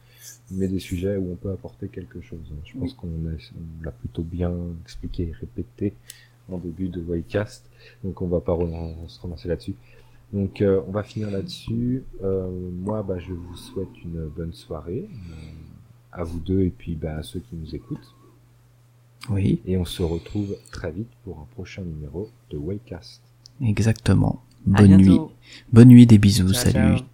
mais 0.51 0.67
des 0.67 0.79
sujets 0.79 1.17
où 1.17 1.31
on 1.31 1.35
peut 1.35 1.51
apporter 1.51 1.87
quelque 1.89 2.21
chose. 2.21 2.39
Je 2.65 2.77
pense 2.77 2.93
qu'on 2.93 3.09
l'a 3.83 3.91
plutôt 3.91 4.23
bien 4.23 4.53
expliqué 4.83 5.29
et 5.29 5.31
répété 5.33 5.93
en 6.49 6.57
début 6.57 6.89
de 6.89 7.01
Waycast, 7.01 7.63
donc 8.03 8.21
on 8.21 8.27
va 8.27 8.41
pas 8.41 8.57
se 9.07 9.21
relancer 9.21 9.47
là-dessus. 9.47 9.75
Donc 10.33 10.61
euh, 10.61 10.81
on 10.87 10.91
va 10.91 11.03
finir 11.03 11.29
là-dessus. 11.31 12.03
Euh, 12.23 12.49
moi, 12.71 13.03
bah, 13.03 13.19
je 13.19 13.33
vous 13.33 13.55
souhaite 13.55 14.03
une 14.03 14.27
bonne 14.27 14.51
soirée 14.53 15.07
euh, 15.07 15.35
à 16.11 16.23
vous 16.23 16.39
deux 16.39 16.61
et 16.61 16.69
puis 16.71 16.95
bah, 16.95 17.17
à 17.17 17.23
ceux 17.23 17.39
qui 17.39 17.55
nous 17.55 17.75
écoutent. 17.75 18.15
Oui, 19.29 19.61
Et 19.65 19.77
on 19.77 19.85
se 19.85 20.03
retrouve 20.03 20.55
très 20.71 20.91
vite 20.91 21.07
pour 21.23 21.39
un 21.39 21.45
prochain 21.53 21.83
numéro 21.83 22.29
de 22.49 22.57
Waycast. 22.57 23.21
exactement. 23.61 24.41
À 24.73 24.81
Bonne 24.81 24.97
nuit. 24.97 25.03
bientôt. 25.07 25.31
Bonne 25.71 25.89
nuit, 25.89 26.05
des 26.07 26.17
bisous, 26.17 26.51
Ciao, 26.53 26.71
salut. 26.71 26.97
ciao. 26.97 27.12